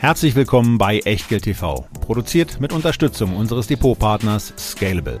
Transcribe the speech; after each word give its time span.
Herzlich 0.00 0.36
willkommen 0.36 0.78
bei 0.78 1.00
Echtgeld 1.00 1.42
TV, 1.42 1.84
produziert 2.00 2.60
mit 2.60 2.72
Unterstützung 2.72 3.34
unseres 3.34 3.66
Depotpartners 3.66 4.54
Scalable. 4.56 5.20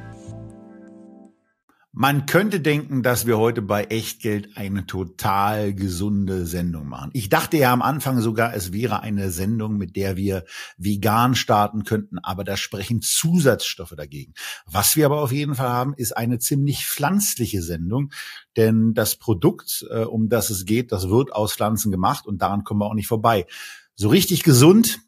Man 1.90 2.26
könnte 2.26 2.60
denken, 2.60 3.02
dass 3.02 3.26
wir 3.26 3.38
heute 3.38 3.60
bei 3.60 3.82
Echtgeld 3.86 4.56
eine 4.56 4.86
total 4.86 5.74
gesunde 5.74 6.46
Sendung 6.46 6.86
machen. 6.86 7.10
Ich 7.12 7.28
dachte 7.28 7.56
ja 7.56 7.72
am 7.72 7.82
Anfang 7.82 8.20
sogar, 8.20 8.54
es 8.54 8.72
wäre 8.72 9.00
eine 9.00 9.32
Sendung, 9.32 9.78
mit 9.78 9.96
der 9.96 10.16
wir 10.16 10.44
vegan 10.76 11.34
starten 11.34 11.82
könnten, 11.82 12.20
aber 12.20 12.44
da 12.44 12.56
sprechen 12.56 13.02
Zusatzstoffe 13.02 13.94
dagegen. 13.96 14.34
Was 14.64 14.94
wir 14.94 15.06
aber 15.06 15.22
auf 15.22 15.32
jeden 15.32 15.56
Fall 15.56 15.70
haben, 15.70 15.94
ist 15.94 16.16
eine 16.16 16.38
ziemlich 16.38 16.86
pflanzliche 16.86 17.62
Sendung, 17.62 18.12
denn 18.56 18.94
das 18.94 19.16
Produkt, 19.16 19.84
äh, 19.90 20.04
um 20.04 20.28
das 20.28 20.50
es 20.50 20.66
geht, 20.66 20.92
das 20.92 21.08
wird 21.08 21.32
aus 21.32 21.54
Pflanzen 21.54 21.90
gemacht 21.90 22.28
und 22.28 22.42
daran 22.42 22.62
kommen 22.62 22.80
wir 22.80 22.86
auch 22.86 22.94
nicht 22.94 23.08
vorbei. 23.08 23.44
So 24.00 24.10
richtig 24.10 24.44
gesund 24.44 25.00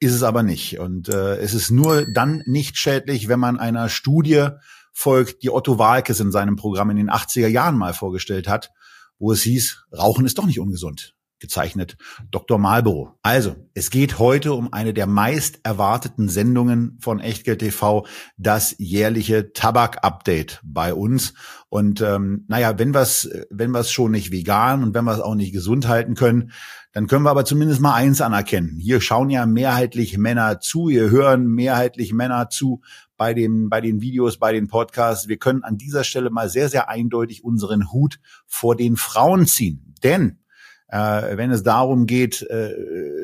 ist 0.00 0.12
es 0.12 0.22
aber 0.22 0.42
nicht. 0.42 0.78
Und 0.78 1.08
äh, 1.08 1.36
es 1.38 1.54
ist 1.54 1.70
nur 1.70 2.04
dann 2.04 2.42
nicht 2.44 2.76
schädlich, 2.76 3.26
wenn 3.26 3.40
man 3.40 3.58
einer 3.58 3.88
Studie 3.88 4.48
folgt, 4.92 5.42
die 5.42 5.48
Otto 5.48 5.78
Walkes 5.78 6.20
in 6.20 6.30
seinem 6.30 6.56
Programm 6.56 6.90
in 6.90 6.98
den 6.98 7.08
80er 7.08 7.46
Jahren 7.46 7.78
mal 7.78 7.94
vorgestellt 7.94 8.46
hat, 8.46 8.70
wo 9.18 9.32
es 9.32 9.40
hieß, 9.40 9.86
Rauchen 9.96 10.26
ist 10.26 10.36
doch 10.36 10.44
nicht 10.44 10.60
ungesund 10.60 11.14
gezeichnet 11.40 11.96
Dr. 12.30 12.58
Marlboro. 12.58 13.14
Also, 13.22 13.56
es 13.74 13.90
geht 13.90 14.18
heute 14.18 14.52
um 14.54 14.72
eine 14.72 14.92
der 14.92 15.06
meist 15.06 15.60
erwarteten 15.62 16.28
Sendungen 16.28 16.98
von 17.00 17.20
Echtgeld 17.20 17.60
TV, 17.60 18.06
das 18.36 18.74
jährliche 18.78 19.52
Tabak-Update 19.52 20.60
bei 20.64 20.92
uns. 20.94 21.34
Und 21.68 22.00
ähm, 22.00 22.44
naja, 22.48 22.78
wenn 22.78 22.92
wir 22.92 23.02
es 23.02 23.30
wenn 23.50 23.70
wir's 23.70 23.90
schon 23.90 24.12
nicht 24.12 24.32
vegan 24.32 24.82
und 24.82 24.94
wenn 24.94 25.04
wir 25.04 25.12
es 25.12 25.20
auch 25.20 25.34
nicht 25.34 25.52
gesund 25.52 25.86
halten 25.86 26.14
können, 26.14 26.52
dann 26.98 27.06
können 27.06 27.22
wir 27.22 27.30
aber 27.30 27.44
zumindest 27.44 27.80
mal 27.80 27.94
eins 27.94 28.20
anerkennen. 28.20 28.76
Hier 28.76 29.00
schauen 29.00 29.30
ja 29.30 29.46
mehrheitlich 29.46 30.18
Männer 30.18 30.58
zu, 30.58 30.88
hier 30.88 31.10
hören 31.10 31.46
mehrheitlich 31.46 32.12
Männer 32.12 32.50
zu 32.50 32.80
bei 33.16 33.34
den, 33.34 33.68
bei 33.68 33.80
den 33.80 34.00
Videos, 34.00 34.40
bei 34.40 34.52
den 34.52 34.66
Podcasts. 34.66 35.28
Wir 35.28 35.36
können 35.36 35.62
an 35.62 35.78
dieser 35.78 36.02
Stelle 36.02 36.28
mal 36.30 36.48
sehr, 36.48 36.68
sehr 36.68 36.88
eindeutig 36.88 37.44
unseren 37.44 37.92
Hut 37.92 38.18
vor 38.48 38.74
den 38.74 38.96
Frauen 38.96 39.46
ziehen. 39.46 39.94
Denn 40.02 40.40
äh, 40.88 41.36
wenn 41.36 41.52
es 41.52 41.62
darum 41.62 42.06
geht, 42.06 42.42
äh, 42.42 42.74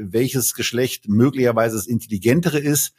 welches 0.02 0.54
Geschlecht 0.54 1.08
möglicherweise 1.08 1.74
das 1.74 1.88
intelligentere 1.88 2.60
ist, 2.60 2.92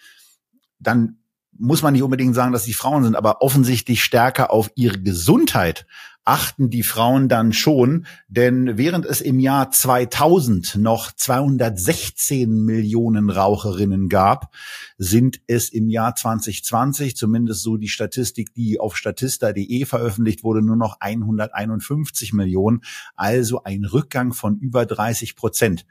dann 0.79 1.19
muss 1.57 1.83
man 1.83 1.93
nicht 1.93 2.03
unbedingt 2.03 2.35
sagen, 2.35 2.51
dass 2.51 2.65
die 2.65 2.73
Frauen 2.73 3.05
sind, 3.05 3.15
aber 3.15 3.41
offensichtlich 3.41 4.03
stärker 4.03 4.51
auf 4.51 4.69
ihre 4.75 4.99
Gesundheit 4.99 5.85
achten 6.25 6.71
die 6.71 6.83
Frauen 6.83 7.29
dann 7.29 7.53
schon, 7.53 8.07
denn 8.27 8.77
während 8.77 9.05
es 9.05 9.21
im 9.21 9.39
Jahr 9.39 9.71
2000 9.71 10.75
noch 10.75 11.11
216 11.11 12.65
Millionen 12.65 13.29
Raucherinnen 13.29 14.09
gab, 14.09 14.53
sind 14.97 15.39
es 15.47 15.69
im 15.69 15.87
Jahr 15.87 16.15
2020, 16.15 17.15
zumindest 17.15 17.61
so 17.61 17.77
die 17.77 17.87
Statistik, 17.87 18.53
die 18.55 18.79
auf 18.79 18.97
statista.de 18.97 19.85
veröffentlicht 19.85 20.43
wurde, 20.43 20.63
nur 20.63 20.75
noch 20.75 20.97
151 20.99 22.33
Millionen, 22.33 22.81
also 23.15 23.63
ein 23.63 23.85
Rückgang 23.85 24.33
von 24.33 24.57
über 24.57 24.85
30 24.85 25.35
Prozent. 25.35 25.85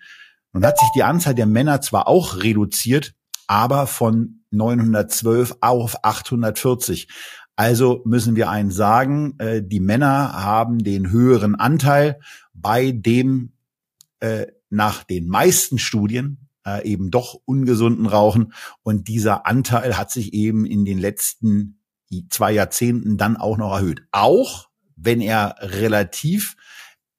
Nun 0.53 0.65
hat 0.67 0.79
sich 0.79 0.89
die 0.97 1.05
Anzahl 1.05 1.35
der 1.35 1.47
Männer 1.47 1.81
zwar 1.81 2.09
auch 2.09 2.43
reduziert, 2.43 3.15
aber 3.47 3.87
von 3.87 4.41
912 4.51 5.57
auf 5.61 5.97
840. 6.03 7.09
Also 7.57 8.03
müssen 8.05 8.37
wir 8.37 8.51
eins 8.51 8.75
sagen, 8.75 9.35
äh, 9.39 9.63
die 9.63 9.81
Männer 9.81 10.33
haben 10.33 10.83
den 10.83 11.11
höheren 11.11 11.55
Anteil 11.55 12.19
bei 12.53 12.91
dem 12.91 13.53
äh, 14.21 14.47
nach 14.71 15.05
den 15.05 15.29
meisten 15.29 15.79
Studien 15.79 16.49
äh, 16.67 16.85
eben 16.89 17.11
doch 17.11 17.41
ungesunden 17.45 18.07
Rauchen. 18.07 18.53
Und 18.83 19.09
dieser 19.09 19.47
Anteil 19.47 19.97
hat 19.97 20.11
sich 20.11 20.33
eben 20.33 20.67
in 20.67 20.85
den 20.85 20.99
letzten 20.99 21.79
zwei 22.31 22.53
Jahrzehnten 22.53 23.17
dann 23.17 23.37
auch 23.37 23.57
noch 23.57 23.73
erhöht. 23.75 24.03
Auch 24.11 24.69
wenn 24.97 25.21
er 25.21 25.57
relativ 25.61 26.57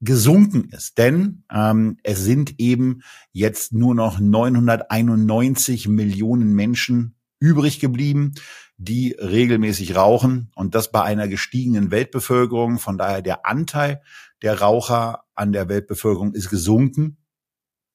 gesunken 0.02 0.70
ist. 0.70 0.98
Denn 0.98 1.44
ähm, 1.52 1.98
es 2.04 2.20
sind 2.24 2.60
eben 2.60 3.02
jetzt 3.32 3.74
nur 3.74 3.96
noch 3.96 4.20
991 4.20 5.88
Millionen 5.88 6.54
Menschen 6.54 7.16
übrig 7.40 7.80
geblieben 7.80 8.34
die 8.78 9.16
regelmäßig 9.18 9.96
rauchen 9.96 10.52
und 10.56 10.76
das 10.76 10.92
bei 10.92 11.02
einer 11.02 11.28
gestiegenen 11.28 11.92
Weltbevölkerung. 11.92 12.80
Von 12.80 12.98
daher 12.98 13.22
der 13.22 13.46
Anteil 13.46 14.02
der 14.42 14.60
Raucher 14.60 15.24
an 15.34 15.54
der 15.54 15.70
Weltbevölkerung 15.70 16.34
ist 16.34 16.50
gesunken, 16.50 17.18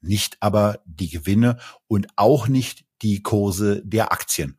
nicht 0.00 0.38
aber 0.40 0.80
die 0.86 1.10
Gewinne 1.10 1.58
und 1.86 2.08
auch 2.16 2.48
nicht 2.48 2.84
die 3.02 3.22
Kurse 3.22 3.82
der 3.84 4.12
Aktien, 4.12 4.58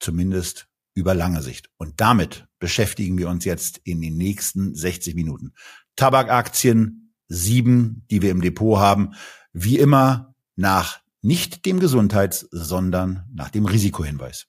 zumindest 0.00 0.68
über 0.94 1.14
lange 1.14 1.42
Sicht. 1.42 1.70
Und 1.78 2.00
damit 2.00 2.46
beschäftigen 2.58 3.16
wir 3.18 3.28
uns 3.28 3.44
jetzt 3.44 3.78
in 3.84 4.00
den 4.00 4.16
nächsten 4.16 4.74
60 4.74 5.14
Minuten. 5.14 5.54
Tabakaktien, 5.96 7.14
sieben, 7.28 8.04
die 8.10 8.22
wir 8.22 8.30
im 8.30 8.42
Depot 8.42 8.78
haben, 8.78 9.14
wie 9.52 9.78
immer 9.78 10.34
nach 10.56 11.00
nicht 11.22 11.64
dem 11.66 11.80
Gesundheits-, 11.80 12.48
sondern 12.50 13.26
nach 13.32 13.50
dem 13.50 13.64
Risikohinweis. 13.64 14.48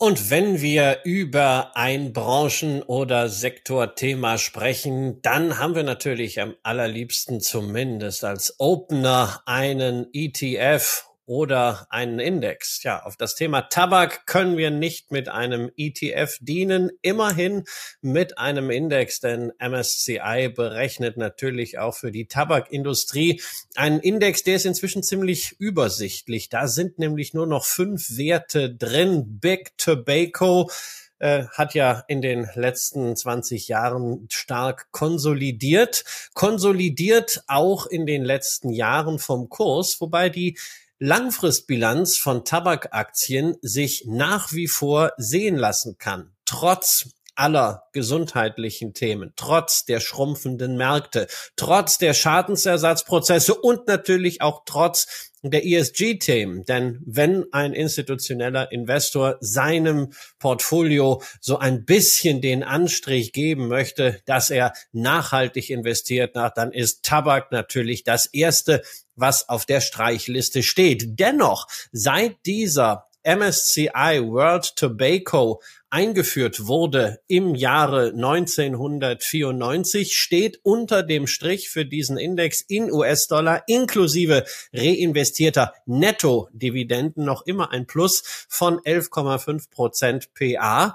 Und 0.00 0.30
wenn 0.30 0.60
wir 0.60 1.00
über 1.02 1.76
ein 1.76 2.12
Branchen- 2.12 2.84
oder 2.84 3.28
Sektorthema 3.28 4.38
sprechen, 4.38 5.20
dann 5.22 5.58
haben 5.58 5.74
wir 5.74 5.82
natürlich 5.82 6.40
am 6.40 6.54
allerliebsten 6.62 7.40
zumindest 7.40 8.22
als 8.22 8.54
Opener 8.60 9.42
einen 9.44 10.06
ETF 10.12 11.04
oder 11.28 11.86
einen 11.90 12.20
Index. 12.20 12.82
Ja, 12.82 13.02
auf 13.02 13.18
das 13.18 13.34
Thema 13.34 13.60
Tabak 13.60 14.26
können 14.26 14.56
wir 14.56 14.70
nicht 14.70 15.12
mit 15.12 15.28
einem 15.28 15.70
ETF 15.76 16.38
dienen, 16.40 16.90
immerhin 17.02 17.64
mit 18.00 18.38
einem 18.38 18.70
Index, 18.70 19.20
denn 19.20 19.52
MSCI 19.58 20.48
berechnet 20.48 21.18
natürlich 21.18 21.78
auch 21.78 21.94
für 21.94 22.10
die 22.10 22.28
Tabakindustrie 22.28 23.42
einen 23.76 24.00
Index, 24.00 24.42
der 24.42 24.56
ist 24.56 24.64
inzwischen 24.64 25.02
ziemlich 25.02 25.54
übersichtlich. 25.58 26.48
Da 26.48 26.66
sind 26.66 26.98
nämlich 26.98 27.34
nur 27.34 27.46
noch 27.46 27.66
fünf 27.66 28.16
Werte 28.16 28.74
drin. 28.74 29.38
Big 29.38 29.76
Tobacco, 29.76 30.70
äh, 31.18 31.44
hat 31.48 31.74
ja 31.74 32.04
in 32.08 32.22
den 32.22 32.48
letzten 32.54 33.16
20 33.16 33.68
Jahren 33.68 34.28
stark 34.30 34.90
konsolidiert, 34.92 36.04
konsolidiert 36.32 37.42
auch 37.48 37.86
in 37.86 38.06
den 38.06 38.24
letzten 38.24 38.70
Jahren 38.70 39.18
vom 39.18 39.50
Kurs, 39.50 40.00
wobei 40.00 40.30
die 40.30 40.56
Langfristbilanz 41.00 42.16
von 42.16 42.44
Tabakaktien 42.44 43.56
sich 43.62 44.04
nach 44.06 44.52
wie 44.52 44.66
vor 44.66 45.12
sehen 45.16 45.56
lassen 45.56 45.96
kann, 45.98 46.34
trotz 46.44 47.10
aller 47.38 47.84
gesundheitlichen 47.92 48.94
Themen, 48.94 49.32
trotz 49.36 49.84
der 49.84 50.00
schrumpfenden 50.00 50.76
Märkte, 50.76 51.28
trotz 51.56 51.98
der 51.98 52.14
Schadensersatzprozesse 52.14 53.54
und 53.54 53.86
natürlich 53.86 54.42
auch 54.42 54.62
trotz 54.66 55.30
der 55.42 55.64
ESG-Themen. 55.64 56.64
Denn 56.64 57.00
wenn 57.06 57.44
ein 57.52 57.72
institutioneller 57.72 58.72
Investor 58.72 59.36
seinem 59.40 60.12
Portfolio 60.38 61.22
so 61.40 61.58
ein 61.58 61.84
bisschen 61.84 62.40
den 62.40 62.64
Anstrich 62.64 63.32
geben 63.32 63.68
möchte, 63.68 64.20
dass 64.26 64.50
er 64.50 64.72
nachhaltig 64.92 65.70
investiert, 65.70 66.34
dann 66.34 66.72
ist 66.72 67.04
Tabak 67.04 67.52
natürlich 67.52 68.02
das 68.02 68.26
erste, 68.26 68.82
was 69.14 69.48
auf 69.48 69.64
der 69.64 69.80
Streichliste 69.80 70.62
steht. 70.62 71.18
Dennoch, 71.20 71.66
seit 71.92 72.36
dieser 72.46 73.08
MSCI 73.24 74.22
World 74.22 74.74
Tobacco 74.76 75.60
eingeführt 75.90 76.66
wurde 76.66 77.20
im 77.26 77.54
Jahre 77.54 78.08
1994, 78.08 80.16
steht 80.16 80.60
unter 80.62 81.02
dem 81.02 81.26
Strich 81.26 81.70
für 81.70 81.86
diesen 81.86 82.18
Index 82.18 82.60
in 82.60 82.92
US-Dollar 82.92 83.62
inklusive 83.66 84.44
reinvestierter 84.72 85.72
Netto-Dividenden 85.86 87.24
noch 87.24 87.46
immer 87.46 87.70
ein 87.70 87.86
Plus 87.86 88.22
von 88.48 88.80
11,5 88.80 89.70
Prozent 89.70 90.34
PA. 90.34 90.94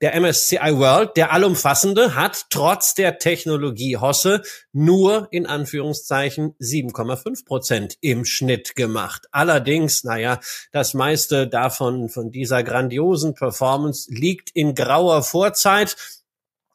Der 0.00 0.18
MSCI 0.20 0.78
World, 0.78 1.16
der 1.16 1.32
allumfassende, 1.32 2.14
hat 2.14 2.46
trotz 2.50 2.94
der 2.94 3.18
Technologiehosse 3.18 4.42
nur 4.72 5.28
in 5.30 5.46
Anführungszeichen 5.46 6.54
7,5 6.60 7.44
Prozent 7.44 7.96
im 8.00 8.24
Schnitt 8.24 8.76
gemacht. 8.76 9.26
Allerdings, 9.32 10.04
naja, 10.04 10.40
das 10.72 10.94
meiste 10.94 11.48
davon, 11.48 12.08
von 12.08 12.30
dieser 12.30 12.62
grandiosen 12.62 13.34
Performance 13.34 14.12
liegt 14.12 14.50
in 14.50 14.74
grauer 14.74 15.22
Vorzeit 15.22 15.96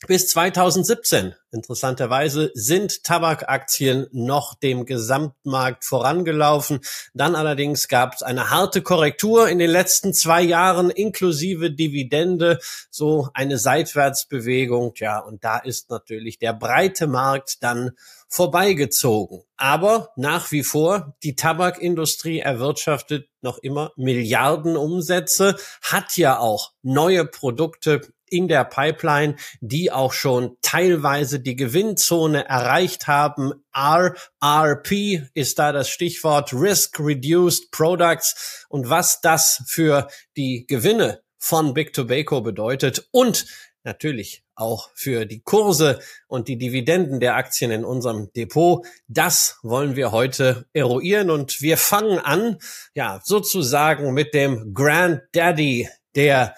bis 0.07 0.27
2017. 0.29 1.35
Interessanterweise 1.51 2.51
sind 2.55 3.03
Tabakaktien 3.03 4.07
noch 4.11 4.55
dem 4.55 4.85
Gesamtmarkt 4.85 5.85
vorangelaufen. 5.85 6.81
Dann 7.13 7.35
allerdings 7.35 7.87
gab 7.87 8.15
es 8.15 8.23
eine 8.23 8.49
harte 8.49 8.81
Korrektur 8.81 9.47
in 9.49 9.59
den 9.59 9.69
letzten 9.69 10.13
zwei 10.13 10.41
Jahren 10.41 10.89
inklusive 10.89 11.71
Dividende, 11.71 12.59
so 12.89 13.29
eine 13.33 13.57
Seitwärtsbewegung. 13.57 14.93
Ja, 14.97 15.19
und 15.19 15.43
da 15.43 15.59
ist 15.59 15.89
natürlich 15.89 16.39
der 16.39 16.53
breite 16.53 17.07
Markt 17.07 17.61
dann 17.61 17.91
vorbeigezogen. 18.27 19.43
Aber 19.57 20.09
nach 20.15 20.51
wie 20.51 20.63
vor, 20.63 21.15
die 21.21 21.35
Tabakindustrie 21.35 22.39
erwirtschaftet 22.39 23.29
noch 23.41 23.59
immer 23.59 23.91
Milliarden 23.95 24.75
Umsätze, 24.75 25.55
hat 25.83 26.17
ja 26.17 26.39
auch 26.39 26.71
neue 26.81 27.25
Produkte 27.25 28.01
in 28.33 28.47
der 28.47 28.65
Pipeline, 28.65 29.35
die 29.61 29.91
auch 29.91 30.11
schon 30.11 30.57
teilweise 30.61 31.39
die 31.39 31.55
Gewinnzone 31.55 32.45
erreicht 32.47 33.07
haben. 33.07 33.53
RRP 33.75 35.29
ist 35.33 35.59
da 35.59 35.71
das 35.71 35.89
Stichwort 35.89 36.51
Risk 36.53 36.99
Reduced 36.99 37.71
Products 37.71 38.65
und 38.69 38.89
was 38.89 39.21
das 39.21 39.63
für 39.67 40.07
die 40.35 40.65
Gewinne 40.67 41.21
von 41.37 41.73
Big 41.73 41.93
Tobacco 41.93 42.41
bedeutet 42.41 43.07
und 43.11 43.45
natürlich 43.83 44.43
auch 44.55 44.89
für 44.95 45.25
die 45.25 45.41
Kurse 45.41 45.99
und 46.27 46.47
die 46.47 46.57
Dividenden 46.57 47.19
der 47.19 47.35
Aktien 47.35 47.71
in 47.71 47.83
unserem 47.83 48.31
Depot. 48.33 48.85
Das 49.07 49.57
wollen 49.61 49.95
wir 49.95 50.11
heute 50.11 50.65
eruieren 50.73 51.29
und 51.29 51.61
wir 51.61 51.77
fangen 51.77 52.19
an, 52.19 52.57
ja, 52.95 53.19
sozusagen 53.23 54.13
mit 54.13 54.33
dem 54.33 54.73
Granddaddy 54.73 55.89
der 56.15 56.55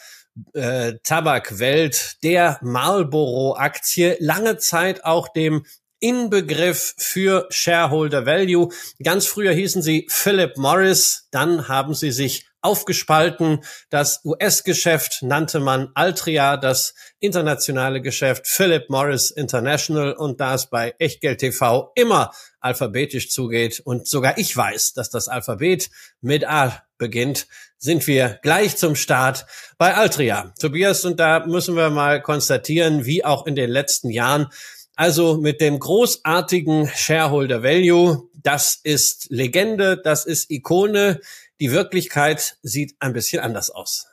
äh, 0.53 0.93
Tabakwelt, 1.03 2.17
der 2.23 2.59
Marlboro-Aktie, 2.61 4.17
lange 4.19 4.57
Zeit 4.57 5.05
auch 5.05 5.27
dem 5.29 5.65
Inbegriff 5.99 6.93
für 6.97 7.47
Shareholder 7.49 8.25
Value. 8.25 8.69
Ganz 9.03 9.25
früher 9.25 9.53
hießen 9.53 9.81
sie 9.81 10.07
Philip 10.09 10.57
Morris, 10.57 11.27
dann 11.31 11.67
haben 11.67 11.93
sie 11.93 12.11
sich 12.11 12.45
aufgespalten. 12.65 13.63
Das 13.89 14.21
US-Geschäft 14.25 15.19
nannte 15.21 15.59
man 15.59 15.89
Altria, 15.93 16.57
das 16.57 16.93
internationale 17.19 18.01
Geschäft 18.01 18.47
Philip 18.47 18.89
Morris 18.89 19.31
International 19.31 20.13
und 20.13 20.41
da 20.41 20.55
es 20.55 20.69
bei 20.69 20.95
Echtgeld 20.99 21.39
TV 21.39 21.91
immer 21.95 22.31
alphabetisch 22.59 23.29
zugeht 23.29 23.79
und 23.85 24.07
sogar 24.07 24.37
ich 24.37 24.57
weiß, 24.57 24.93
dass 24.93 25.09
das 25.09 25.27
Alphabet 25.27 25.89
mit 26.21 26.47
A 26.47 26.83
beginnt, 26.97 27.47
sind 27.77 28.07
wir 28.07 28.39
gleich 28.41 28.77
zum 28.77 28.95
Start 28.95 29.45
bei 29.77 29.93
Altria. 29.93 30.53
Tobias, 30.59 31.05
und 31.05 31.19
da 31.19 31.45
müssen 31.45 31.75
wir 31.75 31.89
mal 31.91 32.21
konstatieren, 32.21 33.05
wie 33.05 33.23
auch 33.23 33.45
in 33.45 33.55
den 33.55 33.69
letzten 33.69 34.09
Jahren, 34.09 34.47
also 34.95 35.37
mit 35.37 35.61
dem 35.61 35.77
großartigen 35.77 36.87
Shareholder 36.87 37.61
Value, 37.61 38.29
das 38.45 38.79
ist 38.81 39.27
Legende, 39.29 39.97
das 39.97 40.25
ist 40.25 40.49
Ikone. 40.51 41.19
Die 41.59 41.71
Wirklichkeit 41.71 42.57
sieht 42.63 42.95
ein 42.99 43.13
bisschen 43.13 43.41
anders 43.41 43.69
aus. 43.69 44.07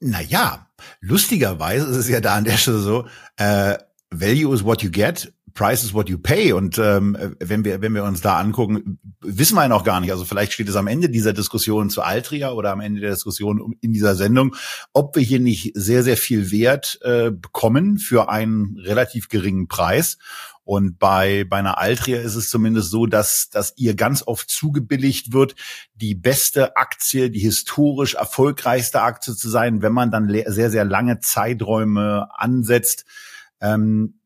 Naja, 0.00 0.70
lustigerweise 1.00 1.86
ist 1.86 1.96
es 1.96 2.08
ja 2.08 2.20
da 2.20 2.34
an 2.34 2.44
der 2.44 2.56
Stelle 2.56 2.78
so, 2.78 3.06
äh, 3.36 3.76
Value 4.10 4.54
is 4.54 4.64
what 4.64 4.82
you 4.82 4.90
get, 4.90 5.32
Price 5.54 5.84
is 5.84 5.94
what 5.94 6.08
you 6.08 6.18
pay. 6.18 6.52
Und 6.52 6.78
ähm, 6.78 7.36
wenn 7.38 7.64
wir 7.64 7.82
wenn 7.82 7.94
wir 7.94 8.04
uns 8.04 8.20
da 8.20 8.38
angucken, 8.38 8.98
wissen 9.20 9.56
wir 9.56 9.62
ja 9.62 9.68
noch 9.68 9.84
gar 9.84 10.00
nicht. 10.00 10.10
Also 10.10 10.24
vielleicht 10.24 10.52
steht 10.52 10.68
es 10.68 10.76
am 10.76 10.86
Ende 10.86 11.08
dieser 11.08 11.32
Diskussion 11.32 11.90
zu 11.90 12.02
Altria 12.02 12.52
oder 12.52 12.72
am 12.72 12.80
Ende 12.80 13.00
der 13.00 13.10
Diskussion 13.10 13.76
in 13.80 13.92
dieser 13.92 14.14
Sendung, 14.14 14.54
ob 14.92 15.16
wir 15.16 15.22
hier 15.22 15.40
nicht 15.40 15.72
sehr 15.74 16.02
sehr 16.02 16.16
viel 16.16 16.50
Wert 16.50 16.98
äh, 17.02 17.30
bekommen 17.30 17.98
für 17.98 18.28
einen 18.28 18.78
relativ 18.78 19.28
geringen 19.28 19.68
Preis. 19.68 20.18
Und 20.70 21.00
bei 21.00 21.42
bei 21.42 21.56
einer 21.56 21.78
Altria 21.78 22.20
ist 22.20 22.36
es 22.36 22.48
zumindest 22.48 22.92
so, 22.92 23.06
dass 23.06 23.50
dass 23.50 23.72
ihr 23.76 23.96
ganz 23.96 24.22
oft 24.24 24.48
zugebilligt 24.48 25.32
wird, 25.32 25.56
die 25.96 26.14
beste 26.14 26.76
Aktie, 26.76 27.28
die 27.28 27.40
historisch 27.40 28.14
erfolgreichste 28.14 29.02
Aktie 29.02 29.34
zu 29.34 29.48
sein, 29.48 29.82
wenn 29.82 29.92
man 29.92 30.12
dann 30.12 30.32
sehr 30.46 30.70
sehr 30.70 30.84
lange 30.84 31.18
Zeiträume 31.18 32.28
ansetzt. 32.36 33.04
Ähm, 33.60 34.20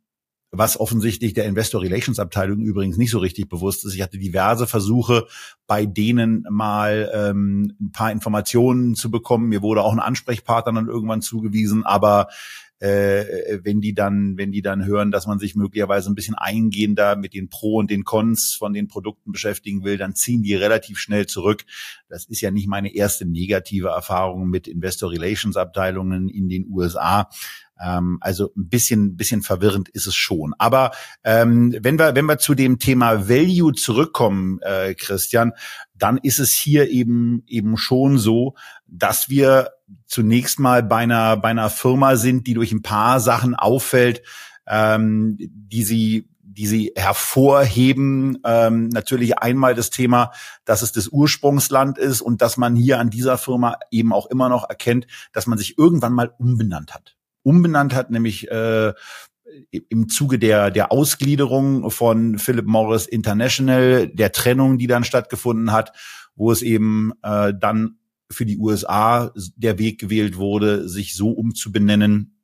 was 0.50 0.79
offensichtlich 0.79 1.32
der 1.32 1.46
Investor 1.46 1.81
Relations 1.81 2.20
Abteilung 2.20 2.61
übrigens 2.61 2.99
nicht 2.99 3.11
so 3.11 3.20
richtig 3.20 3.49
bewusst 3.49 3.87
ist. 3.87 3.94
Ich 3.94 4.02
hatte 4.02 4.19
diverse 4.19 4.67
Versuche, 4.67 5.26
bei 5.67 5.87
denen 5.87 6.47
mal 6.50 7.11
ähm, 7.14 7.75
ein 7.81 7.90
paar 7.90 8.12
Informationen 8.12 8.94
zu 8.94 9.11
bekommen. 9.11 9.49
Mir 9.49 9.62
wurde 9.62 9.82
auch 9.82 9.94
ein 9.94 9.99
Ansprechpartner 9.99 10.75
dann 10.75 10.88
irgendwann 10.88 11.23
zugewiesen, 11.23 11.85
aber 11.85 12.29
äh, 12.85 13.61
wenn 13.63 13.81
die 13.81 13.95
dann, 13.95 14.37
wenn 14.37 14.53
die 14.53 14.61
dann 14.61 14.85
hören, 14.85 15.11
dass 15.11 15.27
man 15.27 15.39
sich 15.39 15.55
möglicherweise 15.55 16.11
ein 16.11 16.15
bisschen 16.15 16.35
eingehender 16.35 17.17
mit 17.17 17.33
den 17.33 17.49
Pro 17.49 17.77
und 17.77 17.91
den 17.91 18.05
Cons 18.05 18.55
von 18.55 18.75
den 18.75 18.89
Produkten 18.89 19.33
beschäftigen 19.33 19.85
will, 19.85 19.97
dann 19.97 20.15
ziehen 20.15 20.43
die 20.43 20.55
relativ 20.55 20.99
schnell 20.99 21.25
zurück. 21.25 21.65
Das 22.11 22.27
ist 22.27 22.43
ja 22.43 22.51
nicht 22.51 22.69
meine 22.69 22.95
erste 22.95 23.25
negative 23.25 23.89
Erfahrung 23.89 24.51
mit 24.51 24.69
Investor 24.69 25.11
Relations 25.11 25.57
Abteilungen 25.57 26.29
in 26.29 26.51
den 26.51 26.67
USA. 26.71 27.31
Ähm, 27.83 28.19
also 28.21 28.53
ein 28.55 28.69
bisschen, 28.69 29.17
bisschen 29.17 29.41
verwirrend 29.41 29.89
ist 29.89 30.07
es 30.07 30.15
schon. 30.15 30.53
Aber 30.59 30.91
ähm, 31.25 31.75
wenn 31.81 31.99
wir, 31.99 32.15
wenn 32.15 32.27
wir 32.27 32.37
zu 32.37 32.55
dem 32.55 32.79
Thema 32.79 33.31
Value 33.31 33.73
zurückkommen, 33.73 34.59
äh, 34.61 34.95
Christian, 34.95 35.53
dann 36.05 36.19
ist 36.19 36.39
es 36.39 36.53
hier 36.53 36.91
eben 36.91 37.45
eben 37.47 37.79
schon 37.79 38.19
so, 38.19 38.56
dass 38.87 39.31
wir 39.31 39.71
zunächst 40.05 40.61
mal 40.61 40.83
bei 40.83 40.99
einer 40.99 41.39
bei 41.39 41.49
einer 41.49 41.71
Firma 41.71 42.17
sind, 42.17 42.47
die 42.47 42.53
durch 42.53 42.73
ein 42.73 42.83
paar 42.83 43.21
Sachen 43.21 43.55
auffällt, 43.55 44.21
ähm, 44.67 45.39
die 45.39 45.83
sie 45.83 46.29
die 46.43 46.67
sie 46.67 46.93
hervorheben. 46.95 48.39
Ähm, 48.45 48.89
natürlich 48.89 49.39
einmal 49.39 49.75
das 49.75 49.89
Thema, 49.89 50.33
dass 50.67 50.83
es 50.83 50.93
das 50.93 51.09
Ursprungsland 51.09 51.97
ist 51.97 52.21
und 52.21 52.43
dass 52.43 52.59
man 52.59 52.77
hier 52.77 52.99
an 52.99 53.09
dieser 53.09 53.39
Firma 53.39 53.79
eben 53.91 54.12
auch 54.12 54.27
immer 54.27 54.50
noch 54.50 54.69
erkennt, 54.69 55.07
dass 55.33 55.47
man 55.47 55.57
sich 55.57 55.79
irgendwann 55.79 56.12
mal 56.12 56.35
umbenannt 56.37 56.93
hat 56.93 57.17
umbenannt 57.47 57.95
hat, 57.95 58.11
nämlich 58.11 58.50
äh, 58.50 58.95
im 59.70 60.08
Zuge 60.08 60.38
der, 60.38 60.70
der 60.70 60.91
Ausgliederung 60.91 61.91
von 61.91 62.38
Philip 62.38 62.67
Morris 62.67 63.06
International, 63.06 64.08
der 64.08 64.32
Trennung, 64.32 64.79
die 64.79 64.87
dann 64.87 65.05
stattgefunden 65.05 65.73
hat, 65.73 65.93
wo 66.35 66.50
es 66.50 66.62
eben 66.62 67.12
äh, 67.23 67.52
dann 67.58 67.99
für 68.31 68.46
die 68.46 68.58
USA 68.58 69.33
der 69.57 69.78
Weg 69.78 70.00
gewählt 70.00 70.37
wurde, 70.37 70.88
sich 70.88 71.14
so 71.14 71.30
umzubenennen, 71.30 72.40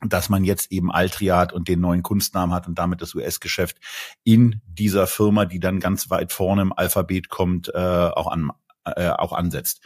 dass 0.00 0.28
man 0.28 0.44
jetzt 0.44 0.70
eben 0.70 0.92
Altria 0.92 1.38
hat 1.38 1.52
und 1.52 1.68
den 1.68 1.80
neuen 1.80 2.02
Kunstnamen 2.02 2.54
hat 2.54 2.68
und 2.68 2.78
damit 2.78 3.00
das 3.00 3.14
US-Geschäft 3.14 3.78
in 4.24 4.60
dieser 4.66 5.06
Firma, 5.06 5.46
die 5.46 5.58
dann 5.58 5.80
ganz 5.80 6.10
weit 6.10 6.32
vorne 6.32 6.62
im 6.62 6.72
Alphabet 6.72 7.28
kommt, 7.28 7.68
äh, 7.74 7.78
auch 7.78 8.30
an, 8.30 8.50
äh, 8.84 9.08
auch 9.08 9.32
ansetzt. 9.32 9.80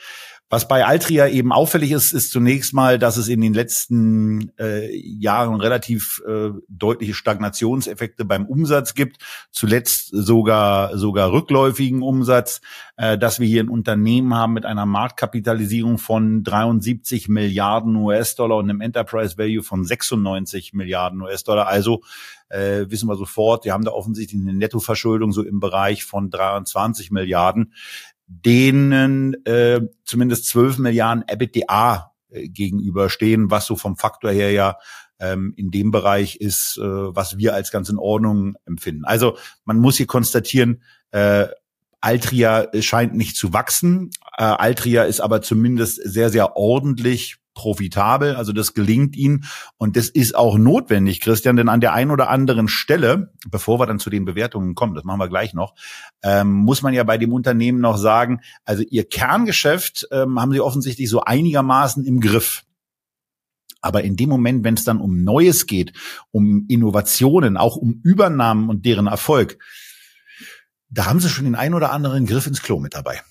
Was 0.52 0.66
bei 0.66 0.84
Altria 0.84 1.28
eben 1.28 1.52
auffällig 1.52 1.92
ist, 1.92 2.12
ist 2.12 2.32
zunächst 2.32 2.74
mal, 2.74 2.98
dass 2.98 3.16
es 3.16 3.28
in 3.28 3.40
den 3.40 3.54
letzten 3.54 4.50
äh, 4.58 4.92
Jahren 4.96 5.60
relativ 5.60 6.20
äh, 6.26 6.50
deutliche 6.66 7.14
Stagnationseffekte 7.14 8.24
beim 8.24 8.46
Umsatz 8.46 8.94
gibt. 8.94 9.18
Zuletzt 9.52 10.08
sogar 10.10 10.98
sogar 10.98 11.30
rückläufigen 11.30 12.02
Umsatz, 12.02 12.62
äh, 12.96 13.16
dass 13.16 13.38
wir 13.38 13.46
hier 13.46 13.62
ein 13.62 13.68
Unternehmen 13.68 14.34
haben 14.34 14.52
mit 14.52 14.66
einer 14.66 14.86
Marktkapitalisierung 14.86 15.98
von 15.98 16.42
73 16.42 17.28
Milliarden 17.28 17.94
US-Dollar 17.94 18.56
und 18.56 18.68
einem 18.68 18.80
Enterprise 18.80 19.38
Value 19.38 19.62
von 19.62 19.84
96 19.84 20.72
Milliarden 20.72 21.22
US-Dollar. 21.22 21.68
Also 21.68 22.02
äh, 22.48 22.86
wissen 22.88 23.08
wir 23.08 23.14
sofort, 23.14 23.64
wir 23.64 23.72
haben 23.72 23.84
da 23.84 23.92
offensichtlich 23.92 24.40
eine 24.42 24.52
Nettoverschuldung 24.52 25.30
so 25.30 25.44
im 25.44 25.60
Bereich 25.60 26.02
von 26.04 26.28
23 26.28 27.12
Milliarden 27.12 27.72
denen 28.30 29.34
äh, 29.44 29.80
zumindest 30.04 30.46
12 30.46 30.78
Milliarden 30.78 31.24
EBITDA 31.26 32.12
äh, 32.30 32.48
gegenüberstehen, 32.48 33.50
was 33.50 33.66
so 33.66 33.74
vom 33.74 33.96
Faktor 33.96 34.30
her 34.30 34.52
ja 34.52 34.76
ähm, 35.18 35.52
in 35.56 35.70
dem 35.72 35.90
Bereich 35.90 36.36
ist, 36.36 36.78
äh, 36.78 36.82
was 36.82 37.38
wir 37.38 37.54
als 37.54 37.72
ganz 37.72 37.88
in 37.88 37.98
Ordnung 37.98 38.54
empfinden. 38.66 39.04
Also 39.04 39.36
man 39.64 39.78
muss 39.78 39.96
hier 39.96 40.06
konstatieren, 40.06 40.82
äh, 41.10 41.48
Altria 42.00 42.68
scheint 42.80 43.14
nicht 43.14 43.36
zu 43.36 43.52
wachsen. 43.52 44.10
Äh, 44.38 44.44
Altria 44.44 45.04
ist 45.04 45.20
aber 45.20 45.42
zumindest 45.42 46.00
sehr, 46.02 46.30
sehr 46.30 46.56
ordentlich 46.56 47.39
profitabel. 47.54 48.36
Also 48.36 48.52
das 48.52 48.74
gelingt 48.74 49.16
ihnen 49.16 49.44
und 49.76 49.96
das 49.96 50.08
ist 50.08 50.34
auch 50.34 50.58
notwendig, 50.58 51.20
Christian, 51.20 51.56
denn 51.56 51.68
an 51.68 51.80
der 51.80 51.92
einen 51.92 52.10
oder 52.10 52.30
anderen 52.30 52.68
Stelle, 52.68 53.32
bevor 53.48 53.78
wir 53.78 53.86
dann 53.86 53.98
zu 53.98 54.10
den 54.10 54.24
Bewertungen 54.24 54.74
kommen, 54.74 54.94
das 54.94 55.04
machen 55.04 55.20
wir 55.20 55.28
gleich 55.28 55.54
noch, 55.54 55.74
ähm, 56.22 56.50
muss 56.50 56.82
man 56.82 56.94
ja 56.94 57.04
bei 57.04 57.18
dem 57.18 57.32
Unternehmen 57.32 57.80
noch 57.80 57.96
sagen, 57.96 58.40
also 58.64 58.82
ihr 58.88 59.08
Kerngeschäft 59.08 60.08
ähm, 60.10 60.40
haben 60.40 60.52
sie 60.52 60.60
offensichtlich 60.60 61.08
so 61.08 61.22
einigermaßen 61.22 62.04
im 62.04 62.20
Griff. 62.20 62.64
Aber 63.82 64.04
in 64.04 64.16
dem 64.16 64.28
Moment, 64.28 64.62
wenn 64.62 64.74
es 64.74 64.84
dann 64.84 65.00
um 65.00 65.24
Neues 65.24 65.66
geht, 65.66 65.94
um 66.30 66.66
Innovationen, 66.68 67.56
auch 67.56 67.76
um 67.76 68.00
Übernahmen 68.04 68.68
und 68.68 68.84
deren 68.84 69.06
Erfolg, 69.06 69.58
da 70.90 71.06
haben 71.06 71.20
sie 71.20 71.28
schon 71.28 71.44
den 71.44 71.54
ein 71.54 71.72
oder 71.72 71.92
anderen 71.92 72.26
Griff 72.26 72.46
ins 72.46 72.62
Klo 72.62 72.78
mit 72.78 72.94
dabei. 72.94 73.22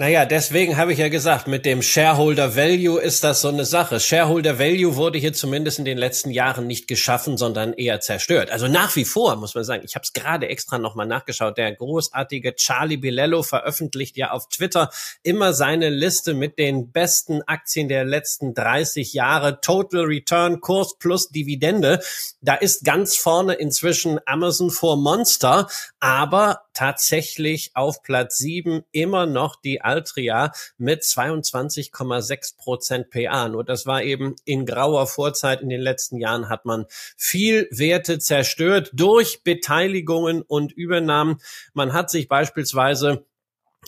Naja, 0.00 0.26
deswegen 0.26 0.76
habe 0.76 0.92
ich 0.92 1.00
ja 1.00 1.08
gesagt, 1.08 1.48
mit 1.48 1.66
dem 1.66 1.82
Shareholder 1.82 2.54
Value 2.54 3.00
ist 3.00 3.24
das 3.24 3.40
so 3.40 3.48
eine 3.48 3.64
Sache. 3.64 3.98
Shareholder 3.98 4.56
Value 4.56 4.94
wurde 4.94 5.18
hier 5.18 5.32
zumindest 5.32 5.80
in 5.80 5.84
den 5.84 5.98
letzten 5.98 6.30
Jahren 6.30 6.68
nicht 6.68 6.86
geschaffen, 6.86 7.36
sondern 7.36 7.72
eher 7.72 7.98
zerstört. 7.98 8.52
Also 8.52 8.68
nach 8.68 8.94
wie 8.94 9.04
vor, 9.04 9.34
muss 9.34 9.56
man 9.56 9.64
sagen, 9.64 9.82
ich 9.84 9.96
habe 9.96 10.04
es 10.04 10.12
gerade 10.12 10.46
extra 10.46 10.78
nochmal 10.78 11.08
nachgeschaut, 11.08 11.58
der 11.58 11.74
großartige 11.74 12.54
Charlie 12.54 12.96
Bilello 12.96 13.42
veröffentlicht 13.42 14.16
ja 14.16 14.30
auf 14.30 14.48
Twitter 14.48 14.88
immer 15.24 15.52
seine 15.52 15.90
Liste 15.90 16.32
mit 16.32 16.60
den 16.60 16.92
besten 16.92 17.42
Aktien 17.42 17.88
der 17.88 18.04
letzten 18.04 18.54
30 18.54 19.14
Jahre, 19.14 19.60
Total 19.60 20.02
Return, 20.02 20.60
Kurs 20.60 20.96
plus 21.00 21.30
Dividende. 21.30 21.98
Da 22.40 22.54
ist 22.54 22.84
ganz 22.84 23.16
vorne 23.16 23.54
inzwischen 23.54 24.20
Amazon 24.26 24.70
for 24.70 24.96
Monster, 24.96 25.66
aber 26.00 26.62
tatsächlich 26.74 27.72
auf 27.74 28.02
Platz 28.02 28.38
7 28.38 28.84
immer 28.92 29.26
noch 29.26 29.56
die 29.56 29.80
Altria 29.80 30.52
mit 30.76 31.02
22,6 31.02 32.56
Prozent 32.56 33.10
PA. 33.10 33.48
Nur 33.48 33.64
das 33.64 33.86
war 33.86 34.02
eben 34.02 34.36
in 34.44 34.66
grauer 34.66 35.06
Vorzeit. 35.06 35.60
In 35.60 35.68
den 35.68 35.80
letzten 35.80 36.18
Jahren 36.18 36.48
hat 36.48 36.64
man 36.64 36.86
viel 37.16 37.68
Werte 37.70 38.18
zerstört 38.18 38.90
durch 38.92 39.42
Beteiligungen 39.42 40.42
und 40.42 40.72
Übernahmen. 40.72 41.40
Man 41.74 41.92
hat 41.92 42.10
sich 42.10 42.28
beispielsweise 42.28 43.24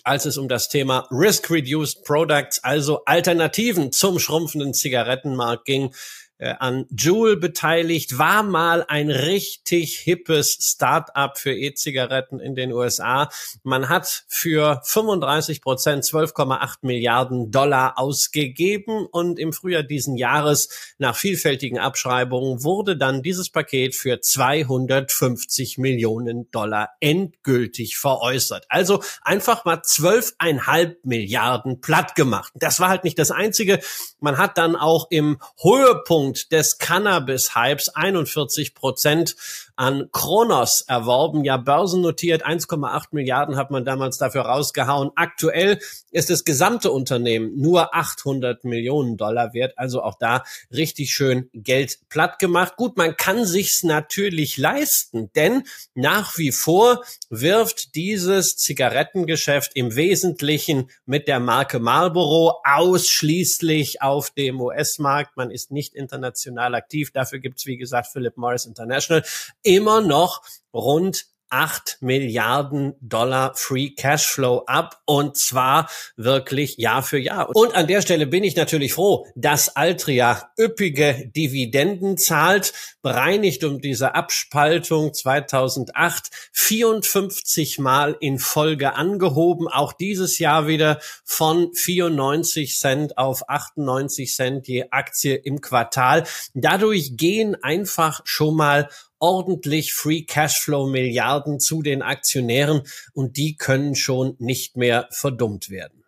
als 0.04 0.24
es 0.24 0.38
um 0.38 0.48
das 0.48 0.68
Thema 0.68 1.08
Risk-Reduced 1.10 2.04
Products, 2.04 2.62
also 2.62 3.04
Alternativen 3.04 3.92
zum 3.92 4.18
schrumpfenden 4.18 4.72
Zigarettenmarkt 4.72 5.64
ging, 5.64 5.92
äh, 6.40 6.54
an 6.58 6.86
Juul 6.90 7.36
beteiligt, 7.36 8.18
war 8.18 8.42
mal 8.42 8.84
ein 8.88 9.10
richtig 9.10 9.98
hippes 9.98 10.56
Start-up 10.60 11.38
für 11.38 11.52
E-Zigaretten 11.52 12.40
in 12.40 12.54
den 12.54 12.72
USA. 12.72 13.28
Man 13.62 13.88
hat 13.88 14.24
für 14.28 14.80
35 14.84 15.60
Prozent 15.60 16.04
12,8 16.04 16.78
Milliarden 16.82 17.50
Dollar 17.50 17.98
ausgegeben 17.98 19.06
und 19.06 19.38
im 19.38 19.52
Frühjahr 19.52 19.82
diesen 19.82 20.16
Jahres 20.16 20.94
nach 20.98 21.14
vielfältigen 21.14 21.78
Abschreibungen 21.78 22.64
wurde 22.64 22.96
dann 22.96 23.22
dieses 23.22 23.50
Paket 23.50 23.94
für 23.94 24.20
250 24.20 25.76
Millionen 25.76 26.50
Dollar 26.50 26.90
endgültig 27.00 27.98
veräußert. 27.98 28.64
Also 28.70 29.02
einfach 29.22 29.66
mal 29.66 29.76
12,5 29.76 30.96
Milliarden 31.02 31.82
platt 31.82 32.14
gemacht. 32.14 32.52
Das 32.54 32.80
war 32.80 32.88
halt 32.88 33.04
nicht 33.04 33.18
das 33.18 33.30
einzige. 33.30 33.80
Man 34.20 34.38
hat 34.38 34.56
dann 34.56 34.74
auch 34.74 35.08
im 35.10 35.38
Höhepunkt 35.60 36.29
Höhepunkt 36.30 36.52
des 36.52 36.78
Cannabis-Hypes 36.78 37.90
41 37.94 38.74
Prozent 38.74 39.36
an 39.80 40.10
Kronos 40.12 40.82
erworben. 40.82 41.42
Ja, 41.42 41.56
börsennotiert 41.56 42.46
1,8 42.46 43.04
Milliarden 43.12 43.56
hat 43.56 43.70
man 43.70 43.86
damals 43.86 44.18
dafür 44.18 44.42
rausgehauen. 44.42 45.10
Aktuell 45.16 45.78
ist 46.10 46.28
das 46.28 46.44
gesamte 46.44 46.90
Unternehmen 46.90 47.58
nur 47.58 47.94
800 47.94 48.62
Millionen 48.64 49.16
Dollar 49.16 49.54
wert. 49.54 49.72
Also 49.78 50.02
auch 50.02 50.18
da 50.18 50.44
richtig 50.70 51.14
schön 51.14 51.48
Geld 51.54 51.98
platt 52.10 52.38
gemacht. 52.38 52.76
Gut, 52.76 52.98
man 52.98 53.16
kann 53.16 53.46
sich's 53.46 53.82
natürlich 53.82 54.58
leisten, 54.58 55.30
denn 55.34 55.62
nach 55.94 56.36
wie 56.36 56.52
vor 56.52 57.02
wirft 57.30 57.94
dieses 57.94 58.58
Zigarettengeschäft 58.58 59.72
im 59.76 59.96
Wesentlichen 59.96 60.90
mit 61.06 61.26
der 61.26 61.40
Marke 61.40 61.78
Marlboro 61.78 62.60
ausschließlich 62.64 64.02
auf 64.02 64.28
dem 64.28 64.60
US-Markt. 64.60 65.38
Man 65.38 65.50
ist 65.50 65.70
nicht 65.70 65.94
international 65.94 66.74
aktiv. 66.74 67.12
Dafür 67.12 67.38
gibt's 67.38 67.64
wie 67.64 67.78
gesagt, 67.78 68.08
Philip 68.12 68.36
Morris 68.36 68.66
International 68.66 69.24
immer 69.70 70.00
noch 70.00 70.42
rund 70.74 71.26
8 71.50 71.98
Milliarden 72.00 72.94
Dollar 73.00 73.54
Free 73.56 73.90
Cashflow 73.90 74.62
ab 74.66 75.00
und 75.04 75.36
zwar 75.36 75.90
wirklich 76.16 76.76
Jahr 76.78 77.02
für 77.02 77.18
Jahr. 77.18 77.50
Und 77.54 77.74
an 77.74 77.88
der 77.88 78.02
Stelle 78.02 78.26
bin 78.26 78.44
ich 78.44 78.54
natürlich 78.54 78.94
froh, 78.94 79.26
dass 79.34 79.74
Altria 79.74 80.50
üppige 80.58 81.30
Dividenden 81.34 82.16
zahlt, 82.16 82.72
bereinigt 83.02 83.64
um 83.64 83.80
diese 83.80 84.14
Abspaltung 84.14 85.12
2008 85.12 86.30
54 86.52 87.80
Mal 87.80 88.16
in 88.20 88.38
Folge 88.38 88.94
angehoben, 88.94 89.66
auch 89.66 89.92
dieses 89.92 90.38
Jahr 90.38 90.68
wieder 90.68 91.00
von 91.24 91.74
94 91.74 92.78
Cent 92.78 93.18
auf 93.18 93.48
98 93.48 94.34
Cent 94.34 94.68
je 94.68 94.86
Aktie 94.90 95.34
im 95.34 95.60
Quartal. 95.60 96.24
Dadurch 96.54 97.16
gehen 97.16 97.56
einfach 97.60 98.20
schon 98.24 98.54
mal 98.54 98.88
ordentlich 99.20 99.94
Free 99.94 100.22
Cashflow 100.22 100.88
Milliarden 100.88 101.60
zu 101.60 101.82
den 101.82 102.02
Aktionären 102.02 102.82
und 103.12 103.36
die 103.36 103.56
können 103.56 103.94
schon 103.94 104.34
nicht 104.38 104.76
mehr 104.76 105.06
verdummt 105.12 105.70
werden. 105.70 106.00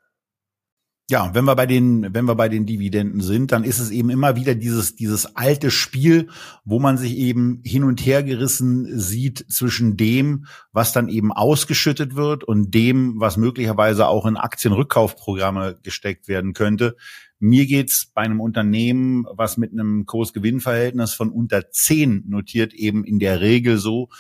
Ja, 1.11 1.35
wenn 1.35 1.45
wir 1.45 1.57
bei 1.57 1.67
den, 1.67 2.15
wenn 2.15 2.25
wir 2.25 2.37
bei 2.37 2.49
den 2.49 2.65
Dividenden 2.65 3.21
sind, 3.21 3.53
dann 3.53 3.65
ist 3.65 3.81
es 3.81 3.91
eben 3.91 4.09
immer 4.09 4.35
wieder 4.35 4.55
dieses, 4.55 4.97
dieses 4.97 5.37
alte 5.37 5.71
Spiel, 5.71 6.31
wo 6.65 6.79
man 6.79 6.97
sich 6.97 7.19
eben 7.19 7.61
hin 7.67 7.85
und 7.85 8.01
her 8.07 8.23
gerissen 8.23 8.99
sieht 8.99 9.45
zwischen 9.51 9.99
dem, 9.99 10.47
was 10.73 10.95
dann 10.95 11.09
eben 11.09 11.31
ausgeschüttet 11.31 12.17
wird 12.17 12.45
und 12.45 12.73
dem, 12.73 13.21
was 13.21 13.37
möglicherweise 13.37 14.07
auch 14.07 14.25
in 14.25 14.39
Aktienrückkaufprogramme 14.39 15.79
gesteckt 15.83 16.29
werden 16.29 16.55
könnte. 16.55 16.97
Mir 17.45 17.67
geht's 17.67 18.07
bei 18.07 18.23
einem 18.23 18.41
Unternehmen, 18.41 19.27
was 19.35 19.57
mit 19.57 19.73
einem 19.73 20.07
Kurs-Gewinn-Verhältnis 20.07 21.13
von 21.13 21.33
unter 21.33 21.73
10 21.73 22.27
notiert, 22.29 22.73
eben 22.73 23.03
in 23.03 23.19
der 23.19 23.41
Regel 23.41 23.79
so, 23.79 24.11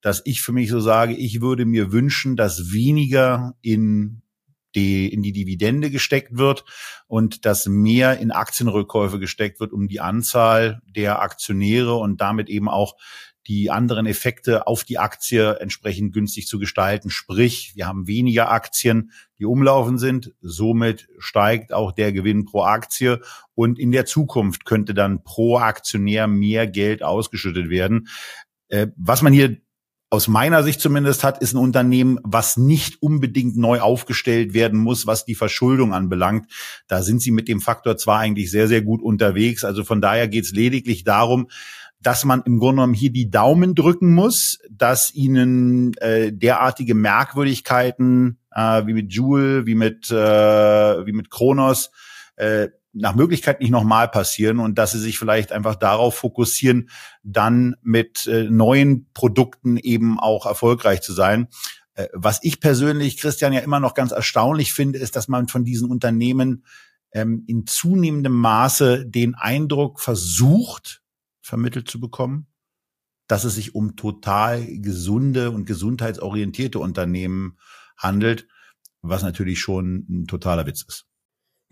dass 0.00 0.20
ich 0.24 0.42
für 0.42 0.50
mich 0.50 0.68
so 0.68 0.80
sage, 0.80 1.14
ich 1.14 1.40
würde 1.40 1.64
mir 1.64 1.92
wünschen, 1.92 2.34
dass 2.34 2.72
weniger 2.72 3.54
in 3.62 4.22
die, 4.74 5.06
in 5.12 5.22
die 5.22 5.30
Dividende 5.30 5.90
gesteckt 5.90 6.38
wird 6.38 6.64
und 7.06 7.46
dass 7.46 7.66
mehr 7.66 8.18
in 8.18 8.32
Aktienrückkäufe 8.32 9.20
gesteckt 9.20 9.60
wird, 9.60 9.72
um 9.72 9.86
die 9.86 10.00
Anzahl 10.00 10.82
der 10.84 11.22
Aktionäre 11.22 11.94
und 11.94 12.20
damit 12.20 12.48
eben 12.48 12.68
auch 12.68 12.96
die 13.46 13.70
anderen 13.70 14.06
Effekte 14.06 14.66
auf 14.66 14.84
die 14.84 14.98
Aktie 14.98 15.58
entsprechend 15.60 16.12
günstig 16.12 16.46
zu 16.46 16.58
gestalten. 16.58 17.10
Sprich, 17.10 17.72
wir 17.74 17.86
haben 17.86 18.06
weniger 18.06 18.50
Aktien, 18.50 19.10
die 19.38 19.44
umlaufen 19.44 19.98
sind. 19.98 20.32
Somit 20.40 21.08
steigt 21.18 21.72
auch 21.72 21.92
der 21.92 22.12
Gewinn 22.12 22.44
pro 22.44 22.62
Aktie. 22.62 23.20
Und 23.54 23.78
in 23.78 23.92
der 23.92 24.06
Zukunft 24.06 24.64
könnte 24.64 24.94
dann 24.94 25.24
pro 25.24 25.58
Aktionär 25.58 26.26
mehr 26.26 26.66
Geld 26.66 27.02
ausgeschüttet 27.02 27.68
werden. 27.68 28.08
Äh, 28.68 28.88
was 28.96 29.22
man 29.22 29.32
hier 29.32 29.58
aus 30.12 30.28
meiner 30.28 30.62
Sicht 30.62 30.78
zumindest 30.78 31.24
hat, 31.24 31.40
ist 31.40 31.54
ein 31.54 31.58
Unternehmen, 31.58 32.18
was 32.22 32.58
nicht 32.58 33.02
unbedingt 33.02 33.56
neu 33.56 33.80
aufgestellt 33.80 34.52
werden 34.52 34.78
muss, 34.78 35.06
was 35.06 35.24
die 35.24 35.34
Verschuldung 35.34 35.94
anbelangt. 35.94 36.52
Da 36.86 37.02
sind 37.02 37.22
sie 37.22 37.30
mit 37.30 37.48
dem 37.48 37.62
Faktor 37.62 37.96
zwar 37.96 38.18
eigentlich 38.18 38.50
sehr, 38.50 38.68
sehr 38.68 38.82
gut 38.82 39.00
unterwegs. 39.00 39.64
Also 39.64 39.84
von 39.84 40.02
daher 40.02 40.28
geht 40.28 40.44
es 40.44 40.52
lediglich 40.52 41.04
darum, 41.04 41.48
dass 42.02 42.24
man 42.24 42.42
im 42.44 42.58
Grunde 42.58 42.80
genommen 42.80 42.94
hier 42.94 43.12
die 43.12 43.30
Daumen 43.30 43.74
drücken 43.74 44.12
muss, 44.12 44.58
dass 44.70 45.14
ihnen 45.14 45.94
äh, 45.98 46.32
derartige 46.32 46.94
Merkwürdigkeiten 46.94 48.38
äh, 48.54 48.86
wie 48.86 48.94
mit 48.94 49.12
Joule, 49.12 49.66
wie 49.66 49.74
mit 49.74 50.10
äh, 50.10 50.14
wie 51.06 51.12
mit 51.12 51.30
Kronos 51.30 51.90
äh, 52.36 52.68
nach 52.92 53.14
Möglichkeit 53.14 53.60
nicht 53.60 53.70
nochmal 53.70 54.08
passieren 54.08 54.58
und 54.58 54.76
dass 54.76 54.92
sie 54.92 54.98
sich 54.98 55.18
vielleicht 55.18 55.52
einfach 55.52 55.76
darauf 55.76 56.14
fokussieren, 56.16 56.90
dann 57.22 57.76
mit 57.82 58.26
äh, 58.26 58.44
neuen 58.44 59.08
Produkten 59.14 59.78
eben 59.78 60.20
auch 60.20 60.44
erfolgreich 60.44 61.00
zu 61.00 61.12
sein. 61.12 61.48
Äh, 61.94 62.08
was 62.12 62.40
ich 62.42 62.60
persönlich, 62.60 63.16
Christian, 63.18 63.52
ja 63.52 63.60
immer 63.60 63.80
noch 63.80 63.94
ganz 63.94 64.12
erstaunlich 64.12 64.72
finde, 64.72 64.98
ist, 64.98 65.16
dass 65.16 65.28
man 65.28 65.48
von 65.48 65.64
diesen 65.64 65.90
Unternehmen 65.90 66.64
ähm, 67.12 67.44
in 67.46 67.66
zunehmendem 67.66 68.32
Maße 68.32 69.06
den 69.06 69.34
Eindruck 69.34 70.00
versucht, 70.00 71.01
vermittelt 71.42 71.90
zu 71.90 72.00
bekommen, 72.00 72.46
dass 73.28 73.44
es 73.44 73.54
sich 73.54 73.74
um 73.74 73.96
total 73.96 74.66
gesunde 74.66 75.50
und 75.50 75.64
gesundheitsorientierte 75.64 76.78
Unternehmen 76.78 77.58
handelt, 77.96 78.48
was 79.02 79.22
natürlich 79.22 79.60
schon 79.60 80.06
ein 80.08 80.26
totaler 80.26 80.66
Witz 80.66 80.84
ist. 80.86 81.06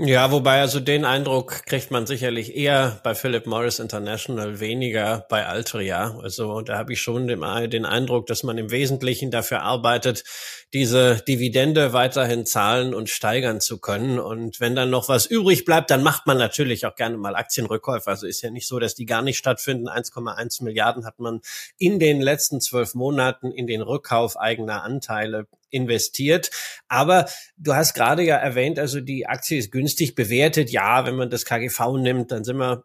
Ja, 0.03 0.31
wobei 0.31 0.63
also 0.63 0.81
den 0.81 1.05
Eindruck 1.05 1.67
kriegt 1.67 1.91
man 1.91 2.07
sicherlich 2.07 2.57
eher 2.57 2.99
bei 3.05 3.15
Philip 3.15 3.47
Morris 3.47 3.79
International, 3.79 4.59
weniger 4.59 5.27
bei 5.29 5.45
Altria. 5.45 6.19
Also 6.23 6.63
da 6.63 6.79
habe 6.79 6.95
ich 6.95 7.03
schon 7.03 7.27
den, 7.27 7.43
den 7.69 7.85
Eindruck, 7.85 8.27
dass 8.27 8.43
man 8.43 8.57
im 8.57 8.71
Wesentlichen 8.71 9.31
dafür 9.31 9.61
arbeitet, 9.61 10.25
diese 10.73 11.17
Dividende 11.27 11.93
weiterhin 11.93 12.47
zahlen 12.47 12.95
und 12.95 13.09
steigern 13.09 13.61
zu 13.61 13.79
können. 13.79 14.21
Und 14.21 14.61
wenn 14.61 14.77
dann 14.77 14.91
noch 14.91 15.09
was 15.09 15.27
übrig 15.27 15.65
bleibt, 15.65 15.91
dann 15.91 16.03
macht 16.03 16.27
man 16.27 16.39
natürlich 16.39 16.87
auch 16.87 16.95
gerne 16.95 17.17
mal 17.17 17.35
Aktienrückkäufe. 17.35 18.09
Also 18.09 18.27
ist 18.27 18.43
ja 18.43 18.51
nicht 18.51 18.69
so, 18.69 18.79
dass 18.79 18.95
die 18.95 19.07
gar 19.07 19.23
nicht 19.23 19.37
stattfinden. 19.39 19.89
1,1 19.89 20.63
Milliarden 20.63 21.05
hat 21.05 21.19
man 21.19 21.41
in 21.77 21.99
den 21.99 22.21
letzten 22.21 22.61
zwölf 22.61 22.95
Monaten 22.95 23.51
in 23.51 23.67
den 23.67 23.83
Rückkauf 23.83 24.39
eigener 24.39 24.85
Anteile 24.85 25.47
investiert. 25.71 26.51
Aber 26.89 27.27
du 27.57 27.75
hast 27.75 27.95
gerade 27.95 28.23
ja 28.23 28.37
erwähnt, 28.37 28.79
also 28.79 29.01
die 29.01 29.27
Aktie 29.27 29.59
ist 29.59 29.73
günstig 29.73 30.15
bewertet. 30.15 30.71
Ja, 30.71 31.05
wenn 31.05 31.17
man 31.17 31.31
das 31.31 31.45
KGV 31.45 31.97
nimmt, 31.99 32.31
dann 32.31 32.45
sind 32.45 32.59
wir 32.59 32.85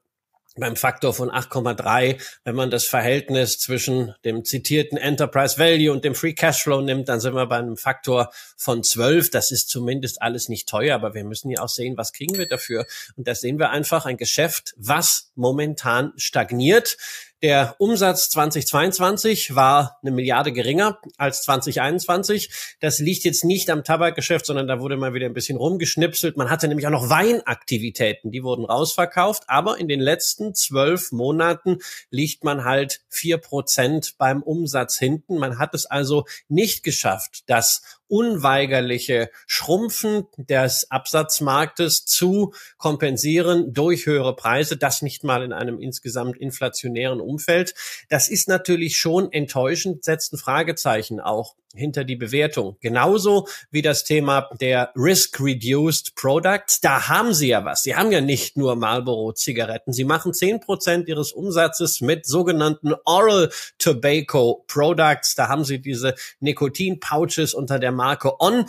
beim 0.58 0.76
Faktor 0.76 1.14
von 1.14 1.30
8,3. 1.30 2.22
Wenn 2.44 2.56
man 2.56 2.72
das 2.72 2.86
Verhältnis 2.86 3.60
zwischen 3.60 4.16
dem 4.24 4.46
zitierten 4.46 4.98
Enterprise 4.98 5.58
Value 5.58 5.92
und 5.92 6.06
dem 6.06 6.16
Free 6.16 6.34
Cashflow 6.34 6.82
nimmt, 6.82 7.10
dann 7.10 7.20
sind 7.20 7.36
wir 7.36 7.46
bei 7.46 7.58
einem 7.58 7.78
Faktor 7.78 8.32
von 8.56 8.84
12. 8.84 9.32
Das 9.32 9.52
ist 9.52 9.70
zumindest 9.70 10.22
alles 10.22 10.50
nicht 10.50 10.68
teuer, 10.70 10.96
aber 10.96 11.14
wir 11.14 11.24
müssen 11.24 11.50
ja 11.50 11.62
auch 11.62 11.70
sehen, 11.70 11.98
was 11.98 12.14
kriegen 12.14 12.38
wir 12.38 12.48
dafür. 12.48 12.86
Und 13.16 13.28
da 13.28 13.36
sehen 13.36 13.60
wir 13.60 13.70
einfach 13.70 14.06
ein 14.06 14.18
Geschäft, 14.18 14.74
was 14.78 15.32
momentan 15.36 16.14
stagniert. 16.16 16.98
Der 17.42 17.76
Umsatz 17.80 18.30
2022 18.30 19.56
war 19.56 20.00
eine 20.02 20.12
Milliarde 20.12 20.54
geringer 20.54 21.00
als 21.18 21.44
2021. 21.44 22.50
Das 22.80 23.00
liegt 23.00 23.26
jetzt 23.26 23.44
nicht 23.44 23.70
am 23.70 23.84
Tabakgeschäft, 23.84 24.46
sondern 24.46 24.68
da 24.68 24.80
wurde 24.80 24.96
mal 24.96 25.14
wieder 25.14 25.26
ein 25.26 25.34
bisschen 25.34 25.58
rumgeschnipselt. 25.58 26.38
Man 26.38 26.50
hatte 26.50 26.70
nämlich 26.70 26.88
auch 26.88 26.92
noch 26.92 27.10
Weinaktivitäten, 27.10 28.32
die 28.32 28.42
wurden 28.42 28.64
rausverkauft. 28.64 29.44
Aber 29.48 29.78
in 29.78 29.90
den 29.90 30.00
letzten 30.00 30.56
zwölf 30.56 31.12
Monaten 31.12 31.80
liegt 32.10 32.46
man 32.46 32.64
halt 32.64 33.02
vier 33.10 33.38
Prozent 33.38 34.16
beim 34.18 34.42
Umsatz 34.42 34.98
hinten. 34.98 35.38
Man 35.38 35.60
hat 35.60 35.74
es 35.74 35.86
also 35.86 36.26
nicht 36.48 36.84
geschafft, 36.84 37.44
das 37.48 38.00
unweigerliche 38.16 39.30
Schrumpfen 39.46 40.26
des 40.38 40.90
Absatzmarktes 40.90 42.06
zu 42.06 42.54
kompensieren 42.78 43.74
durch 43.74 44.06
höhere 44.06 44.38
Preise, 44.38 44.78
das 44.78 45.02
nicht 45.02 45.26
mal 45.26 45.44
in 45.44 45.52
einem 45.52 45.82
insgesamt 45.82 46.38
inflationären 46.38 47.20
Umfeld. 47.20 47.74
Das 48.08 48.30
ist 48.30 48.48
natürlich 48.48 48.96
schon 48.98 49.34
enttäuschend, 49.34 50.06
setzt 50.06 50.32
ein 50.32 50.38
Fragezeichen 50.38 51.20
auch 51.20 51.56
hinter 51.76 52.04
die 52.04 52.16
Bewertung. 52.16 52.78
Genauso 52.80 53.48
wie 53.72 53.82
das 53.82 54.04
Thema 54.04 54.50
der 54.60 54.92
Risk-Reduced 54.96 56.16
Products. 56.16 56.80
Da 56.82 57.08
haben 57.08 57.34
Sie 57.34 57.50
ja 57.50 57.66
was. 57.66 57.84
Sie 57.84 57.96
haben 57.96 58.12
ja 58.12 58.22
nicht 58.22 58.58
nur 58.58 58.76
Marlboro-Zigaretten. 58.76 59.94
Sie 59.94 60.06
machen 60.06 60.34
zehn 60.34 60.60
Prozent 60.60 61.08
Ihres 61.08 61.32
Umsatzes 61.32 62.02
mit 62.02 62.26
sogenannten 62.26 62.94
Oral 63.06 63.52
Tobacco 63.78 64.64
Products. 64.68 65.36
Da 65.36 65.48
haben 65.48 65.64
Sie 65.64 65.80
diese 65.80 66.16
Nikotin-Pouches 66.40 67.54
unter 67.54 67.80
der 67.80 67.92
Marke 67.92 68.40
On. 68.40 68.66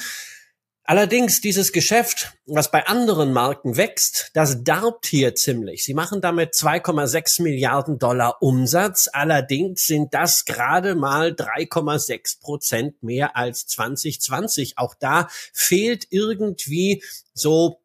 Allerdings 0.89 1.41
dieses 1.41 1.73
Geschäft, 1.73 2.35
was 2.47 2.71
bei 2.71 2.87
anderen 2.87 3.33
Marken 3.33 3.77
wächst, 3.77 4.31
das 4.35 4.63
darbt 4.63 5.07
hier 5.07 5.35
ziemlich. 5.35 5.83
Sie 5.83 5.95
machen 5.95 6.21
damit 6.21 6.55
2,6 6.55 7.43
Milliarden 7.43 7.99
Dollar 7.99 8.41
Umsatz. 8.41 9.09
Allerdings 9.13 9.85
sind 9.87 10.15
das 10.15 10.45
gerade 10.45 10.95
mal 10.95 11.31
3,6 11.31 12.41
Prozent 12.41 13.03
mehr 13.03 13.37
als 13.37 13.67
2020. 13.67 14.79
Auch 14.79 14.95
da 14.95 15.27
fehlt 15.53 16.07
irgendwie 16.11 17.03
so 17.35 17.81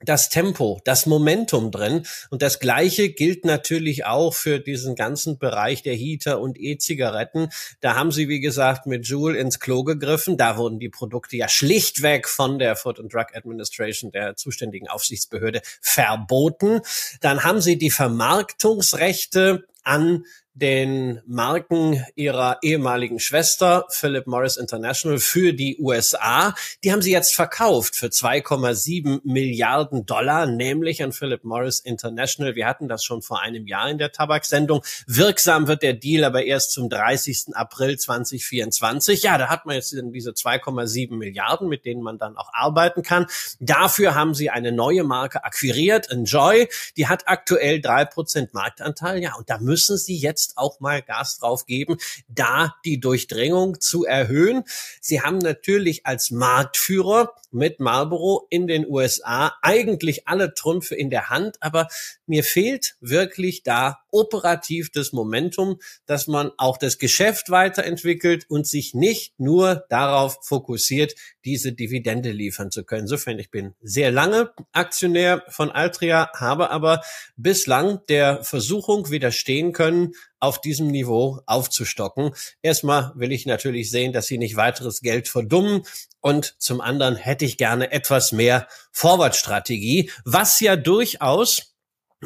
das 0.00 0.28
Tempo, 0.28 0.80
das 0.84 1.06
Momentum 1.06 1.70
drin. 1.70 2.06
Und 2.30 2.42
das 2.42 2.58
Gleiche 2.60 3.08
gilt 3.08 3.44
natürlich 3.44 4.04
auch 4.04 4.34
für 4.34 4.58
diesen 4.60 4.94
ganzen 4.94 5.38
Bereich 5.38 5.82
der 5.82 5.94
Heater 5.94 6.40
und 6.40 6.58
E-Zigaretten. 6.60 7.48
Da 7.80 7.94
haben 7.94 8.12
sie, 8.12 8.28
wie 8.28 8.40
gesagt, 8.40 8.86
mit 8.86 9.06
Joule 9.06 9.38
ins 9.38 9.58
Klo 9.58 9.84
gegriffen. 9.84 10.36
Da 10.36 10.58
wurden 10.58 10.78
die 10.78 10.90
Produkte 10.90 11.36
ja 11.36 11.48
schlichtweg 11.48 12.28
von 12.28 12.58
der 12.58 12.76
Food 12.76 13.00
and 13.00 13.12
Drug 13.12 13.34
Administration, 13.34 14.12
der 14.12 14.36
zuständigen 14.36 14.88
Aufsichtsbehörde, 14.88 15.62
verboten. 15.80 16.80
Dann 17.20 17.44
haben 17.44 17.60
sie 17.60 17.78
die 17.78 17.90
Vermarktungsrechte 17.90 19.64
an 19.82 20.24
den 20.56 21.20
Marken 21.26 22.02
ihrer 22.14 22.58
ehemaligen 22.62 23.20
Schwester 23.20 23.84
Philip 23.90 24.26
Morris 24.26 24.56
International 24.56 25.18
für 25.18 25.52
die 25.52 25.78
USA. 25.78 26.54
Die 26.82 26.92
haben 26.92 27.02
sie 27.02 27.12
jetzt 27.12 27.34
verkauft 27.34 27.94
für 27.94 28.06
2,7 28.06 29.20
Milliarden 29.24 30.06
Dollar, 30.06 30.46
nämlich 30.46 31.02
an 31.02 31.12
Philip 31.12 31.44
Morris 31.44 31.80
International. 31.80 32.54
Wir 32.54 32.66
hatten 32.66 32.88
das 32.88 33.04
schon 33.04 33.20
vor 33.20 33.42
einem 33.42 33.66
Jahr 33.66 33.90
in 33.90 33.98
der 33.98 34.12
Tabaksendung. 34.12 34.82
Wirksam 35.06 35.68
wird 35.68 35.82
der 35.82 35.92
Deal 35.92 36.24
aber 36.24 36.44
erst 36.44 36.72
zum 36.72 36.88
30. 36.88 37.48
April 37.52 37.98
2024. 37.98 39.22
Ja, 39.24 39.36
da 39.36 39.48
hat 39.48 39.66
man 39.66 39.76
jetzt 39.76 39.92
diese 39.92 40.30
2,7 40.30 41.14
Milliarden, 41.14 41.68
mit 41.68 41.84
denen 41.84 42.02
man 42.02 42.16
dann 42.16 42.38
auch 42.38 42.48
arbeiten 42.54 43.02
kann. 43.02 43.26
Dafür 43.60 44.14
haben 44.14 44.34
sie 44.34 44.48
eine 44.48 44.72
neue 44.72 45.04
Marke 45.04 45.44
akquiriert, 45.44 46.10
Enjoy. 46.10 46.66
Die 46.96 47.08
hat 47.08 47.28
aktuell 47.28 47.82
drei 47.82 48.06
Prozent 48.06 48.54
Marktanteil. 48.54 49.22
Ja, 49.22 49.34
und 49.34 49.50
da 49.50 49.58
müssen 49.58 49.98
sie 49.98 50.16
jetzt 50.16 50.45
jetzt 50.46 50.58
auch 50.58 50.80
mal 50.80 51.02
Gas 51.02 51.38
drauf 51.38 51.66
geben, 51.66 51.96
da 52.28 52.74
die 52.84 53.00
Durchdringung 53.00 53.80
zu 53.80 54.04
erhöhen. 54.04 54.64
Sie 55.00 55.20
haben 55.20 55.38
natürlich 55.38 56.06
als 56.06 56.30
Marktführer 56.30 57.34
mit 57.50 57.80
Marlboro 57.80 58.46
in 58.50 58.66
den 58.66 58.86
USA 58.86 59.54
eigentlich 59.62 60.28
alle 60.28 60.54
Trümpfe 60.54 60.94
in 60.94 61.10
der 61.10 61.30
Hand, 61.30 61.56
aber 61.60 61.88
mir 62.26 62.44
fehlt 62.44 62.96
wirklich 63.00 63.62
da 63.62 63.98
operativ 64.10 64.90
das 64.90 65.12
Momentum, 65.12 65.78
dass 66.06 66.26
man 66.26 66.50
auch 66.58 66.78
das 66.78 66.98
Geschäft 66.98 67.50
weiterentwickelt 67.50 68.46
und 68.48 68.66
sich 68.66 68.94
nicht 68.94 69.38
nur 69.38 69.84
darauf 69.88 70.38
fokussiert, 70.42 71.14
diese 71.44 71.72
Dividende 71.72 72.30
liefern 72.30 72.70
zu 72.70 72.84
können. 72.84 73.02
Insofern, 73.02 73.38
ich 73.38 73.50
bin 73.50 73.74
sehr 73.80 74.10
lange 74.10 74.52
Aktionär 74.72 75.44
von 75.48 75.70
Altria, 75.70 76.30
habe 76.34 76.70
aber 76.70 77.02
bislang 77.36 78.00
der 78.08 78.42
Versuchung 78.42 79.10
widerstehen 79.10 79.72
können, 79.72 80.14
auf 80.40 80.60
diesem 80.60 80.88
Niveau 80.88 81.40
aufzustocken. 81.46 82.32
Erstmal 82.62 83.12
will 83.14 83.32
ich 83.32 83.46
natürlich 83.46 83.90
sehen, 83.90 84.12
dass 84.12 84.26
sie 84.26 84.38
nicht 84.38 84.56
weiteres 84.56 85.00
Geld 85.00 85.28
verdummen 85.28 85.82
und 86.20 86.56
zum 86.58 86.80
anderen 86.80 87.16
hätte 87.16 87.44
ich 87.44 87.58
gerne 87.58 87.92
etwas 87.92 88.32
mehr 88.32 88.68
Forward-Strategie, 88.92 90.10
was 90.24 90.60
ja 90.60 90.76
durchaus 90.76 91.75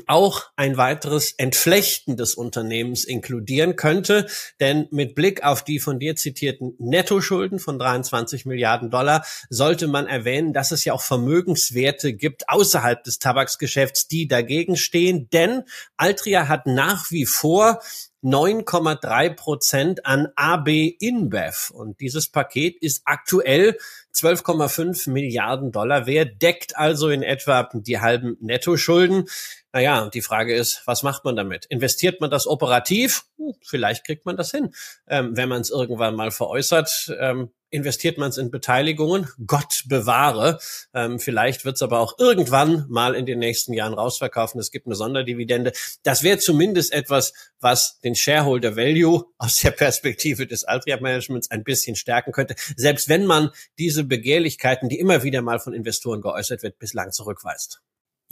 auch 0.07 0.51
ein 0.57 0.77
weiteres 0.77 1.33
Entflechten 1.33 2.17
des 2.17 2.35
Unternehmens 2.35 3.05
inkludieren 3.05 3.77
könnte. 3.77 4.27
Denn 4.61 4.87
mit 4.91 5.15
Blick 5.15 5.43
auf 5.43 5.65
die 5.65 5.81
von 5.81 5.99
dir 5.99 6.17
zitierten 6.17 6.75
Nettoschulden 6.79 7.59
von 7.59 7.79
23 7.79 8.47
Milliarden 8.47 8.91
Dollar 8.91 9.25
sollte 9.49 9.89
man 9.89 10.07
erwähnen, 10.07 10.53
dass 10.53 10.71
es 10.71 10.85
ja 10.85 10.93
auch 10.93 11.03
Vermögenswerte 11.03 12.13
gibt 12.13 12.49
außerhalb 12.49 13.03
des 13.03 13.19
Tabaksgeschäfts, 13.19 14.07
die 14.07 14.29
dagegen 14.29 14.77
stehen. 14.77 15.29
Denn 15.33 15.65
Altria 15.97 16.49
hat 16.49 16.67
nach 16.67 17.11
wie 17.11 17.27
vor 17.27 17.81
9,3 18.23 19.35
Prozent 19.35 20.07
an 20.07 20.29
AB 20.37 20.69
InBev. 20.99 21.71
Und 21.71 22.01
dieses 22.01 22.29
Paket 22.29 22.77
ist 22.81 23.03
aktuell 23.05 23.79
12,5 24.15 25.11
Milliarden 25.11 25.73
Dollar 25.73 26.07
wert, 26.07 26.43
deckt 26.43 26.77
also 26.77 27.09
in 27.09 27.23
etwa 27.23 27.69
die 27.73 28.01
halben 28.01 28.37
Nettoschulden. 28.41 29.29
Naja, 29.73 30.11
die 30.11 30.23
Frage 30.23 30.55
ist, 30.55 30.83
was 30.87 31.03
macht 31.03 31.25
man 31.25 31.37
damit? 31.37 31.67
Investiert 31.67 32.21
man 32.21 32.31
das 32.31 32.47
operativ? 32.47 33.25
Hm, 33.39 33.55
vielleicht 33.63 34.05
kriegt 34.05 34.27
man 34.27 34.37
das 34.37 34.51
hin, 34.51 34.75
ähm, 35.07 35.37
wenn 35.37 35.49
man 35.49 35.61
es 35.61 35.71
irgendwann 35.71 36.17
mal 36.17 36.31
veräußert. 36.31 37.15
Ähm, 37.19 37.51
investiert 37.71 38.19
man 38.19 38.31
es 38.31 38.39
in 38.39 38.51
Beteiligungen? 38.51 39.29
Gott 39.47 39.85
bewahre. 39.87 40.59
Ähm, 40.95 41.19
vielleicht 41.19 41.65
wird 41.65 41.77
es 41.77 41.83
aber 41.83 42.01
auch 42.01 42.19
irgendwann 42.19 42.87
mal 42.89 43.15
in 43.15 43.27
den 43.27 43.39
nächsten 43.39 43.73
Jahren 43.73 43.95
rausverkaufen. 43.95 44.61
Es 44.61 44.71
gibt 44.71 44.87
eine 44.87 44.95
Sonderdividende. 44.95 45.73
Das 46.03 46.23
wäre 46.23 46.39
zumindest 46.39 46.93
etwas, 46.93 47.33
was 47.61 48.01
den 48.01 48.15
Shareholder 48.15 48.77
Value 48.77 49.25
aus 49.39 49.59
der 49.61 49.71
Perspektive 49.71 50.47
des 50.47 50.65
Altria 50.65 51.01
Managements 51.01 51.51
ein 51.51 51.65
bisschen 51.65 51.97
stärken 51.97 52.33
könnte. 52.33 52.55
Selbst 52.77 53.09
wenn 53.09 53.27
man 53.27 53.51
diese 53.79 54.05
Begehrlichkeiten, 54.05 54.89
die 54.89 54.99
immer 54.99 55.23
wieder 55.23 55.43
mal 55.43 55.61
von 55.61 55.73
Investoren 55.73 56.21
geäußert 56.21 56.63
wird, 56.63 56.79
bislang 56.79 57.13
zurückweist. 57.13 57.81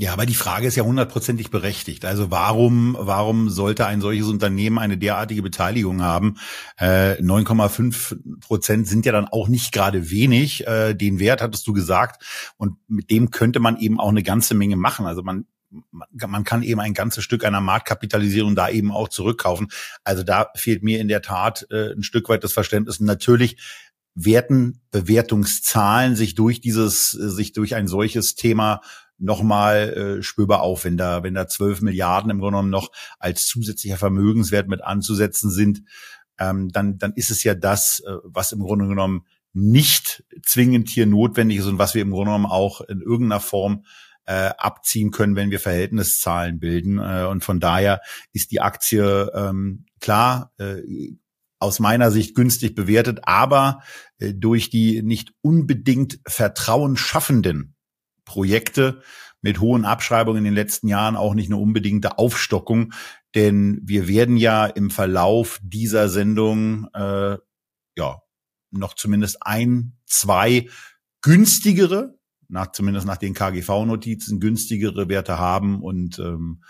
Ja, 0.01 0.13
aber 0.13 0.27
die 0.27 0.35
Frage 0.35 0.69
ist 0.69 0.77
ja 0.77 0.85
hundertprozentig 0.85 1.51
berechtigt. 1.51 2.05
Also 2.05 2.31
warum, 2.31 2.97
warum 3.01 3.51
sollte 3.51 3.85
ein 3.85 4.01
solches 4.01 4.29
Unternehmen 4.29 4.79
eine 4.79 4.97
derartige 4.97 5.43
Beteiligung 5.43 6.03
haben? 6.03 6.37
Äh, 6.77 7.15
9,5 7.15 8.39
Prozent 8.39 8.87
sind 8.87 9.07
ja 9.07 9.13
dann 9.13 9.27
auch 9.27 9.49
nicht 9.49 9.73
gerade 9.73 10.09
wenig. 10.09 10.65
Äh, 10.69 10.95
den 10.95 11.19
Wert 11.19 11.43
hattest 11.43 11.67
du 11.67 11.73
gesagt. 11.73 12.23
Und 12.59 12.77
mit 12.87 13.11
dem 13.11 13.33
könnte 13.33 13.59
man 13.59 13.77
eben 13.81 13.99
auch 13.99 14.11
eine 14.11 14.23
ganze 14.23 14.55
Menge 14.55 14.77
machen. 14.77 15.05
Also 15.05 15.25
man 15.25 15.47
man 16.15 16.45
kann 16.45 16.63
eben 16.63 16.81
ein 16.81 16.95
ganzes 16.95 17.25
Stück 17.25 17.45
einer 17.45 17.61
Marktkapitalisierung 17.61 18.55
da 18.55 18.71
eben 18.71 18.91
auch 18.91 19.09
zurückkaufen. 19.09 19.69
Also 20.03 20.23
da 20.23 20.49
fehlt 20.55 20.83
mir 20.83 20.99
in 20.99 21.09
der 21.09 21.21
Tat 21.21 21.67
äh, 21.71 21.93
ein 21.93 22.03
Stück 22.03 22.31
weit 22.31 22.43
das 22.43 22.55
Verständnis. 22.55 23.01
natürlich 23.01 23.59
werten 24.15 24.81
Bewertungszahlen 24.91 26.17
sich 26.17 26.35
durch 26.35 26.61
dieses, 26.61 27.11
sich 27.11 27.53
durch 27.53 27.75
ein 27.75 27.87
solches 27.87 28.35
Thema 28.35 28.81
nochmal 29.19 30.19
äh, 30.19 30.23
spürbar 30.23 30.63
auf, 30.63 30.85
wenn 30.85 30.97
da, 30.97 31.23
wenn 31.23 31.35
da 31.35 31.49
12 31.49 31.83
Milliarden 31.83 32.31
im 32.31 32.39
Grunde 32.39 32.57
genommen 32.57 32.71
noch 32.71 32.91
als 33.19 33.47
zusätzlicher 33.47 33.97
Vermögenswert 33.97 34.69
mit 34.69 34.83
anzusetzen 34.83 35.51
sind, 35.51 35.83
ähm, 36.39 36.71
dann, 36.71 36.99
dann 36.99 37.13
ist 37.15 37.31
es 37.31 37.43
ja 37.45 37.55
das, 37.55 38.01
äh, 38.01 38.13
was 38.23 38.53
im 38.53 38.61
Grunde 38.61 38.87
genommen 38.87 39.27
nicht 39.53 40.25
zwingend 40.43 40.89
hier 40.89 41.07
notwendig 41.07 41.59
ist 41.59 41.67
und 41.67 41.79
was 41.79 41.95
wir 41.95 42.03
im 42.03 42.11
Grunde 42.11 42.27
genommen 42.27 42.47
auch 42.47 42.81
in 42.83 43.01
irgendeiner 43.01 43.41
Form 43.41 43.85
äh, 44.27 44.51
abziehen 44.59 45.11
können, 45.11 45.37
wenn 45.37 45.51
wir 45.51 45.59
Verhältniszahlen 45.59 46.61
bilden. 46.61 46.99
Äh, 46.99 47.27
und 47.29 47.45
von 47.45 47.61
daher 47.61 48.03
ist 48.33 48.53
die 48.53 48.61
Aktie 48.61 49.31
ähm, 49.35 49.87
klar 50.01 50.53
äh, 50.59 50.83
aus 51.59 51.81
meiner 51.81 52.11
Sicht 52.11 52.35
günstig 52.35 52.75
bewertet, 52.75 53.21
aber 53.23 53.83
äh, 54.19 54.35
durch 54.35 54.71
die 54.71 55.03
nicht 55.03 55.33
unbedingt 55.41 56.21
vertrauensschaffenden 56.27 57.75
Projekte 58.29 59.03
mit 59.41 59.61
hohen 59.61 59.85
Abschreibungen 59.85 60.39
in 60.39 60.45
den 60.45 60.55
letzten 60.55 60.87
Jahren 60.87 61.17
auch 61.17 61.35
nicht 61.35 61.49
eine 61.49 61.57
unbedingte 61.57 62.19
Aufstockung, 62.19 62.93
denn 63.35 63.81
wir 63.83 64.07
werden 64.07 64.37
ja 64.37 64.67
im 64.67 64.91
Verlauf 64.91 65.59
dieser 65.63 66.09
Sendung 66.09 66.89
äh, 66.95 67.39
ja 67.97 68.23
noch 68.71 68.95
zumindest 68.95 69.39
ein, 69.41 69.97
zwei 70.07 70.69
günstigere, 71.23 72.19
nach 72.49 72.73
zumindest 72.73 73.07
nach 73.07 73.17
den 73.17 73.35
KGV-Notizen 73.35 74.41
günstigere 74.41 75.09
Werte 75.09 75.39
haben 75.39 75.83
und 75.83 76.19
ähm, 76.19 76.63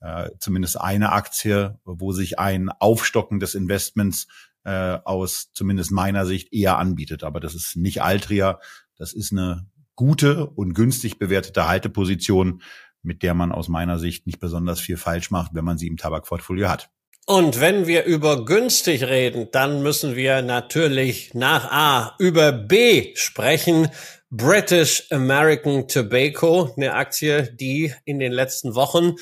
äh, 0.00 0.30
zumindest 0.38 0.80
eine 0.80 1.12
Aktie, 1.12 1.78
wo 1.84 2.12
sich 2.12 2.38
ein 2.38 2.68
Aufstocken 2.68 3.40
des 3.40 3.54
Investments 3.54 4.26
äh, 4.64 4.98
aus 5.04 5.50
zumindest 5.54 5.92
meiner 5.92 6.26
Sicht 6.26 6.52
eher 6.52 6.78
anbietet. 6.78 7.24
Aber 7.24 7.40
das 7.40 7.54
ist 7.54 7.76
nicht 7.76 8.02
Altria, 8.02 8.58
das 8.96 9.12
ist 9.12 9.32
eine 9.32 9.66
gute 9.96 10.46
und 10.46 10.74
günstig 10.74 11.18
bewertete 11.18 11.66
Halteposition, 11.66 12.62
mit 13.02 13.22
der 13.22 13.34
man 13.34 13.52
aus 13.52 13.68
meiner 13.68 13.98
Sicht 13.98 14.26
nicht 14.26 14.40
besonders 14.40 14.80
viel 14.80 14.96
falsch 14.96 15.30
macht, 15.30 15.54
wenn 15.54 15.64
man 15.64 15.78
sie 15.78 15.86
im 15.86 15.96
Tabakportfolio 15.96 16.68
hat. 16.68 16.90
Und 17.28 17.60
wenn 17.60 17.88
wir 17.88 18.04
über 18.04 18.44
günstig 18.44 19.02
reden, 19.02 19.48
dann 19.50 19.82
müssen 19.82 20.14
wir 20.14 20.42
natürlich 20.42 21.34
nach 21.34 21.72
A 21.72 22.14
über 22.20 22.52
B 22.52 23.16
sprechen. 23.16 23.88
British 24.30 25.10
American 25.10 25.88
Tobacco, 25.88 26.72
eine 26.76 26.94
Aktie, 26.94 27.52
die 27.52 27.92
in 28.04 28.20
den 28.20 28.32
letzten 28.32 28.76
Wochen 28.76 29.14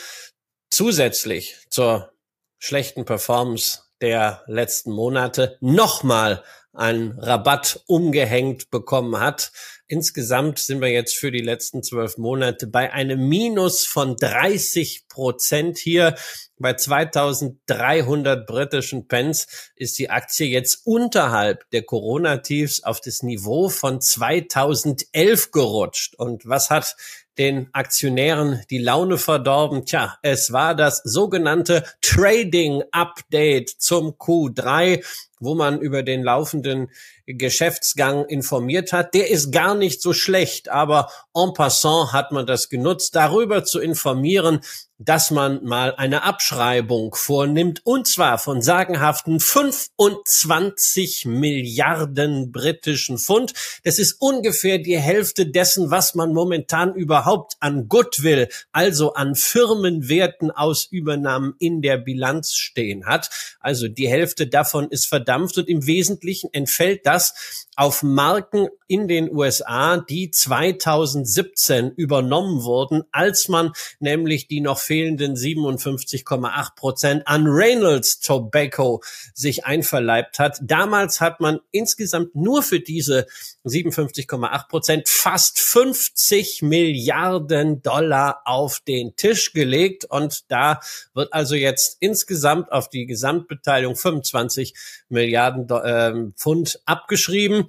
zusätzlich 0.70 1.56
zur 1.70 2.12
schlechten 2.58 3.04
Performance 3.04 3.84
der 4.00 4.42
letzten 4.46 4.92
Monate 4.92 5.56
nochmal 5.60 6.42
einen 6.74 7.18
Rabatt 7.18 7.80
umgehängt 7.86 8.70
bekommen 8.70 9.18
hat. 9.20 9.52
Insgesamt 9.86 10.58
sind 10.58 10.80
wir 10.80 10.88
jetzt 10.88 11.16
für 11.16 11.30
die 11.30 11.42
letzten 11.42 11.82
zwölf 11.82 12.16
Monate 12.18 12.66
bei 12.66 12.92
einem 12.92 13.28
Minus 13.28 13.84
von 13.86 14.16
30 14.16 15.08
Prozent 15.08 15.78
hier. 15.78 16.16
Bei 16.58 16.74
2300 16.74 18.46
britischen 18.46 19.08
Pence 19.08 19.46
ist 19.76 19.98
die 19.98 20.10
Aktie 20.10 20.46
jetzt 20.46 20.86
unterhalb 20.86 21.68
der 21.70 21.82
Corona-Tiefs 21.82 22.82
auf 22.82 23.00
das 23.00 23.22
Niveau 23.22 23.68
von 23.68 24.00
2011 24.00 25.50
gerutscht. 25.50 26.14
Und 26.16 26.48
was 26.48 26.70
hat 26.70 26.96
den 27.38 27.68
Aktionären 27.72 28.62
die 28.70 28.78
Laune 28.78 29.18
verdorben. 29.18 29.86
Tja, 29.86 30.16
es 30.22 30.52
war 30.52 30.74
das 30.74 31.02
sogenannte 31.04 31.84
Trading 32.00 32.82
Update 32.92 33.70
zum 33.70 34.10
Q3, 34.12 35.04
wo 35.44 35.54
man 35.54 35.80
über 35.80 36.02
den 36.02 36.22
laufenden 36.22 36.90
Geschäftsgang 37.26 38.26
informiert 38.26 38.92
hat. 38.92 39.14
Der 39.14 39.30
ist 39.30 39.50
gar 39.50 39.74
nicht 39.74 40.02
so 40.02 40.12
schlecht, 40.12 40.68
aber 40.68 41.10
en 41.34 41.52
passant 41.54 42.12
hat 42.12 42.32
man 42.32 42.46
das 42.46 42.68
genutzt, 42.68 43.14
darüber 43.16 43.64
zu 43.64 43.80
informieren, 43.80 44.60
dass 44.98 45.30
man 45.30 45.64
mal 45.64 45.94
eine 45.96 46.22
Abschreibung 46.22 47.14
vornimmt, 47.14 47.80
und 47.84 48.06
zwar 48.06 48.38
von 48.38 48.62
sagenhaften 48.62 49.40
25 49.40 51.26
Milliarden 51.26 52.52
britischen 52.52 53.18
Pfund. 53.18 53.52
Das 53.82 53.98
ist 53.98 54.20
ungefähr 54.20 54.78
die 54.78 54.98
Hälfte 54.98 55.46
dessen, 55.46 55.90
was 55.90 56.14
man 56.14 56.32
momentan 56.32 56.94
überhaupt 56.94 57.54
an 57.58 57.88
Goodwill, 57.88 58.48
also 58.70 59.14
an 59.14 59.34
Firmenwerten 59.34 60.52
aus 60.52 60.86
Übernahmen 60.86 61.54
in 61.58 61.82
der 61.82 61.98
Bilanz 61.98 62.52
stehen 62.54 63.06
hat. 63.06 63.30
Also 63.58 63.88
die 63.88 64.08
Hälfte 64.08 64.46
davon 64.46 64.88
ist 64.88 65.06
verdampft 65.34 65.58
und 65.58 65.68
im 65.68 65.86
Wesentlichen 65.86 66.50
entfällt 66.52 67.06
das 67.06 67.66
auf 67.76 68.02
Marken 68.04 68.68
in 68.86 69.08
den 69.08 69.34
USA, 69.34 69.96
die 69.96 70.30
2017 70.30 71.90
übernommen 71.96 72.62
wurden, 72.62 73.02
als 73.10 73.48
man 73.48 73.72
nämlich 73.98 74.46
die 74.46 74.60
noch 74.60 74.78
fehlenden 74.78 75.34
57,8 75.34 76.74
Prozent 76.76 77.26
an 77.26 77.46
Reynolds 77.48 78.20
Tobacco 78.20 79.02
sich 79.34 79.64
einverleibt 79.64 80.38
hat. 80.38 80.58
Damals 80.62 81.20
hat 81.20 81.40
man 81.40 81.58
insgesamt 81.72 82.36
nur 82.36 82.62
für 82.62 82.78
diese 82.78 83.26
57,8 83.64 84.68
Prozent 84.68 85.08
fast 85.08 85.58
50 85.58 86.62
Milliarden 86.62 87.82
Dollar 87.82 88.42
auf 88.44 88.80
den 88.86 89.16
Tisch 89.16 89.52
gelegt 89.52 90.04
und 90.04 90.44
da 90.48 90.80
wird 91.14 91.32
also 91.32 91.56
jetzt 91.56 91.96
insgesamt 91.98 92.70
auf 92.70 92.88
die 92.88 93.06
Gesamtbeteiligung 93.06 93.96
25 93.96 94.74
Milliarden 95.08 95.23
äh, 95.32 96.32
Pfund 96.36 96.80
abgeschrieben 96.84 97.68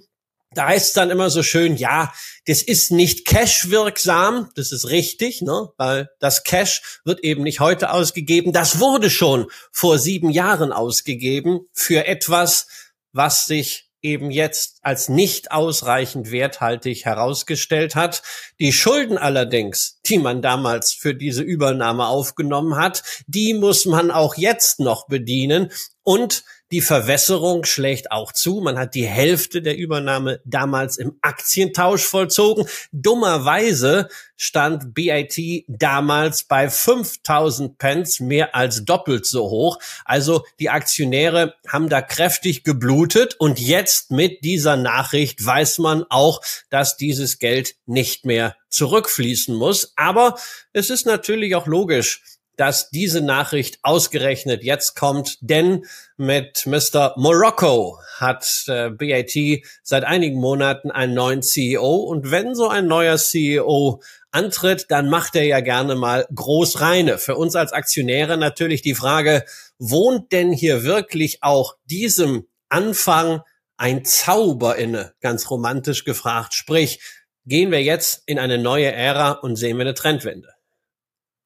da 0.56 0.68
heißt 0.68 0.88
es 0.88 0.94
dann 0.94 1.12
immer 1.12 1.30
so 1.30 1.44
schön, 1.44 1.76
ja, 1.76 2.13
das 2.48 2.62
ist 2.62 2.91
nicht 2.91 3.26
cash-wirksam, 3.26 4.50
das 4.56 4.72
ist 4.72 4.89
richtig, 4.89 5.41
ne? 5.41 5.70
weil 5.78 6.10
das 6.20 6.44
Cash 6.44 7.02
wird 7.04 7.20
eben 7.24 7.44
nicht 7.44 7.60
heute 7.60 7.91
ausgegeben, 7.91 8.54
das 8.54 8.80
wurde 8.80 9.10
schon 9.10 9.48
vor 9.72 10.00
sieben 10.00 10.30
Jahren 10.30 10.72
ausgegeben 10.72 11.68
für 11.74 12.08
etwas, 12.08 12.68
was 13.12 13.46
sich 13.46 13.89
eben 14.02 14.30
jetzt 14.30 14.78
als 14.82 15.10
nicht 15.10 15.52
ausreichend 15.52 16.32
werthaltig 16.32 17.06
herausgestellt 17.06 17.96
hat. 17.96 18.22
Die 18.60 18.72
Schulden 18.72 19.18
allerdings, 19.18 20.00
die 20.06 20.20
man 20.20 20.44
damals 20.44 20.94
für 20.94 21.15
diese 21.15 21.41
Übernahme 21.41 22.06
aufgenommen 22.06 22.78
hat, 22.78 23.04
die 23.26 23.56
muss 23.56 23.86
man 23.86 24.12
auch 24.12 24.36
jetzt 24.36 24.80
noch 24.80 25.08
bedienen 25.08 25.72
und 26.04 26.44
die 26.76 26.82
Verwässerung 26.82 27.64
schlägt 27.64 28.12
auch 28.12 28.34
zu. 28.34 28.60
Man 28.60 28.78
hat 28.78 28.96
die 28.96 29.08
Hälfte 29.08 29.62
der 29.62 29.78
Übernahme 29.78 30.42
damals 30.44 30.98
im 30.98 31.18
Aktientausch 31.22 32.04
vollzogen. 32.04 32.68
Dummerweise 32.92 34.10
stand 34.36 34.94
BIT 34.94 35.64
damals 35.70 36.44
bei 36.44 36.70
5000 36.70 37.78
Pence, 37.78 38.20
mehr 38.20 38.56
als 38.56 38.84
doppelt 38.84 39.26
so 39.26 39.50
hoch. 39.50 39.80
Also 40.04 40.44
die 40.60 40.70
Aktionäre 40.70 41.56
haben 41.66 41.88
da 41.88 42.02
kräftig 42.02 42.66
geblutet 42.66 43.36
und 43.40 43.58
jetzt 43.58 44.12
mit 44.12 44.44
dieser 44.44 44.76
Nachricht 44.76 45.46
weiß 45.46 45.80
man 45.80 46.04
auch, 46.10 46.42
dass 46.70 46.98
dieses 46.98 47.40
Geld 47.40 47.76
nicht 47.86 48.26
mehr 48.26 48.58
zurückfließen 48.68 49.56
muss. 49.56 49.94
Aber 49.96 50.38
es 50.74 50.90
ist 50.90 51.06
natürlich 51.06 51.56
auch 51.56 51.68
logisch, 51.68 52.22
dass 52.58 52.89
diese 52.89 53.22
Nachricht 53.22 53.80
ausgerechnet 53.84 54.63
jetzt 54.63 54.96
kommt, 54.96 55.38
denn 55.41 55.86
mit 56.18 56.65
Mr. 56.65 57.13
Morocco 57.18 58.00
hat 58.18 58.46
äh, 58.68 58.89
BAT 58.89 59.63
seit 59.84 60.04
einigen 60.04 60.39
Monaten 60.39 60.91
einen 60.91 61.13
neuen 61.13 61.41
CEO 61.41 61.96
und 61.96 62.32
wenn 62.32 62.56
so 62.56 62.68
ein 62.68 62.88
neuer 62.88 63.18
CEO 63.18 64.02
antritt, 64.32 64.88
dann 64.89 65.10
macht 65.10 65.36
er 65.36 65.46
ja 65.46 65.62
gerne 65.62 65.96
mal 65.96 66.28
groß 66.34 66.82
reine. 66.82 67.18
Für 67.18 67.36
uns 67.36 67.56
als 67.56 67.72
Aktionäre 67.72 68.38
natürlich 68.38 68.82
die 68.82 68.96
Frage, 68.96 69.46
wohnt 69.80 70.32
denn 70.32 70.52
hier 70.52 70.84
wirklich 70.84 71.41
auch 71.41 71.76
diesem 71.86 72.46
Anfang 72.70 73.41
ein 73.78 74.04
Zauber 74.04 74.76
inne? 74.76 75.13
Ganz 75.22 75.50
romantisch 75.50 76.04
gefragt. 76.04 76.54
Sprich, 76.54 77.00
gehen 77.46 77.72
wir 77.72 77.82
jetzt 77.82 78.24
in 78.26 78.39
eine 78.39 78.58
neue 78.58 78.91
Ära 78.91 79.32
und 79.32 79.56
sehen 79.56 79.78
wir 79.78 79.82
eine 79.82 79.94
Trendwende. 79.94 80.55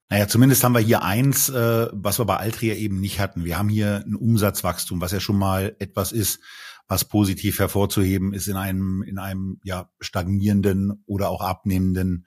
Naja, 0.10 0.28
zumindest 0.28 0.64
haben 0.64 0.74
wir 0.74 0.82
hier 0.82 1.04
eins, 1.04 1.50
äh, 1.50 1.88
was 1.92 2.20
wir 2.20 2.26
bei 2.26 2.38
Altria 2.38 2.74
eben 2.74 3.00
nicht 3.00 3.20
hatten. 3.20 3.46
Wir 3.46 3.60
haben 3.60 3.70
hier 3.70 4.04
ein 4.06 4.16
Umsatzwachstum, 4.16 5.02
was 5.02 5.12
ja 5.12 5.20
schon 5.20 5.38
mal 5.38 5.76
etwas 5.78 6.12
ist, 6.12 6.40
was 6.88 7.06
positiv 7.06 7.60
hervorzuheben 7.60 8.34
ist 8.34 8.48
in 8.48 8.56
einem, 8.56 9.04
in 9.04 9.20
einem 9.20 9.60
ja, 9.64 9.90
stagnierenden 10.00 11.04
oder 11.06 11.30
auch 11.30 11.42
abnehmenden 11.42 12.26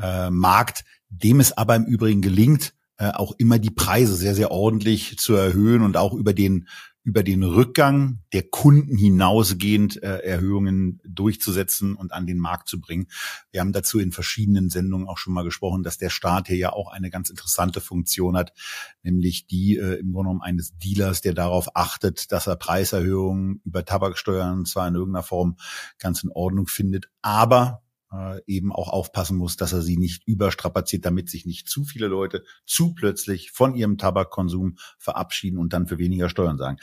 äh, 0.00 0.30
Markt, 0.30 0.84
dem 1.08 1.40
es 1.40 1.56
aber 1.56 1.74
im 1.74 1.84
Übrigen 1.84 2.22
gelingt, 2.22 2.72
äh, 2.98 3.10
auch 3.10 3.32
immer 3.38 3.58
die 3.58 3.72
Preise 3.72 4.14
sehr, 4.14 4.36
sehr 4.36 4.52
ordentlich 4.52 5.18
zu 5.18 5.34
erhöhen 5.34 5.82
und 5.82 5.96
auch 5.96 6.14
über 6.14 6.32
den 6.32 6.68
über 7.04 7.22
den 7.22 7.42
Rückgang 7.42 8.20
der 8.32 8.44
Kunden 8.44 8.96
hinausgehend 8.96 10.02
äh, 10.02 10.18
Erhöhungen 10.20 11.00
durchzusetzen 11.04 11.94
und 11.94 12.12
an 12.12 12.26
den 12.26 12.38
Markt 12.38 12.66
zu 12.66 12.80
bringen. 12.80 13.08
Wir 13.52 13.60
haben 13.60 13.72
dazu 13.72 14.00
in 14.00 14.10
verschiedenen 14.10 14.70
Sendungen 14.70 15.06
auch 15.06 15.18
schon 15.18 15.34
mal 15.34 15.44
gesprochen, 15.44 15.82
dass 15.82 15.98
der 15.98 16.08
Staat 16.08 16.48
hier 16.48 16.56
ja 16.56 16.72
auch 16.72 16.90
eine 16.90 17.10
ganz 17.10 17.28
interessante 17.28 17.82
Funktion 17.82 18.36
hat, 18.36 18.54
nämlich 19.02 19.46
die 19.46 19.76
äh, 19.76 20.00
im 20.00 20.12
Grunde 20.12 20.30
genommen 20.30 20.42
eines 20.42 20.76
Dealers, 20.78 21.20
der 21.20 21.34
darauf 21.34 21.76
achtet, 21.76 22.32
dass 22.32 22.46
er 22.46 22.56
Preiserhöhungen 22.56 23.60
über 23.64 23.84
Tabaksteuern 23.84 24.64
zwar 24.64 24.88
in 24.88 24.94
irgendeiner 24.94 25.22
Form 25.22 25.58
ganz 25.98 26.24
in 26.24 26.30
Ordnung 26.32 26.66
findet, 26.68 27.10
aber 27.20 27.83
äh, 28.14 28.40
eben 28.46 28.72
auch 28.72 28.88
aufpassen 28.88 29.36
muss, 29.36 29.56
dass 29.56 29.72
er 29.72 29.82
sie 29.82 29.96
nicht 29.96 30.26
überstrapaziert, 30.26 31.04
damit 31.04 31.28
sich 31.28 31.46
nicht 31.46 31.68
zu 31.68 31.84
viele 31.84 32.06
Leute 32.06 32.44
zu 32.66 32.94
plötzlich 32.94 33.50
von 33.50 33.74
ihrem 33.74 33.98
Tabakkonsum 33.98 34.76
verabschieden 34.98 35.58
und 35.58 35.72
dann 35.72 35.86
für 35.86 35.98
weniger 35.98 36.28
Steuern 36.28 36.58
sagen. 36.58 36.78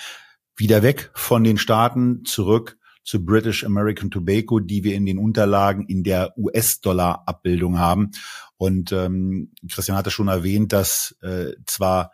Wieder 0.56 0.84
weg 0.84 1.12
von 1.13 1.44
den 1.44 1.58
Staaten 1.58 2.26
zurück 2.26 2.78
zu 3.04 3.26
British 3.26 3.63
American 3.63 4.12
Tobacco, 4.12 4.60
die 4.60 4.84
wir 4.84 4.96
in 4.96 5.06
den 5.06 5.17
Unterlagen 5.17 5.86
in 5.88 6.04
der 6.04 6.38
US-Dollar-Abbildung 6.38 7.80
haben. 7.80 8.12
Und 8.58 8.91
ähm, 8.91 9.54
Christian 9.70 9.98
hatte 9.98 10.12
schon 10.12 10.28
erwähnt, 10.28 10.72
dass 10.72 11.15
äh, 11.22 11.54
zwar 11.65 12.12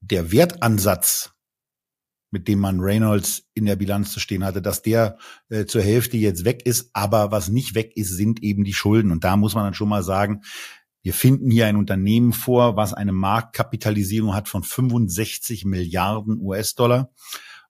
der 0.00 0.32
Wertansatz 0.32 1.35
mit 2.30 2.48
dem 2.48 2.58
man 2.58 2.80
Reynolds 2.80 3.44
in 3.54 3.66
der 3.66 3.76
Bilanz 3.76 4.12
zu 4.12 4.20
stehen 4.20 4.44
hatte, 4.44 4.60
dass 4.60 4.82
der 4.82 5.18
äh, 5.48 5.64
zur 5.64 5.82
Hälfte 5.82 6.16
jetzt 6.16 6.44
weg 6.44 6.62
ist. 6.64 6.90
Aber 6.92 7.30
was 7.30 7.48
nicht 7.48 7.74
weg 7.74 7.92
ist, 7.96 8.16
sind 8.16 8.42
eben 8.42 8.64
die 8.64 8.72
Schulden. 8.72 9.12
Und 9.12 9.24
da 9.24 9.36
muss 9.36 9.54
man 9.54 9.64
dann 9.64 9.74
schon 9.74 9.88
mal 9.88 10.02
sagen, 10.02 10.42
wir 11.02 11.14
finden 11.14 11.50
hier 11.50 11.66
ein 11.66 11.76
Unternehmen 11.76 12.32
vor, 12.32 12.76
was 12.76 12.92
eine 12.92 13.12
Marktkapitalisierung 13.12 14.34
hat 14.34 14.48
von 14.48 14.64
65 14.64 15.64
Milliarden 15.64 16.40
US-Dollar 16.40 17.10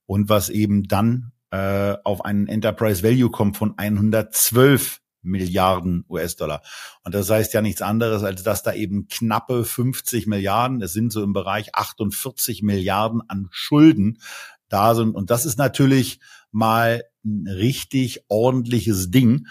und 0.06 0.30
was 0.30 0.48
eben 0.48 0.84
dann 0.84 1.32
äh, 1.50 1.96
auf 2.02 2.24
einen 2.24 2.48
Enterprise 2.48 3.02
Value 3.02 3.30
kommt 3.30 3.58
von 3.58 3.74
112 3.76 5.00
Milliarden 5.26 6.04
US-Dollar. 6.08 6.62
Und 7.04 7.14
das 7.14 7.28
heißt 7.28 7.52
ja 7.54 7.60
nichts 7.60 7.82
anderes, 7.82 8.22
als 8.22 8.42
dass 8.42 8.62
da 8.62 8.72
eben 8.72 9.08
knappe 9.08 9.64
50 9.64 10.26
Milliarden, 10.26 10.80
es 10.82 10.92
sind 10.92 11.12
so 11.12 11.22
im 11.22 11.32
Bereich 11.32 11.74
48 11.74 12.62
Milliarden 12.62 13.22
an 13.28 13.48
Schulden 13.50 14.18
da 14.68 14.94
sind. 14.94 15.14
Und 15.14 15.30
das 15.30 15.46
ist 15.46 15.58
natürlich 15.58 16.20
mal 16.50 17.04
ein 17.24 17.46
richtig 17.48 18.24
ordentliches 18.28 19.10
Ding. 19.10 19.46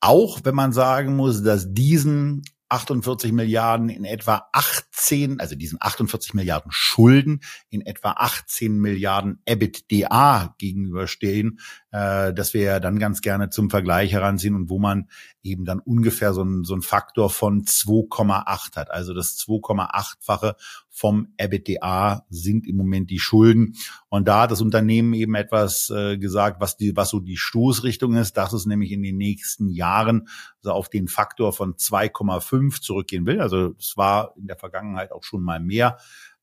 Auch 0.00 0.40
wenn 0.44 0.54
man 0.54 0.72
sagen 0.72 1.16
muss, 1.16 1.42
dass 1.42 1.72
diesen 1.72 2.42
48 2.68 3.32
Milliarden 3.32 3.88
in 3.88 4.04
etwa 4.04 4.48
18, 4.52 5.40
also 5.40 5.54
diesen 5.54 5.78
48 5.80 6.34
Milliarden 6.34 6.70
Schulden 6.72 7.40
in 7.70 7.80
etwa 7.80 8.12
18 8.12 8.78
Milliarden 8.78 9.40
EBITDA 9.44 10.54
gegenüberstehen, 10.58 11.60
äh, 11.96 12.34
dass 12.34 12.52
wir 12.52 12.60
ja 12.60 12.80
dann 12.80 12.98
ganz 12.98 13.22
gerne 13.22 13.48
zum 13.48 13.70
Vergleich 13.70 14.12
heranziehen 14.12 14.54
und 14.54 14.68
wo 14.68 14.78
man 14.78 15.08
eben 15.42 15.64
dann 15.64 15.80
ungefähr 15.80 16.34
so 16.34 16.42
ein, 16.42 16.62
so 16.62 16.74
ein 16.74 16.82
Faktor 16.82 17.30
von 17.30 17.62
2,8 17.62 18.76
hat. 18.76 18.90
Also 18.90 19.14
das 19.14 19.38
2,8-fache 19.38 20.56
vom 20.90 21.28
EBITDA 21.38 22.26
sind 22.28 22.66
im 22.66 22.76
Moment 22.76 23.10
die 23.10 23.18
Schulden. 23.18 23.76
Und 24.10 24.28
da 24.28 24.42
hat 24.42 24.50
das 24.50 24.60
Unternehmen 24.60 25.14
eben 25.14 25.34
etwas 25.34 25.88
äh, 25.88 26.18
gesagt, 26.18 26.60
was 26.60 26.76
die, 26.76 26.94
was 26.96 27.08
so 27.08 27.20
die 27.20 27.38
Stoßrichtung 27.38 28.16
ist, 28.16 28.36
dass 28.36 28.52
es 28.52 28.66
nämlich 28.66 28.92
in 28.92 29.02
den 29.02 29.16
nächsten 29.16 29.68
Jahren 29.70 30.28
so 30.60 30.72
auf 30.72 30.90
den 30.90 31.08
Faktor 31.08 31.54
von 31.54 31.76
2,5 31.76 32.82
zurückgehen 32.82 33.24
will. 33.24 33.40
Also 33.40 33.74
es 33.78 33.96
war 33.96 34.34
in 34.36 34.48
der 34.48 34.56
Vergangenheit 34.56 35.12
auch 35.12 35.24
schon 35.24 35.42
mal 35.42 35.60
mehr 35.60 35.96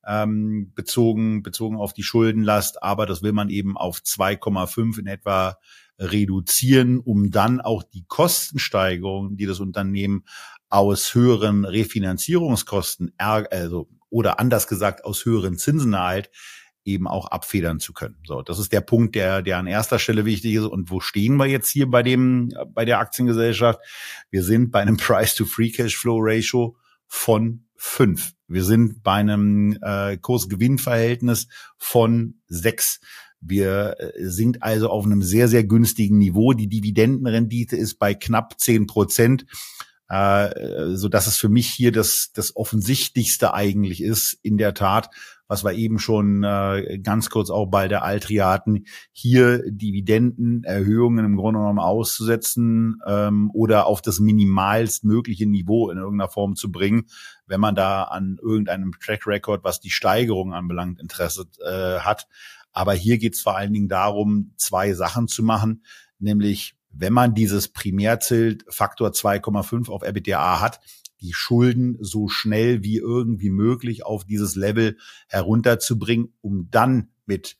ähm, 0.06 0.72
bezogen, 0.74 1.42
bezogen 1.42 1.76
auf 1.76 1.92
die 1.92 2.02
Schuldenlast, 2.02 2.82
aber 2.82 3.06
das 3.06 3.22
will 3.22 3.32
man 3.32 3.50
eben 3.50 3.76
auf 3.76 3.98
2,5 3.98 4.98
in 4.98 5.06
etwa 5.06 5.56
reduzieren, 5.98 6.98
um 6.98 7.30
dann 7.30 7.60
auch 7.60 7.82
die 7.82 8.04
Kostensteigerung, 8.06 9.36
die 9.36 9.46
das 9.46 9.60
Unternehmen 9.60 10.24
aus 10.68 11.14
höheren 11.14 11.64
Refinanzierungskosten, 11.64 13.12
also 13.18 13.88
oder 14.10 14.40
anders 14.40 14.66
gesagt 14.66 15.04
aus 15.04 15.24
höheren 15.24 15.58
Zinsen 15.58 15.92
erhält, 15.92 16.30
eben 16.84 17.06
auch 17.06 17.26
abfedern 17.26 17.80
zu 17.80 17.92
können. 17.92 18.16
So, 18.26 18.42
das 18.42 18.58
ist 18.58 18.72
der 18.72 18.80
Punkt, 18.80 19.14
der, 19.14 19.42
der 19.42 19.58
an 19.58 19.66
erster 19.66 19.98
Stelle 19.98 20.24
wichtig 20.24 20.54
ist. 20.54 20.64
Und 20.64 20.90
wo 20.90 21.00
stehen 21.00 21.36
wir 21.36 21.46
jetzt 21.46 21.68
hier 21.68 21.88
bei 21.88 22.02
dem, 22.02 22.52
bei 22.68 22.84
der 22.84 22.98
Aktiengesellschaft? 22.98 23.80
Wir 24.30 24.42
sind 24.42 24.70
bei 24.70 24.80
einem 24.80 24.96
Price-to-Free-Cash-Flow-Ratio 24.98 26.76
von 27.06 27.64
fünf. 27.76 28.34
Wir 28.54 28.64
sind 28.64 29.02
bei 29.02 29.14
einem 29.14 29.76
äh, 29.82 30.16
Kurs-Gewinn-Verhältnis 30.16 31.48
von 31.76 32.36
sechs. 32.46 33.00
Wir 33.40 33.96
äh, 33.98 34.12
sind 34.28 34.62
also 34.62 34.90
auf 34.90 35.04
einem 35.04 35.22
sehr, 35.22 35.48
sehr 35.48 35.64
günstigen 35.64 36.18
Niveau. 36.18 36.52
Die 36.52 36.68
Dividendenrendite 36.68 37.76
ist 37.76 37.98
bei 37.98 38.14
knapp 38.14 38.60
zehn 38.60 38.86
Prozent 38.86 39.44
äh, 40.08 40.94
so 40.94 41.08
dass 41.08 41.26
es 41.26 41.36
für 41.36 41.48
mich 41.48 41.68
hier 41.68 41.90
das, 41.90 42.30
das 42.32 42.54
Offensichtlichste 42.56 43.54
eigentlich 43.54 44.02
ist, 44.02 44.38
in 44.42 44.58
der 44.58 44.74
Tat, 44.74 45.10
was 45.48 45.64
wir 45.64 45.72
eben 45.72 45.98
schon 45.98 46.42
äh, 46.42 46.98
ganz 47.02 47.30
kurz 47.30 47.50
auch 47.50 47.66
bei 47.66 47.88
der 47.88 48.02
Altria 48.02 48.50
hatten, 48.50 48.84
hier 49.12 49.62
Dividendenerhöhungen 49.70 51.24
im 51.24 51.36
Grunde 51.36 51.60
genommen 51.60 51.78
auszusetzen 51.78 53.00
ähm, 53.06 53.50
oder 53.52 53.86
auf 53.86 54.00
das 54.02 54.20
minimalstmögliche 54.20 55.46
Niveau 55.46 55.90
in 55.90 55.98
irgendeiner 55.98 56.30
Form 56.30 56.56
zu 56.56 56.72
bringen, 56.72 57.06
wenn 57.46 57.60
man 57.60 57.74
da 57.74 58.04
an 58.04 58.38
irgendeinem 58.42 58.92
Track 59.00 59.26
Record, 59.26 59.64
was 59.64 59.80
die 59.80 59.90
Steigerung 59.90 60.54
anbelangt, 60.54 61.00
Interesse 61.00 61.46
äh, 61.64 62.00
hat. 62.00 62.26
Aber 62.72 62.94
hier 62.94 63.18
geht 63.18 63.34
es 63.34 63.42
vor 63.42 63.56
allen 63.56 63.72
Dingen 63.72 63.88
darum, 63.88 64.52
zwei 64.56 64.94
Sachen 64.94 65.28
zu 65.28 65.42
machen, 65.42 65.84
nämlich 66.18 66.76
wenn 66.96 67.12
man 67.12 67.34
dieses 67.34 67.68
Primärziel 67.68 68.58
Faktor 68.68 69.10
2,5 69.10 69.90
auf 69.90 70.02
EBITDA 70.02 70.60
hat, 70.60 70.80
die 71.20 71.32
Schulden 71.32 71.96
so 72.00 72.28
schnell 72.28 72.82
wie 72.82 72.98
irgendwie 72.98 73.50
möglich 73.50 74.04
auf 74.04 74.24
dieses 74.24 74.56
Level 74.56 74.98
herunterzubringen, 75.28 76.34
um 76.40 76.68
dann 76.70 77.10
mit 77.26 77.56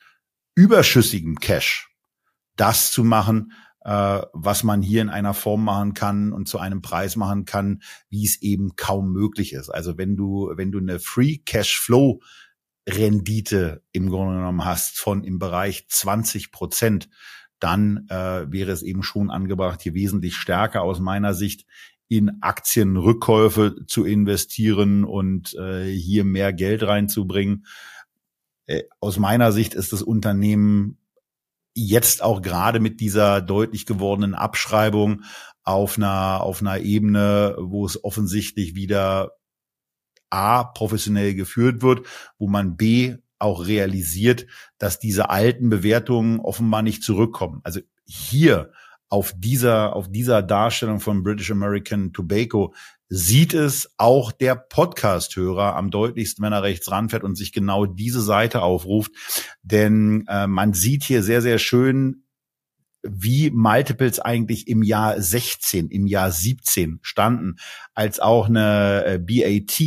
überschüssigem 0.54 1.36
Cash 1.40 1.90
das 2.56 2.92
zu 2.92 3.04
machen, 3.04 3.52
äh, 3.84 4.22
was 4.32 4.64
man 4.64 4.82
hier 4.82 5.02
in 5.02 5.10
einer 5.10 5.34
Form 5.34 5.64
machen 5.64 5.94
kann 5.94 6.32
und 6.32 6.48
zu 6.48 6.58
einem 6.58 6.82
Preis 6.82 7.16
machen 7.16 7.44
kann, 7.44 7.82
wie 8.08 8.24
es 8.24 8.40
eben 8.42 8.76
kaum 8.76 9.12
möglich 9.12 9.52
ist. 9.52 9.70
Also 9.70 9.98
wenn 9.98 10.16
du, 10.16 10.52
wenn 10.56 10.72
du 10.72 10.78
eine 10.78 11.00
Free 11.00 11.38
Cash 11.38 11.78
Flow 11.78 12.20
Rendite 12.88 13.82
im 13.92 14.10
Grunde 14.10 14.36
genommen 14.36 14.64
hast 14.64 14.98
von 14.98 15.24
im 15.24 15.38
Bereich 15.38 15.86
20 15.88 16.52
Prozent, 16.52 17.08
dann 17.58 18.06
äh, 18.10 18.50
wäre 18.50 18.72
es 18.72 18.82
eben 18.82 19.02
schon 19.02 19.30
angebracht, 19.30 19.80
hier 19.80 19.94
wesentlich 19.94 20.36
stärker 20.36 20.82
aus 20.82 21.00
meiner 21.00 21.32
Sicht 21.32 21.66
in 22.16 22.42
Aktienrückkäufe 22.42 23.87
zu 23.87 24.05
investieren 24.05 25.05
und 25.05 25.55
äh, 25.55 25.90
hier 25.90 26.24
mehr 26.24 26.53
Geld 26.53 26.83
reinzubringen. 26.83 27.66
Äh, 28.66 28.85
aus 29.00 29.18
meiner 29.18 29.53
Sicht 29.53 29.74
ist 29.74 29.92
das 29.92 30.03
Unternehmen 30.03 30.98
jetzt 31.74 32.22
auch 32.22 32.40
gerade 32.40 32.81
mit 32.81 33.00
dieser 33.00 33.40
deutlich 33.40 33.87
gewordenen 33.87 34.35
Abschreibung 34.35 35.22
auf 35.64 35.96
einer, 35.96 36.42
auf 36.42 36.61
einer 36.61 36.79
Ebene, 36.79 37.57
wo 37.59 37.85
es 37.85 38.03
offensichtlich 38.05 38.74
wieder 38.74 39.33
A, 40.31 40.64
professionell 40.64 41.35
geführt 41.35 41.83
wird, 41.83 42.07
wo 42.38 42.48
man 42.48 42.77
B, 42.77 43.16
auch 43.40 43.66
realisiert, 43.66 44.46
dass 44.79 44.98
diese 44.98 45.29
alten 45.29 45.68
Bewertungen 45.68 46.40
offenbar 46.40 46.83
nicht 46.83 47.03
zurückkommen. 47.03 47.61
Also 47.62 47.81
hier 48.07 48.72
auf 49.14 49.33
dieser, 49.37 49.94
auf 49.94 50.11
dieser 50.11 50.42
Darstellung 50.42 50.98
von 50.98 51.22
British 51.22 51.53
American 51.53 52.12
Tobacco 52.12 52.74
sieht 53.09 53.55
es 53.55 53.88
auch 53.96 54.33
der 54.33 54.57
Podcast-Hörer 54.57 55.77
am 55.77 55.92
deutlichsten, 55.92 56.44
wenn 56.44 56.53
er 56.53 56.64
rechts 56.64 56.90
ranfährt 56.90 57.22
und 57.22 57.37
sich 57.37 57.53
genau 57.53 57.87
diese 57.87 58.20
Seite 58.20 58.62
aufruft. 58.62 59.12
Denn 59.62 60.24
äh, 60.27 60.48
man 60.48 60.74
sieht 60.74 61.05
hier 61.05 61.22
sehr, 61.22 61.42
sehr 61.42 61.61
schön, 61.61 62.24
wie 63.05 63.53
Multiples 63.53 64.18
eigentlich 64.18 64.66
im 64.66 64.83
Jahr 64.83 65.20
16, 65.20 65.90
im 65.90 66.09
Jahr 66.09 66.33
17 66.33 66.98
standen, 67.03 67.55
als 67.94 68.18
auch 68.18 68.48
eine 68.48 69.05
äh, 69.05 69.18
BAT 69.20 69.81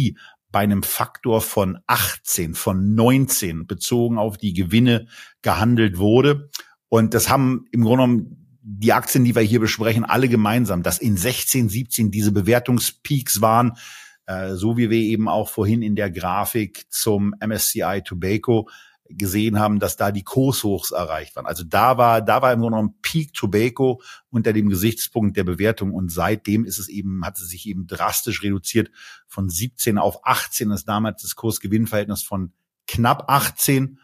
bei 0.54 0.60
einem 0.60 0.84
Faktor 0.84 1.42
von 1.42 1.80
18, 1.88 2.54
von 2.54 2.96
19 2.96 3.68
bezogen 3.68 4.20
auf 4.20 4.38
die 4.38 4.54
Gewinne 4.54 5.08
gehandelt 5.42 5.98
wurde. 5.98 6.50
Und 6.88 7.14
das 7.14 7.28
haben 7.28 7.66
im 7.74 7.84
Grunde 7.84 8.04
genommen 8.06 8.47
die 8.70 8.92
Aktien, 8.92 9.24
die 9.24 9.34
wir 9.34 9.42
hier 9.42 9.62
besprechen, 9.62 10.04
alle 10.04 10.28
gemeinsam, 10.28 10.84
dass 10.84 11.00
in 11.00 11.16
16, 11.16 11.70
17 11.70 12.12
diese 12.12 12.34
Bewertungspeaks 12.34 13.40
waren, 13.40 13.78
äh, 14.26 14.56
so 14.56 14.76
wie 14.76 14.90
wir 14.90 15.00
eben 15.00 15.30
auch 15.30 15.48
vorhin 15.48 15.82
in 15.82 15.96
der 15.96 16.12
Grafik 16.12 16.86
zum 16.90 17.34
MSCI 17.40 18.02
Tobacco 18.04 18.68
gesehen 19.10 19.58
haben, 19.58 19.80
dass 19.80 19.96
da 19.96 20.12
die 20.12 20.24
Kurshochs 20.24 20.92
erreicht 20.92 21.38
waren. 21.38 21.46
Also 21.46 21.64
da 21.64 21.98
war, 21.98 22.22
da 22.22 22.42
war 22.42 22.52
im 22.52 22.60
Grunde 22.60 22.76
genommen 22.76 23.00
Peak 23.02 23.34
Tobacco 23.34 24.02
unter 24.30 24.52
dem 24.52 24.68
Gesichtspunkt 24.68 25.38
der 25.38 25.46
Bewertung 25.46 25.94
und 25.94 26.12
seitdem 26.12 26.66
ist 26.66 26.78
es 26.78 26.90
eben, 26.90 27.26
hat 27.26 27.38
es 27.38 27.48
sich 27.48 27.70
eben 27.70 27.88
drastisch 27.88 28.44
reduziert 28.44 28.92
von 29.28 29.50
17 29.50 29.98
auf 29.98 30.26
18 30.26 30.72
ist 30.72 30.90
damals 30.90 31.22
das 31.22 31.38
Kursgewinnverhältnis 31.38 32.22
von 32.22 32.52
knapp 32.86 33.30
18 33.30 34.00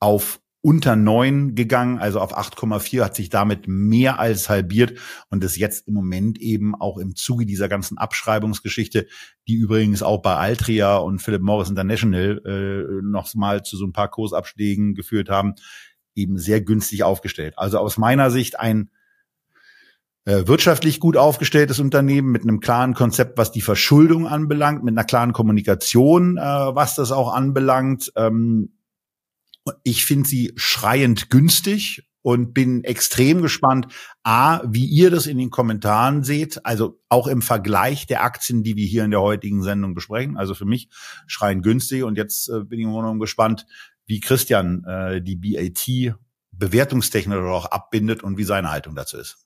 auf 0.00 0.40
unter 0.66 0.96
neun 0.96 1.54
gegangen, 1.54 2.00
also 2.00 2.18
auf 2.18 2.36
8,4, 2.36 3.04
hat 3.04 3.14
sich 3.14 3.28
damit 3.28 3.68
mehr 3.68 4.18
als 4.18 4.48
halbiert 4.48 4.98
und 5.30 5.44
ist 5.44 5.56
jetzt 5.56 5.86
im 5.86 5.94
Moment 5.94 6.40
eben 6.40 6.74
auch 6.74 6.98
im 6.98 7.14
Zuge 7.14 7.46
dieser 7.46 7.68
ganzen 7.68 7.98
Abschreibungsgeschichte, 7.98 9.06
die 9.46 9.54
übrigens 9.54 10.02
auch 10.02 10.22
bei 10.22 10.34
Altria 10.34 10.96
und 10.96 11.22
Philip 11.22 11.40
Morris 11.40 11.70
International 11.70 12.42
äh, 12.44 13.00
noch 13.00 13.32
mal 13.34 13.62
zu 13.62 13.76
so 13.76 13.86
ein 13.86 13.92
paar 13.92 14.10
Kursabschlägen 14.10 14.96
geführt 14.96 15.28
haben, 15.28 15.54
eben 16.16 16.36
sehr 16.36 16.60
günstig 16.60 17.04
aufgestellt. 17.04 17.54
Also 17.56 17.78
aus 17.78 17.96
meiner 17.96 18.32
Sicht 18.32 18.58
ein 18.58 18.90
äh, 20.24 20.48
wirtschaftlich 20.48 20.98
gut 20.98 21.16
aufgestelltes 21.16 21.78
Unternehmen 21.78 22.32
mit 22.32 22.42
einem 22.42 22.58
klaren 22.58 22.94
Konzept, 22.94 23.38
was 23.38 23.52
die 23.52 23.60
Verschuldung 23.60 24.26
anbelangt, 24.26 24.82
mit 24.82 24.94
einer 24.94 25.04
klaren 25.04 25.32
Kommunikation, 25.32 26.38
äh, 26.38 26.40
was 26.40 26.96
das 26.96 27.12
auch 27.12 27.32
anbelangt. 27.32 28.12
Ähm, 28.16 28.75
ich 29.82 30.04
finde 30.04 30.28
sie 30.28 30.52
schreiend 30.56 31.30
günstig 31.30 32.08
und 32.22 32.54
bin 32.54 32.82
extrem 32.82 33.40
gespannt, 33.40 33.86
a, 34.24 34.60
wie 34.66 34.84
ihr 34.84 35.10
das 35.10 35.26
in 35.26 35.38
den 35.38 35.50
Kommentaren 35.50 36.24
seht, 36.24 36.64
also 36.66 37.00
auch 37.08 37.28
im 37.28 37.40
Vergleich 37.40 38.06
der 38.06 38.24
Aktien, 38.24 38.64
die 38.64 38.74
wir 38.74 38.84
hier 38.84 39.04
in 39.04 39.12
der 39.12 39.20
heutigen 39.20 39.62
Sendung 39.62 39.94
besprechen. 39.94 40.36
Also 40.36 40.54
für 40.54 40.64
mich 40.64 40.88
schreiend 41.28 41.62
günstig 41.62 42.02
und 42.02 42.16
jetzt 42.16 42.48
äh, 42.48 42.64
bin 42.64 42.80
ich 42.80 42.86
immer 42.86 43.02
noch 43.02 43.16
gespannt, 43.20 43.66
wie 44.06 44.18
Christian 44.18 44.82
äh, 44.84 45.22
die 45.22 45.36
BAT 45.36 46.16
bewertungstechnisch 46.50 47.38
auch 47.38 47.66
abbindet 47.66 48.24
und 48.24 48.38
wie 48.38 48.44
seine 48.44 48.70
Haltung 48.70 48.96
dazu 48.96 49.18
ist. 49.18 49.45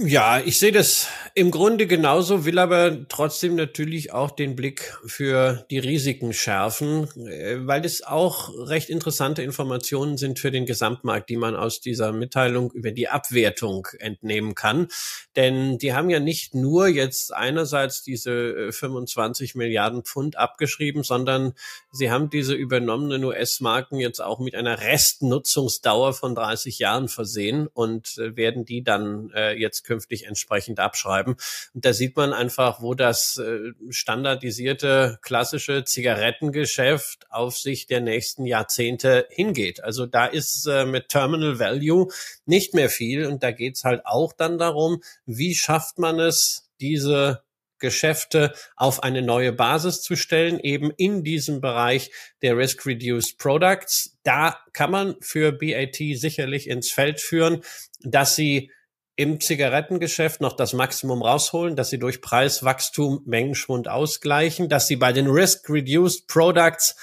Ja, 0.00 0.38
ich 0.38 0.60
sehe 0.60 0.70
das 0.70 1.08
im 1.34 1.50
Grunde 1.50 1.88
genauso, 1.88 2.44
will 2.44 2.60
aber 2.60 3.08
trotzdem 3.08 3.56
natürlich 3.56 4.12
auch 4.12 4.30
den 4.30 4.54
Blick 4.54 4.96
für 5.04 5.66
die 5.72 5.80
Risiken 5.80 6.32
schärfen, 6.32 7.08
äh, 7.26 7.66
weil 7.66 7.84
es 7.84 8.04
auch 8.04 8.48
recht 8.68 8.90
interessante 8.90 9.42
Informationen 9.42 10.16
sind 10.16 10.38
für 10.38 10.52
den 10.52 10.66
Gesamtmarkt, 10.66 11.28
die 11.28 11.36
man 11.36 11.56
aus 11.56 11.80
dieser 11.80 12.12
Mitteilung 12.12 12.70
über 12.70 12.92
die 12.92 13.08
Abwertung 13.08 13.88
entnehmen 13.98 14.54
kann. 14.54 14.86
Denn 15.34 15.78
die 15.78 15.92
haben 15.94 16.10
ja 16.10 16.20
nicht 16.20 16.54
nur 16.54 16.86
jetzt 16.86 17.34
einerseits 17.34 18.04
diese 18.04 18.70
25 18.70 19.56
äh, 19.56 19.58
Milliarden 19.58 20.04
Pfund 20.04 20.38
abgeschrieben, 20.38 21.02
sondern 21.02 21.54
sie 21.90 22.08
haben 22.08 22.30
diese 22.30 22.54
übernommenen 22.54 23.24
US-Marken 23.24 23.96
jetzt 23.98 24.20
auch 24.20 24.38
mit 24.38 24.54
einer 24.54 24.78
Restnutzungsdauer 24.80 26.12
von 26.12 26.36
30 26.36 26.78
Jahren 26.78 27.08
versehen 27.08 27.66
und 27.66 28.16
äh, 28.18 28.36
werden 28.36 28.64
die 28.64 28.84
dann 28.84 29.32
jetzt 29.56 29.87
künftig 29.88 30.26
entsprechend 30.26 30.80
abschreiben. 30.80 31.36
Und 31.72 31.84
da 31.84 31.94
sieht 31.94 32.14
man 32.14 32.34
einfach, 32.34 32.82
wo 32.82 32.94
das 32.94 33.38
äh, 33.38 33.72
standardisierte 33.88 35.18
klassische 35.22 35.84
Zigarettengeschäft 35.84 37.26
auf 37.30 37.56
sich 37.56 37.86
der 37.86 38.02
nächsten 38.02 38.44
Jahrzehnte 38.44 39.26
hingeht. 39.30 39.82
Also 39.82 40.04
da 40.04 40.26
ist 40.26 40.66
äh, 40.66 40.84
mit 40.84 41.08
Terminal 41.08 41.58
Value 41.58 42.08
nicht 42.44 42.74
mehr 42.74 42.90
viel 42.90 43.26
und 43.26 43.42
da 43.42 43.50
geht's 43.50 43.84
halt 43.84 44.04
auch 44.04 44.34
dann 44.34 44.58
darum, 44.58 45.02
wie 45.24 45.54
schafft 45.54 45.98
man 45.98 46.20
es, 46.20 46.68
diese 46.80 47.42
Geschäfte 47.78 48.52
auf 48.76 49.02
eine 49.02 49.22
neue 49.22 49.52
Basis 49.52 50.02
zu 50.02 50.16
stellen, 50.16 50.58
eben 50.60 50.90
in 50.90 51.22
diesem 51.22 51.60
Bereich 51.60 52.10
der 52.42 52.56
Risk-Reduced 52.56 53.38
Products. 53.38 54.18
Da 54.24 54.58
kann 54.72 54.90
man 54.90 55.16
für 55.20 55.52
BAT 55.52 55.96
sicherlich 55.96 56.68
ins 56.68 56.90
Feld 56.90 57.20
führen, 57.20 57.62
dass 58.00 58.34
sie 58.34 58.70
im 59.18 59.40
Zigarettengeschäft 59.40 60.40
noch 60.40 60.52
das 60.52 60.74
Maximum 60.74 61.22
rausholen, 61.22 61.74
dass 61.74 61.90
sie 61.90 61.98
durch 61.98 62.22
Preiswachstum 62.22 63.22
Mengenschwund 63.26 63.88
ausgleichen, 63.88 64.68
dass 64.68 64.86
sie 64.86 64.94
bei 64.94 65.12
den 65.12 65.26
Risk-Reduced 65.26 66.28
Products 66.28 66.94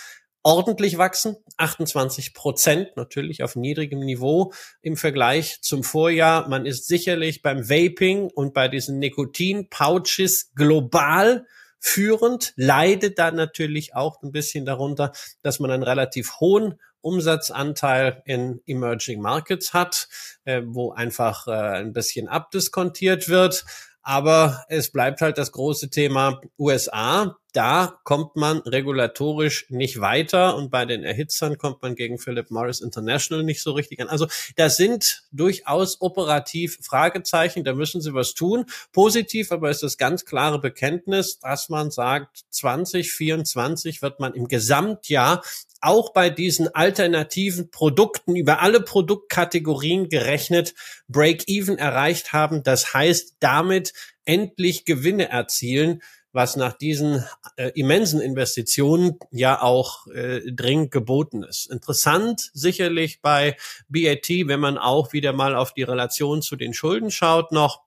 ordentlich 0.41 0.97
wachsen, 0.97 1.35
28 1.57 2.33
Prozent 2.33 2.95
natürlich 2.95 3.43
auf 3.43 3.57
niedrigem 3.57 3.99
Niveau 3.99 4.53
im 4.81 4.95
Vergleich 4.95 5.61
zum 5.61 5.83
Vorjahr. 5.83 6.47
Man 6.47 6.65
ist 6.65 6.87
sicherlich 6.87 7.41
beim 7.41 7.69
Vaping 7.69 8.31
und 8.33 8.53
bei 8.53 8.69
diesen 8.69 8.97
Nikotin-Pouches 8.99 10.53
global 10.55 11.45
führend, 11.81 12.53
leidet 12.55 13.19
da 13.19 13.31
natürlich 13.31 13.93
auch 13.93 14.21
ein 14.23 14.31
bisschen 14.31 14.65
darunter, 14.65 15.11
dass 15.41 15.59
man 15.59 15.69
einen 15.69 15.83
relativ 15.83 16.39
hohen 16.39 16.79
Umsatzanteil 17.05 18.23
in 18.25 18.61
Emerging 18.65 19.21
Markets 19.21 19.73
hat, 19.73 20.09
äh, 20.43 20.63
wo 20.65 20.91
einfach 20.91 21.47
äh, 21.47 21.51
ein 21.51 21.93
bisschen 21.93 22.27
abdiskontiert 22.27 23.29
wird. 23.29 23.63
Aber 24.07 24.63
es 24.69 24.91
bleibt 24.91 25.21
halt 25.21 25.39
das 25.39 25.51
große 25.51 25.89
Thema 25.89 26.39
USA. 26.59 27.37
Da 27.53 27.99
kommt 28.03 28.35
man 28.35 28.59
regulatorisch 28.59 29.65
nicht 29.69 29.99
weiter 29.99 30.55
und 30.57 30.69
bei 30.69 30.85
den 30.85 31.03
Erhitzern 31.03 31.57
kommt 31.57 31.81
man 31.81 31.95
gegen 31.95 32.19
Philip 32.19 32.51
Morris 32.51 32.81
International 32.81 33.43
nicht 33.43 33.63
so 33.63 33.71
richtig 33.71 34.01
an. 34.01 34.07
Also 34.07 34.27
das 34.57 34.77
sind 34.77 35.23
durchaus 35.31 36.01
operativ 36.01 36.77
Fragezeichen, 36.83 37.63
da 37.63 37.73
müssen 37.73 37.99
sie 37.99 38.13
was 38.13 38.35
tun. 38.35 38.65
Positiv 38.91 39.51
aber 39.51 39.71
ist 39.71 39.81
das 39.81 39.97
ganz 39.97 40.25
klare 40.25 40.59
Bekenntnis, 40.59 41.39
dass 41.39 41.69
man 41.69 41.89
sagt, 41.89 42.45
2024 42.51 44.03
wird 44.03 44.19
man 44.19 44.35
im 44.35 44.47
Gesamtjahr 44.47 45.41
auch 45.85 46.13
bei 46.13 46.29
diesen 46.29 46.73
alternativen 46.73 47.71
Produkten 47.71 48.35
über 48.35 48.61
alle 48.61 48.81
Produktkategorien 48.81 50.09
gerechnet 50.09 50.73
Break-Even 51.07 51.77
erreicht 51.77 52.33
haben. 52.33 52.63
Das 52.63 52.93
heißt, 52.93 53.37
damit 53.39 53.93
endlich 54.25 54.85
Gewinne 54.85 55.29
erzielen, 55.29 56.01
was 56.31 56.57
nach 56.57 56.73
diesen 56.73 57.23
äh, 57.55 57.71
immensen 57.75 58.19
Investitionen 58.19 59.17
ja 59.31 59.61
auch 59.61 60.05
äh, 60.07 60.41
dringend 60.51 60.91
geboten 60.91 61.43
ist. 61.43 61.71
Interessant 61.71 62.51
sicherlich 62.53 63.21
bei 63.21 63.55
BAT, 63.87 64.27
wenn 64.27 64.59
man 64.59 64.77
auch 64.77 65.13
wieder 65.13 65.31
mal 65.31 65.55
auf 65.55 65.73
die 65.73 65.83
Relation 65.83 66.41
zu 66.41 66.57
den 66.57 66.73
Schulden 66.73 67.09
schaut 67.09 67.53
noch 67.53 67.85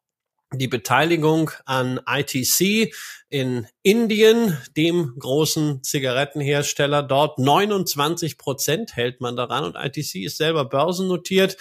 die 0.53 0.69
Beteiligung 0.69 1.51
an 1.67 2.01
ITC 2.07 2.95
in 3.31 3.67
Indien, 3.83 4.57
dem 4.77 5.15
großen 5.19 5.83
Zigarettenhersteller 5.83 7.03
dort. 7.03 7.39
29 7.39 8.39
Prozent 8.39 8.97
hält 8.97 9.21
man 9.21 9.37
daran 9.37 9.65
und 9.65 9.77
ITC 9.77 10.25
ist 10.25 10.39
selber 10.39 10.65
börsennotiert. 10.65 11.57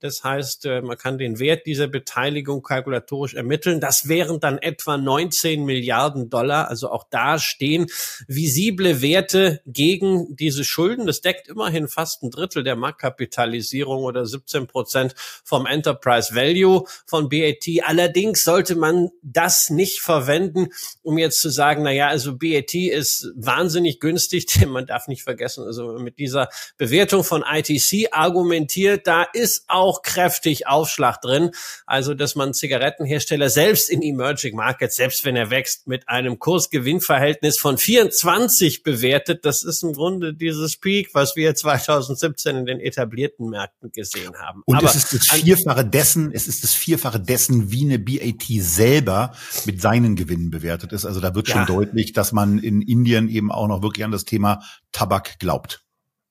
Das 0.00 0.24
heißt, 0.24 0.66
äh, 0.66 0.82
man 0.82 0.98
kann 0.98 1.16
den 1.16 1.38
Wert 1.38 1.66
dieser 1.66 1.86
Beteiligung 1.86 2.62
kalkulatorisch 2.62 3.34
ermitteln. 3.34 3.80
Das 3.80 4.08
wären 4.08 4.40
dann 4.40 4.58
etwa 4.58 4.98
19 4.98 5.64
Milliarden 5.64 6.28
Dollar. 6.28 6.68
Also 6.68 6.90
auch 6.90 7.04
da 7.08 7.38
stehen 7.38 7.86
visible 8.26 9.00
Werte 9.00 9.62
gegen 9.64 10.36
diese 10.36 10.64
Schulden. 10.64 11.06
Das 11.06 11.20
deckt 11.20 11.48
immerhin 11.48 11.88
fast 11.88 12.22
ein 12.22 12.30
Drittel 12.30 12.62
der 12.62 12.76
Marktkapitalisierung 12.76 14.04
oder 14.04 14.26
17 14.26 14.66
Prozent 14.66 15.14
vom 15.16 15.66
Enterprise 15.66 16.34
Value 16.34 16.84
von 17.06 17.28
BAT. 17.28 17.66
Allerdings 17.84 18.42
sollte 18.42 18.74
man 18.74 19.10
das 19.22 19.70
nicht 19.70 20.00
verwenden, 20.00 20.68
um 21.06 21.18
jetzt 21.18 21.40
zu 21.40 21.50
sagen, 21.50 21.84
na 21.84 21.92
ja, 21.92 22.08
also 22.08 22.36
BAT 22.36 22.74
ist 22.74 23.30
wahnsinnig 23.36 24.00
günstig, 24.00 24.46
denn 24.60 24.70
man 24.70 24.86
darf 24.86 25.06
nicht 25.06 25.22
vergessen, 25.22 25.64
also 25.64 25.92
mit 25.98 26.18
dieser 26.18 26.48
Bewertung 26.78 27.22
von 27.22 27.44
ITC 27.48 28.08
argumentiert, 28.10 29.06
da 29.06 29.22
ist 29.22 29.64
auch 29.68 30.02
kräftig 30.02 30.66
Aufschlag 30.66 31.20
drin. 31.20 31.52
Also, 31.86 32.14
dass 32.14 32.34
man 32.34 32.54
Zigarettenhersteller 32.54 33.50
selbst 33.50 33.88
in 33.88 34.02
Emerging 34.02 34.56
Markets, 34.56 34.96
selbst 34.96 35.24
wenn 35.24 35.36
er 35.36 35.50
wächst, 35.50 35.86
mit 35.86 36.08
einem 36.08 36.40
Kursgewinnverhältnis 36.40 37.58
von 37.58 37.78
24 37.78 38.82
bewertet, 38.82 39.44
das 39.44 39.62
ist 39.62 39.84
im 39.84 39.92
Grunde 39.92 40.34
dieses 40.34 40.76
Peak, 40.76 41.10
was 41.12 41.36
wir 41.36 41.54
2017 41.54 42.56
in 42.56 42.66
den 42.66 42.80
etablierten 42.80 43.48
Märkten 43.48 43.92
gesehen 43.92 44.34
haben. 44.38 44.62
Und 44.66 44.76
Aber 44.76 44.88
es 44.88 44.96
ist 44.96 45.14
das 45.14 45.28
Vierfache 45.28 45.84
dessen, 45.84 46.32
es 46.32 46.48
ist 46.48 46.64
das 46.64 46.74
Vierfache 46.74 47.20
dessen, 47.20 47.70
wie 47.70 47.84
eine 47.84 48.00
BAT 48.00 48.42
selber 48.58 49.32
mit 49.66 49.80
seinen 49.80 50.16
Gewinnen 50.16 50.50
bewertet 50.50 50.95
ist. 50.96 51.06
Also 51.06 51.20
da 51.20 51.34
wird 51.34 51.48
schon 51.48 51.66
deutlich, 51.66 52.12
dass 52.12 52.32
man 52.32 52.58
in 52.58 52.82
Indien 52.82 53.28
eben 53.28 53.52
auch 53.52 53.68
noch 53.68 53.82
wirklich 53.82 54.04
an 54.04 54.10
das 54.10 54.24
Thema 54.24 54.62
Tabak 54.92 55.38
glaubt. 55.38 55.85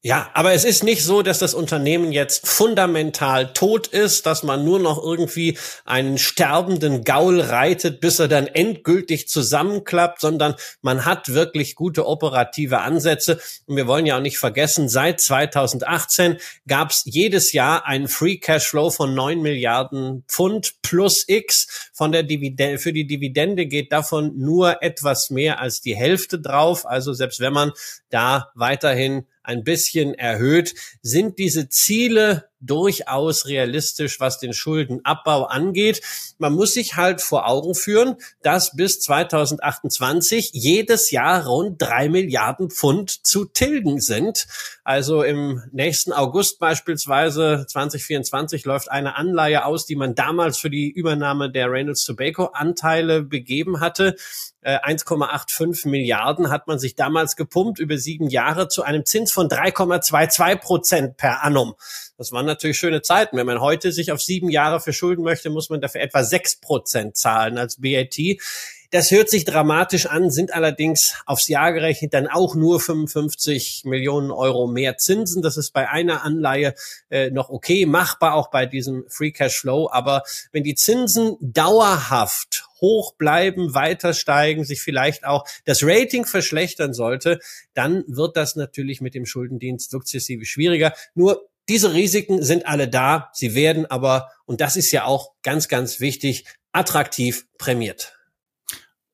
Ja, 0.05 0.29
aber 0.35 0.53
es 0.53 0.65
ist 0.65 0.83
nicht 0.83 1.03
so, 1.03 1.23
dass 1.23 1.39
das 1.39 1.55
Unternehmen 1.55 2.11
jetzt 2.11 2.47
fundamental 2.47 3.51
tot 3.53 3.87
ist, 3.87 4.27
dass 4.27 4.43
man 4.43 4.63
nur 4.63 4.77
noch 4.77 5.03
irgendwie 5.03 5.57
einen 5.83 6.19
sterbenden 6.19 7.03
Gaul 7.03 7.41
reitet, 7.41 8.01
bis 8.01 8.19
er 8.19 8.27
dann 8.27 8.45
endgültig 8.45 9.27
zusammenklappt, 9.27 10.21
sondern 10.21 10.53
man 10.83 11.05
hat 11.05 11.33
wirklich 11.33 11.73
gute 11.73 12.05
operative 12.05 12.81
Ansätze. 12.81 13.39
Und 13.65 13.77
wir 13.77 13.87
wollen 13.87 14.05
ja 14.05 14.17
auch 14.17 14.21
nicht 14.21 14.37
vergessen, 14.37 14.89
seit 14.89 15.21
2018 15.21 16.37
gab 16.67 16.91
es 16.91 17.01
jedes 17.05 17.51
Jahr 17.51 17.87
einen 17.87 18.07
Free 18.07 18.37
Cashflow 18.37 18.91
von 18.91 19.15
neun 19.15 19.41
Milliarden 19.41 20.23
Pfund 20.27 20.83
plus 20.83 21.23
X. 21.27 21.89
Von 21.93 22.11
der 22.11 22.21
Dividende, 22.21 22.77
für 22.77 22.93
die 22.93 23.07
Dividende 23.07 23.65
geht 23.65 23.91
davon 23.91 24.37
nur 24.37 24.83
etwas 24.83 25.31
mehr 25.31 25.59
als 25.59 25.81
die 25.81 25.95
Hälfte 25.95 26.39
drauf. 26.39 26.85
Also 26.85 27.11
selbst 27.13 27.39
wenn 27.39 27.53
man 27.53 27.71
da 28.11 28.51
weiterhin 28.53 29.25
ein 29.45 29.63
bisschen 29.63 30.13
erhöht. 30.13 30.75
Sind 31.01 31.39
diese 31.39 31.69
Ziele 31.69 32.49
durchaus 32.59 33.45
realistisch, 33.47 34.19
was 34.19 34.39
den 34.39 34.53
Schuldenabbau 34.53 35.43
angeht. 35.43 36.01
Man 36.37 36.53
muss 36.53 36.73
sich 36.73 36.95
halt 36.95 37.21
vor 37.21 37.47
Augen 37.47 37.75
führen, 37.75 38.15
dass 38.41 38.75
bis 38.75 38.99
2028 39.01 40.51
jedes 40.53 41.11
Jahr 41.11 41.45
rund 41.45 41.81
drei 41.81 42.09
Milliarden 42.09 42.69
Pfund 42.69 43.25
zu 43.25 43.45
tilgen 43.45 43.99
sind. 43.99 44.47
Also 44.83 45.23
im 45.23 45.63
nächsten 45.71 46.13
August 46.13 46.59
beispielsweise 46.59 47.65
2024 47.67 48.65
läuft 48.65 48.89
eine 48.91 49.15
Anleihe 49.15 49.65
aus, 49.65 49.85
die 49.85 49.95
man 49.95 50.15
damals 50.15 50.57
für 50.57 50.69
die 50.69 50.89
Übernahme 50.89 51.51
der 51.51 51.71
Reynolds 51.71 52.05
Tobacco 52.05 52.45
Anteile 52.45 53.23
begeben 53.23 53.79
hatte. 53.79 54.15
1,85 54.65 55.85
äh, 55.85 55.89
Milliarden 55.89 56.49
hat 56.49 56.67
man 56.67 56.79
sich 56.79 56.95
damals 56.95 57.35
gepumpt 57.35 57.79
über 57.79 57.97
sieben 57.97 58.29
Jahre 58.29 58.67
zu 58.67 58.83
einem 58.83 59.05
Zins 59.05 59.31
von 59.31 59.47
3,22 59.47 60.55
Prozent 60.55 61.17
per 61.17 61.43
annum. 61.43 61.75
Das 62.17 62.31
waren 62.31 62.45
natürlich 62.45 62.77
schöne 62.77 63.01
Zeiten. 63.01 63.35
Wenn 63.35 63.45
man 63.45 63.59
heute 63.59 63.91
sich 63.91 64.11
auf 64.11 64.21
sieben 64.21 64.49
Jahre 64.49 64.79
verschulden 64.79 65.23
möchte, 65.23 65.49
muss 65.49 65.69
man 65.69 65.81
dafür 65.81 66.01
etwa 66.01 66.23
sechs 66.23 66.55
Prozent 66.55 67.17
zahlen 67.17 67.57
als 67.57 67.81
BAT. 67.81 68.17
Das 68.91 69.11
hört 69.11 69.29
sich 69.29 69.43
dramatisch 69.43 70.05
an, 70.05 70.29
sind 70.29 70.53
allerdings 70.53 71.15
aufs 71.25 71.49
Jahr 71.49 71.73
gerechnet 71.73 72.13
dann 72.13 72.27
auch 72.27 72.55
nur 72.55 72.79
55 72.79 73.81
Millionen 73.83 74.31
Euro 74.31 74.67
mehr 74.67 74.95
Zinsen. 74.95 75.41
Das 75.41 75.57
ist 75.57 75.71
bei 75.71 75.89
einer 75.89 76.23
Anleihe 76.23 76.75
äh, 77.09 77.29
noch 77.31 77.49
okay, 77.49 77.85
machbar 77.85 78.35
auch 78.35 78.49
bei 78.49 78.65
diesem 78.65 79.03
Free 79.09 79.31
Cash 79.31 79.59
Flow. 79.59 79.89
Aber 79.91 80.23
wenn 80.53 80.63
die 80.63 80.75
Zinsen 80.75 81.35
dauerhaft 81.41 82.65
hoch 82.79 83.15
bleiben, 83.15 83.73
weiter 83.73 84.13
steigen, 84.13 84.63
sich 84.63 84.81
vielleicht 84.81 85.25
auch 85.25 85.45
das 85.65 85.81
Rating 85.83 86.23
verschlechtern 86.23 86.93
sollte, 86.93 87.39
dann 87.73 88.05
wird 88.07 88.37
das 88.37 88.55
natürlich 88.55 89.01
mit 89.01 89.15
dem 89.15 89.25
Schuldendienst 89.25 89.91
sukzessive 89.91 90.45
schwieriger. 90.45 90.93
Nur 91.15 91.49
diese 91.69 91.93
Risiken 91.93 92.43
sind 92.43 92.67
alle 92.67 92.87
da. 92.87 93.29
Sie 93.33 93.55
werden 93.55 93.85
aber, 93.85 94.29
und 94.45 94.61
das 94.61 94.75
ist 94.75 94.91
ja 94.91 95.05
auch 95.05 95.31
ganz, 95.41 95.67
ganz 95.67 95.99
wichtig, 95.99 96.45
attraktiv 96.71 97.45
prämiert. 97.57 98.17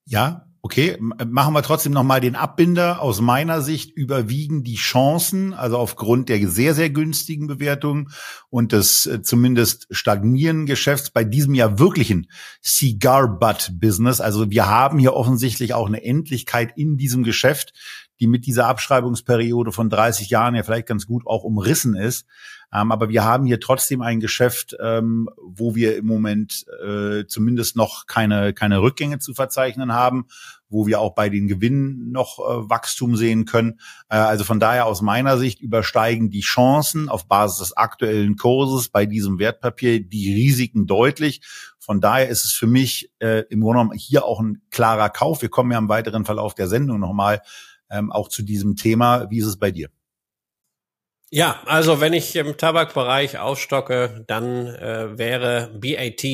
Ja, 0.06 0.52
Okay, 0.64 0.96
machen 1.00 1.56
wir 1.56 1.64
trotzdem 1.64 1.92
nochmal 1.92 2.22
den 2.22 2.36
Abbinder. 2.36 3.02
Aus 3.02 3.20
meiner 3.20 3.64
Sicht 3.64 3.98
überwiegen 3.98 4.64
die 4.64 4.76
Chancen, 4.76 5.56
also 5.56 5.80
aufgrund 5.80 6.30
der 6.30 6.48
sehr, 6.48 6.76
sehr 6.76 6.92
günstigen 6.92 7.48
Bewertung 7.48 8.10
und 8.52 8.72
des 8.72 9.08
äh, 9.08 9.24
zumindest 9.24 9.88
stagnierenden 9.90 10.68
Geschäfts 10.68 11.10
bei 11.10 11.24
diesem 11.24 11.56
ja 11.56 11.80
wirklichen 11.80 12.28
Cigar-Butt-Business. 12.62 14.22
Also 14.22 14.52
wir 14.52 14.68
haben 14.68 15.00
hier 15.00 15.14
offensichtlich 15.14 15.74
auch 15.74 15.88
eine 15.88 16.04
Endlichkeit 16.04 16.74
in 16.76 16.96
diesem 16.96 17.24
Geschäft, 17.24 17.74
die 18.22 18.28
mit 18.28 18.46
dieser 18.46 18.68
Abschreibungsperiode 18.68 19.72
von 19.72 19.90
30 19.90 20.30
Jahren 20.30 20.54
ja 20.54 20.62
vielleicht 20.62 20.88
ganz 20.88 21.08
gut 21.08 21.26
auch 21.26 21.44
umrissen 21.44 21.96
ist. 21.96 22.28
Ähm, 22.72 22.92
aber 22.92 23.10
wir 23.10 23.26
haben 23.26 23.46
hier 23.46 23.60
trotzdem 23.60 24.02
ein 24.02 24.20
Geschäft, 24.20 24.78
ähm, 24.80 25.28
wo 25.44 25.76
wir 25.76 25.98
im 25.98 26.06
Moment 26.06 26.66
äh, 26.86 27.26
zumindest 27.26 27.76
noch 27.76 28.06
keine, 28.06 28.54
keine 28.54 28.82
Rückgänge 28.82 29.18
zu 29.18 29.34
verzeichnen 29.34 29.92
haben, 29.92 30.28
wo 30.70 30.86
wir 30.86 31.02
auch 31.02 31.16
bei 31.16 31.30
den 31.30 31.48
Gewinnen 31.48 32.12
noch 32.12 32.40
äh, 32.40 32.70
Wachstum 32.70 33.16
sehen 33.18 33.46
können. 33.46 33.80
Äh, 34.08 34.18
also 34.18 34.44
von 34.44 34.60
daher 34.60 34.86
aus 34.86 35.02
meiner 35.02 35.38
Sicht 35.38 35.60
übersteigen 35.60 36.30
die 36.30 36.42
Chancen 36.42 37.10
auf 37.10 37.28
Basis 37.28 37.58
des 37.58 37.78
aktuellen 37.78 38.38
Kurses 38.38 38.88
bei 38.88 39.08
diesem 39.08 39.40
Wertpapier 39.40 40.00
die 40.00 40.34
Risiken 40.34 40.86
deutlich. 40.86 41.42
Von 41.80 42.00
daher 42.00 42.30
ist 42.30 42.46
es 42.46 42.54
für 42.54 42.68
mich 42.68 43.12
äh, 43.20 43.44
im 43.50 43.62
Grunde 43.62 43.80
genommen 43.80 43.98
hier 43.98 44.24
auch 44.24 44.40
ein 44.40 44.62
klarer 44.70 45.10
Kauf. 45.10 45.42
Wir 45.42 45.50
kommen 45.50 45.72
ja 45.72 45.80
im 45.80 45.90
weiteren 45.90 46.24
Verlauf 46.24 46.54
der 46.54 46.68
Sendung 46.68 47.00
nochmal 47.00 47.42
ähm, 47.92 48.12
auch 48.12 48.30
zu 48.30 48.44
diesem 48.44 48.76
Thema. 48.76 49.30
Wie 49.30 49.40
ist 49.40 49.48
es 49.48 49.58
bei 49.58 49.72
dir? 49.72 49.90
Ja, 51.34 51.62
also 51.66 52.02
wenn 52.02 52.12
ich 52.12 52.36
im 52.36 52.58
Tabakbereich 52.58 53.38
aufstocke, 53.38 54.26
dann 54.28 54.68
äh, 54.68 55.18
wäre 55.18 55.72
BAT 55.80 56.26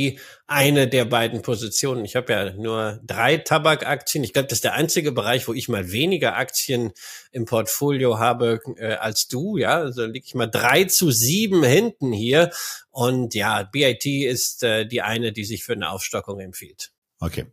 eine 0.47 0.87
der 0.87 1.05
beiden 1.05 1.43
Positionen. 1.43 2.03
Ich 2.03 2.15
habe 2.15 2.33
ja 2.33 2.53
nur 2.53 2.99
drei 3.05 3.37
Tabakaktien. 3.37 4.23
Ich 4.23 4.33
glaube, 4.33 4.47
das 4.47 4.57
ist 4.57 4.63
der 4.63 4.73
einzige 4.73 5.11
Bereich, 5.11 5.47
wo 5.47 5.53
ich 5.53 5.69
mal 5.69 5.91
weniger 5.91 6.35
Aktien 6.35 6.93
im 7.31 7.45
Portfolio 7.45 8.17
habe 8.17 8.59
äh, 8.77 8.93
als 8.95 9.27
du. 9.27 9.57
Ja, 9.57 9.77
also 9.77 10.03
liege 10.03 10.25
ich 10.25 10.33
mal 10.33 10.47
drei 10.47 10.85
zu 10.85 11.11
sieben 11.11 11.63
hinten 11.63 12.11
hier. 12.11 12.49
Und 12.89 13.35
ja, 13.35 13.69
BAT 13.71 14.03
ist 14.07 14.63
äh, 14.63 14.87
die 14.87 15.03
eine, 15.03 15.31
die 15.31 15.43
sich 15.43 15.63
für 15.63 15.73
eine 15.73 15.91
Aufstockung 15.91 16.39
empfiehlt. 16.39 16.91
Okay, 17.19 17.45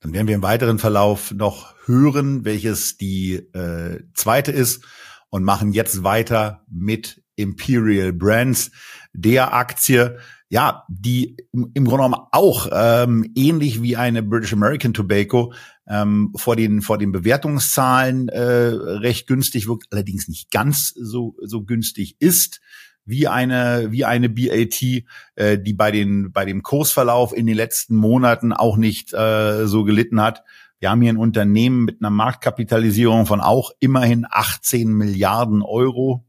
dann 0.00 0.12
werden 0.12 0.26
wir 0.26 0.34
im 0.34 0.42
weiteren 0.42 0.80
Verlauf 0.80 1.30
noch 1.30 1.74
hören, 1.86 2.44
welches 2.44 2.96
die 2.96 3.34
äh, 3.34 4.00
zweite 4.14 4.50
ist 4.50 4.84
und 5.30 5.44
machen 5.44 5.72
jetzt 5.72 6.02
weiter 6.02 6.64
mit 6.68 7.22
Imperial 7.36 8.12
Brands, 8.12 8.72
der 9.12 9.54
Aktie, 9.54 10.18
ja, 10.48 10.84
die 10.88 11.36
im 11.52 11.70
Grunde 11.72 12.04
genommen 12.04 12.26
auch 12.32 12.68
ähm, 12.72 13.30
ähnlich 13.34 13.80
wie 13.80 13.96
eine 13.96 14.22
British 14.22 14.52
American 14.52 14.92
Tobacco 14.92 15.54
ähm, 15.88 16.32
vor 16.36 16.56
den 16.56 16.82
vor 16.82 16.98
den 16.98 17.12
Bewertungszahlen 17.12 18.28
äh, 18.28 18.42
recht 18.42 19.26
günstig 19.28 19.66
wirkt, 19.68 19.86
allerdings 19.92 20.28
nicht 20.28 20.50
ganz 20.50 20.92
so 20.94 21.36
so 21.40 21.62
günstig 21.62 22.16
ist 22.18 22.60
wie 23.04 23.28
eine 23.28 23.88
wie 23.90 24.04
eine 24.04 24.28
BAT, 24.28 24.82
äh, 25.34 25.58
die 25.58 25.74
bei 25.74 25.90
den 25.90 26.32
bei 26.32 26.44
dem 26.44 26.62
Kursverlauf 26.62 27.34
in 27.36 27.46
den 27.46 27.56
letzten 27.56 27.96
Monaten 27.96 28.52
auch 28.52 28.76
nicht 28.76 29.12
äh, 29.12 29.66
so 29.66 29.84
gelitten 29.84 30.20
hat. 30.20 30.44
Wir 30.78 30.90
haben 30.90 31.02
hier 31.02 31.12
ein 31.12 31.16
Unternehmen 31.16 31.84
mit 31.84 32.00
einer 32.00 32.10
Marktkapitalisierung 32.10 33.26
von 33.26 33.40
auch 33.40 33.70
immerhin 33.78 34.26
18 34.28 34.92
Milliarden 34.92 35.62
Euro. 35.62 36.24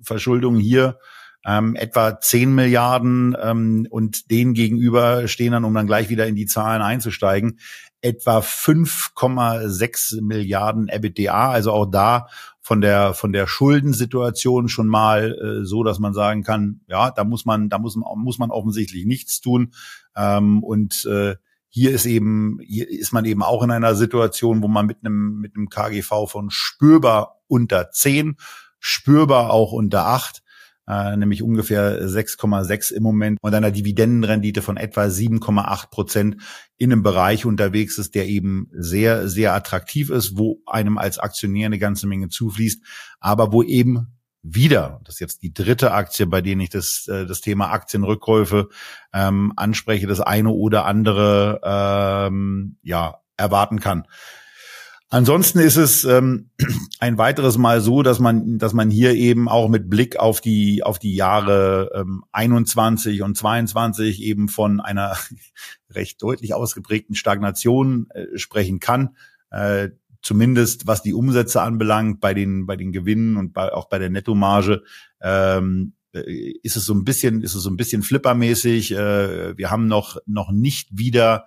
Verschuldung 0.00 0.56
hier 0.56 0.98
ähm, 1.44 1.76
etwa 1.76 2.18
10 2.18 2.54
Milliarden 2.54 3.36
ähm, 3.40 3.86
und 3.90 4.30
denen 4.30 4.54
gegenüber 4.54 5.28
stehen 5.28 5.52
dann, 5.52 5.64
um 5.64 5.74
dann 5.74 5.86
gleich 5.86 6.08
wieder 6.08 6.26
in 6.26 6.36
die 6.36 6.46
Zahlen 6.46 6.82
einzusteigen, 6.82 7.58
etwa 8.02 8.40
5,6 8.40 10.20
Milliarden 10.20 10.88
EBITDA. 10.88 11.50
Also 11.50 11.72
auch 11.72 11.86
da 11.86 12.26
von 12.60 12.80
der 12.80 13.14
von 13.14 13.32
der 13.32 13.46
Schuldensituation 13.46 14.68
schon 14.68 14.86
mal 14.86 15.32
äh, 15.32 15.64
so, 15.64 15.82
dass 15.82 15.98
man 15.98 16.12
sagen 16.12 16.42
kann, 16.42 16.80
ja, 16.88 17.10
da 17.10 17.24
muss 17.24 17.44
man 17.44 17.68
da 17.68 17.78
muss 17.78 17.96
man 17.96 18.18
muss 18.18 18.38
man 18.38 18.50
offensichtlich 18.50 19.06
nichts 19.06 19.40
tun 19.40 19.72
ähm, 20.16 20.62
und 20.62 21.04
äh, 21.06 21.36
hier 21.74 21.92
ist 21.92 22.04
eben, 22.04 22.58
hier 22.62 22.86
ist 22.90 23.12
man 23.12 23.24
eben 23.24 23.42
auch 23.42 23.62
in 23.62 23.70
einer 23.70 23.94
Situation, 23.94 24.62
wo 24.62 24.68
man 24.68 24.84
mit 24.84 24.98
einem, 25.02 25.40
mit 25.40 25.56
einem 25.56 25.70
KGV 25.70 26.26
von 26.26 26.50
spürbar 26.50 27.40
unter 27.46 27.90
10, 27.90 28.36
spürbar 28.78 29.50
auch 29.50 29.72
unter 29.72 30.06
8, 30.06 30.41
äh, 30.88 31.16
nämlich 31.16 31.42
ungefähr 31.42 32.02
6,6 32.06 32.92
im 32.92 33.02
Moment 33.02 33.38
und 33.40 33.54
einer 33.54 33.70
Dividendenrendite 33.70 34.62
von 34.62 34.76
etwa 34.76 35.04
7,8 35.04 35.90
Prozent 35.90 36.36
in 36.76 36.92
einem 36.92 37.02
Bereich 37.02 37.44
unterwegs 37.44 37.98
ist, 37.98 38.14
der 38.14 38.26
eben 38.26 38.68
sehr, 38.72 39.28
sehr 39.28 39.54
attraktiv 39.54 40.10
ist, 40.10 40.36
wo 40.36 40.60
einem 40.66 40.98
als 40.98 41.18
Aktionär 41.18 41.66
eine 41.66 41.78
ganze 41.78 42.06
Menge 42.06 42.28
zufließt, 42.28 42.82
aber 43.20 43.52
wo 43.52 43.62
eben 43.62 44.08
wieder, 44.42 45.00
das 45.04 45.14
ist 45.16 45.20
jetzt 45.20 45.42
die 45.42 45.54
dritte 45.54 45.92
Aktie, 45.92 46.26
bei 46.26 46.40
denen 46.40 46.60
ich 46.60 46.70
das, 46.70 47.06
äh, 47.06 47.26
das 47.26 47.40
Thema 47.40 47.70
Aktienrückkäufe 47.70 48.68
ähm, 49.12 49.52
anspreche, 49.56 50.08
das 50.08 50.20
eine 50.20 50.50
oder 50.50 50.84
andere 50.84 51.60
ähm, 51.64 52.76
ja 52.82 53.20
erwarten 53.36 53.80
kann. 53.80 54.06
Ansonsten 55.12 55.58
ist 55.58 55.76
es 55.76 56.04
ähm, 56.04 56.48
ein 56.98 57.18
weiteres 57.18 57.58
Mal 57.58 57.82
so, 57.82 58.02
dass 58.02 58.18
man, 58.18 58.56
dass 58.56 58.72
man 58.72 58.88
hier 58.88 59.12
eben 59.12 59.46
auch 59.46 59.68
mit 59.68 59.90
Blick 59.90 60.16
auf 60.16 60.40
die 60.40 60.82
auf 60.82 60.98
die 60.98 61.14
Jahre 61.14 61.90
ähm, 61.94 62.24
21 62.32 63.20
und 63.20 63.36
22 63.36 64.22
eben 64.22 64.48
von 64.48 64.80
einer 64.80 65.14
recht 65.90 66.22
deutlich 66.22 66.54
ausgeprägten 66.54 67.14
Stagnation 67.14 68.06
äh, 68.14 68.38
sprechen 68.38 68.80
kann. 68.80 69.14
Äh, 69.50 69.90
zumindest 70.22 70.86
was 70.86 71.02
die 71.02 71.12
Umsätze 71.12 71.60
anbelangt, 71.60 72.20
bei 72.20 72.32
den, 72.32 72.64
bei 72.64 72.76
den 72.76 72.90
Gewinnen 72.90 73.36
und 73.36 73.52
bei, 73.52 73.70
auch 73.70 73.90
bei 73.90 73.98
der 73.98 74.08
Nettomarge, 74.08 74.82
ähm, 75.20 75.92
äh, 76.14 76.54
ist 76.62 76.76
es 76.76 76.86
so 76.86 76.94
ein 76.94 77.04
bisschen, 77.04 77.42
ist 77.42 77.54
es 77.54 77.62
so 77.62 77.68
ein 77.68 77.76
bisschen 77.76 78.02
flippermäßig. 78.02 78.92
Äh, 78.92 79.58
wir 79.58 79.70
haben 79.70 79.88
noch, 79.88 80.16
noch 80.24 80.52
nicht 80.52 80.88
wieder 80.90 81.44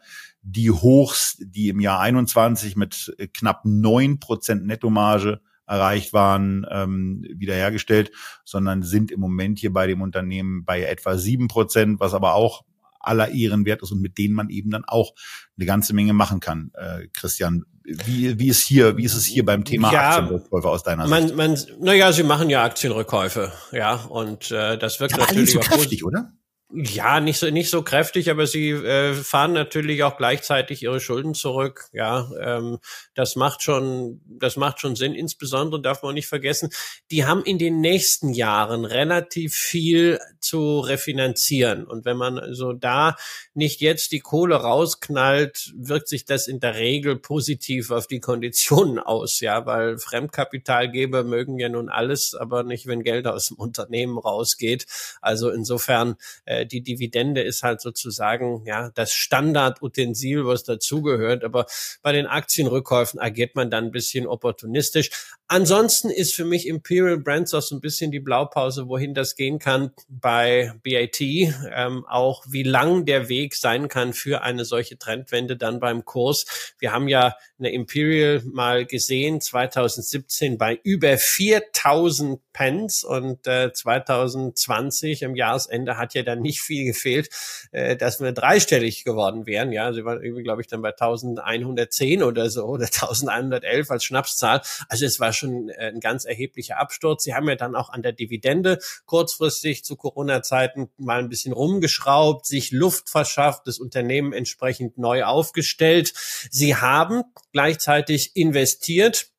die 0.48 0.70
Hochs, 0.70 1.38
die 1.40 1.70
im 1.70 1.80
Jahr 1.80 2.00
21 2.00 2.76
mit 2.76 3.16
knapp 3.34 3.62
neun 3.66 4.20
Prozent 4.20 4.66
Nettomarge 4.66 5.42
erreicht 5.66 6.14
waren, 6.14 6.68
ähm, 6.70 7.26
wiederhergestellt, 7.34 8.12
sondern 8.44 8.84
sind 8.84 9.12
im 9.12 9.20
Moment 9.20 9.58
hier 9.58 9.74
bei 9.74 9.88
dem 9.88 10.04
Unternehmen 10.04 10.64
bei 10.64 10.84
etwa 10.84 11.18
sieben 11.18 11.48
Prozent, 11.48 12.00
was 12.00 12.14
aber 12.14 12.36
auch 12.36 12.64
aller 13.00 13.32
Ehren 13.32 13.66
wert 13.66 13.82
ist 13.82 13.92
und 13.92 14.02
mit 14.02 14.20
denen 14.20 14.36
man 14.36 14.50
eben 14.50 14.70
dann 14.70 14.86
auch 14.86 15.14
eine 15.58 15.66
ganze 15.66 15.94
Menge 15.94 16.14
machen 16.14 16.40
kann. 16.40 16.72
Äh, 16.76 17.08
Christian, 17.14 17.66
wie, 17.84 18.38
wie 18.40 18.48
ist 18.48 18.62
hier, 18.62 18.98
wie 18.98 19.04
ist 19.04 19.16
es 19.16 19.26
hier 19.26 19.46
beim 19.46 19.64
Thema 19.64 19.92
ja, 19.92 20.18
Aktienrückkäufe 20.18 20.70
aus 20.70 20.84
deiner 20.84 21.08
man, 21.08 21.24
Sicht? 21.24 21.36
Man, 21.36 21.58
naja, 21.80 22.12
sie 22.12 22.24
machen 22.24 22.50
ja 22.52 22.64
Aktienrückkäufe, 22.64 23.52
ja, 23.72 23.96
und 23.96 24.52
äh, 24.52 24.78
das 24.78 25.00
wirkt 25.00 25.14
ja, 25.14 25.20
natürlich 25.20 25.52
so 25.52 25.60
kräftig, 25.60 26.06
oder? 26.06 26.34
Ja, 26.78 27.22
nicht 27.22 27.40
so 27.40 27.50
nicht 27.50 27.70
so 27.70 27.84
kräftig, 27.84 28.30
aber 28.30 28.48
sie 28.48 28.72
äh, 28.72 29.14
fahren 29.14 29.54
natürlich 29.54 30.04
auch 30.04 30.18
gleichzeitig 30.18 30.84
ihre 30.84 31.00
Schulden 31.00 31.34
zurück. 31.34 31.86
Ja, 31.94 32.30
ähm, 32.38 32.80
das 33.14 33.38
macht 33.38 33.64
schon 33.64 34.20
das 34.28 34.58
macht 34.58 34.82
schon 34.82 34.98
Sinn. 34.98 35.14
Insbesondere 35.14 35.82
darf 35.82 36.04
man 36.04 36.16
nicht 36.16 36.28
vergessen, 36.28 36.70
die 37.12 37.26
haben 37.26 37.44
in 37.44 37.60
den 37.60 37.80
nächsten 37.80 38.34
Jahren 38.34 38.84
relativ 38.84 39.56
viel 39.56 40.20
zu 40.42 40.82
refinanzieren 40.82 41.86
und 41.86 42.04
wenn 42.04 42.18
man 42.18 42.38
also 42.38 42.74
da 42.74 43.16
nicht 43.54 43.80
jetzt 43.80 44.12
die 44.12 44.20
Kohle 44.20 44.56
rausknallt, 44.56 45.74
wirkt 45.78 46.10
sich 46.10 46.26
das 46.26 46.48
in 46.48 46.60
der 46.60 46.76
Regel 46.76 47.16
positiv 47.16 47.90
auf 47.92 48.08
die 48.08 48.20
Konditionen 48.20 49.00
aus. 49.00 49.40
Ja, 49.40 49.66
weil 49.66 49.98
Fremdkapitalgeber 49.98 51.24
mögen 51.24 51.58
ja 51.58 51.70
nun 51.70 51.88
alles, 51.88 52.36
aber 52.36 52.64
nicht 52.64 52.86
wenn 52.86 53.04
Geld 53.04 53.28
aus 53.28 53.48
dem 53.48 53.58
Unternehmen 53.58 54.18
rausgeht. 54.18 54.86
Also 55.22 55.50
insofern 55.52 56.18
äh, 56.44 56.65
die 56.66 56.82
Dividende 56.82 57.42
ist 57.42 57.64
halt 57.64 57.82
sozusagen 57.82 58.64
ja 58.66 58.90
das 58.96 59.14
Standardutensil, 59.14 60.46
was 60.46 60.64
dazugehört. 60.64 61.44
Aber 61.44 61.66
bei 62.02 62.12
den 62.12 62.28
Aktienrückkäufen 62.28 63.20
agiert 63.20 63.56
man 63.56 63.70
dann 63.70 63.86
ein 63.86 63.92
bisschen 63.92 64.28
opportunistisch. 64.28 65.12
Ansonsten 65.48 66.10
ist 66.10 66.34
für 66.34 66.46
mich 66.46 66.68
Imperial 66.68 67.18
Brands 67.18 67.54
auch 67.54 67.62
so 67.62 67.76
ein 67.76 67.82
bisschen 67.82 68.12
die 68.12 68.20
Blaupause, 68.20 68.88
wohin 68.88 69.14
das 69.14 69.36
gehen 69.36 69.60
kann 69.60 69.92
bei 70.08 70.74
BAT. 70.84 71.22
Ähm, 71.22 72.06
auch 72.08 72.44
wie 72.50 72.64
lang 72.64 73.06
der 73.06 73.30
Weg 73.30 73.56
sein 73.56 73.88
kann 73.88 74.14
für 74.14 74.42
eine 74.42 74.66
solche 74.66 74.98
Trendwende 74.98 75.56
dann 75.56 75.80
beim 75.80 76.04
Kurs. 76.04 76.46
Wir 76.80 76.92
haben 76.92 77.08
ja 77.08 77.36
eine 77.60 77.72
Imperial 77.72 78.42
mal 78.46 78.86
gesehen, 78.86 79.40
2017 79.40 80.58
bei 80.58 80.80
über 80.84 81.18
4000 81.18 82.42
Pence 82.56 83.04
und 83.04 83.46
äh, 83.48 83.74
2020 83.74 85.24
im 85.24 85.36
Jahresende 85.36 85.98
hat 85.98 86.14
ja 86.14 86.24
dann 86.24 86.40
nicht 86.42 86.62
viel 86.62 86.86
gefehlt, 86.86 87.30
äh, 87.72 87.98
dass 87.98 88.22
wir 88.22 88.32
dreistellig 88.32 89.04
geworden 89.04 89.46
wären. 89.46 89.74
Ja, 89.74 89.92
sie 89.92 90.06
waren 90.06 90.24
irgendwie, 90.24 90.44
glaube 90.44 90.62
ich, 90.62 90.68
dann 90.68 90.82
bei 90.82 90.92
1110 90.92 92.24
oder 92.24 92.50
so 92.50 92.64
oder 92.64 92.86
1111 93.02 93.92
als 93.92 94.06
Schnapszahl. 94.06 94.62
Also 94.88 95.06
es 95.06 95.20
war 95.20 95.34
schon 95.34 95.68
äh, 95.68 95.92
ein 95.94 96.00
ganz 96.00 96.24
erheblicher 96.24 96.78
Absturz. 96.78 97.26
Sie 97.26 97.36
haben 97.36 97.50
ja 97.50 97.56
dann 97.56 97.76
auch 97.76 97.90
an 97.90 98.04
der 98.04 98.14
Dividende 98.14 98.80
kurzfristig 99.06 99.84
zu 99.84 99.98
Corona-Zeiten 99.98 100.88
mal 100.96 101.20
ein 101.20 101.28
bisschen 101.28 101.52
rumgeschraubt, 101.52 102.46
sich 102.46 102.72
Luft 102.72 103.10
verschafft, 103.10 103.68
das 103.68 103.80
Unternehmen 103.80 104.32
entsprechend 104.32 104.98
neu 104.98 105.26
aufgestellt. 105.26 106.14
Sie 106.50 106.78
haben 106.78 107.24
gleichzeitig 107.52 108.38
investiert 108.38 109.35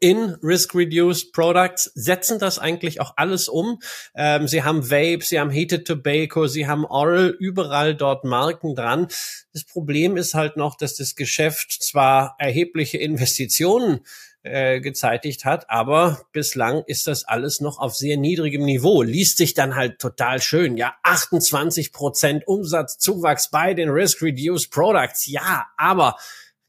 in 0.00 0.36
Risk-Reduced 0.42 1.32
Products, 1.32 1.90
setzen 1.94 2.38
das 2.38 2.58
eigentlich 2.58 3.00
auch 3.00 3.14
alles 3.16 3.48
um. 3.48 3.80
Ähm, 4.14 4.48
sie 4.48 4.62
haben 4.62 4.90
Vape, 4.90 5.20
sie 5.22 5.40
haben 5.40 5.50
Heated 5.50 5.86
Tobacco, 5.86 6.46
sie 6.46 6.66
haben 6.66 6.84
Oral, 6.84 7.34
überall 7.38 7.94
dort 7.94 8.24
Marken 8.24 8.74
dran. 8.74 9.08
Das 9.52 9.64
Problem 9.64 10.16
ist 10.16 10.34
halt 10.34 10.56
noch, 10.56 10.76
dass 10.76 10.96
das 10.96 11.14
Geschäft 11.14 11.72
zwar 11.82 12.36
erhebliche 12.38 12.98
Investitionen 12.98 14.00
äh, 14.42 14.80
gezeitigt 14.80 15.44
hat, 15.44 15.68
aber 15.68 16.22
bislang 16.32 16.84
ist 16.86 17.06
das 17.06 17.24
alles 17.24 17.60
noch 17.60 17.78
auf 17.78 17.96
sehr 17.96 18.16
niedrigem 18.16 18.64
Niveau. 18.64 19.02
Liest 19.02 19.36
sich 19.38 19.52
dann 19.52 19.74
halt 19.74 19.98
total 19.98 20.40
schön. 20.40 20.76
Ja, 20.76 20.94
28 21.02 21.92
Prozent 21.92 22.46
Umsatzzuwachs 22.46 23.50
bei 23.50 23.74
den 23.74 23.90
Risk-Reduced 23.90 24.70
Products. 24.70 25.26
Ja, 25.26 25.66
aber 25.76 26.16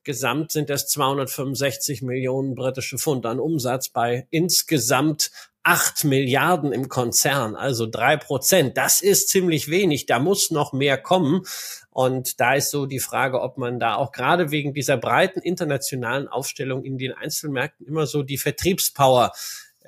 Gesamt 0.04 0.52
sind 0.52 0.70
es 0.70 0.88
265 0.88 2.02
Millionen 2.02 2.56
britische 2.56 2.97
Pfund 2.97 3.26
an 3.26 3.39
Umsatz 3.39 3.89
bei 3.89 4.28
insgesamt 4.30 5.32
8 5.64 6.06
Milliarden 6.06 6.72
im 6.72 6.88
Konzern, 6.88 7.56
also 7.56 7.86
drei 7.86 8.18
Prozent. 8.18 8.78
Das 8.78 9.02
ist 9.02 9.30
ziemlich 9.30 9.70
wenig. 9.70 10.06
Da 10.06 10.20
muss 10.20 10.52
noch 10.52 10.74
mehr 10.74 10.97
kommen. 10.97 11.43
Und 11.91 12.39
da 12.39 12.54
ist 12.54 12.72
so 12.72 12.86
die 12.86 13.00
Frage, 13.00 13.41
ob 13.41 13.58
man 13.58 13.80
da 13.80 13.95
auch 13.95 14.12
gerade 14.12 14.52
wegen 14.52 14.74
dieser 14.74 14.97
breiten 14.97 15.41
internationalen 15.41 16.28
Aufstellung 16.28 16.86
in 16.86 16.97
den 16.97 17.12
Einzelmärkten 17.12 17.86
immer 17.86 18.08
so 18.08 18.24
die 18.24 18.38
Vertriebspower 18.38 19.34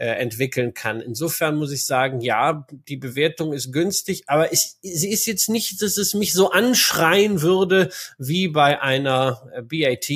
äh, 0.02 0.16
entwickeln 0.16 0.74
kann. 0.74 1.00
Insofern 1.00 1.58
muss 1.58 1.72
ich 1.72 1.86
sagen, 1.86 2.22
ja, 2.22 2.66
die 2.72 2.98
Bewertung 2.98 3.54
ist 3.54 3.72
günstig, 3.72 4.24
aber 4.26 4.52
ich, 4.52 4.72
sie 4.82 5.12
ist 5.12 5.28
jetzt 5.28 5.48
nicht, 5.48 5.80
dass 5.84 5.98
es 5.98 6.16
mich 6.16 6.34
so 6.34 6.50
anschreien 6.50 7.44
würde 7.44 7.92
wie 8.18 8.48
bei 8.48 8.82
einer 8.82 9.48
äh, 9.54 9.62
BAT. 9.62 10.10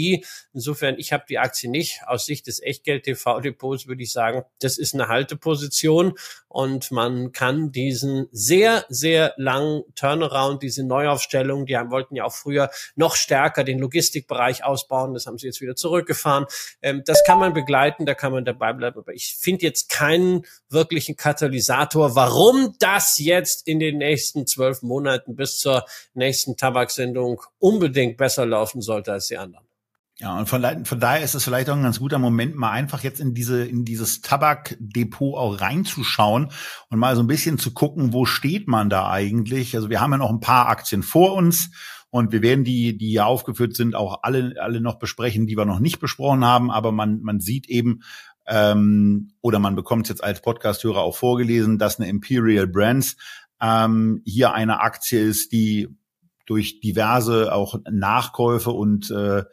Insofern, 0.54 0.96
ich 0.98 1.14
habe 1.14 1.26
die 1.30 1.38
Aktie 1.38 1.70
nicht. 1.70 2.02
Aus 2.08 2.26
Sicht 2.26 2.48
des 2.48 2.64
Echtgeld-TV-Depots 2.64 3.86
würde 3.86 4.02
ich 4.02 4.12
sagen, 4.12 4.42
das 4.58 4.80
ist 4.80 4.96
eine 4.96 5.08
Halteposition 5.08 6.16
und 6.56 6.90
man 6.92 7.34
kann 7.34 7.74
diesen 7.74 8.30
sehr, 8.32 8.86
sehr 8.88 9.34
langen 9.36 9.84
Turnaround, 9.94 10.64
diese 10.64 10.86
Neuaufstellung, 10.86 11.66
die 11.66 11.76
haben, 11.76 11.92
wollten 11.92 12.16
ja 12.16 12.24
auch 12.24 12.34
früher 12.34 12.72
noch 12.96 13.18
stärker 13.18 13.66
den 13.66 13.78
Logistikbereich 13.78 14.64
ausbauen, 14.64 15.14
das 15.14 15.28
haben 15.28 15.38
sie 15.38 15.48
jetzt 15.48 15.60
wieder 15.60 15.76
zurückgefahren. 15.76 16.46
Ähm, 16.82 17.04
das 17.06 17.26
kann 17.26 17.40
man 17.40 17.54
begleiten, 17.54 18.06
da 18.06 18.14
kann 18.14 18.32
man 18.32 18.46
dabei 18.46 18.72
bleiben, 18.72 18.98
aber 18.98 19.14
ich 19.14 19.36
finde 19.38 19.64
jetzt 19.64 19.75
jetzt 19.76 19.90
keinen 19.90 20.44
wirklichen 20.70 21.18
Katalysator, 21.18 22.16
warum 22.16 22.74
das 22.80 23.18
jetzt 23.20 23.68
in 23.68 23.80
den 23.80 23.98
nächsten 23.98 24.48
zwölf 24.48 24.82
Monaten 24.82 25.36
bis 25.36 25.60
zur 25.60 25.86
nächsten 26.14 26.56
Tabaksendung 26.56 27.42
unbedingt 27.60 28.18
besser 28.18 28.46
laufen 28.46 28.82
sollte 28.82 29.12
als 29.12 29.28
die 29.28 29.38
anderen. 29.38 29.66
Ja, 30.18 30.38
und 30.38 30.48
von, 30.48 30.86
von 30.86 31.00
daher 31.02 31.22
ist 31.26 31.36
es 31.36 31.44
vielleicht 31.44 31.70
auch 31.70 31.76
ein 31.76 31.84
ganz 31.84 32.00
guter 32.00 32.20
Moment, 32.20 32.56
mal 32.56 32.72
einfach 32.72 33.04
jetzt 33.04 33.20
in 33.20 33.34
diese, 33.34 33.66
in 33.66 33.84
dieses 33.84 34.22
Tabakdepot 34.22 35.36
auch 35.36 35.60
reinzuschauen 35.60 36.52
und 36.90 37.00
mal 37.00 37.18
so 37.18 37.22
ein 37.22 37.28
bisschen 37.28 37.60
zu 37.60 37.74
gucken, 37.74 38.14
wo 38.14 38.24
steht 38.24 38.70
man 38.70 38.90
da 38.90 39.10
eigentlich? 39.10 39.76
Also 39.76 39.90
wir 39.90 40.00
haben 40.00 40.12
ja 40.12 40.18
noch 40.18 40.30
ein 40.30 40.40
paar 40.40 40.70
Aktien 40.70 41.04
vor 41.04 41.34
uns 41.34 41.70
und 42.12 42.32
wir 42.32 42.42
werden 42.42 42.64
die, 42.64 42.98
die 42.98 43.10
hier 43.10 43.26
aufgeführt 43.26 43.76
sind, 43.76 43.94
auch 43.94 44.20
alle, 44.24 44.54
alle 44.58 44.80
noch 44.80 45.00
besprechen, 45.00 45.48
die 45.48 45.58
wir 45.58 45.66
noch 45.66 45.82
nicht 45.82 46.00
besprochen 46.00 46.46
haben. 46.46 46.72
Aber 46.72 46.94
man, 46.94 47.20
man 47.22 47.42
sieht 47.42 47.68
eben, 47.68 48.04
ähm, 48.48 49.32
oder 49.41 49.60
man 49.60 49.76
bekommt 49.76 50.06
es 50.06 50.10
jetzt 50.10 50.24
als 50.24 50.41
Podcast-Hörer 50.41 51.02
auch 51.02 51.16
vorgelesen, 51.16 51.78
dass 51.78 52.00
eine 52.00 52.10
Imperial 52.10 52.68
Brands 52.68 53.18
ähm, 53.62 54.22
hier 54.26 54.54
eine 54.54 54.82
Aktie 54.82 55.20
ist, 55.22 55.52
die 55.52 55.88
durch 56.46 56.80
diverse 56.80 57.54
auch 57.54 57.80
Nachkäufe 57.89 58.72
und 58.72 59.10
äh, 59.10 59.43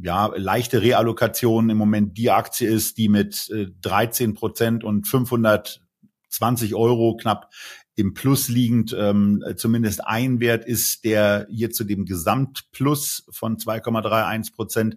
ja, 0.00 0.32
leichte 0.34 0.82
Reallokationen 0.82 1.70
im 1.70 1.76
Moment 1.76 2.16
die 2.16 2.30
Aktie 2.30 2.68
ist, 2.68 2.98
die 2.98 3.08
mit 3.08 3.50
äh, 3.50 3.66
13 3.82 4.34
Prozent 4.34 4.84
und 4.84 5.06
520 5.06 6.74
Euro 6.74 7.16
knapp 7.16 7.50
im 7.94 8.14
Plus 8.14 8.48
liegend 8.48 8.96
ähm, 8.98 9.44
zumindest 9.56 10.06
ein 10.06 10.40
Wert 10.40 10.64
ist, 10.64 11.04
der 11.04 11.46
hier 11.50 11.70
zu 11.70 11.84
dem 11.84 12.06
Gesamtplus 12.06 13.26
von 13.30 13.58
2,31 13.58 14.54
Prozent 14.54 14.96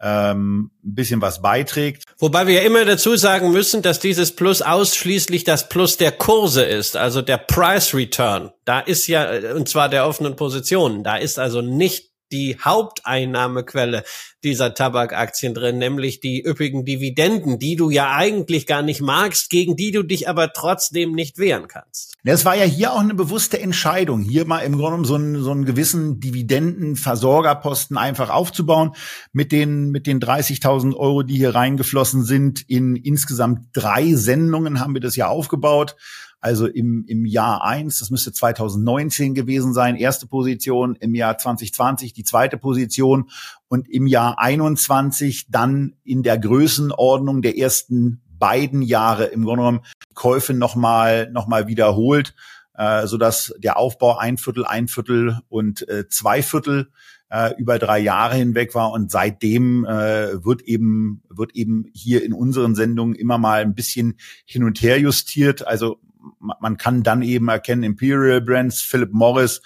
ähm, 0.00 0.70
ein 0.84 0.94
bisschen 0.94 1.22
was 1.22 1.40
beiträgt. 1.40 2.04
Wobei 2.18 2.46
wir 2.46 2.54
ja 2.54 2.62
immer 2.62 2.84
dazu 2.84 3.16
sagen 3.16 3.52
müssen, 3.52 3.82
dass 3.82 3.98
dieses 4.00 4.34
Plus 4.34 4.62
ausschließlich 4.62 5.44
das 5.44 5.68
Plus 5.68 5.96
der 5.96 6.12
Kurse 6.12 6.64
ist, 6.64 6.96
also 6.96 7.22
der 7.22 7.38
Price 7.38 7.94
Return. 7.94 8.50
Da 8.64 8.80
ist 8.80 9.06
ja, 9.06 9.28
und 9.54 9.68
zwar 9.68 9.88
der 9.88 10.06
offenen 10.06 10.36
Positionen, 10.36 11.02
da 11.02 11.16
ist 11.16 11.38
also 11.38 11.62
nicht 11.62 12.15
die 12.32 12.56
Haupteinnahmequelle 12.60 14.04
dieser 14.44 14.74
Tabakaktien 14.74 15.54
drin, 15.54 15.78
nämlich 15.78 16.20
die 16.20 16.44
üppigen 16.46 16.84
Dividenden, 16.84 17.58
die 17.58 17.76
du 17.76 17.90
ja 17.90 18.14
eigentlich 18.14 18.66
gar 18.66 18.82
nicht 18.82 19.00
magst, 19.00 19.50
gegen 19.50 19.76
die 19.76 19.90
du 19.90 20.02
dich 20.02 20.28
aber 20.28 20.52
trotzdem 20.52 21.12
nicht 21.12 21.38
wehren 21.38 21.68
kannst. 21.68 22.14
Es 22.22 22.44
war 22.44 22.56
ja 22.56 22.64
hier 22.64 22.92
auch 22.92 23.00
eine 23.00 23.14
bewusste 23.14 23.60
Entscheidung, 23.60 24.22
hier 24.22 24.46
mal 24.46 24.60
im 24.60 24.76
Grunde 24.76 25.06
so 25.06 25.14
einen, 25.14 25.42
so 25.42 25.50
einen 25.50 25.64
gewissen 25.64 26.20
Dividendenversorgerposten 26.20 27.96
einfach 27.96 28.30
aufzubauen 28.30 28.92
mit 29.32 29.52
den, 29.52 29.90
mit 29.90 30.06
den 30.06 30.20
30.000 30.20 30.94
Euro, 30.96 31.22
die 31.22 31.36
hier 31.36 31.54
reingeflossen 31.54 32.24
sind. 32.24 32.68
In 32.68 32.96
insgesamt 32.96 33.68
drei 33.72 34.14
Sendungen 34.14 34.80
haben 34.80 34.94
wir 34.94 35.00
das 35.00 35.16
ja 35.16 35.28
aufgebaut. 35.28 35.96
Also 36.46 36.68
im, 36.68 37.04
im 37.08 37.24
Jahr 37.24 37.64
eins, 37.64 37.98
das 37.98 38.10
müsste 38.10 38.32
2019 38.32 39.34
gewesen 39.34 39.74
sein, 39.74 39.96
erste 39.96 40.28
Position, 40.28 40.94
im 40.94 41.12
Jahr 41.12 41.36
2020 41.36 42.12
die 42.12 42.22
zweite 42.22 42.56
Position 42.56 43.30
und 43.66 43.88
im 43.88 44.06
Jahr 44.06 44.38
21 44.38 45.50
dann 45.50 45.94
in 46.04 46.22
der 46.22 46.38
Größenordnung 46.38 47.42
der 47.42 47.58
ersten 47.58 48.22
beiden 48.38 48.82
Jahre 48.82 49.24
im 49.24 49.42
Grunde 49.42 49.62
genommen 49.62 49.80
Käufe 50.14 50.54
nochmal 50.54 51.28
noch 51.32 51.48
mal 51.48 51.66
wiederholt, 51.66 52.36
äh, 52.74 53.08
so 53.08 53.16
dass 53.16 53.52
der 53.58 53.76
Aufbau 53.76 54.16
ein 54.16 54.38
Viertel, 54.38 54.64
ein 54.64 54.86
Viertel 54.86 55.40
und 55.48 55.88
äh, 55.88 56.08
zwei 56.08 56.44
Viertel 56.44 56.92
äh, 57.28 57.54
über 57.58 57.80
drei 57.80 57.98
Jahre 57.98 58.36
hinweg 58.36 58.72
war 58.76 58.92
und 58.92 59.10
seitdem 59.10 59.84
äh, 59.84 60.44
wird 60.44 60.62
eben 60.62 61.24
wird 61.28 61.56
eben 61.56 61.86
hier 61.92 62.22
in 62.22 62.32
unseren 62.32 62.76
Sendungen 62.76 63.16
immer 63.16 63.36
mal 63.36 63.62
ein 63.62 63.74
bisschen 63.74 64.14
hin 64.44 64.62
und 64.62 64.80
her 64.80 65.00
justiert. 65.00 65.66
Also 65.66 65.98
man 66.38 66.76
kann 66.76 67.02
dann 67.02 67.22
eben 67.22 67.48
erkennen, 67.48 67.82
Imperial 67.82 68.40
Brands, 68.40 68.80
Philip 68.80 69.12
Morris, 69.12 69.62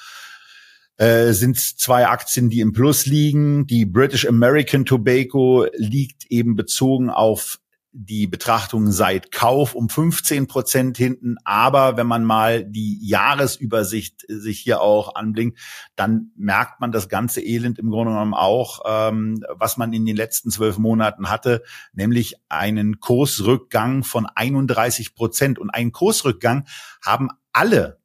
äh, 0.96 1.32
sind 1.32 1.58
zwei 1.58 2.06
Aktien, 2.06 2.50
die 2.50 2.60
im 2.60 2.72
Plus 2.72 3.06
liegen. 3.06 3.66
Die 3.66 3.86
British 3.86 4.26
American 4.26 4.84
Tobacco 4.84 5.66
liegt 5.76 6.26
eben 6.30 6.56
bezogen 6.56 7.08
auf 7.08 7.58
die 7.92 8.28
Betrachtung 8.28 8.92
seit 8.92 9.32
Kauf 9.32 9.74
um 9.74 9.88
15 9.88 10.46
Prozent 10.46 10.96
hinten. 10.96 11.36
Aber 11.44 11.96
wenn 11.96 12.06
man 12.06 12.24
mal 12.24 12.64
die 12.64 12.98
Jahresübersicht 13.04 14.24
sich 14.28 14.60
hier 14.60 14.80
auch 14.80 15.16
anblinkt, 15.16 15.58
dann 15.96 16.30
merkt 16.36 16.80
man 16.80 16.92
das 16.92 17.08
ganze 17.08 17.40
Elend 17.40 17.78
im 17.78 17.90
Grunde 17.90 18.12
genommen 18.12 18.34
auch, 18.34 18.80
ähm, 18.86 19.44
was 19.50 19.76
man 19.76 19.92
in 19.92 20.06
den 20.06 20.16
letzten 20.16 20.50
zwölf 20.50 20.78
Monaten 20.78 21.28
hatte, 21.28 21.62
nämlich 21.92 22.36
einen 22.48 23.00
Kursrückgang 23.00 24.04
von 24.04 24.26
31 24.26 25.14
Prozent. 25.14 25.58
Und 25.58 25.70
einen 25.70 25.92
Kursrückgang 25.92 26.66
haben 27.04 27.28
alle 27.52 27.98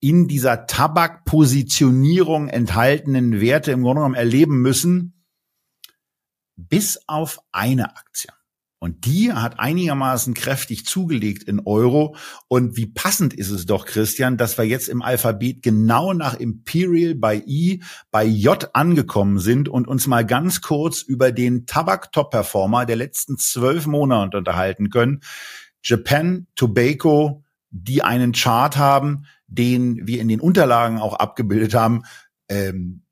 in 0.00 0.26
dieser 0.26 0.66
Tabakpositionierung 0.66 2.48
enthaltenen 2.48 3.40
Werte 3.40 3.70
im 3.70 3.82
Grunde 3.82 4.00
genommen 4.00 4.14
erleben 4.14 4.60
müssen, 4.60 5.24
bis 6.56 7.00
auf 7.06 7.40
eine 7.52 7.96
Aktie. 7.96 8.30
Und 8.82 9.04
die 9.04 9.30
hat 9.30 9.60
einigermaßen 9.60 10.32
kräftig 10.32 10.86
zugelegt 10.86 11.42
in 11.42 11.60
Euro. 11.60 12.16
Und 12.48 12.78
wie 12.78 12.86
passend 12.86 13.34
ist 13.34 13.50
es 13.50 13.66
doch, 13.66 13.84
Christian, 13.84 14.38
dass 14.38 14.56
wir 14.56 14.64
jetzt 14.64 14.88
im 14.88 15.02
Alphabet 15.02 15.62
genau 15.62 16.14
nach 16.14 16.32
Imperial 16.34 17.14
bei 17.14 17.42
I, 17.46 17.82
bei 18.10 18.24
J 18.24 18.70
angekommen 18.72 19.38
sind 19.38 19.68
und 19.68 19.86
uns 19.86 20.06
mal 20.06 20.24
ganz 20.24 20.62
kurz 20.62 21.02
über 21.02 21.30
den 21.30 21.66
Tabak-Top-Performer 21.66 22.86
der 22.86 22.96
letzten 22.96 23.36
zwölf 23.36 23.86
Monate 23.86 24.38
unterhalten 24.38 24.88
können. 24.88 25.20
Japan 25.82 26.46
Tobacco, 26.54 27.44
die 27.68 28.02
einen 28.02 28.32
Chart 28.32 28.78
haben, 28.78 29.26
den 29.46 30.06
wir 30.06 30.22
in 30.22 30.28
den 30.28 30.40
Unterlagen 30.40 30.98
auch 30.98 31.14
abgebildet 31.14 31.74
haben, 31.74 32.04
ähm, 32.48 33.02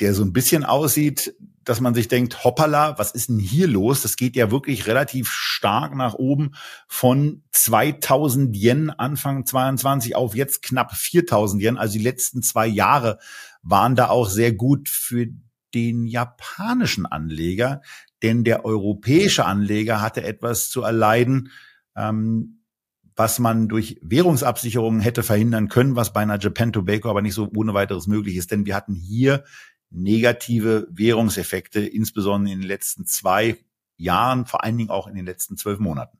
der 0.00 0.14
so 0.14 0.22
ein 0.22 0.32
bisschen 0.32 0.64
aussieht, 0.64 1.34
dass 1.68 1.80
man 1.80 1.94
sich 1.94 2.08
denkt, 2.08 2.44
hoppala, 2.44 2.98
was 2.98 3.12
ist 3.12 3.28
denn 3.28 3.38
hier 3.38 3.68
los? 3.68 4.00
Das 4.00 4.16
geht 4.16 4.36
ja 4.36 4.50
wirklich 4.50 4.86
relativ 4.86 5.30
stark 5.30 5.94
nach 5.94 6.14
oben 6.14 6.52
von 6.86 7.42
2000 7.52 8.56
Yen 8.56 8.90
Anfang 8.90 9.44
22 9.44 10.16
auf 10.16 10.34
jetzt 10.34 10.62
knapp 10.62 10.94
4000 10.94 11.62
Yen. 11.62 11.76
Also 11.76 11.98
die 11.98 12.04
letzten 12.04 12.42
zwei 12.42 12.66
Jahre 12.66 13.18
waren 13.62 13.96
da 13.96 14.08
auch 14.08 14.30
sehr 14.30 14.52
gut 14.52 14.88
für 14.88 15.26
den 15.74 16.06
japanischen 16.06 17.04
Anleger, 17.04 17.82
denn 18.22 18.44
der 18.44 18.64
europäische 18.64 19.44
Anleger 19.44 20.00
hatte 20.00 20.24
etwas 20.24 20.70
zu 20.70 20.82
erleiden, 20.82 21.50
ähm, 21.94 22.62
was 23.14 23.40
man 23.40 23.68
durch 23.68 23.98
Währungsabsicherungen 24.00 25.00
hätte 25.00 25.22
verhindern 25.22 25.68
können, 25.68 25.96
was 25.96 26.12
bei 26.12 26.20
einer 26.20 26.38
Japan 26.38 26.72
Tobacco 26.72 27.10
aber 27.10 27.20
nicht 27.20 27.34
so 27.34 27.50
ohne 27.54 27.74
weiteres 27.74 28.06
möglich 28.06 28.36
ist, 28.36 28.52
denn 28.52 28.64
wir 28.64 28.74
hatten 28.74 28.94
hier 28.94 29.44
negative 29.90 30.86
Währungseffekte, 30.90 31.80
insbesondere 31.80 32.52
in 32.52 32.60
den 32.60 32.68
letzten 32.68 33.06
zwei 33.06 33.56
Jahren, 33.96 34.46
vor 34.46 34.64
allen 34.64 34.78
Dingen 34.78 34.90
auch 34.90 35.06
in 35.06 35.14
den 35.14 35.26
letzten 35.26 35.56
zwölf 35.56 35.78
Monaten. 35.78 36.18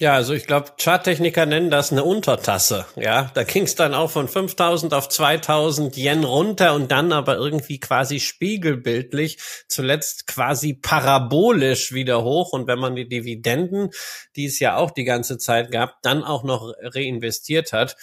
Ja, 0.00 0.14
also 0.14 0.34
ich 0.34 0.48
glaube, 0.48 0.72
Charttechniker 0.76 1.46
nennen 1.46 1.70
das 1.70 1.92
eine 1.92 2.02
Untertasse. 2.02 2.84
Ja, 2.96 3.30
da 3.34 3.44
ging 3.44 3.62
es 3.62 3.76
dann 3.76 3.94
auch 3.94 4.10
von 4.10 4.26
5000 4.26 4.92
auf 4.92 5.08
2000 5.08 5.96
Yen 5.96 6.24
runter 6.24 6.74
und 6.74 6.90
dann 6.90 7.12
aber 7.12 7.36
irgendwie 7.36 7.78
quasi 7.78 8.18
spiegelbildlich, 8.18 9.38
zuletzt 9.68 10.26
quasi 10.26 10.74
parabolisch 10.74 11.92
wieder 11.92 12.24
hoch. 12.24 12.52
Und 12.52 12.66
wenn 12.66 12.80
man 12.80 12.96
die 12.96 13.08
Dividenden, 13.08 13.90
die 14.34 14.46
es 14.46 14.58
ja 14.58 14.76
auch 14.76 14.90
die 14.90 15.04
ganze 15.04 15.38
Zeit 15.38 15.70
gab, 15.70 16.02
dann 16.02 16.24
auch 16.24 16.42
noch 16.42 16.72
reinvestiert 16.80 17.72
hat, 17.72 17.96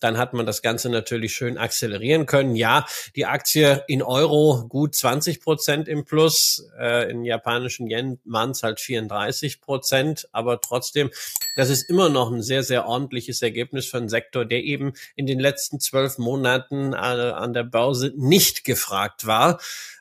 dann 0.00 0.18
hat 0.18 0.34
man 0.34 0.46
das 0.46 0.62
Ganze 0.62 0.90
natürlich 0.90 1.34
schön 1.34 1.58
akzelerieren 1.58 2.26
können. 2.26 2.54
Ja, 2.54 2.86
die 3.16 3.26
Aktie 3.26 3.82
in 3.88 4.02
Euro 4.02 4.64
gut 4.68 4.94
20 4.94 5.40
Prozent 5.40 5.88
im 5.88 6.04
Plus, 6.04 6.68
äh, 6.78 7.10
in 7.10 7.24
japanischen 7.24 7.88
Yen 7.90 8.18
waren 8.24 8.50
es 8.50 8.62
halt 8.62 8.80
34 8.80 9.60
Prozent, 9.60 10.28
aber 10.32 10.60
trotzdem, 10.60 11.10
das 11.56 11.70
ist 11.70 11.88
immer 11.88 12.08
noch 12.08 12.30
ein 12.30 12.42
sehr, 12.42 12.62
sehr 12.62 12.86
ordentliches 12.86 13.42
Ergebnis 13.42 13.86
für 13.86 13.98
einen 13.98 14.08
Sektor, 14.08 14.44
der 14.44 14.62
eben 14.62 14.92
in 15.16 15.26
den 15.26 15.40
letzten 15.40 15.80
zwölf 15.80 16.18
Monaten 16.18 16.92
äh, 16.92 16.96
an 16.96 17.52
der 17.52 17.64
Börse 17.64 18.12
nicht 18.16 18.64
gefragt 18.64 19.26
war. 19.26 19.60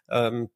Ähm, 0.10 0.50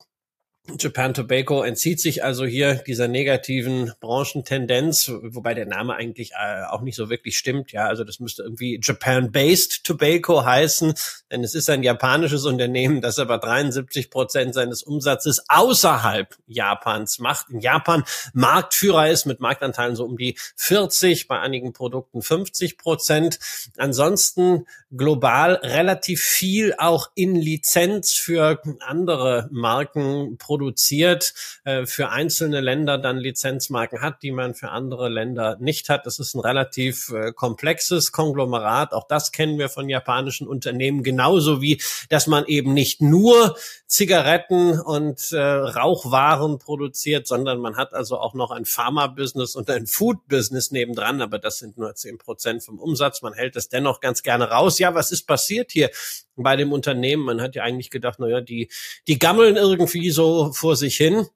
Japan 0.79 1.13
Tobacco 1.15 1.63
entzieht 1.63 1.99
sich 1.99 2.23
also 2.23 2.45
hier 2.45 2.75
dieser 2.75 3.07
negativen 3.07 3.93
Branchentendenz, 3.99 5.11
wobei 5.23 5.55
der 5.55 5.65
Name 5.65 5.95
eigentlich 5.95 6.33
äh, 6.33 6.63
auch 6.69 6.81
nicht 6.81 6.95
so 6.95 7.09
wirklich 7.09 7.37
stimmt. 7.37 7.71
Ja, 7.71 7.87
also 7.87 8.03
das 8.03 8.19
müsste 8.19 8.43
irgendwie 8.43 8.79
Japan-based 8.81 9.83
Tobacco 9.83 10.45
heißen, 10.45 10.93
denn 11.31 11.43
es 11.43 11.55
ist 11.55 11.69
ein 11.69 11.81
japanisches 11.81 12.45
Unternehmen, 12.45 13.01
das 13.01 13.17
aber 13.17 13.39
73 13.39 14.11
Prozent 14.11 14.53
seines 14.53 14.83
Umsatzes 14.83 15.43
außerhalb 15.47 16.37
Japans 16.45 17.17
macht. 17.17 17.49
In 17.49 17.59
Japan 17.59 18.03
Marktführer 18.33 19.09
ist 19.09 19.25
mit 19.25 19.39
Marktanteilen 19.39 19.95
so 19.95 20.05
um 20.05 20.15
die 20.15 20.37
40, 20.57 21.27
bei 21.27 21.39
einigen 21.39 21.73
Produkten 21.73 22.21
50 22.21 22.77
Prozent. 22.77 23.39
Ansonsten 23.77 24.67
global 24.95 25.55
relativ 25.55 26.21
viel 26.21 26.75
auch 26.77 27.09
in 27.15 27.35
Lizenz 27.35 28.13
für 28.13 28.61
andere 28.79 29.49
Marken 29.51 30.37
produziert, 30.51 31.33
äh, 31.63 31.85
für 31.85 32.09
einzelne 32.09 32.59
Länder 32.59 32.97
dann 32.97 33.17
Lizenzmarken 33.17 34.01
hat, 34.01 34.21
die 34.21 34.33
man 34.33 34.53
für 34.53 34.67
andere 34.67 35.07
Länder 35.07 35.55
nicht 35.61 35.87
hat. 35.87 36.05
Das 36.05 36.19
ist 36.19 36.35
ein 36.35 36.41
relativ 36.41 37.07
äh, 37.07 37.31
komplexes 37.31 38.11
Konglomerat. 38.11 38.91
Auch 38.91 39.07
das 39.07 39.31
kennen 39.31 39.57
wir 39.57 39.69
von 39.69 39.87
japanischen 39.87 40.49
Unternehmen, 40.49 41.03
genauso 41.03 41.61
wie, 41.61 41.81
dass 42.09 42.27
man 42.27 42.43
eben 42.47 42.73
nicht 42.73 43.01
nur 43.01 43.55
Zigaretten 43.87 44.77
und 44.77 45.31
äh, 45.31 45.39
Rauchwaren 45.39 46.59
produziert, 46.59 47.27
sondern 47.27 47.59
man 47.59 47.77
hat 47.77 47.93
also 47.93 48.19
auch 48.19 48.33
noch 48.33 48.51
ein 48.51 48.65
Pharma-Business 48.65 49.55
und 49.55 49.69
ein 49.69 49.87
Food-Business 49.87 50.71
nebendran, 50.71 51.21
aber 51.21 51.39
das 51.39 51.59
sind 51.59 51.77
nur 51.77 51.95
zehn 51.95 52.17
Prozent 52.17 52.61
vom 52.61 52.77
Umsatz. 52.77 53.21
Man 53.21 53.33
hält 53.33 53.55
es 53.55 53.69
dennoch 53.69 54.01
ganz 54.01 54.21
gerne 54.21 54.49
raus. 54.49 54.79
Ja, 54.79 54.95
was 54.95 55.13
ist 55.13 55.27
passiert 55.27 55.71
hier 55.71 55.91
bei 56.35 56.55
dem 56.57 56.73
Unternehmen? 56.73 57.23
Man 57.23 57.41
hat 57.41 57.55
ja 57.55 57.63
eigentlich 57.63 57.89
gedacht, 57.89 58.19
naja, 58.19 58.41
die, 58.41 58.69
die 59.07 59.19
gammeln 59.19 59.55
irgendwie 59.55 60.11
so 60.11 60.40
vor 60.51 60.75
sich 60.75 60.97
hin. 60.97 61.27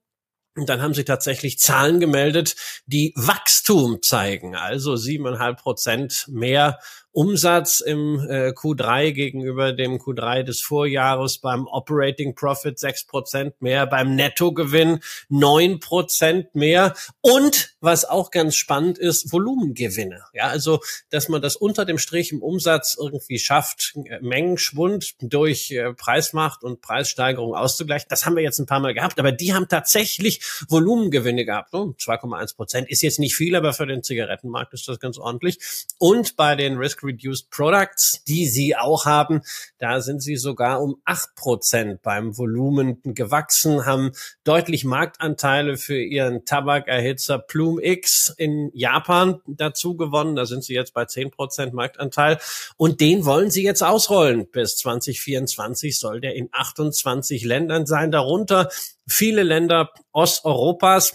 Und 0.57 0.69
dann 0.69 0.81
haben 0.81 0.93
sie 0.93 1.03
tatsächlich 1.03 1.59
Zahlen 1.59 1.99
gemeldet, 1.99 2.55
die 2.85 3.13
Wachstum 3.17 4.01
zeigen, 4.01 4.55
also 4.55 4.95
siebeneinhalb 4.95 5.59
Prozent 5.59 6.25
mehr 6.29 6.79
Umsatz 7.15 7.79
im 7.79 8.19
äh, 8.19 8.49
Q3 8.49 9.13
gegenüber 9.13 9.71
dem 9.71 9.99
Q3 9.99 10.43
des 10.43 10.61
Vorjahres, 10.61 11.37
beim 11.37 11.65
Operating 11.65 12.35
Profit 12.35 12.77
sechs 12.77 13.05
Prozent 13.05 13.61
mehr, 13.61 13.87
beim 13.87 14.15
Nettogewinn 14.15 14.99
neun 15.29 15.79
Prozent 15.79 16.53
mehr 16.55 16.93
und 17.21 17.75
was 17.79 18.03
auch 18.03 18.31
ganz 18.31 18.57
spannend 18.57 18.97
ist, 18.97 19.31
Volumengewinne. 19.31 20.23
Ja, 20.33 20.47
also, 20.47 20.81
dass 21.09 21.29
man 21.29 21.41
das 21.41 21.55
unter 21.55 21.85
dem 21.85 21.99
Strich 21.99 22.33
im 22.33 22.43
Umsatz 22.43 22.97
irgendwie 22.99 23.39
schafft, 23.39 23.93
äh, 23.95 24.19
Mengenschwund 24.19 25.15
durch 25.21 25.71
äh, 25.71 25.93
Preismacht 25.93 26.65
und 26.65 26.81
Preissteigerung 26.81 27.55
auszugleichen. 27.55 28.07
Das 28.09 28.25
haben 28.25 28.35
wir 28.35 28.43
jetzt 28.43 28.59
ein 28.59 28.65
paar 28.65 28.81
Mal 28.81 28.93
gehabt, 28.93 29.19
aber 29.19 29.31
die 29.31 29.53
haben 29.53 29.69
tatsächlich 29.69 30.41
Volumengewinne 30.67 31.45
gehabt. 31.45 31.73
Oh, 31.73 31.93
2,1 31.97 32.57
Prozent 32.57 32.89
ist 32.89 33.01
jetzt 33.01 33.19
nicht 33.19 33.37
viel, 33.37 33.55
aber 33.55 33.71
für 33.71 33.87
den 33.87 34.03
Zigarettenmarkt 34.03 34.73
ist 34.73 34.89
das 34.89 34.99
ganz 34.99 35.17
ordentlich. 35.17 35.59
Und 35.97 36.35
bei 36.35 36.57
den 36.57 36.77
Risk 36.77 37.04
Reduced 37.05 37.49
Products, 37.49 38.23
die 38.27 38.47
sie 38.47 38.75
auch 38.75 39.05
haben. 39.05 39.41
Da 39.77 40.01
sind 40.01 40.21
sie 40.21 40.35
sogar 40.35 40.81
um 40.81 40.97
acht 41.05 41.35
Prozent 41.35 42.01
beim 42.01 42.37
Volumen 42.37 43.01
gewachsen, 43.03 43.85
haben 43.85 44.11
deutlich 44.43 44.83
Marktanteile 44.83 45.77
für 45.77 46.01
ihren 46.01 46.45
Tabakerhitzer 46.45 47.39
Plume 47.39 47.83
X 47.85 48.33
in 48.37 48.71
Japan 48.73 49.41
dazu 49.47 49.95
gewonnen. 49.95 50.35
Da 50.35 50.45
sind 50.45 50.63
sie 50.63 50.73
jetzt 50.73 50.93
bei 50.93 51.05
zehn 51.05 51.31
Prozent 51.31 51.73
Marktanteil. 51.73 52.39
Und 52.77 53.01
den 53.01 53.25
wollen 53.25 53.51
sie 53.51 53.63
jetzt 53.63 53.83
ausrollen. 53.83 54.49
Bis 54.51 54.77
2024 54.77 55.97
soll 55.97 56.21
der 56.21 56.35
in 56.35 56.49
28 56.51 57.43
Ländern 57.43 57.85
sein, 57.85 58.11
darunter 58.11 58.69
viele 59.07 59.43
Länder 59.43 59.91
Osteuropas 60.11 61.13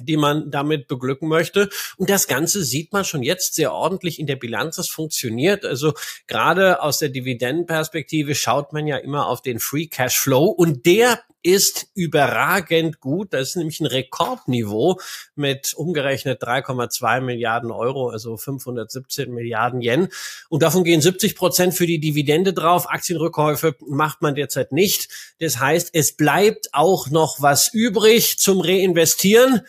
die 0.00 0.16
man 0.16 0.50
damit 0.50 0.88
beglücken 0.88 1.28
möchte. 1.28 1.68
Und 1.96 2.10
das 2.10 2.26
Ganze 2.26 2.64
sieht 2.64 2.92
man 2.92 3.04
schon 3.04 3.22
jetzt 3.22 3.54
sehr 3.54 3.72
ordentlich 3.72 4.18
in 4.18 4.26
der 4.26 4.36
Bilanz. 4.36 4.76
Das 4.76 4.88
funktioniert. 4.88 5.64
Also 5.64 5.94
gerade 6.26 6.82
aus 6.82 6.98
der 6.98 7.08
Dividendenperspektive 7.08 8.34
schaut 8.34 8.72
man 8.72 8.86
ja 8.86 8.96
immer 8.96 9.26
auf 9.28 9.42
den 9.42 9.58
Free 9.58 9.86
Cash 9.86 10.18
Flow 10.18 10.46
und 10.46 10.86
der 10.86 11.20
ist 11.46 11.86
überragend 11.94 12.98
gut. 12.98 13.32
Das 13.32 13.50
ist 13.50 13.56
nämlich 13.56 13.80
ein 13.80 13.86
Rekordniveau 13.86 14.98
mit 15.36 15.74
umgerechnet 15.74 16.42
3,2 16.42 17.20
Milliarden 17.20 17.70
Euro, 17.70 18.08
also 18.08 18.36
517 18.36 19.32
Milliarden 19.32 19.80
Yen. 19.80 20.08
Und 20.48 20.64
davon 20.64 20.82
gehen 20.82 21.00
70 21.00 21.36
Prozent 21.36 21.74
für 21.74 21.86
die 21.86 22.00
Dividende 22.00 22.52
drauf. 22.52 22.90
Aktienrückkäufe 22.90 23.76
macht 23.86 24.22
man 24.22 24.34
derzeit 24.34 24.72
nicht. 24.72 25.08
Das 25.38 25.60
heißt, 25.60 25.90
es 25.92 26.16
bleibt 26.16 26.70
auch 26.72 27.10
noch 27.10 27.40
was 27.40 27.72
übrig 27.72 28.38
zum 28.38 28.60
Reinvestieren. 28.60 29.60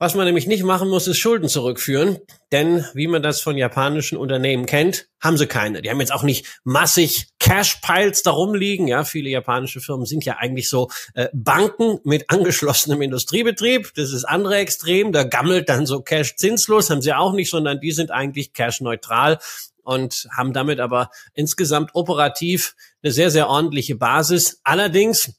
Was 0.00 0.14
man 0.14 0.26
nämlich 0.26 0.46
nicht 0.46 0.62
machen 0.62 0.88
muss, 0.88 1.08
ist 1.08 1.18
Schulden 1.18 1.48
zurückführen. 1.48 2.18
Denn 2.52 2.84
wie 2.94 3.08
man 3.08 3.20
das 3.20 3.40
von 3.40 3.56
japanischen 3.56 4.16
Unternehmen 4.16 4.64
kennt, 4.64 5.08
haben 5.20 5.36
sie 5.36 5.48
keine. 5.48 5.82
Die 5.82 5.90
haben 5.90 5.98
jetzt 5.98 6.12
auch 6.12 6.22
nicht 6.22 6.60
massig 6.62 7.26
Cash-Piles 7.40 8.22
darum 8.22 8.54
liegen. 8.54 8.86
Ja, 8.86 9.02
viele 9.02 9.28
japanische 9.28 9.80
Firmen 9.80 10.06
sind 10.06 10.24
ja 10.24 10.36
eigentlich 10.36 10.68
so 10.68 10.88
äh, 11.14 11.28
Banken 11.32 11.98
mit 12.04 12.30
angeschlossenem 12.30 13.02
Industriebetrieb. 13.02 13.92
Das 13.96 14.12
ist 14.12 14.24
andere 14.24 14.58
Extrem. 14.58 15.10
Da 15.10 15.24
gammelt 15.24 15.68
dann 15.68 15.84
so 15.84 16.00
Cash 16.00 16.36
zinslos. 16.36 16.90
Haben 16.90 17.02
sie 17.02 17.12
auch 17.12 17.32
nicht, 17.32 17.50
sondern 17.50 17.80
die 17.80 17.92
sind 17.92 18.12
eigentlich 18.12 18.52
Cash-neutral 18.52 19.40
und 19.82 20.28
haben 20.30 20.52
damit 20.52 20.78
aber 20.78 21.10
insgesamt 21.34 21.90
operativ 21.94 22.76
eine 23.02 23.10
sehr, 23.10 23.32
sehr 23.32 23.48
ordentliche 23.48 23.96
Basis. 23.96 24.60
Allerdings 24.62 25.32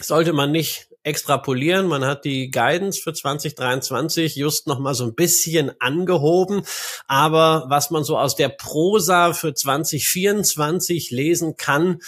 sollte 0.00 0.32
man 0.32 0.50
nicht 0.50 0.88
extrapolieren. 1.02 1.86
Man 1.86 2.04
hat 2.04 2.24
die 2.24 2.50
Guidance 2.50 3.00
für 3.00 3.12
2023 3.12 4.36
just 4.36 4.66
noch 4.66 4.78
mal 4.78 4.94
so 4.94 5.04
ein 5.04 5.14
bisschen 5.14 5.72
angehoben. 5.80 6.62
Aber 7.06 7.66
was 7.68 7.90
man 7.90 8.04
so 8.04 8.18
aus 8.18 8.36
der 8.36 8.48
Prosa 8.48 9.32
für 9.32 9.54
2024 9.54 11.10
lesen 11.10 11.56
kann, 11.56 12.00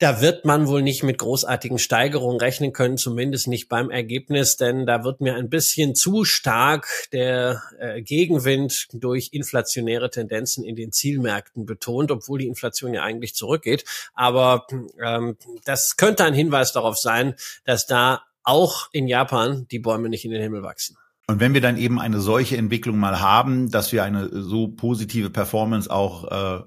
da 0.00 0.22
wird 0.22 0.46
man 0.46 0.66
wohl 0.66 0.82
nicht 0.82 1.02
mit 1.02 1.18
großartigen 1.18 1.78
Steigerungen 1.78 2.40
rechnen 2.40 2.72
können, 2.72 2.96
zumindest 2.96 3.48
nicht 3.48 3.68
beim 3.68 3.90
Ergebnis, 3.90 4.56
denn 4.56 4.86
da 4.86 5.04
wird 5.04 5.20
mir 5.20 5.34
ein 5.34 5.50
bisschen 5.50 5.94
zu 5.94 6.24
stark 6.24 6.88
der 7.12 7.62
äh, 7.78 8.00
Gegenwind 8.00 8.88
durch 8.94 9.28
inflationäre 9.32 10.10
Tendenzen 10.10 10.64
in 10.64 10.74
den 10.74 10.90
Zielmärkten 10.90 11.66
betont, 11.66 12.10
obwohl 12.10 12.38
die 12.38 12.46
Inflation 12.46 12.94
ja 12.94 13.02
eigentlich 13.02 13.34
zurückgeht. 13.34 13.84
Aber 14.14 14.66
ähm, 15.04 15.36
das 15.64 15.98
könnte 15.98 16.24
ein 16.24 16.34
Hinweis 16.34 16.72
darauf 16.72 16.96
sein, 16.96 17.34
dass 17.66 17.86
da 17.86 18.22
auch 18.42 18.88
in 18.92 19.06
Japan 19.06 19.66
die 19.70 19.80
Bäume 19.80 20.08
nicht 20.08 20.24
in 20.24 20.30
den 20.30 20.40
Himmel 20.40 20.62
wachsen. 20.62 20.96
Und 21.26 21.40
wenn 21.40 21.52
wir 21.52 21.60
dann 21.60 21.76
eben 21.76 22.00
eine 22.00 22.20
solche 22.20 22.56
Entwicklung 22.56 22.98
mal 22.98 23.20
haben, 23.20 23.70
dass 23.70 23.92
wir 23.92 24.02
eine 24.02 24.30
so 24.32 24.68
positive 24.68 25.28
Performance 25.28 25.90
auch 25.90 26.60
äh, 26.60 26.64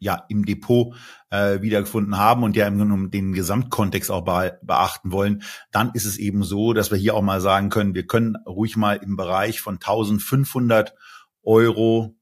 ja 0.00 0.24
im 0.28 0.44
Depot 0.44 0.94
äh, 1.28 1.60
wiedergefunden 1.60 2.18
haben 2.18 2.42
und 2.42 2.56
ja 2.56 2.66
im 2.66 2.78
Grunde 2.78 3.10
den 3.10 3.32
Gesamtkontext 3.32 4.10
auch 4.10 4.24
be 4.24 4.58
beachten 4.62 5.12
wollen, 5.12 5.42
dann 5.70 5.92
ist 5.94 6.06
es 6.06 6.18
eben 6.18 6.42
so, 6.42 6.72
dass 6.72 6.90
wir 6.90 6.98
hier 6.98 7.14
auch 7.14 7.22
mal 7.22 7.40
sagen 7.40 7.68
können, 7.68 7.94
wir 7.94 8.06
können 8.06 8.36
ruhig 8.46 8.76
mal 8.76 8.96
im 8.96 9.16
Bereich 9.16 9.60
von 9.60 9.74
1500 9.74 10.94
Euro 11.42 12.16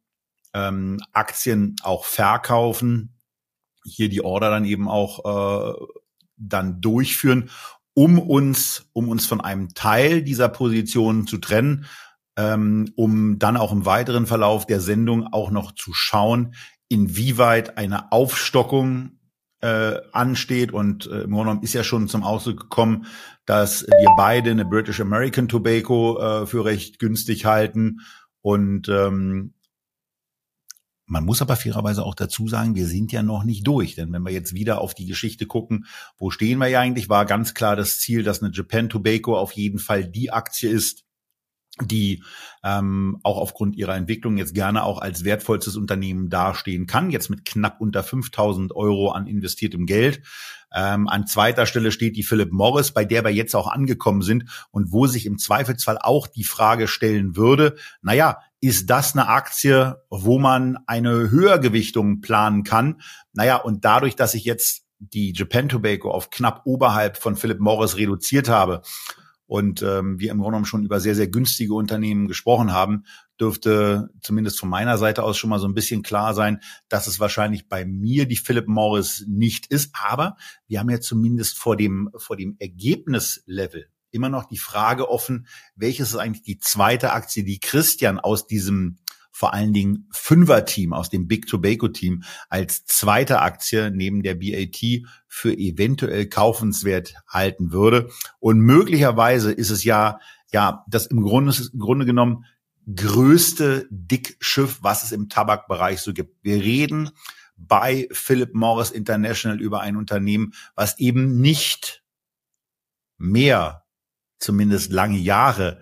ähm, 0.53 0.99
Aktien 1.13 1.77
auch 1.83 2.05
verkaufen, 2.05 3.15
hier 3.85 4.09
die 4.09 4.23
Order 4.23 4.51
dann 4.51 4.65
eben 4.65 4.89
auch 4.89 5.77
äh, 5.79 5.87
dann 6.37 6.81
durchführen, 6.81 7.51
um 7.95 8.19
uns, 8.19 8.89
um 8.93 9.09
uns 9.09 9.27
von 9.27 9.41
einem 9.41 9.75
Teil 9.75 10.23
dieser 10.23 10.49
Position 10.49 11.27
zu 11.27 11.39
trennen, 11.39 11.87
ähm, 12.37 12.93
um 12.97 13.39
dann 13.39 13.57
auch 13.57 13.73
im 13.73 13.87
weiteren 13.87 14.27
Verlauf 14.27 14.67
der 14.67 14.81
Sendung 14.81 15.27
auch 15.33 15.51
noch 15.51 15.73
zu 15.73 15.93
schauen, 15.93 16.55
inwieweit 16.89 17.79
eine 17.79 18.13
Aufstockung 18.13 19.19
äh, 19.61 19.97
ansteht. 20.13 20.73
Und 20.73 21.07
äh, 21.07 21.23
im 21.23 21.33
Grunde 21.33 21.59
ist 21.63 21.75
ja 21.75 21.85
schon 21.85 22.09
zum 22.09 22.23
Ausdruck 22.23 22.61
gekommen, 22.61 23.07
dass 23.47 23.87
wir 23.87 24.15
beide 24.17 24.51
eine 24.51 24.65
British 24.65 25.01
American 25.01 25.49
Tobacco 25.49 26.19
äh, 26.19 26.47
für 26.47 26.65
recht 26.65 26.99
günstig 26.99 27.45
halten. 27.45 28.01
Und 28.41 28.89
ähm, 28.89 29.55
man 31.07 31.25
muss 31.25 31.41
aber 31.41 31.57
fairerweise 31.57 32.05
auch 32.05 32.15
dazu 32.15 32.49
sagen, 32.49 32.75
wir 32.75 32.87
sind 32.87 33.13
ja 33.13 33.23
noch 33.23 33.43
nicht 33.43 33.67
durch. 33.67 33.95
Denn 33.95 34.13
wenn 34.13 34.23
wir 34.23 34.33
jetzt 34.33 34.53
wieder 34.53 34.81
auf 34.81 34.95
die 34.95 35.07
Geschichte 35.07 35.47
gucken, 35.47 35.87
wo 36.19 36.31
stehen 36.31 36.59
wir 36.59 36.69
ja 36.69 36.81
eigentlich, 36.81 37.09
war 37.09 37.25
ganz 37.25 37.55
klar 37.55 37.77
das 37.77 37.99
Ziel, 37.99 38.23
dass 38.23 38.43
eine 38.43 38.53
Japan 38.53 38.91
Tobacco 38.91 39.37
auf 39.37 39.53
jeden 39.53 39.79
Fall 39.79 40.05
die 40.05 40.31
Aktie 40.31 40.69
ist, 40.69 41.05
die 41.87 42.23
ähm, 42.65 43.19
auch 43.23 43.39
aufgrund 43.39 43.77
ihrer 43.77 43.97
Entwicklung 43.97 44.37
jetzt 44.37 44.55
gerne 44.55 44.83
auch 44.83 45.01
als 45.01 45.25
wertvollstes 45.25 45.77
Unternehmen 45.77 46.31
dastehen 46.31 46.87
kann, 46.87 47.11
jetzt 47.11 47.31
mit 47.31 47.45
knapp 47.45 47.81
unter 47.81 48.03
5000 48.03 48.75
Euro 48.75 49.11
an 49.11 49.27
investiertem 49.27 49.87
Geld. 49.87 50.23
Ähm, 50.75 51.09
an 51.09 51.27
zweiter 51.27 51.67
Stelle 51.67 51.93
steht 51.93 52.17
die 52.17 52.23
Philip 52.23 52.53
Morris, 52.53 52.93
bei 52.93 53.05
der 53.05 53.25
wir 53.25 53.31
jetzt 53.31 53.55
auch 53.55 53.69
angekommen 53.69 54.23
sind 54.23 54.45
und 54.71 54.93
wo 54.93 55.07
sich 55.07 55.25
im 55.25 55.39
Zweifelsfall 55.39 55.99
auch 55.99 56.27
die 56.27 56.45
Frage 56.45 56.89
stellen 56.89 57.37
würde, 57.37 57.77
naja, 58.03 58.39
ist 58.61 58.91
das 58.91 59.15
eine 59.15 59.29
Aktie, 59.29 59.97
wo 60.11 60.39
man 60.39 60.79
eine 60.87 61.31
Höhergewichtung 61.31 62.21
planen 62.21 62.65
kann? 62.65 63.01
Naja, 63.33 63.57
und 63.57 63.85
dadurch, 63.85 64.17
dass 64.17 64.35
ich 64.35 64.45
jetzt 64.45 64.85
die 64.99 65.33
Japan 65.33 65.69
Tobacco 65.69 66.11
auf 66.11 66.31
knapp 66.31 66.63
oberhalb 66.65 67.17
von 67.17 67.37
Philip 67.37 67.61
Morris 67.61 67.97
reduziert 67.97 68.49
habe, 68.49 68.83
und 69.49 69.83
ähm, 69.83 70.21
wir 70.21 70.31
im 70.31 70.37
Grunde 70.37 70.51
genommen 70.51 70.67
schon 70.67 70.85
über 70.85 71.01
sehr, 71.01 71.15
sehr 71.15 71.27
günstige 71.27 71.73
Unternehmen 71.73 72.29
gesprochen 72.29 72.73
haben, 72.73 73.05
dürfte 73.41 74.11
zumindest 74.21 74.61
von 74.61 74.69
meiner 74.69 74.99
Seite 74.99 75.23
aus 75.23 75.39
schon 75.39 75.51
mal 75.51 75.59
so 75.59 75.67
ein 75.67 75.75
bisschen 75.75 76.03
klar 76.03 76.35
sein, 76.35 76.61
dass 76.89 77.07
es 77.07 77.19
wahrscheinlich 77.19 77.67
bei 77.67 77.87
mir 77.87 78.29
die 78.29 78.37
Philip 78.37 78.69
Morris 78.69 79.25
nicht 79.27 79.67
ist. 79.67 79.91
Aber 79.95 80.37
wir 80.67 80.79
haben 80.79 80.91
ja 80.91 81.01
zumindest 81.01 81.59
vor 81.59 81.77
dem, 81.77 82.11
vor 82.17 82.37
dem 82.37 82.57
Ergebnislevel 82.59 83.89
immer 84.11 84.29
noch 84.29 84.45
die 84.45 84.59
Frage 84.59 85.09
offen, 85.09 85.47
welches 85.75 86.11
ist 86.11 86.17
eigentlich 86.17 86.45
die 86.45 86.59
zweite 86.59 87.13
Aktie, 87.13 87.43
die 87.43 87.59
Christian 87.59 88.21
aus 88.21 88.47
diesem 88.47 88.99
vor 89.39 89.55
allen 89.55 89.73
Dingen 89.73 90.09
Fünfer-Team 90.11 90.93
aus 90.93 91.11
dem 91.11 91.29
Big 91.29 91.47
Tobacco-Team 91.47 92.25
als 92.49 92.87
zweite 92.87 93.41
Aktie 93.41 93.93
neben 93.93 94.25
der 94.25 94.35
BAT 94.35 94.77
für 95.29 95.57
eventuell 95.57 96.27
kaufenswert 96.27 97.15
halten 97.29 97.71
würde. 97.71 98.11
Und 98.41 98.59
möglicherweise 98.59 99.53
ist 99.53 99.71
es 99.71 99.85
ja, 99.85 100.19
ja, 100.51 100.85
das 100.89 101.07
im 101.07 101.23
Grunde, 101.23 101.55
im 101.73 101.79
Grunde 101.79 102.05
genommen 102.05 102.47
größte 102.93 103.87
Dickschiff, 103.93 104.79
was 104.83 105.05
es 105.05 105.13
im 105.13 105.29
Tabakbereich 105.29 106.01
so 106.01 106.13
gibt. 106.13 106.43
Wir 106.43 106.57
reden 106.57 107.11
bei 107.57 108.09
Philip 108.11 108.53
Morris 108.55 108.91
International 108.91 109.61
über 109.61 109.83
ein 109.83 109.95
Unternehmen, 109.95 110.53
was 110.75 110.99
eben 110.99 111.41
nicht 111.41 112.03
mehr, 113.19 113.85
zumindest 114.41 114.91
lange 114.91 115.19
Jahre, 115.19 115.81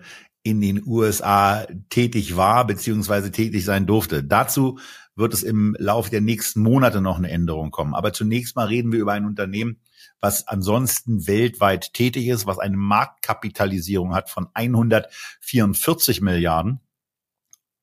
in 0.49 0.61
den 0.61 0.83
USA 0.85 1.65
tätig 1.89 2.37
war 2.37 2.65
beziehungsweise 2.65 3.31
tätig 3.31 3.65
sein 3.65 3.85
durfte. 3.85 4.23
Dazu 4.23 4.79
wird 5.15 5.33
es 5.33 5.43
im 5.43 5.75
Laufe 5.79 6.09
der 6.09 6.21
nächsten 6.21 6.61
Monate 6.61 7.01
noch 7.01 7.17
eine 7.17 7.29
Änderung 7.29 7.71
kommen. 7.71 7.95
Aber 7.95 8.13
zunächst 8.13 8.55
mal 8.55 8.67
reden 8.67 8.91
wir 8.91 8.99
über 8.99 9.13
ein 9.13 9.25
Unternehmen, 9.25 9.81
was 10.21 10.47
ansonsten 10.47 11.27
weltweit 11.27 11.93
tätig 11.93 12.27
ist, 12.27 12.45
was 12.45 12.59
eine 12.59 12.77
Marktkapitalisierung 12.77 14.15
hat 14.15 14.29
von 14.29 14.47
144 14.53 16.21
Milliarden, 16.21 16.79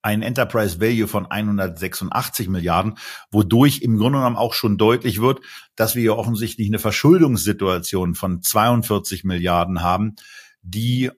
ein 0.01 0.23
Enterprise 0.23 0.81
Value 0.81 1.09
von 1.09 1.27
186 1.27 2.49
Milliarden, 2.49 2.99
wodurch 3.31 3.83
im 3.83 3.97
Grunde 3.97 4.19
genommen 4.19 4.37
auch 4.37 4.55
schon 4.55 4.79
deutlich 4.79 5.21
wird, 5.21 5.41
dass 5.77 5.97
wir 5.97 6.03
ja 6.03 6.13
offensichtlich 6.13 6.69
eine 6.69 6.79
Verschuldungssituation 6.79 8.15
von 8.15 8.43
42 8.43 9.25
Milliarden 9.25 9.83
haben, 9.83 10.17
die 10.63 11.11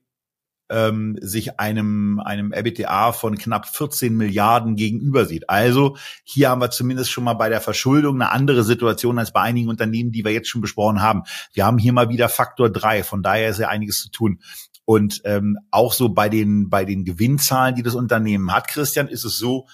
ähm, 0.68 1.16
sich 1.20 1.58
einem, 1.60 2.20
einem 2.20 2.52
EBITDA 2.52 3.12
von 3.12 3.38
knapp 3.38 3.68
14 3.68 4.16
Milliarden 4.16 4.76
gegenüber 4.76 5.26
sieht. 5.26 5.48
Also 5.48 5.96
hier 6.24 6.50
haben 6.50 6.60
wir 6.60 6.70
zumindest 6.70 7.10
schon 7.10 7.24
mal 7.24 7.34
bei 7.34 7.48
der 7.48 7.60
Verschuldung 7.60 8.16
eine 8.16 8.32
andere 8.32 8.64
Situation 8.64 9.18
als 9.18 9.32
bei 9.32 9.40
einigen 9.40 9.68
Unternehmen, 9.68 10.12
die 10.12 10.24
wir 10.24 10.32
jetzt 10.32 10.48
schon 10.48 10.60
besprochen 10.60 11.02
haben. 11.02 11.22
Wir 11.52 11.64
haben 11.64 11.78
hier 11.78 11.92
mal 11.92 12.08
wieder 12.08 12.28
Faktor 12.28 12.70
drei, 12.70 13.02
von 13.02 13.22
daher 13.22 13.50
ist 13.50 13.60
ja 13.60 13.68
einiges 13.68 14.00
zu 14.02 14.10
tun. 14.10 14.40
Und 14.84 15.20
ähm, 15.24 15.58
auch 15.72 15.92
so 15.92 16.10
bei 16.10 16.28
den, 16.28 16.70
bei 16.70 16.84
den 16.84 17.04
Gewinnzahlen, 17.04 17.74
die 17.74 17.82
das 17.82 17.96
Unternehmen 17.96 18.52
hat, 18.52 18.68
Christian, 18.68 19.08
ist 19.08 19.24
es 19.24 19.36
so, 19.36 19.66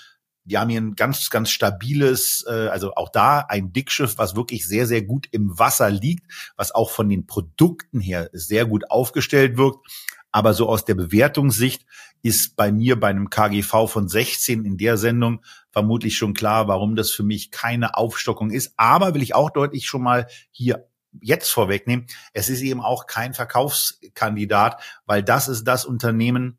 die 0.44 0.58
haben 0.58 0.70
hier 0.70 0.80
ein 0.80 0.96
ganz, 0.96 1.30
ganz 1.30 1.50
stabiles, 1.50 2.44
äh, 2.48 2.68
also 2.68 2.94
auch 2.94 3.10
da 3.10 3.44
ein 3.48 3.72
Dickschiff, 3.72 4.18
was 4.18 4.34
wirklich 4.34 4.66
sehr, 4.66 4.86
sehr 4.86 5.02
gut 5.02 5.28
im 5.30 5.58
Wasser 5.58 5.90
liegt, 5.90 6.24
was 6.56 6.74
auch 6.74 6.90
von 6.90 7.08
den 7.08 7.26
Produkten 7.26 8.00
her 8.00 8.28
sehr 8.32 8.66
gut 8.66 8.90
aufgestellt 8.90 9.56
wirkt. 9.56 9.86
Aber 10.32 10.54
so 10.54 10.68
aus 10.68 10.84
der 10.84 10.94
Bewertungssicht 10.94 11.84
ist 12.22 12.56
bei 12.56 12.72
mir 12.72 12.98
bei 12.98 13.08
einem 13.08 13.30
KGV 13.30 13.86
von 13.86 14.08
16 14.08 14.64
in 14.64 14.78
der 14.78 14.96
Sendung 14.96 15.42
vermutlich 15.70 16.16
schon 16.16 16.34
klar, 16.34 16.68
warum 16.68 16.96
das 16.96 17.10
für 17.10 17.22
mich 17.22 17.50
keine 17.50 17.96
Aufstockung 17.96 18.50
ist. 18.50 18.72
Aber 18.76 19.14
will 19.14 19.22
ich 19.22 19.34
auch 19.34 19.50
deutlich 19.50 19.86
schon 19.86 20.02
mal 20.02 20.26
hier 20.50 20.88
jetzt 21.20 21.50
vorwegnehmen, 21.50 22.06
es 22.32 22.48
ist 22.48 22.62
eben 22.62 22.80
auch 22.80 23.06
kein 23.06 23.34
Verkaufskandidat, 23.34 24.80
weil 25.04 25.22
das 25.22 25.46
ist 25.46 25.64
das 25.64 25.84
Unternehmen, 25.84 26.58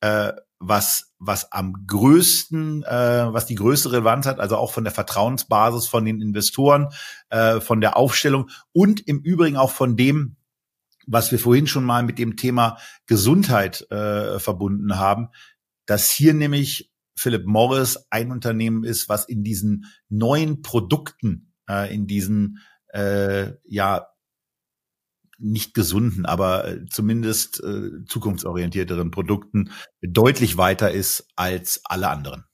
äh, 0.00 0.32
was 0.58 1.12
was 1.18 1.52
am 1.52 1.86
größten, 1.86 2.82
äh, 2.82 3.32
was 3.32 3.46
die 3.46 3.54
größte 3.54 3.92
Relevanz 3.92 4.26
hat, 4.26 4.40
also 4.40 4.56
auch 4.56 4.72
von 4.72 4.84
der 4.84 4.92
Vertrauensbasis 4.92 5.86
von 5.86 6.04
den 6.04 6.20
Investoren, 6.20 6.88
äh, 7.30 7.60
von 7.60 7.80
der 7.80 7.96
Aufstellung 7.96 8.50
und 8.72 9.06
im 9.06 9.20
Übrigen 9.20 9.56
auch 9.56 9.70
von 9.70 9.96
dem, 9.96 10.36
was 11.06 11.32
wir 11.32 11.38
vorhin 11.38 11.66
schon 11.66 11.84
mal 11.84 12.02
mit 12.02 12.18
dem 12.18 12.36
Thema 12.36 12.78
Gesundheit 13.06 13.90
äh, 13.90 14.38
verbunden 14.38 14.98
haben, 14.98 15.28
dass 15.86 16.10
hier 16.10 16.34
nämlich 16.34 16.92
Philip 17.16 17.46
Morris 17.46 18.06
ein 18.10 18.30
Unternehmen 18.30 18.84
ist, 18.84 19.08
was 19.08 19.28
in 19.28 19.44
diesen 19.44 19.86
neuen 20.08 20.62
Produkten, 20.62 21.52
äh, 21.68 21.92
in 21.94 22.06
diesen 22.06 22.58
äh, 22.88 23.52
ja 23.64 24.06
nicht 25.38 25.74
gesunden, 25.74 26.24
aber 26.24 26.66
äh, 26.68 26.86
zumindest 26.86 27.62
äh, 27.62 28.04
zukunftsorientierteren 28.06 29.10
Produkten 29.10 29.70
deutlich 30.00 30.56
weiter 30.56 30.92
ist 30.92 31.26
als 31.34 31.80
alle 31.84 32.08
anderen. 32.08 32.44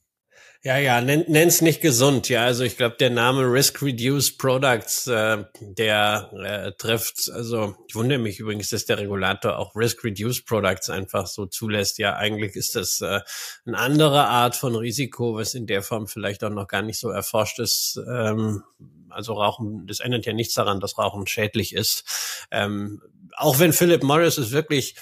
Ja, 0.64 0.76
ja, 0.76 1.00
nenn, 1.00 1.24
nenn's 1.28 1.60
nicht 1.60 1.80
gesund. 1.80 2.28
Ja, 2.28 2.44
also 2.44 2.64
ich 2.64 2.76
glaube, 2.76 2.96
der 2.98 3.10
Name 3.10 3.42
Risk 3.42 3.80
Reduced 3.80 4.38
Products, 4.38 5.06
äh, 5.06 5.44
der 5.60 6.30
äh, 6.34 6.72
trifft, 6.72 7.30
also 7.32 7.76
ich 7.86 7.94
wundere 7.94 8.18
mich 8.18 8.40
übrigens, 8.40 8.70
dass 8.70 8.84
der 8.84 8.98
Regulator 8.98 9.56
auch 9.56 9.76
Risk 9.76 10.02
Reduced 10.02 10.46
Products 10.46 10.90
einfach 10.90 11.28
so 11.28 11.46
zulässt. 11.46 11.98
Ja, 11.98 12.16
eigentlich 12.16 12.56
ist 12.56 12.74
das 12.74 13.00
äh, 13.00 13.20
eine 13.66 13.78
andere 13.78 14.26
Art 14.26 14.56
von 14.56 14.74
Risiko, 14.74 15.36
was 15.36 15.54
in 15.54 15.68
der 15.68 15.82
Form 15.82 16.08
vielleicht 16.08 16.42
auch 16.42 16.50
noch 16.50 16.66
gar 16.66 16.82
nicht 16.82 16.98
so 16.98 17.08
erforscht 17.10 17.60
ist. 17.60 18.00
Ähm, 18.08 18.64
also 19.10 19.34
Rauchen, 19.34 19.86
das 19.86 20.00
ändert 20.00 20.26
ja 20.26 20.32
nichts 20.32 20.54
daran, 20.54 20.80
dass 20.80 20.98
Rauchen 20.98 21.28
schädlich 21.28 21.72
ist. 21.72 22.04
Ähm, 22.50 23.00
auch 23.36 23.60
wenn 23.60 23.72
Philip 23.72 24.02
Morris 24.02 24.38
es 24.38 24.50
wirklich 24.50 24.96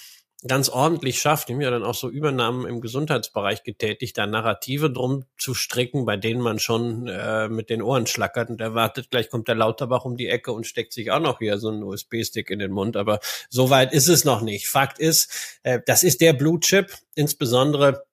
ganz 0.46 0.68
ordentlich 0.68 1.20
schafft, 1.20 1.50
ihm 1.50 1.60
ja 1.60 1.70
dann 1.70 1.84
auch 1.84 1.94
so 1.94 2.08
Übernahmen 2.08 2.66
im 2.66 2.80
Gesundheitsbereich 2.80 3.62
getätigt, 3.62 4.18
da 4.18 4.26
Narrative 4.26 4.90
drum 4.90 5.24
zu 5.38 5.54
stricken, 5.54 6.04
bei 6.04 6.16
denen 6.16 6.40
man 6.40 6.58
schon 6.58 7.08
äh, 7.08 7.48
mit 7.48 7.70
den 7.70 7.82
Ohren 7.82 8.06
schlackert 8.06 8.50
und 8.50 8.60
erwartet, 8.60 9.10
gleich 9.10 9.30
kommt 9.30 9.48
der 9.48 9.54
Lauterbach 9.54 10.04
um 10.04 10.16
die 10.16 10.28
Ecke 10.28 10.52
und 10.52 10.66
steckt 10.66 10.92
sich 10.92 11.10
auch 11.10 11.20
noch 11.20 11.38
hier 11.38 11.58
so 11.58 11.68
einen 11.68 11.82
USB-Stick 11.82 12.50
in 12.50 12.58
den 12.58 12.72
Mund. 12.72 12.96
Aber 12.96 13.20
so 13.48 13.70
weit 13.70 13.92
ist 13.92 14.08
es 14.08 14.24
noch 14.24 14.42
nicht. 14.42 14.68
Fakt 14.68 14.98
ist, 14.98 15.58
äh, 15.62 15.80
das 15.86 16.02
ist 16.02 16.20
der 16.20 16.32
Blue 16.32 16.60
Chip, 16.60 16.92
insbesondere 17.14 18.04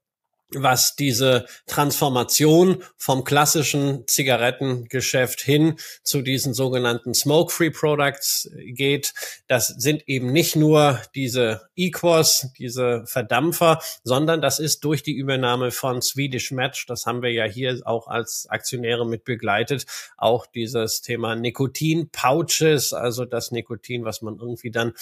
was 0.58 0.96
diese 0.96 1.46
Transformation 1.68 2.84
vom 2.98 3.24
klassischen 3.24 4.08
Zigarettengeschäft 4.08 5.42
hin 5.42 5.76
zu 6.04 6.22
diesen 6.22 6.54
sogenannten 6.54 7.14
Smoke-Free 7.14 7.72
Products 7.72 8.50
geht. 8.58 9.14
Das 9.48 9.68
sind 9.68 10.08
eben 10.08 10.32
nicht 10.32 10.56
nur 10.56 11.02
diese 11.16 11.70
Equos, 11.76 12.48
diese 12.58 13.04
Verdampfer, 13.06 13.80
sondern 14.04 14.42
das 14.42 14.60
ist 14.60 14.84
durch 14.84 15.04
die 15.04 15.14
Übernahme 15.14 15.72
von 15.72 16.02
Swedish 16.02 16.52
Match, 16.52 16.86
das 16.86 17.06
haben 17.06 17.22
wir 17.22 17.32
ja 17.32 17.46
hier 17.46 17.82
auch 17.86 18.08
als 18.08 18.48
Aktionäre 18.50 19.06
mit 19.06 19.24
begleitet, 19.24 19.86
auch 20.18 20.46
dieses 20.46 21.02
Thema 21.02 21.36
Nikotin-Pouches, 21.36 22.94
also 22.94 23.26
das 23.26 23.52
Nikotin, 23.52 24.06
was 24.06 24.22
man 24.22 24.38
irgendwie 24.38 24.72
dann 24.72 24.94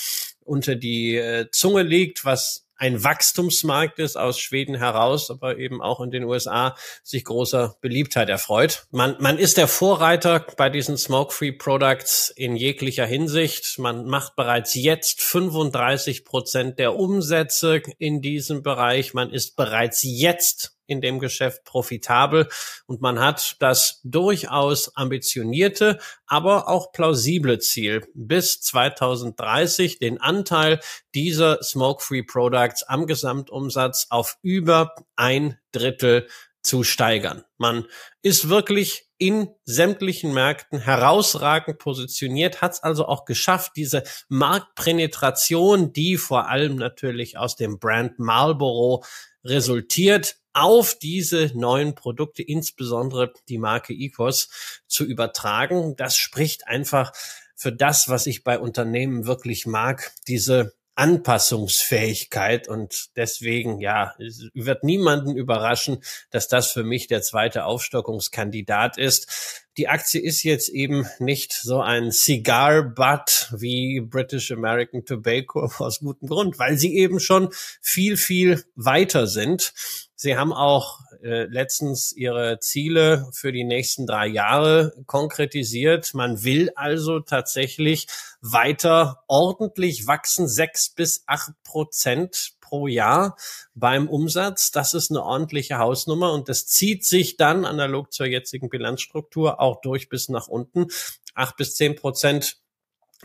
unter 0.43 0.75
die 0.75 1.15
äh, 1.15 1.49
Zunge 1.51 1.83
legt, 1.83 2.25
was 2.25 2.65
ein 2.81 3.03
Wachstumsmarkt 3.03 3.99
ist 3.99 4.17
aus 4.17 4.39
Schweden 4.39 4.73
heraus, 4.73 5.29
aber 5.29 5.59
eben 5.59 5.83
auch 5.83 6.01
in 6.01 6.09
den 6.09 6.23
USA 6.23 6.75
sich 7.03 7.23
großer 7.23 7.75
Beliebtheit 7.79 8.27
erfreut. 8.27 8.87
Man, 8.89 9.15
man 9.19 9.37
ist 9.37 9.57
der 9.57 9.67
Vorreiter 9.67 10.43
bei 10.57 10.71
diesen 10.71 10.97
Smoke-Free 10.97 11.51
Products 11.51 12.33
in 12.35 12.55
jeglicher 12.55 13.05
Hinsicht. 13.05 13.77
Man 13.77 14.05
macht 14.07 14.35
bereits 14.35 14.73
jetzt 14.73 15.21
35 15.21 16.25
Prozent 16.25 16.79
der 16.79 16.95
Umsätze 16.95 17.83
in 17.99 18.19
diesem 18.19 18.63
Bereich. 18.63 19.13
Man 19.13 19.29
ist 19.29 19.55
bereits 19.55 20.01
jetzt 20.01 20.75
in 20.85 21.01
dem 21.01 21.19
Geschäft 21.19 21.63
profitabel 21.63 22.47
und 22.85 23.01
man 23.01 23.19
hat 23.19 23.55
das 23.59 24.01
durchaus 24.03 24.95
ambitionierte, 24.95 25.99
aber 26.27 26.67
auch 26.67 26.91
plausible 26.91 27.59
Ziel, 27.59 28.07
bis 28.13 28.61
2030 28.61 29.99
den 29.99 30.19
Anteil 30.19 30.79
dieser 31.15 31.61
Smoke-Free 31.63 32.23
Products 32.23 32.83
am 32.83 33.07
Gesamtumsatz 33.07 34.07
auf 34.09 34.37
über 34.41 34.95
ein 35.15 35.57
Drittel 35.71 36.27
zu 36.61 36.83
steigern. 36.83 37.43
Man 37.57 37.85
ist 38.21 38.49
wirklich 38.49 39.07
in 39.17 39.49
sämtlichen 39.65 40.33
Märkten 40.33 40.79
herausragend 40.79 41.77
positioniert, 41.77 42.61
hat 42.61 42.73
es 42.73 42.83
also 42.83 43.05
auch 43.05 43.25
geschafft, 43.25 43.73
diese 43.75 44.03
Marktpenetration, 44.29 45.93
die 45.93 46.17
vor 46.17 46.49
allem 46.49 46.75
natürlich 46.75 47.37
aus 47.37 47.55
dem 47.55 47.77
Brand 47.77 48.17
Marlboro 48.17 49.03
resultiert, 49.43 50.37
auf 50.53 50.97
diese 50.99 51.51
neuen 51.55 51.95
Produkte, 51.95 52.43
insbesondere 52.43 53.33
die 53.47 53.57
Marke 53.57 53.93
Ecos, 53.93 54.49
zu 54.87 55.05
übertragen. 55.05 55.95
Das 55.95 56.17
spricht 56.17 56.67
einfach 56.67 57.13
für 57.55 57.71
das, 57.71 58.09
was 58.09 58.27
ich 58.27 58.43
bei 58.43 58.59
Unternehmen 58.59 59.25
wirklich 59.25 59.65
mag, 59.65 60.13
diese 60.27 60.73
Anpassungsfähigkeit 60.95 62.67
und 62.67 63.09
deswegen, 63.15 63.79
ja, 63.79 64.13
wird 64.53 64.83
niemanden 64.83 65.35
überraschen, 65.35 66.03
dass 66.29 66.47
das 66.47 66.71
für 66.71 66.83
mich 66.83 67.07
der 67.07 67.21
zweite 67.21 67.65
Aufstockungskandidat 67.65 68.97
ist. 68.97 69.63
Die 69.77 69.87
Aktie 69.87 70.21
ist 70.21 70.43
jetzt 70.43 70.69
eben 70.69 71.07
nicht 71.19 71.53
so 71.53 71.79
ein 71.79 72.11
Cigar 72.11 72.83
Butt 72.83 73.53
wie 73.55 74.01
British 74.01 74.51
American 74.51 75.05
Tobacco 75.05 75.71
aus 75.77 75.99
gutem 75.99 76.27
Grund, 76.27 76.59
weil 76.59 76.77
sie 76.77 76.95
eben 76.97 77.19
schon 77.19 77.49
viel, 77.81 78.17
viel 78.17 78.63
weiter 78.75 79.27
sind. 79.27 79.73
Sie 80.15 80.35
haben 80.37 80.53
auch 80.53 80.99
äh, 81.23 81.43
letztens 81.45 82.11
Ihre 82.11 82.59
Ziele 82.59 83.29
für 83.33 83.51
die 83.51 83.63
nächsten 83.63 84.07
drei 84.07 84.27
Jahre 84.27 84.93
konkretisiert. 85.05 86.13
Man 86.13 86.43
will 86.43 86.71
also 86.75 87.19
tatsächlich 87.19 88.07
weiter 88.41 89.23
ordentlich 89.27 90.07
wachsen, 90.07 90.47
sechs 90.47 90.89
bis 90.89 91.23
acht 91.27 91.51
Prozent 91.63 92.53
pro 92.59 92.87
Jahr 92.87 93.35
beim 93.75 94.07
Umsatz. 94.07 94.71
Das 94.71 94.93
ist 94.93 95.11
eine 95.11 95.23
ordentliche 95.23 95.77
Hausnummer 95.77 96.31
und 96.33 96.49
das 96.49 96.67
zieht 96.67 97.05
sich 97.05 97.37
dann 97.37 97.65
analog 97.65 98.13
zur 98.13 98.25
jetzigen 98.25 98.69
Bilanzstruktur 98.69 99.59
auch 99.59 99.81
durch 99.81 100.09
bis 100.09 100.29
nach 100.29 100.47
unten. 100.47 100.87
Acht 101.35 101.57
bis 101.57 101.75
zehn 101.75 101.95
Prozent 101.95 102.61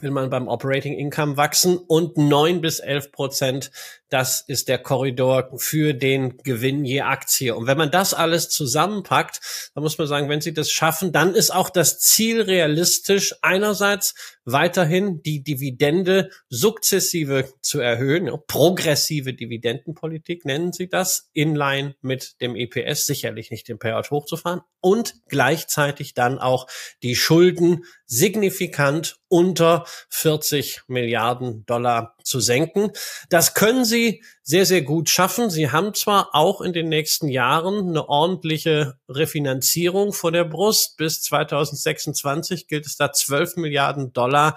will 0.01 0.11
man 0.11 0.31
beim 0.31 0.49
Operating 0.49 0.95
Income 0.95 1.37
wachsen 1.37 1.79
und 1.79 2.17
neun 2.19 2.61
bis 2.61 2.81
elf 2.81 3.13
Prozent 3.13 3.71
das 4.09 4.45
ist 4.47 4.69
der 4.69 4.79
Korridor 4.79 5.51
für 5.57 5.93
den 5.95 6.39
Gewinn 6.39 6.85
je 6.85 7.01
Aktie. 7.01 7.55
Und 7.55 7.67
wenn 7.67 7.79
man 7.79 7.91
das 7.91 8.15
alles 8.15 8.49
zusammenpackt, 8.49 9.71
dann 9.75 9.83
muss 9.83 9.99
man 9.99 10.07
sagen, 10.07 10.29
wenn 10.29 10.41
Sie 10.41 10.55
das 10.55 10.71
schaffen, 10.71 11.13
dann 11.13 11.35
ist 11.35 11.51
auch 11.51 11.71
das 11.71 11.99
Ziel 11.99 12.41
realistisch, 12.41 13.35
einerseits 13.43 14.15
weiterhin 14.45 15.23
die 15.23 15.43
Dividende 15.43 16.31
sukzessive 16.49 17.53
zu 17.63 17.81
erhöhen. 17.81 18.31
Progressive 18.47 19.35
Dividendenpolitik 19.35 20.45
nennen 20.45 20.73
Sie 20.73 20.89
das, 20.89 21.29
inline 21.33 21.97
mit 22.01 22.41
dem 22.41 22.55
EPS, 22.55 23.07
sicherlich 23.07 23.51
nicht 23.51 23.69
den 23.69 23.79
Payout 23.79 24.11
hochzufahren 24.11 24.61
und 24.81 25.15
gleichzeitig 25.29 26.15
dann 26.15 26.39
auch 26.39 26.69
die 27.03 27.17
Schulden 27.17 27.85
signifikant 28.07 29.19
unter 29.29 29.85
40 30.11 30.83
Milliarden 30.87 31.67
Dollar 31.67 32.17
zu 32.23 32.39
senken. 32.39 32.93
Das 33.29 33.55
können 33.55 33.85
sie 33.85 33.96
sehr, 34.43 34.67
sehr 34.67 34.83
gut 34.83 35.09
schaffen. 35.09 35.51
Sie 35.51 35.71
haben 35.71 35.95
zwar 35.95 36.35
auch 36.35 36.61
in 36.61 36.73
den 36.73 36.89
nächsten 36.89 37.29
Jahren 37.29 37.89
eine 37.89 38.09
ordentliche 38.09 38.99
Refinanzierung 39.09 40.13
vor 40.13 40.33
der 40.33 40.45
Brust. 40.45 40.97
Bis 40.97 41.23
2026 41.23 42.69
gilt 42.69 42.87
es 42.87 42.97
da 42.97 43.13
12 43.13 43.57
Milliarden 43.57 44.13
Dollar 44.13 44.57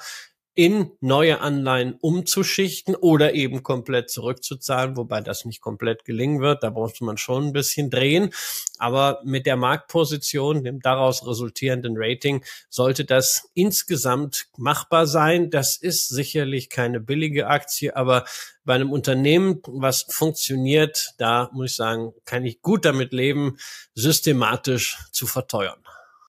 in 0.60 0.91
neue 0.99 1.39
Anleihen 1.39 1.93
umzuschichten 2.01 2.93
oder 2.93 3.34
eben 3.34 3.64
komplett 3.64 4.10
zurückzuzahlen, 4.10 4.97
wobei 4.97 5.22
das 5.22 5.45
nicht 5.45 5.62
komplett 5.62 6.03
gelingen 6.03 6.41
wird. 6.41 6.64
Da 6.64 6.72
muss 6.72 6.99
man 6.99 7.16
schon 7.16 7.45
ein 7.45 7.53
bisschen 7.53 7.89
drehen. 7.89 8.32
Aber 8.78 9.22
mit 9.24 9.45
der 9.45 9.55
Marktposition, 9.55 10.66
dem 10.66 10.82
daraus 10.82 11.26
resultierenden 11.26 11.93
Rating, 11.95 12.43
sollte 12.68 13.05
das 13.05 13.49
insgesamt 13.53 14.47
machbar 14.57 15.07
sein. 15.07 15.49
Das 15.49 15.78
ist 15.78 16.10
sicherlich 16.10 16.70
keine 16.70 16.99
billige 16.99 17.47
Aktie, 17.47 17.95
aber 17.95 18.26
bei 18.66 18.76
einem 18.76 18.91
Unternehmen, 18.91 19.62
was 19.66 20.07
funktioniert, 20.10 21.14
da 21.20 21.49
muss 21.53 21.72
ich 21.72 21.76
sagen, 21.78 22.12
kann 22.26 22.43
ich 22.43 22.62
gut 22.62 22.84
damit 22.84 23.14
leben, 23.14 23.55
systematisch 23.95 24.97
zu 25.14 25.26
verteuern. 25.26 25.80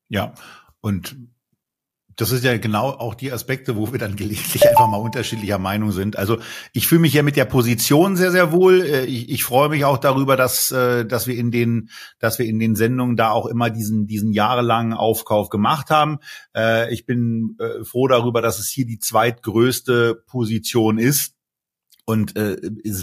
Ja, 0.08 0.34
und 0.80 1.16
das 2.16 2.32
ist 2.32 2.44
ja 2.44 2.56
genau 2.56 2.88
auch 2.88 3.14
die 3.14 3.30
Aspekte, 3.30 3.76
wo 3.76 3.92
wir 3.92 3.98
dann 3.98 4.16
gelegentlich 4.16 4.66
einfach 4.68 4.88
mal 4.88 4.96
unterschiedlicher 4.96 5.58
Meinung 5.58 5.92
sind. 5.92 6.16
Also 6.16 6.38
ich 6.72 6.88
fühle 6.88 7.02
mich 7.02 7.12
ja 7.12 7.22
mit 7.22 7.36
der 7.36 7.44
Position 7.44 8.16
sehr, 8.16 8.30
sehr 8.30 8.52
wohl. 8.52 8.82
Äh, 8.82 9.04
ich, 9.04 9.28
ich 9.28 9.44
freue 9.44 9.68
mich 9.68 9.84
auch 9.84 9.98
darüber, 9.98 10.36
dass, 10.36 10.72
äh, 10.72 11.04
dass 11.04 11.26
wir 11.26 11.36
in 11.36 11.50
den, 11.50 11.90
dass 12.18 12.38
wir 12.38 12.46
in 12.46 12.58
den 12.58 12.74
Sendungen 12.74 13.16
da 13.16 13.30
auch 13.30 13.46
immer 13.46 13.68
diesen, 13.68 14.06
diesen 14.06 14.32
jahrelangen 14.32 14.94
Aufkauf 14.94 15.50
gemacht 15.50 15.90
haben. 15.90 16.18
Äh, 16.56 16.92
ich 16.92 17.04
bin 17.04 17.58
froh 17.82 18.08
darüber, 18.08 18.40
dass 18.40 18.58
es 18.58 18.68
hier 18.68 18.86
die 18.86 18.98
zweitgrößte 18.98 20.22
Position 20.26 20.98
ist 20.98 21.36
und 22.06 22.36
äh, 22.36 22.56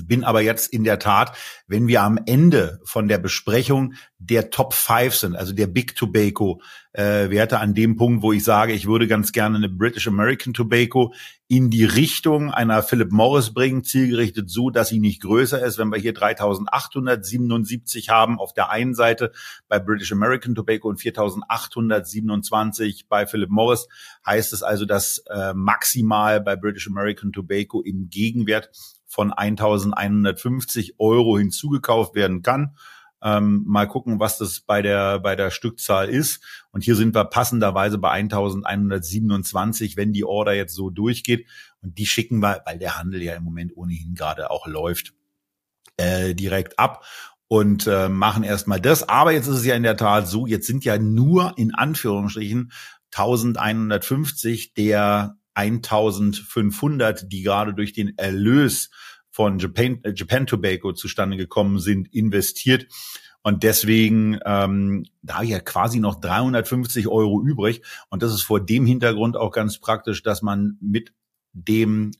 bin 0.05 0.23
aber 0.23 0.41
jetzt 0.41 0.71
in 0.71 0.83
der 0.83 0.97
Tat, 0.97 1.37
wenn 1.67 1.87
wir 1.87 2.01
am 2.01 2.17
Ende 2.25 2.79
von 2.85 3.07
der 3.07 3.17
Besprechung 3.17 3.93
der 4.17 4.49
Top 4.49 4.73
5 4.73 5.13
sind, 5.13 5.35
also 5.35 5.53
der 5.53 5.67
Big 5.67 5.95
Tobacco 5.95 6.61
äh, 6.93 7.29
Werte 7.31 7.59
an 7.59 7.73
dem 7.73 7.97
Punkt, 7.97 8.21
wo 8.21 8.31
ich 8.31 8.43
sage, 8.43 8.73
ich 8.73 8.87
würde 8.87 9.07
ganz 9.07 9.31
gerne 9.31 9.57
eine 9.57 9.69
British 9.69 10.07
American 10.07 10.53
Tobacco 10.53 11.13
in 11.47 11.69
die 11.69 11.85
Richtung 11.85 12.51
einer 12.51 12.83
Philip 12.83 13.11
Morris 13.11 13.53
bringen, 13.53 13.83
zielgerichtet 13.83 14.49
so, 14.49 14.69
dass 14.69 14.89
sie 14.89 14.99
nicht 14.99 15.21
größer 15.21 15.63
ist. 15.63 15.77
Wenn 15.77 15.89
wir 15.89 15.99
hier 15.99 16.13
3877 16.13 18.09
haben 18.09 18.39
auf 18.39 18.53
der 18.53 18.69
einen 18.69 18.93
Seite 18.93 19.31
bei 19.67 19.79
British 19.79 20.11
American 20.11 20.55
Tobacco 20.55 20.87
und 20.87 20.97
4827 20.97 23.07
bei 23.09 23.25
Philip 23.25 23.49
Morris, 23.49 23.87
heißt 24.25 24.53
es 24.53 24.63
also, 24.63 24.85
dass 24.85 25.23
äh, 25.29 25.53
maximal 25.53 26.41
bei 26.41 26.55
British 26.55 26.87
American 26.87 27.31
Tobacco 27.31 27.81
im 27.81 28.09
Gegenwert 28.09 28.69
von 29.05 29.33
1150 29.33 30.99
Euro 30.99 31.37
hinzugekauft 31.37 32.15
werden 32.15 32.41
kann. 32.41 32.75
Ähm, 33.23 33.63
mal 33.65 33.87
gucken, 33.87 34.19
was 34.19 34.37
das 34.37 34.59
bei 34.59 34.81
der, 34.81 35.19
bei 35.19 35.35
der 35.35 35.49
Stückzahl 35.49 36.09
ist. 36.09 36.43
Und 36.71 36.83
hier 36.83 36.95
sind 36.95 37.15
wir 37.15 37.25
passenderweise 37.25 37.97
bei 37.97 38.11
1127, 38.11 39.95
wenn 39.95 40.11
die 40.11 40.25
Order 40.25 40.53
jetzt 40.53 40.75
so 40.75 40.89
durchgeht. 40.89 41.47
Und 41.81 41.97
die 41.97 42.05
schicken 42.05 42.39
wir, 42.39 42.61
weil 42.65 42.79
der 42.79 42.97
Handel 42.97 43.21
ja 43.21 43.35
im 43.35 43.43
Moment 43.43 43.75
ohnehin 43.77 44.13
gerade 44.13 44.51
auch 44.51 44.67
läuft, 44.67 45.13
äh, 45.97 46.35
direkt 46.35 46.79
ab 46.79 47.05
und 47.47 47.87
äh, 47.87 48.09
machen 48.09 48.43
erstmal 48.43 48.81
das. 48.81 49.07
Aber 49.07 49.31
jetzt 49.31 49.47
ist 49.47 49.59
es 49.59 49.65
ja 49.65 49.75
in 49.75 49.83
der 49.83 49.97
Tat 49.97 50.27
so, 50.27 50.45
jetzt 50.45 50.67
sind 50.67 50.83
ja 50.83 50.97
nur 50.97 51.53
in 51.57 51.73
Anführungsstrichen 51.73 52.71
1150 53.15 54.73
der 54.73 55.37
1500, 55.53 57.31
die 57.31 57.43
gerade 57.43 57.73
durch 57.73 57.93
den 57.93 58.17
Erlös 58.17 58.89
von 59.33 59.57
Japan, 59.57 59.99
äh, 60.03 60.13
Japan 60.15 60.45
Tobacco 60.45 60.93
zustande 60.93 61.35
gekommen 61.35 61.79
sind, 61.79 62.13
investiert. 62.13 62.87
Und 63.41 63.63
deswegen, 63.63 64.39
ähm, 64.45 65.05
da 65.21 65.35
habe 65.35 65.45
ich 65.45 65.51
ja 65.51 65.59
quasi 65.59 65.99
noch 65.99 66.21
350 66.21 67.09
Euro 67.09 67.43
übrig. 67.43 67.81
Und 68.09 68.23
das 68.23 68.33
ist 68.33 68.43
vor 68.43 68.61
dem 68.61 68.85
Hintergrund 68.85 69.35
auch 69.35 69.51
ganz 69.51 69.79
praktisch, 69.79 70.23
dass 70.23 70.41
man 70.41 70.77
mit 70.79 71.11
dem 71.51 72.11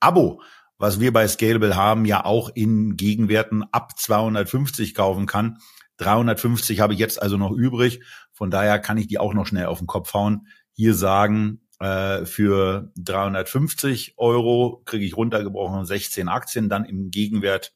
Abo 0.00 0.40
was 0.82 0.98
wir 0.98 1.12
bei 1.12 1.28
Scalable 1.28 1.76
haben, 1.76 2.06
ja 2.06 2.24
auch 2.24 2.50
in 2.52 2.96
Gegenwerten 2.96 3.62
ab 3.70 3.96
250 3.96 4.96
kaufen 4.96 5.26
kann. 5.26 5.58
350 5.98 6.80
habe 6.80 6.92
ich 6.92 6.98
jetzt 6.98 7.22
also 7.22 7.36
noch 7.36 7.52
übrig. 7.52 8.02
Von 8.32 8.50
daher 8.50 8.80
kann 8.80 8.98
ich 8.98 9.06
die 9.06 9.20
auch 9.20 9.32
noch 9.32 9.46
schnell 9.46 9.66
auf 9.66 9.78
den 9.78 9.86
Kopf 9.86 10.12
hauen. 10.12 10.48
Hier 10.72 10.94
sagen, 10.94 11.60
äh, 11.82 12.26
für 12.26 12.92
350 12.96 14.14
Euro 14.16 14.82
kriege 14.84 15.04
ich 15.04 15.16
runtergebrochen 15.16 15.84
16 15.84 16.28
Aktien, 16.28 16.68
dann 16.68 16.84
im 16.84 17.10
Gegenwert 17.10 17.74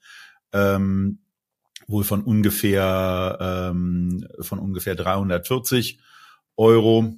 ähm, 0.52 1.18
wohl 1.88 2.04
von 2.04 2.22
ungefähr 2.22 3.38
ähm, 3.72 4.24
von 4.40 4.60
ungefähr 4.60 4.94
340 4.94 5.98
Euro. 6.56 7.16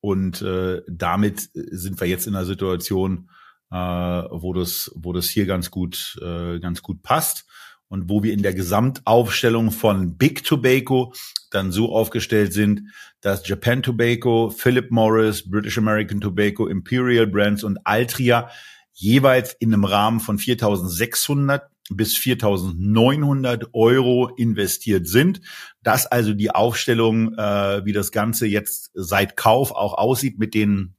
Und 0.00 0.40
äh, 0.40 0.80
damit 0.88 1.50
sind 1.52 2.00
wir 2.00 2.08
jetzt 2.08 2.26
in 2.26 2.34
einer 2.34 2.46
Situation, 2.46 3.28
äh, 3.70 3.76
wo 3.76 4.54
das, 4.54 4.90
wo 4.94 5.12
das 5.12 5.28
hier 5.28 5.44
ganz 5.44 5.70
gut, 5.70 6.18
äh, 6.22 6.58
ganz 6.58 6.80
gut 6.80 7.02
passt 7.02 7.44
und 7.88 8.08
wo 8.08 8.22
wir 8.22 8.32
in 8.32 8.42
der 8.42 8.54
Gesamtaufstellung 8.54 9.72
von 9.72 10.16
Big 10.16 10.44
Tobacco 10.44 11.12
dann 11.50 11.70
so 11.70 11.94
aufgestellt 11.94 12.54
sind, 12.54 12.82
dass 13.20 13.46
Japan 13.46 13.82
Tobacco, 13.82 14.50
Philip 14.50 14.90
Morris, 14.90 15.48
British 15.48 15.78
American 15.78 16.20
Tobacco, 16.20 16.66
Imperial 16.66 17.26
Brands 17.26 17.64
und 17.64 17.78
Altria 17.84 18.50
jeweils 18.92 19.54
in 19.54 19.72
einem 19.72 19.84
Rahmen 19.84 20.20
von 20.20 20.38
4.600 20.38 21.62
bis 21.90 22.16
4.900 22.16 23.68
Euro 23.72 24.28
investiert 24.28 25.08
sind. 25.08 25.40
Das 25.82 26.06
also 26.06 26.34
die 26.34 26.50
Aufstellung, 26.50 27.34
äh, 27.34 27.84
wie 27.84 27.92
das 27.92 28.12
Ganze 28.12 28.46
jetzt 28.46 28.90
seit 28.94 29.36
Kauf 29.36 29.72
auch 29.72 29.94
aussieht 29.94 30.38
mit 30.38 30.54
den 30.54 30.94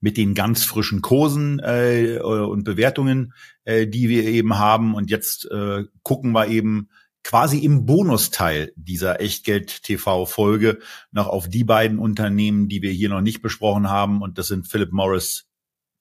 mit 0.00 0.16
den 0.16 0.34
ganz 0.34 0.64
frischen 0.64 1.02
Kursen 1.02 1.58
äh, 1.58 2.18
und 2.22 2.64
Bewertungen, 2.64 3.34
äh, 3.64 3.86
die 3.86 4.08
wir 4.08 4.24
eben 4.24 4.58
haben. 4.58 4.94
Und 4.94 5.10
jetzt 5.10 5.50
äh, 5.50 5.84
gucken 6.02 6.32
wir 6.32 6.48
eben 6.48 6.88
quasi 7.22 7.58
im 7.58 7.86
Bonusteil 7.86 8.72
dieser 8.76 9.20
Echtgeld-TV-Folge 9.20 10.78
noch 11.12 11.26
auf 11.26 11.48
die 11.48 11.64
beiden 11.64 11.98
Unternehmen, 11.98 12.68
die 12.68 12.82
wir 12.82 12.92
hier 12.92 13.08
noch 13.08 13.20
nicht 13.20 13.42
besprochen 13.42 13.88
haben. 13.88 14.22
Und 14.22 14.38
das 14.38 14.48
sind 14.48 14.66
Philip 14.66 14.92
Morris 14.92 15.46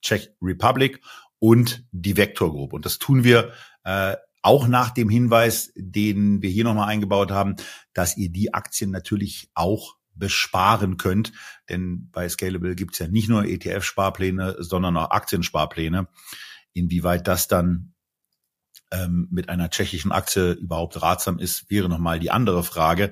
Czech 0.02 0.32
Republic 0.42 1.02
und 1.40 1.86
die 1.92 2.18
Vector 2.18 2.52
Group. 2.52 2.74
Und 2.74 2.86
das 2.86 3.00
tun 3.00 3.24
wir 3.24 3.52
äh, 3.84 4.16
auch 4.42 4.68
nach 4.68 4.92
dem 4.92 5.10
Hinweis, 5.10 5.72
den 5.76 6.42
wir 6.42 6.50
hier 6.50 6.64
nochmal 6.64 6.88
eingebaut 6.88 7.32
haben, 7.32 7.56
dass 7.94 8.18
ihr 8.18 8.30
die 8.30 8.54
Aktien 8.54 8.92
natürlich 8.92 9.50
auch 9.54 9.98
besparen 10.16 10.98
könnt. 10.98 11.32
Denn 11.70 12.10
bei 12.12 12.28
Scalable 12.30 12.76
gibt's 12.76 13.00
ja 13.00 13.08
nicht 13.08 13.30
nur 13.30 13.46
ETF-Sparpläne, 13.46 14.58
sondern 14.60 14.98
auch 14.98 15.12
Aktiensparpläne. 15.12 16.08
Inwieweit 16.74 17.28
das 17.28 17.48
dann 17.48 17.94
ähm, 18.92 19.28
mit 19.32 19.50
einer 19.50 19.70
tschechischen 19.70 20.12
Aktie 20.12 20.54
überhaupt 20.54 21.02
ratsam 21.02 21.40
ist, 21.40 21.70
wäre 21.70 21.90
nochmal 21.90 22.20
die 22.20 22.32
andere 22.32 22.64
Frage. 22.64 23.12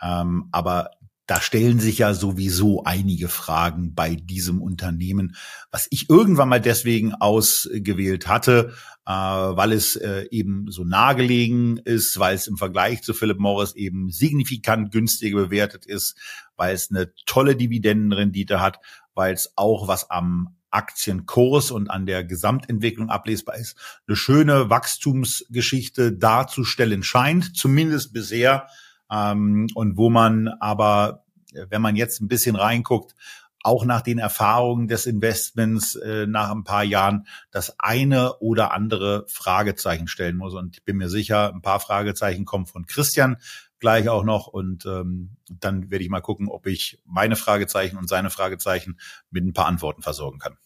Ähm, 0.00 0.48
aber 0.52 0.90
da 1.26 1.40
stellen 1.40 1.80
sich 1.80 1.98
ja 1.98 2.14
sowieso 2.14 2.84
einige 2.84 3.28
Fragen 3.28 3.94
bei 3.94 4.14
diesem 4.14 4.62
Unternehmen, 4.62 5.34
was 5.72 5.88
ich 5.90 6.08
irgendwann 6.08 6.48
mal 6.48 6.60
deswegen 6.60 7.14
ausgewählt 7.14 8.28
hatte, 8.28 8.74
äh, 9.06 9.10
weil 9.10 9.72
es 9.72 9.96
äh, 9.96 10.26
eben 10.30 10.70
so 10.70 10.84
nahegelegen 10.84 11.78
ist, 11.78 12.18
weil 12.20 12.36
es 12.36 12.46
im 12.46 12.56
Vergleich 12.56 13.02
zu 13.02 13.12
Philip 13.12 13.40
Morris 13.40 13.74
eben 13.74 14.10
signifikant 14.10 14.92
günstiger 14.92 15.38
bewertet 15.38 15.84
ist, 15.84 16.16
weil 16.56 16.74
es 16.74 16.90
eine 16.90 17.12
tolle 17.26 17.56
Dividendenrendite 17.56 18.60
hat, 18.60 18.78
weil 19.14 19.34
es 19.34 19.52
auch 19.56 19.88
was 19.88 20.10
am 20.10 20.56
Aktienkurs 20.76 21.70
und 21.70 21.90
an 21.90 22.06
der 22.06 22.22
Gesamtentwicklung 22.22 23.08
ablesbar 23.08 23.56
ist, 23.56 23.76
eine 24.06 24.16
schöne 24.16 24.68
Wachstumsgeschichte 24.70 26.12
darzustellen 26.12 27.02
scheint, 27.02 27.56
zumindest 27.56 28.12
bisher 28.12 28.68
ähm, 29.10 29.68
und 29.74 29.96
wo 29.96 30.10
man 30.10 30.48
aber, 30.60 31.24
wenn 31.70 31.82
man 31.82 31.96
jetzt 31.96 32.20
ein 32.20 32.28
bisschen 32.28 32.56
reinguckt, 32.56 33.14
auch 33.62 33.84
nach 33.84 34.00
den 34.02 34.18
Erfahrungen 34.18 34.86
des 34.86 35.06
Investments 35.06 35.96
äh, 35.96 36.26
nach 36.28 36.52
ein 36.52 36.62
paar 36.62 36.84
Jahren 36.84 37.26
das 37.50 37.74
eine 37.80 38.36
oder 38.38 38.72
andere 38.72 39.24
Fragezeichen 39.26 40.06
stellen 40.06 40.36
muss. 40.36 40.54
Und 40.54 40.76
ich 40.76 40.84
bin 40.84 40.98
mir 40.98 41.08
sicher, 41.08 41.52
ein 41.52 41.62
paar 41.62 41.80
Fragezeichen 41.80 42.44
kommen 42.44 42.66
von 42.66 42.86
Christian 42.86 43.38
gleich 43.80 44.08
auch 44.08 44.22
noch. 44.22 44.46
Und 44.46 44.86
ähm, 44.86 45.36
dann 45.48 45.90
werde 45.90 46.04
ich 46.04 46.10
mal 46.10 46.20
gucken, 46.20 46.48
ob 46.48 46.66
ich 46.66 47.00
meine 47.04 47.34
Fragezeichen 47.34 47.96
und 47.96 48.08
seine 48.08 48.30
Fragezeichen 48.30 48.98
mit 49.30 49.44
ein 49.44 49.52
paar 49.52 49.66
Antworten 49.66 50.02
versorgen 50.02 50.38
kann. 50.38 50.56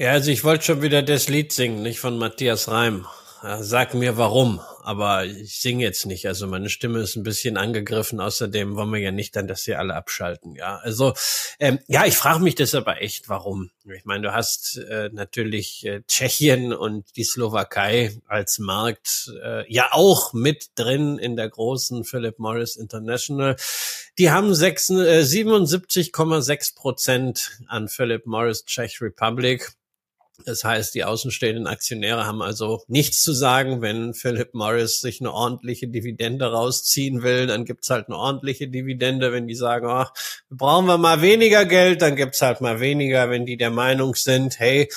Ja, 0.00 0.12
also 0.12 0.30
ich 0.30 0.44
wollte 0.44 0.64
schon 0.64 0.80
wieder 0.80 1.02
das 1.02 1.28
Lied 1.28 1.52
singen, 1.52 1.82
nicht 1.82 1.98
von 1.98 2.18
Matthias 2.18 2.68
Reim. 2.68 3.04
Sag 3.58 3.94
mir 3.94 4.16
warum, 4.16 4.60
aber 4.84 5.24
ich 5.24 5.60
singe 5.60 5.82
jetzt 5.82 6.06
nicht. 6.06 6.28
Also 6.28 6.46
meine 6.46 6.70
Stimme 6.70 7.00
ist 7.00 7.16
ein 7.16 7.24
bisschen 7.24 7.56
angegriffen. 7.56 8.20
Außerdem 8.20 8.76
wollen 8.76 8.92
wir 8.92 9.00
ja 9.00 9.10
nicht 9.10 9.34
dann, 9.34 9.48
dass 9.48 9.62
sie 9.62 9.74
alle 9.74 9.96
abschalten. 9.96 10.54
Ja, 10.54 10.76
also 10.76 11.14
ähm, 11.58 11.80
ja, 11.88 12.04
ich 12.04 12.16
frage 12.16 12.44
mich 12.44 12.54
das 12.54 12.76
aber 12.76 13.02
echt, 13.02 13.28
warum. 13.28 13.72
Ich 13.92 14.04
meine, 14.04 14.22
du 14.22 14.32
hast 14.32 14.76
äh, 14.76 15.10
natürlich 15.12 15.84
äh, 15.84 16.02
Tschechien 16.06 16.72
und 16.72 17.16
die 17.16 17.24
Slowakei 17.24 18.16
als 18.28 18.60
Markt 18.60 19.32
äh, 19.42 19.68
ja 19.72 19.88
auch 19.90 20.32
mit 20.32 20.66
drin 20.76 21.18
in 21.18 21.34
der 21.34 21.48
großen 21.48 22.04
Philip 22.04 22.38
Morris 22.38 22.76
International. 22.76 23.56
Die 24.16 24.30
haben 24.30 24.50
äh, 24.50 24.52
77,6 24.52 26.76
Prozent 26.76 27.58
an 27.66 27.88
Philip 27.88 28.26
Morris 28.26 28.64
Czech 28.64 29.00
Republic. 29.00 29.72
Das 30.44 30.64
heißt, 30.64 30.94
die 30.94 31.04
außenstehenden 31.04 31.66
Aktionäre 31.66 32.24
haben 32.24 32.42
also 32.42 32.82
nichts 32.86 33.22
zu 33.22 33.32
sagen. 33.32 33.82
Wenn 33.82 34.14
Philip 34.14 34.54
Morris 34.54 35.00
sich 35.00 35.20
eine 35.20 35.32
ordentliche 35.32 35.88
Dividende 35.88 36.46
rausziehen 36.46 37.22
will, 37.22 37.46
dann 37.46 37.64
gibt's 37.64 37.90
halt 37.90 38.06
eine 38.06 38.16
ordentliche 38.16 38.68
Dividende. 38.68 39.32
Wenn 39.32 39.48
die 39.48 39.56
sagen, 39.56 39.86
ach, 39.88 40.12
brauchen 40.48 40.86
wir 40.86 40.96
mal 40.96 41.22
weniger 41.22 41.64
Geld, 41.64 42.02
dann 42.02 42.16
gibt's 42.16 42.40
halt 42.40 42.60
mal 42.60 42.80
weniger. 42.80 43.30
Wenn 43.30 43.46
die 43.46 43.56
der 43.56 43.70
Meinung 43.70 44.14
sind, 44.14 44.58
hey, 44.58 44.88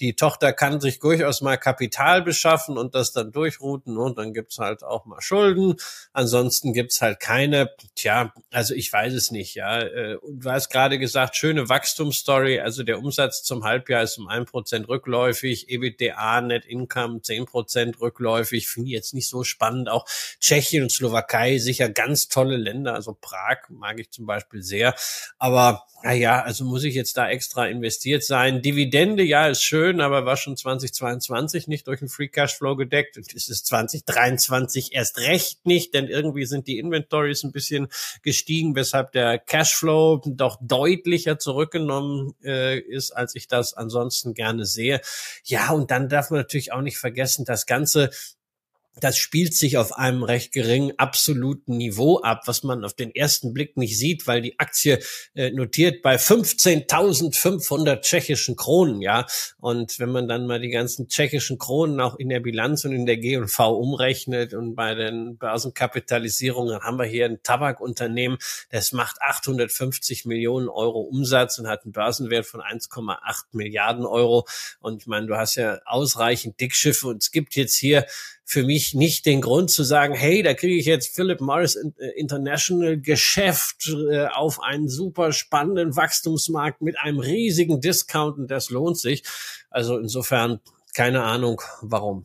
die 0.00 0.16
Tochter 0.16 0.52
kann 0.52 0.80
sich 0.80 0.98
durchaus 0.98 1.40
mal 1.40 1.56
Kapital 1.56 2.22
beschaffen 2.22 2.76
und 2.76 2.94
das 2.94 3.12
dann 3.12 3.30
durchrouten 3.30 3.96
und 3.96 4.18
dann 4.18 4.32
gibt's 4.32 4.58
halt 4.58 4.82
auch 4.82 5.04
mal 5.06 5.20
Schulden. 5.20 5.76
Ansonsten 6.12 6.72
gibt's 6.72 7.00
halt 7.00 7.20
keine, 7.20 7.70
tja, 7.94 8.32
also 8.50 8.74
ich 8.74 8.92
weiß 8.92 9.12
es 9.14 9.30
nicht, 9.30 9.54
ja. 9.54 9.80
Äh, 9.80 10.18
du 10.28 10.50
hast 10.50 10.70
gerade 10.70 10.98
gesagt, 10.98 11.36
schöne 11.36 11.68
Wachstumsstory, 11.68 12.60
also 12.60 12.82
der 12.82 12.98
Umsatz 12.98 13.42
zum 13.44 13.64
Halbjahr 13.64 14.02
ist 14.02 14.18
um 14.18 14.28
ein 14.28 14.46
Prozent 14.46 14.88
rückläufig, 14.88 15.68
EBITDA, 15.68 16.40
Net 16.40 16.66
Income 16.66 17.22
zehn 17.22 17.46
Prozent 17.46 18.00
rückläufig, 18.00 18.68
finde 18.68 18.88
ich 18.88 18.94
jetzt 18.94 19.14
nicht 19.14 19.28
so 19.28 19.44
spannend. 19.44 19.88
Auch 19.88 20.06
Tschechien 20.40 20.82
und 20.82 20.90
Slowakei 20.90 21.58
sicher 21.58 21.88
ganz 21.88 22.28
tolle 22.28 22.56
Länder, 22.56 22.94
also 22.94 23.16
Prag 23.20 23.58
mag 23.68 24.00
ich 24.00 24.10
zum 24.10 24.26
Beispiel 24.26 24.62
sehr, 24.62 24.94
aber 25.38 25.86
naja, 26.02 26.42
also 26.42 26.66
muss 26.66 26.84
ich 26.84 26.94
jetzt 26.94 27.16
da 27.16 27.30
extra 27.30 27.66
investiert 27.66 28.24
sein. 28.24 28.60
Dividende, 28.60 29.22
ja, 29.22 29.46
ist 29.48 29.62
schön, 29.62 29.83
aber 30.00 30.26
war 30.26 30.36
schon 30.36 30.56
2022 30.56 31.68
nicht 31.68 31.86
durch 31.86 32.00
den 32.00 32.08
Free 32.08 32.28
Cashflow 32.28 32.76
gedeckt 32.76 33.16
und 33.16 33.34
es 33.34 33.48
ist 33.48 33.66
2023 33.66 34.94
erst 34.94 35.18
recht 35.18 35.66
nicht, 35.66 35.94
denn 35.94 36.08
irgendwie 36.08 36.46
sind 36.46 36.66
die 36.66 36.78
Inventories 36.78 37.44
ein 37.44 37.52
bisschen 37.52 37.88
gestiegen, 38.22 38.74
weshalb 38.74 39.12
der 39.12 39.38
Cashflow 39.38 40.22
doch 40.26 40.58
deutlicher 40.60 41.38
zurückgenommen 41.38 42.34
äh, 42.42 42.78
ist, 42.78 43.10
als 43.12 43.34
ich 43.34 43.48
das 43.48 43.74
ansonsten 43.74 44.34
gerne 44.34 44.64
sehe. 44.64 45.00
Ja, 45.44 45.70
und 45.70 45.90
dann 45.90 46.08
darf 46.08 46.30
man 46.30 46.40
natürlich 46.40 46.72
auch 46.72 46.82
nicht 46.82 46.98
vergessen, 46.98 47.44
das 47.44 47.66
Ganze 47.66 48.10
das 49.00 49.18
spielt 49.18 49.54
sich 49.54 49.76
auf 49.76 49.96
einem 49.96 50.22
recht 50.22 50.52
geringen 50.52 50.92
absoluten 50.98 51.76
Niveau 51.76 52.20
ab, 52.20 52.42
was 52.46 52.62
man 52.62 52.84
auf 52.84 52.94
den 52.94 53.14
ersten 53.14 53.52
Blick 53.52 53.76
nicht 53.76 53.98
sieht, 53.98 54.26
weil 54.26 54.40
die 54.40 54.58
Aktie 54.58 55.00
äh, 55.34 55.50
notiert 55.50 56.02
bei 56.02 56.16
15.500 56.16 58.00
tschechischen 58.00 58.56
Kronen, 58.56 59.02
ja. 59.02 59.26
Und 59.58 59.98
wenn 59.98 60.10
man 60.10 60.28
dann 60.28 60.46
mal 60.46 60.60
die 60.60 60.70
ganzen 60.70 61.08
tschechischen 61.08 61.58
Kronen 61.58 62.00
auch 62.00 62.16
in 62.16 62.28
der 62.28 62.40
Bilanz 62.40 62.84
und 62.84 62.92
in 62.92 63.06
der 63.06 63.16
G&V 63.16 63.76
umrechnet 63.76 64.54
und 64.54 64.74
bei 64.74 64.94
den 64.94 65.38
Börsenkapitalisierungen, 65.38 66.74
dann 66.74 66.82
haben 66.82 66.98
wir 66.98 67.06
hier 67.06 67.26
ein 67.26 67.42
Tabakunternehmen, 67.42 68.38
das 68.70 68.92
macht 68.92 69.20
850 69.20 70.24
Millionen 70.24 70.68
Euro 70.68 71.00
Umsatz 71.00 71.58
und 71.58 71.66
hat 71.66 71.84
einen 71.84 71.92
Börsenwert 71.92 72.46
von 72.46 72.60
1,8 72.60 73.44
Milliarden 73.52 74.06
Euro. 74.06 74.46
Und 74.80 75.02
ich 75.02 75.06
meine, 75.06 75.26
du 75.26 75.36
hast 75.36 75.56
ja 75.56 75.80
ausreichend 75.84 76.60
Dickschiffe 76.60 77.08
und 77.08 77.22
es 77.22 77.32
gibt 77.32 77.56
jetzt 77.56 77.74
hier 77.76 78.06
für 78.44 78.64
mich 78.64 78.94
nicht 78.94 79.26
den 79.26 79.40
Grund 79.40 79.70
zu 79.70 79.84
sagen, 79.84 80.14
hey, 80.14 80.42
da 80.42 80.54
kriege 80.54 80.76
ich 80.76 80.86
jetzt 80.86 81.14
Philip 81.14 81.40
Morris 81.40 81.76
äh, 81.76 81.90
International 82.16 83.00
Geschäft 83.00 83.88
äh, 84.10 84.26
auf 84.26 84.62
einen 84.62 84.88
super 84.88 85.32
spannenden 85.32 85.96
Wachstumsmarkt 85.96 86.82
mit 86.82 86.98
einem 86.98 87.18
riesigen 87.18 87.80
Discount 87.80 88.38
und 88.38 88.50
das 88.50 88.70
lohnt 88.70 88.98
sich. 88.98 89.22
Also 89.70 89.98
insofern 89.98 90.60
keine 90.94 91.24
Ahnung, 91.24 91.60
warum. 91.82 92.24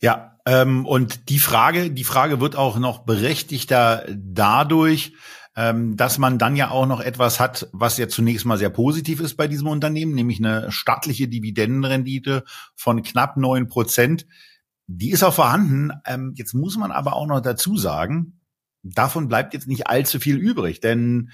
Ja, 0.00 0.38
ähm, 0.46 0.86
und 0.86 1.28
die 1.28 1.38
Frage, 1.38 1.90
die 1.90 2.04
Frage 2.04 2.40
wird 2.40 2.56
auch 2.56 2.78
noch 2.78 3.00
berechtigter 3.00 4.06
dadurch, 4.08 5.12
ähm, 5.56 5.96
dass 5.96 6.18
man 6.18 6.38
dann 6.38 6.56
ja 6.56 6.70
auch 6.70 6.86
noch 6.86 7.00
etwas 7.00 7.38
hat, 7.38 7.68
was 7.72 7.96
ja 7.96 8.08
zunächst 8.08 8.44
mal 8.44 8.58
sehr 8.58 8.70
positiv 8.70 9.20
ist 9.20 9.36
bei 9.36 9.46
diesem 9.46 9.68
Unternehmen, 9.68 10.14
nämlich 10.14 10.38
eine 10.38 10.70
stattliche 10.72 11.28
Dividendenrendite 11.28 12.44
von 12.74 13.02
knapp 13.02 13.36
neun 13.36 13.68
Prozent. 13.68 14.26
Die 14.86 15.10
ist 15.10 15.22
auch 15.22 15.34
vorhanden. 15.34 15.92
Ähm, 16.06 16.32
jetzt 16.36 16.54
muss 16.54 16.76
man 16.76 16.92
aber 16.92 17.14
auch 17.14 17.26
noch 17.26 17.40
dazu 17.40 17.76
sagen, 17.76 18.40
davon 18.82 19.28
bleibt 19.28 19.54
jetzt 19.54 19.66
nicht 19.66 19.86
allzu 19.86 20.20
viel 20.20 20.36
übrig, 20.36 20.80
denn 20.80 21.30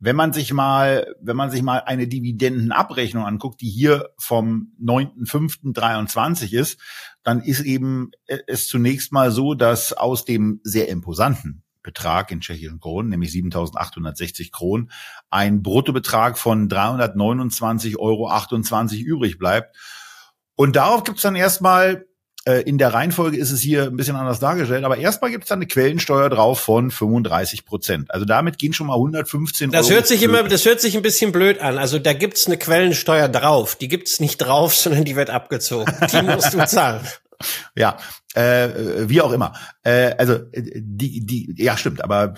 wenn 0.00 0.16
man 0.16 0.32
sich 0.32 0.52
mal, 0.52 1.14
wenn 1.20 1.36
man 1.36 1.50
sich 1.50 1.62
mal 1.62 1.78
eine 1.78 2.06
Dividendenabrechnung 2.06 3.24
anguckt, 3.24 3.60
die 3.60 3.70
hier 3.70 4.10
vom 4.18 4.72
9.5.23 4.82 6.52
ist, 6.52 6.80
dann 7.22 7.40
ist 7.40 7.60
eben 7.60 8.10
äh, 8.26 8.38
es 8.46 8.68
zunächst 8.68 9.12
mal 9.12 9.30
so, 9.30 9.54
dass 9.54 9.92
aus 9.92 10.24
dem 10.24 10.60
sehr 10.62 10.88
imposanten 10.88 11.62
Betrag 11.82 12.30
in 12.32 12.40
tschechischen 12.40 12.80
Kronen, 12.80 13.10
nämlich 13.10 13.30
7.860 13.30 14.50
Kronen, 14.50 14.90
ein 15.30 15.62
Bruttobetrag 15.62 16.38
von 16.38 16.68
329,28 16.68 17.98
Euro 17.98 18.28
übrig 18.98 19.38
bleibt. 19.38 19.76
Und 20.56 20.76
darauf 20.76 21.04
gibt 21.04 21.18
es 21.18 21.22
dann 21.22 21.36
erstmal 21.36 22.06
äh, 22.46 22.60
in 22.62 22.76
der 22.78 22.92
Reihenfolge 22.92 23.36
ist 23.36 23.50
es 23.50 23.60
hier 23.60 23.84
ein 23.84 23.96
bisschen 23.96 24.16
anders 24.16 24.38
dargestellt, 24.38 24.84
aber 24.84 24.98
erstmal 24.98 25.30
gibt 25.30 25.44
es 25.44 25.48
dann 25.48 25.58
eine 25.58 25.66
Quellensteuer 25.66 26.28
drauf 26.28 26.60
von 26.60 26.90
35 26.90 27.64
Prozent. 27.64 28.10
Also 28.10 28.26
damit 28.26 28.58
gehen 28.58 28.72
schon 28.72 28.86
mal 28.86 28.94
115 28.94 29.70
das 29.70 29.86
Euro. 29.86 29.88
Das 29.88 29.94
hört 29.94 30.06
sich 30.06 30.22
immer, 30.22 30.42
das 30.42 30.64
hört 30.66 30.80
sich 30.80 30.96
ein 30.96 31.02
bisschen 31.02 31.32
blöd 31.32 31.60
an. 31.60 31.78
Also 31.78 31.98
da 31.98 32.12
gibt's 32.12 32.46
eine 32.46 32.58
Quellensteuer 32.58 33.28
drauf. 33.28 33.76
Die 33.76 33.88
gibt's 33.88 34.20
nicht 34.20 34.38
drauf, 34.38 34.74
sondern 34.76 35.04
die 35.04 35.16
wird 35.16 35.30
abgezogen. 35.30 35.92
Die 36.12 36.22
musst 36.22 36.52
du 36.52 36.64
zahlen. 36.66 37.00
Ja, 37.74 37.98
äh, 38.34 38.68
wie 39.08 39.20
auch 39.20 39.32
immer. 39.32 39.52
Äh, 39.82 40.14
also 40.16 40.38
die, 40.52 41.26
die, 41.26 41.54
ja 41.58 41.76
stimmt, 41.76 42.02
aber 42.02 42.24
äh, 42.24 42.32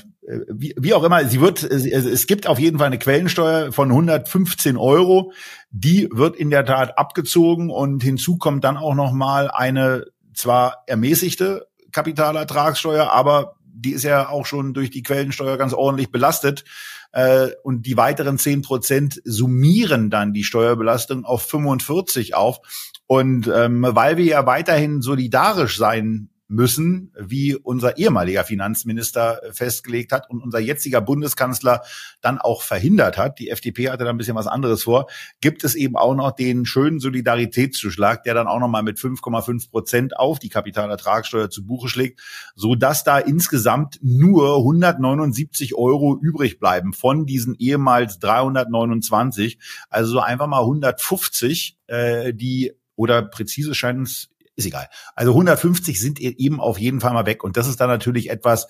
wie, 0.49 0.75
wie 0.79 0.95
auch 0.95 1.05
immer, 1.05 1.25
sie 1.27 1.41
wird, 1.41 1.63
es 1.63 2.27
gibt 2.27 2.47
auf 2.47 2.59
jeden 2.59 2.79
Fall 2.79 2.89
eine 2.89 2.99
Quellensteuer 2.99 3.73
von 3.73 3.91
115 3.91 4.77
Euro, 4.77 5.33
die 5.71 6.09
wird 6.13 6.37
in 6.37 6.51
der 6.51 6.65
Tat 6.65 6.99
abgezogen 6.99 7.71
und 7.71 8.03
hinzu 8.03 8.37
kommt 8.37 8.65
dann 8.65 8.77
auch 8.77 8.95
noch 8.95 9.13
mal 9.13 9.51
eine 9.51 10.07
zwar 10.35 10.83
ermäßigte 10.87 11.67
Kapitalertragssteuer, 11.93 13.11
aber 13.13 13.57
die 13.65 13.93
ist 13.93 14.05
ja 14.05 14.29
auch 14.29 14.47
schon 14.47 14.75
durch 14.75 14.91
die 14.91 15.03
Quellensteuer 15.03 15.57
ganz 15.57 15.73
ordentlich 15.73 16.11
belastet. 16.11 16.65
Äh, 17.13 17.49
und 17.63 17.87
die 17.87 17.97
weiteren 17.97 18.39
zehn 18.39 18.63
Prozent 18.63 19.21
summieren 19.25 20.11
dann 20.11 20.33
die 20.33 20.45
Steuerbelastung 20.45 21.25
auf 21.25 21.43
45 21.43 22.35
auf. 22.35 22.59
Und 23.07 23.49
ähm, 23.55 23.87
weil 23.89 24.17
wir 24.17 24.25
ja 24.25 24.47
weiterhin 24.47 25.03
solidarisch 25.03 25.77
sein 25.79 26.31
müssen, 26.49 27.13
wie 27.19 27.57
unser 27.57 27.99
ehemaliger 27.99 28.45
Finanzminister 28.45 29.41
festgelegt 29.53 30.13
hat 30.13 30.31
und 30.31 30.43
unser 30.43 30.61
jetziger 30.61 31.01
Bundeskanzler 31.01 31.83
dann 32.21 32.39
auch 32.39 32.63
verhindert 32.63 33.19
hat. 33.19 33.39
Die 33.39 33.51
FDP 33.51 33.91
hatte 33.91 34.05
da 34.05 34.11
ein 34.11 34.17
bisschen 34.17 34.37
was 34.37 34.47
anderes 34.47 34.85
vor. 34.85 35.07
Gibt 35.41 35.65
es 35.65 35.75
eben 35.75 35.97
auch 35.97 36.15
noch 36.15 36.33
den 36.33 36.65
schönen 36.65 37.01
Solidaritätszuschlag, 37.01 38.23
der 38.23 38.35
dann 38.35 38.47
auch 38.47 38.61
noch 38.61 38.69
mal 38.69 38.83
mit 38.83 38.99
5,5 38.99 39.71
Prozent 39.71 40.17
auf 40.17 40.39
die 40.39 40.49
Kapitalertragssteuer 40.49 41.51
zu 41.51 41.67
Buche 41.67 41.89
schlägt, 41.89 42.21
so 42.55 42.75
dass 42.75 43.03
da 43.03 43.19
insgesamt 43.19 43.99
nur 44.03 44.59
179 44.59 45.75
Euro 45.75 46.17
übrig 46.21 46.61
bleiben 46.61 46.93
von 46.93 47.27
diesen 47.27 47.57
ehemals 47.57 48.19
329. 48.21 49.59
Also 49.91 50.13
so 50.13 50.21
einfach 50.21 50.47
mal 50.47 50.61
150, 50.61 51.79
äh, 51.89 52.33
die 52.33 52.73
oder 52.95 53.23
präzise 53.23 53.75
scheinen 53.75 54.03
es, 54.03 54.31
ist 54.57 54.67
egal. 54.67 54.89
Also 55.15 55.33
150 55.33 56.01
sind 56.01 56.21
e- 56.21 56.35
eben 56.39 56.61
auf 56.61 56.79
jeden 56.79 57.01
Fall 57.01 57.13
mal 57.13 57.27
weg. 57.27 57.45
Und 57.45 57.57
das 57.57 57.69
ist 57.69 57.81
dann 57.81 57.89
natürlich 57.89 58.31
etwas, 58.31 58.67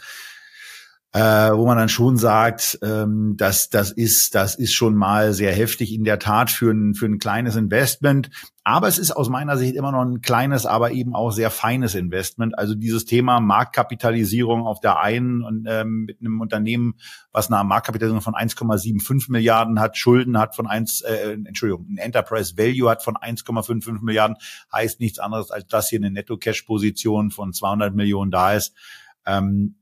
äh, 1.16 1.56
wo 1.56 1.64
man 1.64 1.78
dann 1.78 1.88
schon 1.88 2.18
sagt, 2.18 2.78
ähm, 2.82 3.38
dass 3.38 3.70
das 3.70 3.90
ist, 3.90 4.34
das 4.34 4.54
ist 4.54 4.74
schon 4.74 4.94
mal 4.94 5.32
sehr 5.32 5.50
heftig 5.50 5.94
in 5.94 6.04
der 6.04 6.18
Tat 6.18 6.50
für 6.50 6.70
ein, 6.70 6.92
für 6.92 7.06
ein 7.06 7.18
kleines 7.18 7.56
Investment. 7.56 8.28
Aber 8.64 8.86
es 8.86 8.98
ist 8.98 9.12
aus 9.12 9.30
meiner 9.30 9.56
Sicht 9.56 9.76
immer 9.76 9.92
noch 9.92 10.02
ein 10.02 10.20
kleines, 10.20 10.66
aber 10.66 10.90
eben 10.90 11.14
auch 11.14 11.30
sehr 11.30 11.50
feines 11.50 11.94
Investment. 11.94 12.58
Also 12.58 12.74
dieses 12.74 13.06
Thema 13.06 13.40
Marktkapitalisierung 13.40 14.66
auf 14.66 14.80
der 14.80 15.00
einen 15.00 15.42
und 15.42 15.64
ähm, 15.66 16.04
mit 16.04 16.20
einem 16.20 16.42
Unternehmen, 16.42 16.96
was 17.32 17.50
eine 17.50 17.64
Marktkapitalisierung 17.64 18.20
von 18.20 18.34
1,75 18.34 19.32
Milliarden 19.32 19.80
hat, 19.80 19.96
Schulden 19.96 20.36
hat 20.38 20.54
von 20.54 20.66
1, 20.66 21.00
äh, 21.00 21.32
Entschuldigung, 21.46 21.86
ein 21.88 21.96
Enterprise 21.96 22.58
Value 22.58 22.90
hat 22.90 23.02
von 23.02 23.16
1,55 23.16 24.02
Milliarden, 24.02 24.36
heißt 24.70 25.00
nichts 25.00 25.18
anderes, 25.18 25.50
als 25.50 25.66
dass 25.66 25.88
hier 25.88 25.98
eine 25.98 26.10
Netto-Cash-Position 26.10 27.30
von 27.30 27.54
200 27.54 27.94
Millionen 27.94 28.30
da 28.30 28.52
ist. 28.52 28.74
Ähm, 29.24 29.76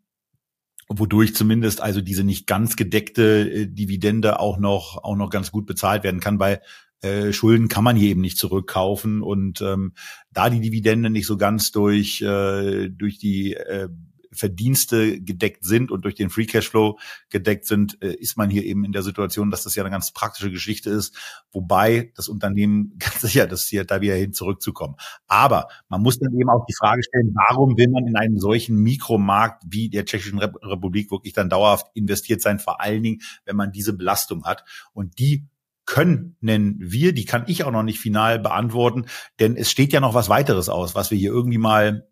wodurch 0.89 1.35
zumindest 1.35 1.80
also 1.80 2.01
diese 2.01 2.24
nicht 2.24 2.47
ganz 2.47 2.76
gedeckte 2.76 3.51
äh, 3.51 3.66
Dividende 3.66 4.41
auch 4.41 4.59
noch 4.59 5.03
auch 5.03 5.16
noch 5.16 5.30
ganz 5.30 5.51
gut 5.51 5.66
bezahlt 5.66 6.05
werden 6.05 6.20
kann, 6.20 6.39
weil 6.39 6.61
äh, 7.01 7.32
Schulden 7.32 7.68
kann 7.68 7.85
man 7.85 7.97
hier 7.97 8.09
eben 8.11 8.20
nicht 8.20 8.39
zurückkaufen. 8.39 9.22
Und 9.22 9.61
ähm, 9.61 9.93
da 10.32 10.51
die 10.51 10.61
Dividende 10.61 11.11
nicht 11.11 11.26
so 11.26 11.37
ganz 11.37 11.70
durch 11.70 12.22
äh, 12.22 12.89
durch 12.89 13.18
die 13.18 13.55
äh, 13.55 13.89
Verdienste 14.35 15.20
gedeckt 15.20 15.64
sind 15.64 15.91
und 15.91 16.05
durch 16.05 16.14
den 16.14 16.30
Free 16.30 16.47
Cashflow 16.47 16.99
gedeckt 17.30 17.66
sind, 17.66 18.01
äh, 18.03 18.14
ist 18.14 18.37
man 18.37 18.51
hier 18.51 18.64
eben 18.64 18.85
in 18.85 18.93
der 18.93 19.03
Situation, 19.03 19.51
dass 19.51 19.64
das 19.64 19.74
ja 19.74 19.82
eine 19.82 19.91
ganz 19.91 20.12
praktische 20.12 20.51
Geschichte 20.51 20.91
ist, 20.91 21.16
wobei 21.53 22.12
das 22.16 22.28
Unternehmen 22.28 22.95
ganz 22.99 23.20
sicher, 23.20 23.47
dass 23.47 23.66
hier 23.66 23.85
da 23.85 24.01
wieder 24.01 24.14
hin 24.14 24.32
zurückzukommen. 24.32 24.97
Aber 25.26 25.68
man 25.89 26.03
muss 26.03 26.18
dann 26.18 26.32
eben 26.39 26.51
auch 26.51 26.66
die 26.66 26.74
Frage 26.78 27.03
stellen, 27.03 27.35
warum 27.49 27.76
will 27.76 27.89
man 27.89 28.07
in 28.07 28.16
einem 28.16 28.39
solchen 28.39 28.76
Mikromarkt 28.76 29.62
wie 29.66 29.89
der 29.89 30.05
Tschechischen 30.05 30.39
Republik 30.39 31.11
wirklich 31.11 31.32
dann 31.32 31.49
dauerhaft 31.49 31.87
investiert 31.95 32.41
sein, 32.41 32.59
vor 32.59 32.80
allen 32.80 33.03
Dingen, 33.03 33.20
wenn 33.45 33.57
man 33.57 33.72
diese 33.72 33.93
Belastung 33.93 34.45
hat 34.45 34.64
und 34.93 35.18
die 35.18 35.47
können 35.87 36.37
wir, 36.41 37.12
die 37.12 37.24
kann 37.24 37.45
ich 37.47 37.64
auch 37.64 37.70
noch 37.70 37.82
nicht 37.82 38.01
final 38.01 38.39
beantworten, 38.39 39.07
denn 39.39 39.57
es 39.57 39.70
steht 39.70 39.93
ja 39.93 40.01
noch 40.01 40.14
was 40.14 40.28
weiteres 40.28 40.68
aus, 40.68 40.95
was 40.95 41.11
wir 41.11 41.18
hier 41.18 41.30
irgendwie 41.30 41.59
mal 41.59 42.09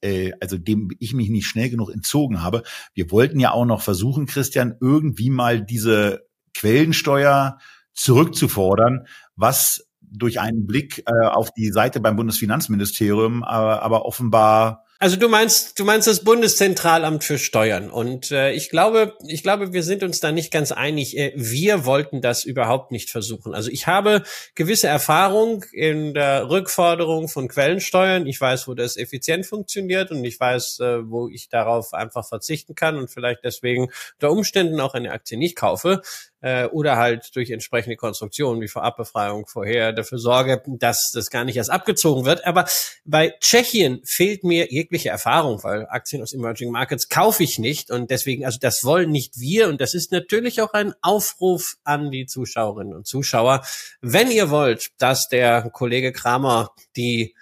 äh, 0.00 0.32
also 0.40 0.58
dem 0.58 0.90
ich 0.98 1.14
mich 1.14 1.30
nicht 1.30 1.46
schnell 1.46 1.70
genug 1.70 1.90
entzogen 1.90 2.42
habe. 2.42 2.62
Wir 2.94 3.10
wollten 3.10 3.40
ja 3.40 3.52
auch 3.52 3.64
noch 3.64 3.82
versuchen, 3.82 4.26
Christian, 4.26 4.74
irgendwie 4.80 5.30
mal 5.30 5.60
diese 5.60 6.26
Quellensteuer 6.54 7.58
zurückzufordern, 7.94 9.06
was 9.36 9.86
durch 10.00 10.40
einen 10.40 10.66
Blick 10.66 11.04
äh, 11.06 11.26
auf 11.26 11.50
die 11.52 11.70
Seite 11.70 12.00
beim 12.00 12.16
Bundesfinanzministerium 12.16 13.42
äh, 13.42 13.46
aber 13.46 14.04
offenbar 14.04 14.84
also 15.04 15.16
du 15.16 15.28
meinst, 15.28 15.78
du 15.78 15.84
meinst 15.84 16.06
das 16.06 16.24
Bundeszentralamt 16.24 17.24
für 17.24 17.38
Steuern 17.38 17.90
und 17.90 18.30
äh, 18.30 18.52
ich 18.52 18.70
glaube, 18.70 19.14
ich 19.26 19.42
glaube, 19.42 19.74
wir 19.74 19.82
sind 19.82 20.02
uns 20.02 20.20
da 20.20 20.32
nicht 20.32 20.50
ganz 20.50 20.72
einig. 20.72 21.14
Äh, 21.18 21.34
wir 21.36 21.84
wollten 21.84 22.22
das 22.22 22.44
überhaupt 22.44 22.90
nicht 22.90 23.10
versuchen. 23.10 23.54
Also 23.54 23.70
ich 23.70 23.86
habe 23.86 24.22
gewisse 24.54 24.86
Erfahrung 24.86 25.62
in 25.72 26.14
der 26.14 26.48
Rückforderung 26.48 27.28
von 27.28 27.48
Quellensteuern. 27.48 28.26
Ich 28.26 28.40
weiß, 28.40 28.66
wo 28.66 28.72
das 28.72 28.96
effizient 28.96 29.44
funktioniert 29.44 30.10
und 30.10 30.24
ich 30.24 30.40
weiß, 30.40 30.80
äh, 30.80 31.10
wo 31.10 31.28
ich 31.28 31.50
darauf 31.50 31.92
einfach 31.92 32.26
verzichten 32.26 32.74
kann 32.74 32.96
und 32.96 33.10
vielleicht 33.10 33.44
deswegen 33.44 33.90
unter 34.14 34.30
Umständen 34.30 34.80
auch 34.80 34.94
eine 34.94 35.12
Aktie 35.12 35.36
nicht 35.36 35.54
kaufe 35.54 36.00
äh, 36.44 36.66
oder 36.66 36.98
halt 36.98 37.34
durch 37.34 37.50
entsprechende 37.50 37.96
Konstruktionen 37.96 38.60
wie 38.60 38.68
Vorabbefreiung 38.68 39.46
vorher 39.46 39.94
dafür 39.94 40.18
sorge, 40.18 40.62
dass 40.66 41.10
das 41.10 41.30
gar 41.30 41.44
nicht 41.44 41.56
erst 41.56 41.70
abgezogen 41.70 42.26
wird. 42.26 42.46
Aber 42.46 42.66
bei 43.06 43.32
Tschechien 43.40 44.02
fehlt 44.04 44.44
mir 44.44 44.70
jegliche 44.70 45.08
Erfahrung, 45.08 45.64
weil 45.64 45.86
Aktien 45.88 46.20
aus 46.22 46.34
Emerging 46.34 46.70
Markets 46.70 47.08
kaufe 47.08 47.42
ich 47.42 47.58
nicht 47.58 47.90
und 47.90 48.10
deswegen, 48.10 48.44
also 48.44 48.58
das 48.60 48.84
wollen 48.84 49.10
nicht 49.10 49.40
wir 49.40 49.68
und 49.68 49.80
das 49.80 49.94
ist 49.94 50.12
natürlich 50.12 50.60
auch 50.60 50.74
ein 50.74 50.92
Aufruf 51.00 51.76
an 51.82 52.10
die 52.10 52.26
Zuschauerinnen 52.26 52.92
und 52.92 53.06
Zuschauer. 53.06 53.64
Wenn 54.02 54.30
ihr 54.30 54.50
wollt, 54.50 54.90
dass 54.98 55.30
der 55.30 55.70
Kollege 55.70 56.12
Kramer 56.12 56.72
die 56.94 57.34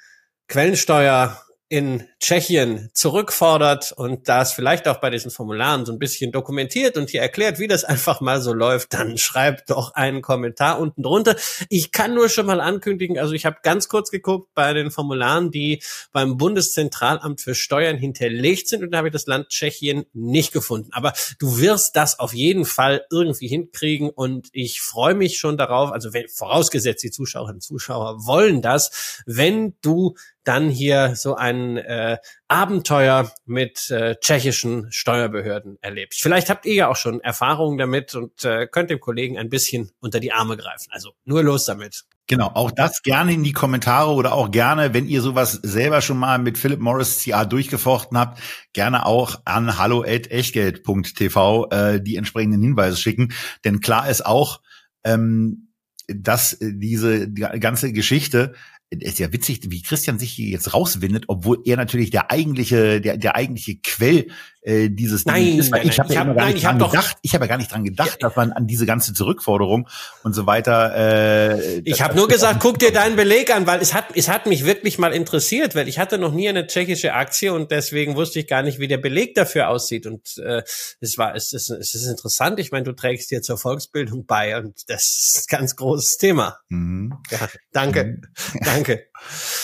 Quellensteuer 0.47 1.43
in 1.69 2.07
Tschechien 2.23 2.89
zurückfordert 2.95 3.91
und 3.91 4.29
das 4.29 4.53
vielleicht 4.53 4.87
auch 4.87 4.99
bei 4.99 5.11
diesen 5.11 5.33
Formularen 5.33 5.85
so 5.85 5.93
ein 5.93 5.99
bisschen 5.99 6.31
dokumentiert 6.31 6.97
und 6.97 7.11
hier 7.11 7.21
erklärt, 7.21 7.59
wie 7.59 7.67
das 7.67 7.83
einfach 7.93 8.21
mal 8.21 8.41
so 8.41 8.53
läuft, 8.53 8.95
dann 8.95 9.19
schreibt 9.19 9.71
doch 9.71 9.95
einen 9.95 10.23
Kommentar 10.23 10.79
unten 10.79 11.03
drunter. 11.03 11.35
Ich 11.69 11.91
kann 11.91 12.15
nur 12.15 12.29
schon 12.29 12.47
mal 12.47 12.61
ankündigen, 12.61 13.19
also 13.19 13.35
ich 13.35 13.45
habe 13.45 13.57
ganz 13.65 13.89
kurz 13.89 14.13
geguckt 14.13 14.51
bei 14.55 14.73
den 14.73 14.93
Formularen, 14.93 15.51
die 15.51 15.83
beim 16.13 16.37
Bundeszentralamt 16.37 17.41
für 17.41 17.57
Steuern 17.57 17.97
hinterlegt 17.97 18.69
sind 18.69 18.85
und 18.85 18.93
da 18.93 18.99
habe 18.99 19.09
ich 19.09 19.13
das 19.13 19.27
Land 19.27 19.49
Tschechien 19.49 20.05
nicht 20.13 20.53
gefunden. 20.53 20.91
Aber 20.93 21.15
du 21.41 21.59
wirst 21.59 21.97
das 21.97 22.21
auf 22.21 22.33
jeden 22.33 22.67
Fall 22.67 23.05
irgendwie 23.11 23.49
hinkriegen 23.49 24.11
und 24.11 24.49
ich 24.53 24.81
freue 24.81 25.15
mich 25.15 25.39
schon 25.39 25.57
darauf, 25.57 25.91
also 25.91 26.13
wenn, 26.13 26.29
vorausgesetzt 26.29 27.03
die 27.03 27.11
Zuschauerinnen 27.11 27.57
und 27.57 27.63
Zuschauer 27.63 28.25
wollen 28.27 28.63
das, 28.63 29.23
wenn 29.27 29.75
du 29.83 30.15
dann 30.45 30.69
hier 30.69 31.15
so 31.17 31.35
einen 31.37 31.77
äh, 31.77 32.12
äh, 32.13 32.19
Abenteuer 32.49 33.33
mit 33.45 33.91
äh, 33.91 34.17
tschechischen 34.21 34.89
Steuerbehörden 34.91 35.79
erlebt. 35.81 36.15
Vielleicht 36.15 36.51
habt 36.51 36.67
ihr 36.67 36.75
ja 36.75 36.89
auch 36.89 36.97
schon 36.97 37.21
Erfahrungen 37.21 37.79
damit 37.79 38.15
und 38.15 38.45
äh, 38.45 38.67
könnt 38.67 38.91
dem 38.91 39.01
Kollegen 39.01 39.39
ein 39.39 39.49
bisschen 39.49 39.91
unter 40.01 40.21
die 40.21 40.33
Arme 40.33 40.57
greifen. 40.57 40.89
Also 40.91 41.13
nur 41.25 41.43
los 41.43 41.65
damit. 41.65 42.05
Genau, 42.29 42.51
auch 42.55 42.71
das 42.71 43.03
gerne 43.03 43.33
in 43.33 43.43
die 43.43 43.53
Kommentare 43.53 44.13
oder 44.13 44.33
auch 44.33 44.51
gerne, 44.51 44.95
wenn 44.95 45.09
ihr 45.09 45.21
sowas 45.21 45.53
selber 45.63 46.01
schon 46.01 46.19
mal 46.19 46.39
mit 46.39 46.57
Philip 46.57 46.81
Morris 46.81 47.25
CA 47.25 47.45
durchgefochten 47.45 48.17
habt, 48.17 48.41
gerne 48.73 49.05
auch 49.07 49.41
an 49.45 49.79
hallo@echtgeld.tv 49.79 51.69
äh, 51.71 52.01
die 52.01 52.17
entsprechenden 52.17 52.63
Hinweise 52.63 52.97
schicken. 52.97 53.33
Denn 53.65 53.81
klar 53.81 54.09
ist 54.09 54.25
auch, 54.25 54.63
ähm, 55.05 55.73
dass 56.07 56.57
diese 56.61 57.29
die 57.29 57.43
ganze 57.43 57.93
Geschichte 57.93 58.55
ist 59.01 59.19
ja 59.19 59.33
witzig, 59.33 59.61
wie 59.69 59.83
Christian 59.83 60.19
sich 60.19 60.33
hier 60.33 60.49
jetzt 60.49 60.75
rauswindet, 60.75 61.25
obwohl 61.29 61.61
er 61.65 61.77
natürlich 61.77 62.11
der 62.11 62.31
eigentliche, 62.31 63.01
der, 63.01 63.17
der 63.17 63.37
eigentliche 63.37 63.77
Quell 63.83 64.27
äh, 64.63 64.91
dieses 64.91 65.25
nein, 65.25 65.45
Ding 65.45 65.59
ist. 65.59 65.73
Weil 65.73 65.81
nein, 65.81 65.89
ich 65.89 65.99
habe 65.99 66.15
ja 66.15 66.21
hab, 66.21 66.37
gar 66.37 66.47
nicht 66.47 66.65
dran 66.65 66.81
hab 66.81 66.91
gedacht. 66.91 67.17
Ich 67.23 67.35
habe 67.35 67.45
ja 67.45 67.49
gar 67.49 67.57
nicht 67.57 67.73
dran 67.73 67.85
gedacht, 67.85 68.19
ja, 68.21 68.29
dass 68.29 68.37
man 68.37 68.53
an 68.53 68.67
diese 68.67 68.87
ganze 68.87 69.13
Zurückforderung 69.13 69.89
und 70.23 70.35
so 70.35 70.47
weiter. 70.47 70.95
Äh, 70.95 71.81
ich 71.81 72.01
habe 72.03 72.15
nur 72.15 72.29
gesagt, 72.29 72.61
guck 72.61 72.79
dir 72.79 72.93
deinen 72.93 73.17
Beleg 73.17 73.55
an, 73.55 73.67
weil 73.67 73.81
es 73.81 73.93
hat, 73.93 74.07
es 74.15 74.29
hat 74.29 74.47
mich 74.47 74.65
wirklich 74.65 74.99
mal 74.99 75.13
interessiert, 75.13 75.75
weil 75.75 75.89
ich 75.89 75.99
hatte 75.99 76.19
noch 76.19 76.33
nie 76.33 76.49
eine 76.49 76.67
tschechische 76.67 77.15
Aktie 77.15 77.53
und 77.53 77.71
deswegen 77.71 78.15
wusste 78.15 78.39
ich 78.39 78.47
gar 78.47 78.63
nicht, 78.63 78.79
wie 78.79 78.89
der 78.89 78.99
Beleg 78.99 79.35
dafür 79.35 79.69
aussieht. 79.69 80.07
Und 80.07 80.39
äh, 80.39 80.63
es 81.01 81.19
war, 81.19 81.35
es 81.35 81.53
ist, 81.53 81.71
es 81.71 81.95
ist 81.95 82.07
interessant. 82.07 82.61
Ich 82.61 82.71
meine, 82.71 82.85
du 82.85 82.93
trägst 82.93 83.31
dir 83.31 83.43
zur 83.43 83.59
Volksbildung 83.59 84.27
bei 84.27 84.57
und 84.57 84.89
das 84.89 85.35
ist 85.35 85.49
ein 85.51 85.59
ganz 85.59 85.77
großes 85.77 86.19
Thema. 86.19 86.59
Mhm. 86.69 87.15
Ja, 87.31 87.49
danke, 87.73 88.05
mhm. 88.05 88.61
danke. 88.65 88.82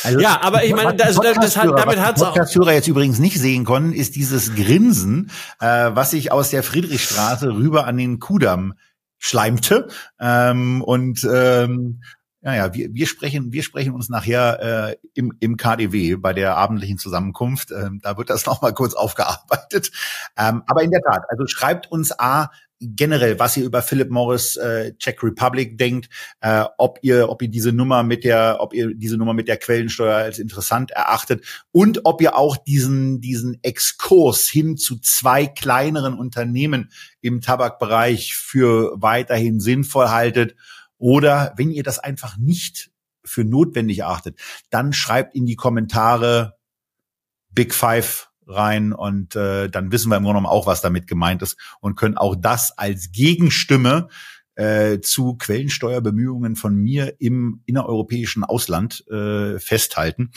Also, 0.05 0.21
ja, 0.21 0.41
aber 0.41 0.65
ich 0.65 0.75
meine, 0.75 0.95
das, 0.95 1.17
das 1.17 1.57
hat, 1.57 1.67
damit 1.77 2.01
hat's 2.01 2.23
auch. 2.23 2.37
Was 2.37 2.55
Hörer 2.55 2.73
jetzt 2.73 2.89
übrigens 2.89 3.19
nicht 3.19 3.39
sehen 3.39 3.65
konnten, 3.65 3.93
ist 3.93 4.17
dieses 4.17 4.55
Grinsen, 4.55 5.31
äh, 5.61 5.91
was 5.93 6.13
sich 6.13 6.33
aus 6.33 6.51
der 6.51 6.63
Friedrichstraße 6.63 7.49
rüber 7.49 7.87
an 7.87 7.97
den 7.97 8.19
Kudamm 8.19 8.75
schleimte. 9.19 9.89
Ähm, 10.21 10.83
und 10.83 11.27
ähm, 11.31 12.01
naja, 12.41 12.73
wir, 12.73 12.95
wir 12.95 13.07
sprechen, 13.07 13.53
wir 13.53 13.63
sprechen 13.63 13.93
uns 13.93 14.09
nachher 14.09 14.91
äh, 14.91 14.97
im, 15.15 15.37
im 15.41 15.57
KDW 15.57 16.17
bei 16.17 16.33
der 16.33 16.57
abendlichen 16.57 16.97
Zusammenkunft. 16.97 17.73
Ähm, 17.73 18.01
da 18.03 18.17
wird 18.17 18.31
das 18.31 18.47
nochmal 18.47 18.75
kurz 18.75 18.95
aufgearbeitet. 18.95 19.91
Ähm, 20.37 20.63
aber 20.67 20.83
in 20.83 20.91
der 20.91 21.03
Tat, 21.03 21.25
also 21.29 21.47
schreibt 21.47 21.91
uns 21.91 22.19
A, 22.19 22.51
generell, 22.81 23.39
was 23.39 23.57
ihr 23.57 23.65
über 23.65 23.83
Philip 23.83 24.11
Morris 24.11 24.57
äh, 24.57 24.95
Czech 24.99 25.23
Republic 25.23 25.77
denkt, 25.79 26.09
äh, 26.41 26.65
ob 26.79 26.99
ihr, 27.03 27.29
ob 27.29 27.43
ihr 27.43 27.49
diese 27.49 27.73
Nummer 27.73 28.03
mit 28.03 28.25
der, 28.25 28.59
ob 28.61 28.73
ihr 28.73 28.95
diese 28.95 29.17
Nummer 29.17 29.35
mit 29.35 29.49
der 29.49 29.57
Quellensteuer 29.57 30.17
als 30.17 30.39
interessant 30.39 30.91
erachtet 30.93 31.45
und 31.73 32.01
ob 32.05 32.21
ihr 32.21 32.37
auch 32.37 32.57
diesen 32.57 33.21
diesen 33.21 33.59
Exkurs 33.63 34.49
hin 34.49 34.77
zu 34.77 34.99
zwei 34.99 35.47
kleineren 35.47 36.15
Unternehmen 36.15 36.91
im 37.21 37.41
Tabakbereich 37.41 38.35
für 38.35 38.93
weiterhin 38.97 39.61
sinnvoll 39.61 40.09
haltet 40.09 40.55
oder 40.99 41.55
wenn 41.57 41.71
ihr 41.71 41.83
das 41.83 41.99
einfach 41.99 42.37
nicht 42.37 42.91
für 43.25 43.45
notwendig 43.45 44.01
erachtet, 44.01 44.39
dann 44.71 44.93
schreibt 44.93 45.35
in 45.35 45.47
die 45.47 45.57
Kommentare 45.57 46.57
Big 47.51 47.75
Five 47.75 48.28
rein 48.49 48.93
und 48.93 49.37
äh, 49.37 49.69
dann 49.69 49.93
wissen 49.93 50.11
wir 50.11 50.17
im 50.17 50.25
Grunde 50.25 50.41
genommen 50.41 50.53
auch, 50.53 50.67
was 50.67 50.81
damit 50.81 51.07
gemeint 51.07 51.43
ist 51.43 51.57
und 51.81 51.97
können 51.97 52.17
auch 52.17 52.35
das 52.35 52.77
als 52.77 53.13
Gegenstimme 53.13 54.09
äh, 54.55 55.01
zu 55.01 55.37
Quellensteuerbemühungen 55.37 56.57
von 56.57 56.75
mir 56.75 57.15
im 57.21 57.63
innereuropäischen 57.67 58.43
Ausland 58.43 59.07
äh, 59.09 59.59
festhalten. 59.61 60.33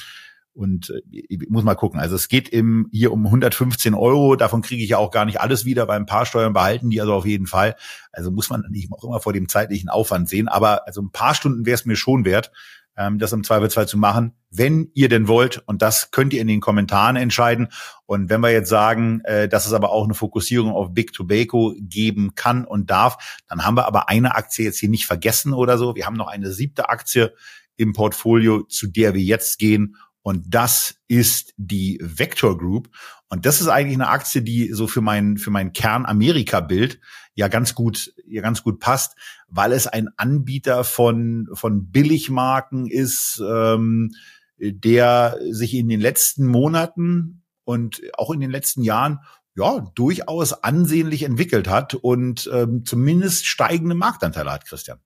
Und 0.53 0.89
äh, 0.89 1.01
ich 1.11 1.49
muss 1.49 1.63
mal 1.63 1.75
gucken. 1.75 1.99
Also 1.99 2.15
es 2.15 2.27
geht 2.27 2.49
im, 2.49 2.87
hier 2.91 3.13
um 3.13 3.25
115 3.25 3.93
Euro. 3.93 4.35
Davon 4.35 4.61
kriege 4.61 4.83
ich 4.83 4.89
ja 4.89 4.97
auch 4.97 5.11
gar 5.11 5.25
nicht 5.25 5.39
alles 5.39 5.65
wieder, 5.65 5.87
weil 5.87 5.99
ein 5.99 6.05
paar 6.05 6.25
Steuern 6.25 6.53
behalten 6.53 6.89
die 6.89 7.01
also 7.01 7.13
auf 7.13 7.25
jeden 7.25 7.47
Fall. 7.47 7.75
Also 8.11 8.31
muss 8.31 8.49
man 8.49 8.65
nicht 8.69 8.91
auch 8.91 9.03
immer 9.03 9.21
vor 9.21 9.33
dem 9.33 9.47
zeitlichen 9.47 9.89
Aufwand 9.89 10.29
sehen. 10.29 10.47
Aber 10.47 10.85
also 10.85 11.01
ein 11.01 11.11
paar 11.11 11.33
Stunden 11.33 11.65
wäre 11.65 11.75
es 11.75 11.85
mir 11.85 11.95
schon 11.95 12.25
wert, 12.25 12.51
ähm, 12.97 13.19
das 13.19 13.33
im 13.33 13.43
Zweifelsfall 13.43 13.87
zu 13.87 13.97
machen, 13.97 14.33
wenn 14.49 14.89
ihr 14.93 15.09
denn 15.09 15.27
wollt. 15.27 15.63
Und 15.65 15.81
das 15.81 16.11
könnt 16.11 16.33
ihr 16.33 16.41
in 16.41 16.47
den 16.47 16.61
Kommentaren 16.61 17.15
entscheiden. 17.15 17.69
Und 18.05 18.29
wenn 18.29 18.41
wir 18.41 18.51
jetzt 18.51 18.69
sagen, 18.69 19.21
äh, 19.23 19.47
dass 19.47 19.65
es 19.65 19.73
aber 19.73 19.91
auch 19.91 20.03
eine 20.03 20.13
Fokussierung 20.13 20.71
auf 20.71 20.93
Big 20.93 21.13
Tobacco 21.13 21.73
geben 21.79 22.35
kann 22.35 22.65
und 22.65 22.89
darf, 22.89 23.41
dann 23.47 23.65
haben 23.65 23.77
wir 23.77 23.85
aber 23.85 24.09
eine 24.09 24.35
Aktie 24.35 24.65
jetzt 24.65 24.79
hier 24.79 24.89
nicht 24.89 25.05
vergessen 25.05 25.53
oder 25.53 25.77
so. 25.77 25.95
Wir 25.95 26.05
haben 26.05 26.17
noch 26.17 26.27
eine 26.27 26.51
siebte 26.51 26.89
Aktie 26.89 27.33
im 27.77 27.93
Portfolio, 27.93 28.63
zu 28.63 28.87
der 28.87 29.13
wir 29.13 29.21
jetzt 29.21 29.57
gehen. 29.57 29.95
Und 30.23 30.45
das 30.53 30.95
ist 31.07 31.53
die 31.57 31.99
Vector 32.01 32.57
Group. 32.57 32.89
Und 33.31 33.45
das 33.45 33.61
ist 33.61 33.69
eigentlich 33.69 33.95
eine 33.95 34.09
Aktie, 34.09 34.41
die 34.41 34.73
so 34.73 34.87
für 34.87 34.99
mein, 34.99 35.37
für 35.37 35.51
mein 35.51 35.71
Kern-Amerika-Bild 35.71 36.99
ja 37.33 37.47
ganz 37.47 37.75
gut, 37.75 38.13
ja 38.27 38.41
ganz 38.41 38.61
gut 38.61 38.81
passt, 38.81 39.15
weil 39.47 39.71
es 39.71 39.87
ein 39.87 40.09
Anbieter 40.17 40.83
von, 40.83 41.47
von 41.53 41.89
Billigmarken 41.91 42.87
ist, 42.87 43.41
ähm, 43.47 44.11
der 44.57 45.39
sich 45.49 45.73
in 45.75 45.87
den 45.87 46.01
letzten 46.01 46.45
Monaten 46.45 47.43
und 47.63 48.01
auch 48.17 48.31
in 48.31 48.41
den 48.41 48.51
letzten 48.51 48.83
Jahren 48.83 49.19
ja 49.55 49.79
durchaus 49.95 50.51
ansehnlich 50.51 51.23
entwickelt 51.23 51.69
hat 51.69 51.95
und 51.95 52.49
ähm, 52.51 52.83
zumindest 52.83 53.45
steigende 53.47 53.95
Marktanteile 53.95 54.51
hat, 54.51 54.65
Christian. 54.65 54.99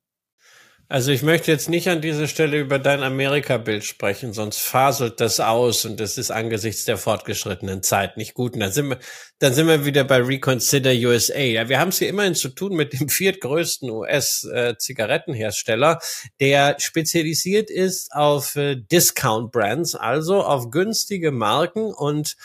Also 0.88 1.12
ich 1.12 1.24
möchte 1.24 1.52
jetzt 1.52 1.68
nicht 1.68 1.90
an 1.90 2.00
dieser 2.00 2.28
Stelle 2.28 2.60
über 2.60 2.78
dein 2.78 3.02
Amerika-Bild 3.02 3.84
sprechen, 3.84 4.34
sonst 4.34 4.60
faselt 4.60 5.20
das 5.20 5.40
aus 5.40 5.84
und 5.84 6.00
das 6.00 6.20
ist 6.20 6.30
angesichts 6.30 6.86
der 6.86 6.98
fortgeschrittenen 6.98 7.82
Zeit 7.82 8.18
nicht 8.18 8.36
gut. 8.36 8.54
Und 8.54 8.60
dann 8.60 8.72
sind 8.72 8.90
wir, 8.90 9.00
dann 9.40 9.56
sind 9.56 9.68
wir 9.68 9.84
wieder 9.86 10.04
bei 10.04 10.22
Reconsider 10.22 10.92
USA. 10.92 11.40
Ja, 11.40 11.70
wir 11.70 11.80
haben 11.80 11.90
es 11.90 11.98
hier 11.98 12.10
immerhin 12.10 12.36
zu 12.36 12.50
tun 12.50 12.76
mit 12.76 12.94
dem 12.94 13.10
viertgrößten 13.10 13.90
US-Zigarettenhersteller, 13.90 16.00
der 16.40 16.76
spezialisiert 16.80 17.72
ist 17.72 18.12
auf 18.12 18.56
äh, 18.56 18.76
Discount-Brands, 18.76 19.96
also 19.96 20.44
auf 20.44 20.70
günstige 20.70 21.32
Marken 21.32 21.92
und 21.94 22.34
äh, 22.34 22.36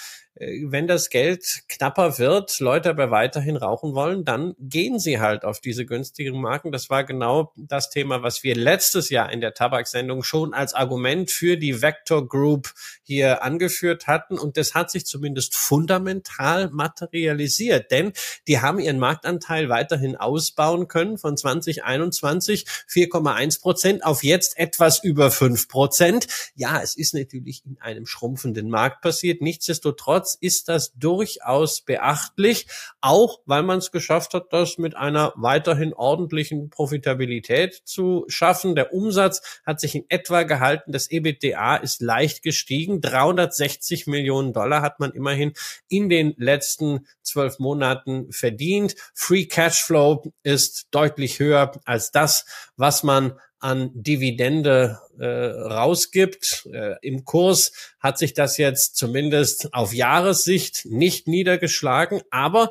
wenn 0.40 0.86
das 0.86 1.10
Geld 1.10 1.64
knapper 1.68 2.18
wird, 2.18 2.60
Leute 2.60 2.88
aber 2.88 3.10
weiterhin 3.10 3.56
rauchen 3.56 3.94
wollen, 3.94 4.24
dann 4.24 4.54
gehen 4.58 4.98
sie 4.98 5.20
halt 5.20 5.44
auf 5.44 5.60
diese 5.60 5.84
günstigen 5.84 6.40
Marken. 6.40 6.72
Das 6.72 6.88
war 6.88 7.04
genau 7.04 7.52
das 7.56 7.90
Thema, 7.90 8.22
was 8.22 8.42
wir 8.42 8.54
letztes 8.54 9.10
Jahr 9.10 9.30
in 9.30 9.42
der 9.42 9.52
Tabaksendung 9.52 10.22
schon 10.22 10.54
als 10.54 10.72
Argument 10.72 11.30
für 11.30 11.58
die 11.58 11.82
Vector 11.82 12.26
Group 12.26 12.72
hier 13.02 13.42
angeführt 13.42 14.06
hatten. 14.06 14.38
Und 14.38 14.56
das 14.56 14.74
hat 14.74 14.90
sich 14.90 15.04
zumindest 15.04 15.54
fundamental 15.54 16.70
materialisiert, 16.70 17.90
denn 17.90 18.14
die 18.48 18.60
haben 18.60 18.78
ihren 18.78 18.98
Marktanteil 18.98 19.68
weiterhin 19.68 20.16
ausbauen 20.16 20.88
können 20.88 21.18
von 21.18 21.36
2021 21.36 22.64
4,1 22.88 23.60
Prozent 23.60 24.04
auf 24.06 24.24
jetzt 24.24 24.58
etwas 24.58 25.04
über 25.04 25.30
5 25.30 25.68
Prozent. 25.68 26.28
Ja, 26.54 26.80
es 26.80 26.96
ist 26.96 27.12
natürlich 27.12 27.62
in 27.66 27.78
einem 27.80 28.06
schrumpfenden 28.06 28.70
Markt 28.70 29.02
passiert. 29.02 29.42
Nichtsdestotrotz 29.42 30.29
Umsatz 30.30 30.38
ist 30.40 30.68
das 30.68 30.92
durchaus 30.94 31.80
beachtlich, 31.80 32.66
auch 33.00 33.40
weil 33.46 33.62
man 33.62 33.78
es 33.78 33.90
geschafft 33.90 34.34
hat, 34.34 34.52
das 34.52 34.78
mit 34.78 34.96
einer 34.96 35.32
weiterhin 35.36 35.92
ordentlichen 35.92 36.70
Profitabilität 36.70 37.80
zu 37.84 38.24
schaffen. 38.28 38.74
Der 38.74 38.92
Umsatz 38.92 39.60
hat 39.64 39.80
sich 39.80 39.94
in 39.94 40.04
etwa 40.08 40.42
gehalten, 40.42 40.92
das 40.92 41.10
EBITDA 41.10 41.76
ist 41.76 42.00
leicht 42.00 42.42
gestiegen. 42.42 43.00
360 43.00 44.06
Millionen 44.06 44.52
Dollar 44.52 44.82
hat 44.82 45.00
man 45.00 45.12
immerhin 45.12 45.52
in 45.88 46.08
den 46.08 46.34
letzten 46.36 47.06
zwölf 47.22 47.58
Monaten 47.58 48.30
verdient. 48.32 48.94
Free 49.14 49.46
Cashflow 49.46 50.32
ist 50.42 50.88
deutlich 50.90 51.38
höher 51.38 51.72
als 51.84 52.10
das, 52.10 52.44
was 52.76 53.02
man 53.02 53.38
an 53.60 53.90
Dividende 53.94 54.98
äh, 55.18 55.26
rausgibt. 55.26 56.66
Äh, 56.72 56.96
Im 57.02 57.24
Kurs 57.24 57.72
hat 58.00 58.18
sich 58.18 58.34
das 58.34 58.56
jetzt 58.56 58.96
zumindest 58.96 59.72
auf 59.72 59.92
Jahressicht 59.92 60.86
nicht 60.86 61.28
niedergeschlagen, 61.28 62.22
aber 62.30 62.70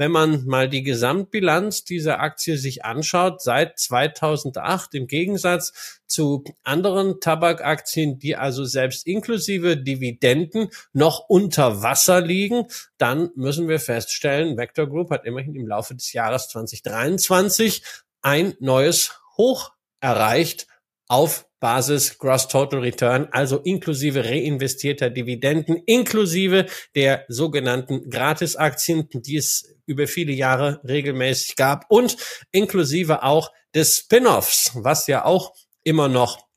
wenn 0.00 0.12
man 0.12 0.46
mal 0.46 0.66
die 0.66 0.82
Gesamtbilanz 0.82 1.84
dieser 1.84 2.20
Aktie 2.20 2.56
sich 2.56 2.86
anschaut, 2.86 3.42
seit 3.42 3.78
2008 3.78 4.94
im 4.94 5.06
Gegensatz 5.06 6.00
zu 6.06 6.42
anderen 6.64 7.20
Tabakaktien, 7.20 8.18
die 8.18 8.34
also 8.34 8.64
selbst 8.64 9.06
inklusive 9.06 9.76
Dividenden 9.76 10.70
noch 10.94 11.28
unter 11.28 11.82
Wasser 11.82 12.22
liegen, 12.22 12.64
dann 12.96 13.28
müssen 13.34 13.68
wir 13.68 13.78
feststellen, 13.78 14.56
Vector 14.56 14.86
Group 14.86 15.10
hat 15.10 15.26
immerhin 15.26 15.54
im 15.54 15.68
Laufe 15.68 15.94
des 15.94 16.14
Jahres 16.14 16.48
2023 16.48 17.82
ein 18.22 18.54
neues 18.58 19.20
Hoch 19.36 19.72
erreicht 20.00 20.66
auf 21.08 21.46
Basis 21.60 22.18
Gross 22.18 22.48
Total 22.48 22.80
Return, 22.80 23.28
also 23.32 23.58
inklusive 23.58 24.24
reinvestierter 24.24 25.10
Dividenden, 25.10 25.82
inklusive 25.86 26.66
der 26.94 27.24
sogenannten 27.28 28.08
Gratisaktien, 28.08 29.08
die 29.12 29.36
es 29.36 29.76
über 29.86 30.06
viele 30.06 30.32
Jahre 30.32 30.80
regelmäßig 30.88 31.56
gab 31.56 31.84
und 31.90 32.16
inklusive 32.50 33.22
auch 33.22 33.52
des 33.74 33.98
Spin-offs, 33.98 34.72
was 34.74 35.06
ja 35.06 35.24
auch 35.24 35.52
immer 35.84 36.08
noch 36.08 36.50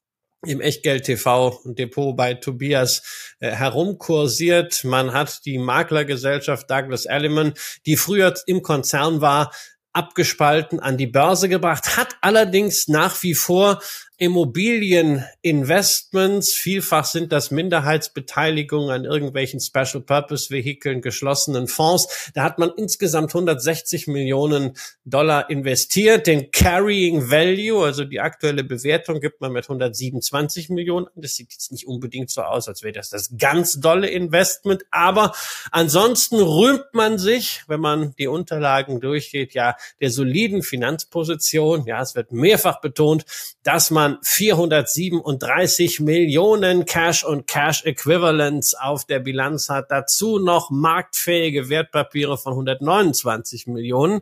im 0.46 0.62
Echtgeld 0.62 1.06
TV 1.06 1.60
Depot 1.66 2.16
bei 2.16 2.34
Tobias 2.34 3.36
äh, 3.40 3.52
herumkursiert. 3.52 4.84
Man 4.84 5.14
hat 5.14 5.46
die 5.46 5.58
Maklergesellschaft 5.58 6.70
Douglas 6.70 7.06
Elliman, 7.06 7.54
die 7.86 7.96
früher 7.96 8.34
im 8.46 8.62
Konzern 8.62 9.22
war, 9.22 9.54
abgespalten 9.94 10.80
an 10.80 10.98
die 10.98 11.08
Börse 11.08 11.48
gebracht, 11.50 11.98
hat 11.98 12.16
allerdings 12.22 12.88
nach 12.88 13.22
wie 13.24 13.36
vor 13.36 13.82
Immobilieninvestments. 14.24 16.54
Vielfach 16.54 17.04
sind 17.04 17.34
das 17.34 17.52
Minderheitsbeteiligungen 17.52 18.90
an 18.90 19.04
irgendwelchen 19.04 19.60
Special 19.60 20.00
Purpose 20.00 20.50
Vehikeln, 20.50 21.02
geschlossenen 21.02 21.68
Fonds. 21.68 22.32
Da 22.34 22.44
hat 22.44 22.58
man 22.58 22.72
insgesamt 22.78 23.32
160 23.32 24.08
Millionen 24.08 24.78
Dollar 25.04 25.50
investiert. 25.50 26.26
Den 26.26 26.52
Carrying 26.52 27.30
Value, 27.30 27.84
also 27.84 28.06
die 28.06 28.22
aktuelle 28.22 28.64
Bewertung, 28.64 29.20
gibt 29.20 29.42
man 29.42 29.52
mit 29.52 29.66
127 29.66 30.70
Millionen. 30.70 31.08
Das 31.16 31.36
sieht 31.36 31.52
jetzt 31.52 31.74
nicht 31.74 31.86
unbedingt 31.86 32.30
so 32.30 32.44
aus, 32.44 32.70
als 32.70 32.82
wäre 32.82 32.94
das 32.94 33.10
das 33.10 33.36
ganz 33.38 33.82
dolle 33.82 34.08
Investment. 34.08 34.86
Aber 34.90 35.34
ansonsten 35.72 36.38
rühmt 36.38 36.86
man 36.94 37.18
sich, 37.18 37.64
wenn 37.68 37.82
man 37.82 38.16
die 38.18 38.28
Unterlagen 38.28 39.02
durchgeht, 39.02 39.54
ja, 39.54 39.76
der 40.00 40.12
soliden 40.12 40.64
Finanzposition. 40.64 41.86
Ja, 41.86 42.02
es 42.02 42.16
wird 42.16 42.32
mehrfach 42.32 42.80
betont, 42.80 43.26
dass 43.64 43.92
man 43.92 44.13
man 44.14 44.20
437 44.22 46.00
Millionen 46.00 46.86
Cash 46.86 47.24
und 47.24 47.48
Cash 47.48 47.86
Equivalents 47.86 48.76
auf 48.76 49.06
der 49.06 49.20
Bilanz 49.20 49.70
hat. 49.70 49.92
Dazu 49.92 50.40
noch 50.40 50.70
marktfähige 50.70 51.70
Wertpapiere 51.70 52.38
von 52.38 52.54
129 52.54 53.68
Millionen. 53.68 54.22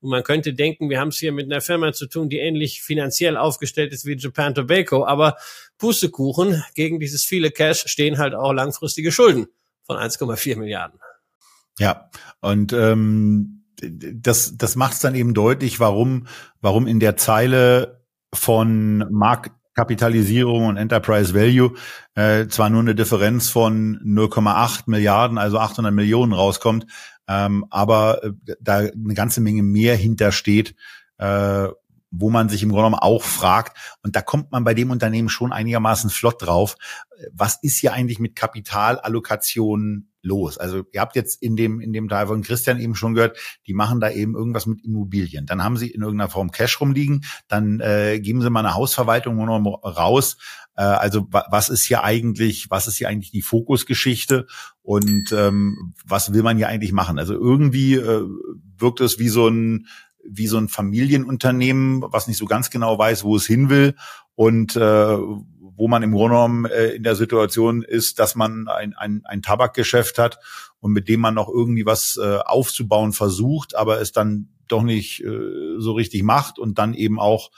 Und 0.00 0.10
man 0.10 0.22
könnte 0.22 0.54
denken, 0.54 0.88
wir 0.90 0.98
haben 0.98 1.08
es 1.08 1.18
hier 1.18 1.32
mit 1.32 1.46
einer 1.46 1.60
Firma 1.60 1.92
zu 1.92 2.06
tun, 2.06 2.28
die 2.28 2.38
ähnlich 2.38 2.82
finanziell 2.82 3.36
aufgestellt 3.36 3.92
ist 3.92 4.06
wie 4.06 4.16
Japan 4.16 4.54
Tobacco. 4.54 5.04
Aber 5.04 5.36
Pustekuchen, 5.78 6.64
gegen 6.74 7.00
dieses 7.00 7.24
viele 7.24 7.50
Cash 7.50 7.84
stehen 7.86 8.18
halt 8.18 8.34
auch 8.34 8.52
langfristige 8.52 9.12
Schulden 9.12 9.48
von 9.84 9.96
1,4 9.96 10.56
Milliarden. 10.56 10.98
Ja, 11.78 12.10
und 12.40 12.72
ähm, 12.72 13.64
das, 13.82 14.56
das 14.56 14.76
macht 14.76 14.94
es 14.94 15.00
dann 15.00 15.14
eben 15.14 15.32
deutlich, 15.34 15.80
warum, 15.80 16.26
warum 16.60 16.86
in 16.86 17.00
der 17.00 17.16
Zeile 17.16 17.99
von 18.34 19.06
Marktkapitalisierung 19.10 20.66
und 20.66 20.76
Enterprise 20.76 21.34
Value 21.34 21.74
äh, 22.14 22.46
zwar 22.48 22.70
nur 22.70 22.80
eine 22.80 22.94
Differenz 22.94 23.48
von 23.48 23.98
0,8 24.04 24.82
Milliarden, 24.86 25.38
also 25.38 25.58
800 25.58 25.92
Millionen 25.92 26.32
rauskommt, 26.32 26.86
ähm, 27.28 27.64
aber 27.70 28.22
äh, 28.24 28.32
da 28.60 28.78
eine 28.78 29.14
ganze 29.14 29.40
Menge 29.40 29.62
mehr 29.62 29.96
hintersteht, 29.96 30.74
äh, 31.18 31.68
wo 32.10 32.30
man 32.30 32.48
sich 32.48 32.62
im 32.62 32.70
Grunde 32.70 32.88
genommen 32.88 33.02
auch 33.02 33.22
fragt, 33.22 33.76
und 34.02 34.16
da 34.16 34.22
kommt 34.22 34.50
man 34.52 34.64
bei 34.64 34.74
dem 34.74 34.90
Unternehmen 34.90 35.28
schon 35.28 35.52
einigermaßen 35.52 36.10
flott 36.10 36.42
drauf, 36.42 36.76
was 37.32 37.58
ist 37.62 37.78
hier 37.78 37.92
eigentlich 37.92 38.18
mit 38.18 38.34
Kapitalallokation 38.36 40.08
los? 40.22 40.58
Also 40.58 40.84
ihr 40.92 41.00
habt 41.00 41.16
jetzt 41.16 41.42
in 41.42 41.56
dem, 41.56 41.80
in 41.80 41.92
dem 41.92 42.08
Teil 42.08 42.26
von 42.26 42.42
Christian 42.42 42.80
eben 42.80 42.94
schon 42.94 43.14
gehört, 43.14 43.38
die 43.66 43.74
machen 43.74 44.00
da 44.00 44.10
eben 44.10 44.34
irgendwas 44.34 44.66
mit 44.66 44.84
Immobilien. 44.84 45.46
Dann 45.46 45.62
haben 45.62 45.76
sie 45.76 45.90
in 45.90 46.02
irgendeiner 46.02 46.30
Form 46.30 46.50
Cash 46.50 46.80
rumliegen, 46.80 47.24
dann 47.48 47.80
äh, 47.80 48.20
geben 48.20 48.42
sie 48.42 48.50
mal 48.50 48.60
eine 48.60 48.74
Hausverwaltung 48.74 49.40
raus. 49.40 50.36
Äh, 50.76 50.82
also 50.82 51.26
was 51.30 51.68
ist 51.68 51.84
hier 51.84 52.04
eigentlich, 52.04 52.70
was 52.70 52.86
ist 52.86 52.96
hier 52.96 53.08
eigentlich 53.08 53.30
die 53.30 53.42
Fokusgeschichte 53.42 54.46
und 54.82 55.32
ähm, 55.32 55.94
was 56.04 56.32
will 56.32 56.42
man 56.42 56.56
hier 56.56 56.68
eigentlich 56.68 56.92
machen? 56.92 57.18
Also 57.18 57.34
irgendwie 57.34 57.94
äh, 57.94 58.26
wirkt 58.76 59.00
es 59.00 59.18
wie 59.18 59.28
so 59.28 59.48
ein 59.48 59.86
wie 60.28 60.46
so 60.46 60.58
ein 60.58 60.68
Familienunternehmen, 60.68 62.02
was 62.02 62.28
nicht 62.28 62.38
so 62.38 62.46
ganz 62.46 62.70
genau 62.70 62.98
weiß, 62.98 63.24
wo 63.24 63.36
es 63.36 63.46
hin 63.46 63.70
will 63.70 63.94
und 64.34 64.76
äh, 64.76 65.16
wo 65.80 65.88
man 65.88 66.02
im 66.02 66.12
Grunde 66.12 66.34
genommen 66.34 66.64
äh, 66.66 66.88
in 66.90 67.02
der 67.02 67.16
Situation 67.16 67.82
ist, 67.82 68.18
dass 68.18 68.34
man 68.34 68.68
ein, 68.68 68.94
ein, 68.94 69.22
ein 69.24 69.42
Tabakgeschäft 69.42 70.18
hat 70.18 70.38
und 70.80 70.92
mit 70.92 71.08
dem 71.08 71.20
man 71.20 71.34
noch 71.34 71.48
irgendwie 71.48 71.86
was 71.86 72.18
äh, 72.22 72.38
aufzubauen 72.44 73.12
versucht, 73.12 73.74
aber 73.74 74.00
es 74.00 74.12
dann 74.12 74.50
doch 74.68 74.82
nicht 74.82 75.24
äh, 75.24 75.78
so 75.78 75.92
richtig 75.92 76.22
macht 76.22 76.58
und 76.58 76.78
dann 76.78 76.94
eben 76.94 77.18
auch 77.18 77.50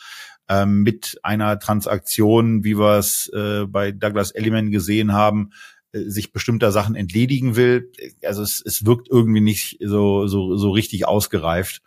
ähm, 0.48 0.82
mit 0.82 1.18
einer 1.22 1.59
Transaktion, 1.59 2.64
wie 2.64 2.78
wir 2.78 2.98
es 2.98 3.28
äh, 3.34 3.66
bei 3.66 3.93
Douglas 3.93 4.30
Element 4.30 4.70
gesehen 4.70 5.12
haben, 5.12 5.51
äh, 5.93 6.01
sich 6.09 6.32
bestimmter 6.32 6.72
Sachen 6.72 6.94
entledigen 6.94 7.56
will. 7.56 7.90
Also 8.24 8.43
es, 8.43 8.62
es 8.64 8.86
wirkt 8.86 9.09
irgendwie 9.10 9.40
nicht 9.40 9.78
so, 9.80 10.26
so, 10.26 10.56
so 10.56 10.70
richtig 10.70 11.06
ausgereift 11.06 11.82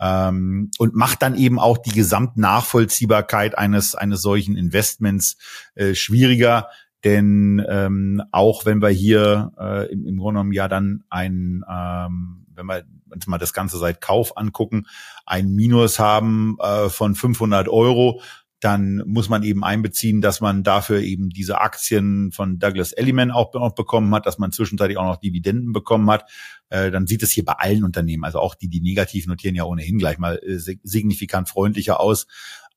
ähm, 0.00 0.70
und 0.78 0.94
macht 0.94 1.22
dann 1.22 1.34
eben 1.34 1.58
auch 1.58 1.78
die 1.78 1.92
Gesamtnachvollziehbarkeit 1.92 3.56
eines 3.56 3.94
eines 3.94 4.22
solchen 4.22 4.56
Investments 4.56 5.36
äh, 5.74 5.94
schwieriger. 5.94 6.68
Denn 7.04 7.64
ähm, 7.68 8.22
auch 8.32 8.66
wenn 8.66 8.82
wir 8.82 8.88
hier 8.88 9.52
äh, 9.58 9.92
im, 9.92 10.04
im 10.06 10.18
Grunde 10.18 10.38
genommen 10.38 10.52
ja 10.52 10.66
dann 10.66 11.04
ein, 11.10 11.64
ähm, 11.70 12.46
wenn 12.54 12.66
wir 12.66 12.82
uns 13.10 13.26
mal 13.26 13.38
das 13.38 13.52
Ganze 13.52 13.78
seit 13.78 14.00
Kauf 14.00 14.36
angucken, 14.36 14.86
ein 15.24 15.54
Minus 15.54 15.98
haben 15.98 16.56
äh, 16.60 16.88
von 16.88 17.14
500 17.14 17.68
Euro, 17.68 18.20
dann 18.60 19.02
muss 19.06 19.28
man 19.28 19.44
eben 19.44 19.62
einbeziehen, 19.62 20.20
dass 20.20 20.40
man 20.40 20.64
dafür 20.64 21.00
eben 21.00 21.30
diese 21.30 21.60
Aktien 21.60 22.32
von 22.32 22.58
Douglas 22.58 22.92
Elliman 22.92 23.30
auch 23.30 23.52
noch 23.54 23.74
bekommen 23.74 24.12
hat, 24.14 24.26
dass 24.26 24.38
man 24.38 24.50
zwischenzeitlich 24.50 24.98
auch 24.98 25.04
noch 25.04 25.20
Dividenden 25.20 25.72
bekommen 25.72 26.10
hat. 26.10 26.28
Äh, 26.68 26.90
dann 26.90 27.06
sieht 27.06 27.22
es 27.22 27.30
hier 27.30 27.44
bei 27.44 27.52
allen 27.52 27.84
Unternehmen, 27.84 28.24
also 28.24 28.40
auch 28.40 28.56
die, 28.56 28.68
die 28.68 28.80
negativ 28.80 29.26
notieren, 29.26 29.54
ja 29.54 29.64
ohnehin 29.64 29.98
gleich 29.98 30.18
mal 30.18 30.40
äh, 30.44 30.58
signifikant 30.58 31.48
freundlicher 31.48 32.00
aus. 32.00 32.26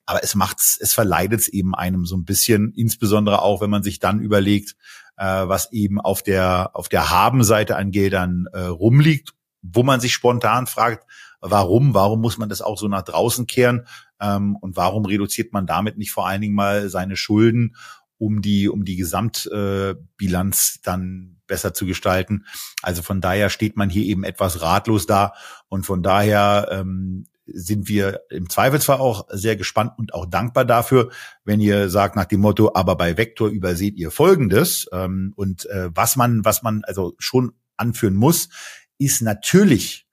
Aber 0.06 0.24
es 0.24 0.36
macht's, 0.36 0.78
es 0.80 0.94
verleidet 0.94 1.42
es 1.42 1.48
eben 1.48 1.74
einem 1.74 2.06
so 2.06 2.16
ein 2.16 2.26
bisschen, 2.26 2.74
insbesondere 2.76 3.42
auch, 3.42 3.62
wenn 3.62 3.70
man 3.70 3.84
sich 3.84 3.98
dann 4.00 4.20
überlegt, 4.20 4.76
äh, 5.18 5.24
was 5.24 5.72
eben 5.72 6.00
auf 6.00 6.22
der 6.22 6.76
auf 6.76 6.90
der 6.90 7.10
Habenseite 7.10 7.76
an 7.76 7.92
Geldern 7.92 8.46
rumliegt, 8.54 9.34
wo 9.64 9.84
man 9.84 10.00
sich 10.00 10.14
spontan 10.14 10.68
fragt, 10.68 11.06
warum, 11.42 11.94
warum 11.94 12.22
muss 12.22 12.38
man 12.38 12.50
das 12.50 12.62
auch 12.62 12.78
so 12.78 12.88
nach 12.88 13.02
draußen 13.02 13.48
kehren? 13.48 13.86
Ähm, 14.20 14.56
und 14.56 14.78
warum 14.78 15.06
reduziert 15.06 15.52
man 15.52 15.66
damit 15.66 15.98
nicht 15.98 16.12
vor 16.12 16.28
allen 16.28 16.42
Dingen 16.42 16.56
mal 16.56 16.90
seine 16.90 17.18
Schulden, 17.18 17.76
um 18.18 18.42
die, 18.42 18.70
um 18.70 18.86
die 18.86 18.96
Gesamtbilanz 18.96 20.76
äh, 20.76 20.80
dann 20.84 21.42
besser 21.48 21.74
zu 21.74 21.86
gestalten? 21.86 22.46
Also 22.82 23.02
von 23.02 23.20
daher 23.20 23.50
steht 23.50 23.76
man 23.76 23.90
hier 23.90 24.06
eben 24.06 24.24
etwas 24.24 24.62
ratlos 24.62 25.08
da. 25.08 25.34
Und 25.68 25.86
von 25.86 26.04
daher 26.04 26.70
ähm, 26.72 27.26
sind 27.46 27.88
wir 27.88 28.22
im 28.30 28.50
Zweifelsfall 28.50 29.00
auch 29.00 29.28
sehr 29.30 29.56
gespannt 29.56 29.94
und 29.98 30.14
auch 30.14 30.26
dankbar 30.26 30.66
dafür, 30.66 31.10
wenn 31.44 31.60
ihr 31.60 31.90
sagt 31.90 32.16
nach 32.16 32.26
dem 32.26 32.42
Motto, 32.42 32.72
aber 32.76 32.96
bei 32.96 33.18
Vector 33.18 33.50
überseht 33.50 33.98
ihr 33.98 34.12
Folgendes. 34.12 34.88
Ähm, 34.92 35.34
und 35.36 35.66
äh, 35.66 35.90
was 35.94 36.16
man, 36.16 36.46
was 36.46 36.64
man 36.64 36.84
also 36.86 37.16
schon 37.18 37.54
anführen 37.78 38.16
muss, 38.16 38.50
ist 38.98 39.22
natürlich 39.22 40.08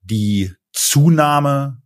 die 0.00 0.52
Zunahme 0.72 1.82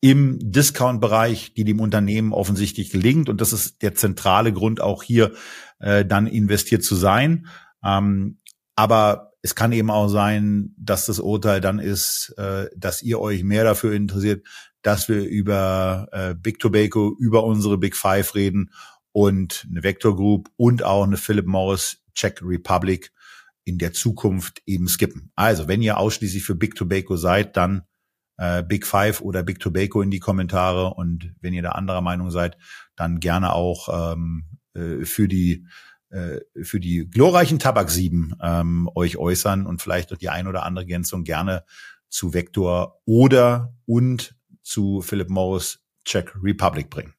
im 0.00 0.38
Discount-Bereich, 0.40 1.54
die 1.54 1.64
dem 1.64 1.80
Unternehmen 1.80 2.32
offensichtlich 2.32 2.90
gelingt. 2.90 3.28
Und 3.28 3.40
das 3.40 3.52
ist 3.52 3.80
der 3.82 3.94
zentrale 3.94 4.52
Grund, 4.52 4.80
auch 4.80 5.02
hier 5.02 5.32
äh, 5.78 6.04
dann 6.04 6.26
investiert 6.26 6.84
zu 6.84 6.94
sein. 6.94 7.46
Ähm, 7.82 8.38
aber 8.76 9.32
es 9.40 9.54
kann 9.54 9.72
eben 9.72 9.90
auch 9.90 10.08
sein, 10.08 10.74
dass 10.76 11.06
das 11.06 11.20
Urteil 11.20 11.60
dann 11.60 11.78
ist, 11.78 12.34
äh, 12.36 12.68
dass 12.76 13.02
ihr 13.02 13.18
euch 13.18 13.44
mehr 13.44 13.64
dafür 13.64 13.94
interessiert, 13.94 14.46
dass 14.82 15.08
wir 15.08 15.24
über 15.24 16.08
äh, 16.12 16.34
Big 16.34 16.58
Tobacco, 16.58 17.16
über 17.18 17.44
unsere 17.44 17.78
Big 17.78 17.96
Five 17.96 18.34
reden 18.34 18.72
und 19.12 19.66
eine 19.70 19.82
Vector 19.82 20.16
Group 20.16 20.50
und 20.56 20.82
auch 20.82 21.04
eine 21.04 21.16
Philip 21.16 21.46
Morris 21.46 22.02
Czech 22.14 22.42
Republic 22.42 23.12
in 23.64 23.78
der 23.78 23.92
Zukunft 23.92 24.62
eben 24.66 24.88
skippen. 24.88 25.32
Also, 25.34 25.68
wenn 25.68 25.82
ihr 25.82 25.98
ausschließlich 25.98 26.44
für 26.44 26.54
Big 26.54 26.74
Tobacco 26.74 27.16
seid, 27.16 27.56
dann 27.56 27.82
äh, 28.36 28.62
Big 28.62 28.86
Five 28.86 29.20
oder 29.20 29.42
Big 29.42 29.60
Tobacco 29.60 30.02
in 30.02 30.10
die 30.10 30.20
Kommentare. 30.20 30.94
Und 30.94 31.34
wenn 31.40 31.54
ihr 31.54 31.62
da 31.62 31.70
anderer 31.70 32.00
Meinung 32.00 32.30
seid, 32.30 32.56
dann 32.96 33.20
gerne 33.20 33.52
auch 33.52 34.12
ähm, 34.12 34.44
äh, 34.74 35.04
für 35.04 35.28
die 35.28 35.66
äh, 36.10 36.40
für 36.62 36.80
die 36.80 37.08
glorreichen 37.08 37.58
Tabak 37.58 37.90
7 37.90 38.36
ähm, 38.40 38.90
euch 38.94 39.16
äußern 39.16 39.66
und 39.66 39.82
vielleicht 39.82 40.10
noch 40.10 40.18
die 40.18 40.28
ein 40.28 40.46
oder 40.46 40.64
andere 40.64 40.84
Ergänzung 40.84 41.24
gerne 41.24 41.64
zu 42.08 42.32
Vector 42.32 43.00
oder 43.04 43.74
und 43.86 44.36
zu 44.62 45.02
Philip 45.02 45.30
Morris 45.30 45.80
Czech 46.04 46.30
Republic 46.40 46.90
bringen. 46.90 47.14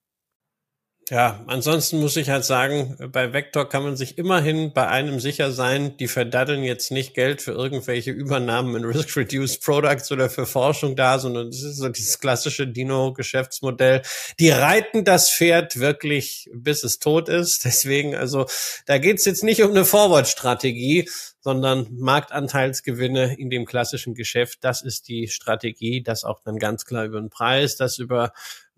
Ja, 1.12 1.44
ansonsten 1.46 2.00
muss 2.00 2.18
ich 2.18 2.32
halt 2.32 2.46
sagen, 2.46 2.98
bei 3.12 3.32
Vector 3.32 3.70
kann 3.70 3.84
man 3.84 3.96
sich 3.96 4.18
immerhin 4.18 4.74
bei 4.74 4.88
einem 4.88 5.20
sicher 5.20 5.52
sein, 5.52 5.96
die 5.98 6.08
verdaddeln 6.08 6.64
jetzt 6.64 6.90
nicht 6.90 7.14
Geld 7.14 7.44
für 7.44 7.52
irgendwelche 7.52 8.10
Übernahmen 8.10 8.76
in 8.76 8.86
Risk-Reduced 8.86 9.62
Products 9.62 10.12
oder 10.12 10.32
für 10.32 10.48
Forschung 10.48 10.96
da, 10.96 11.20
sondern 11.20 11.52
das 11.52 11.62
ist 11.62 11.78
so 11.78 11.90
dieses 11.90 12.18
klassische 12.18 12.68
Dino-Geschäftsmodell. 12.68 14.02
Die 14.40 14.50
reiten 14.50 15.04
das 15.04 15.30
Pferd 15.30 15.80
wirklich, 15.80 16.50
bis 16.56 16.84
es 16.84 16.98
tot 16.98 17.30
ist. 17.30 17.66
Deswegen, 17.66 18.16
also 18.16 18.48
da 18.88 18.98
geht's 18.98 19.26
jetzt 19.26 19.44
nicht 19.44 19.62
um 19.62 19.70
eine 19.70 19.86
Forward-Strategie, 19.86 21.08
sondern 21.46 21.86
Marktanteilsgewinne 21.92 23.38
in 23.38 23.52
dem 23.52 23.66
klassischen 23.66 24.16
Geschäft. 24.16 24.64
Das 24.64 24.82
ist 24.82 25.08
die 25.08 25.28
Strategie, 25.28 26.02
das 26.02 26.24
auch 26.24 26.40
dann 26.40 26.58
ganz 26.58 26.86
klar 26.86 27.06
über 27.06 27.22
den 27.22 27.30
Preis, 27.30 27.76
das 27.76 28.00
über 28.00 28.34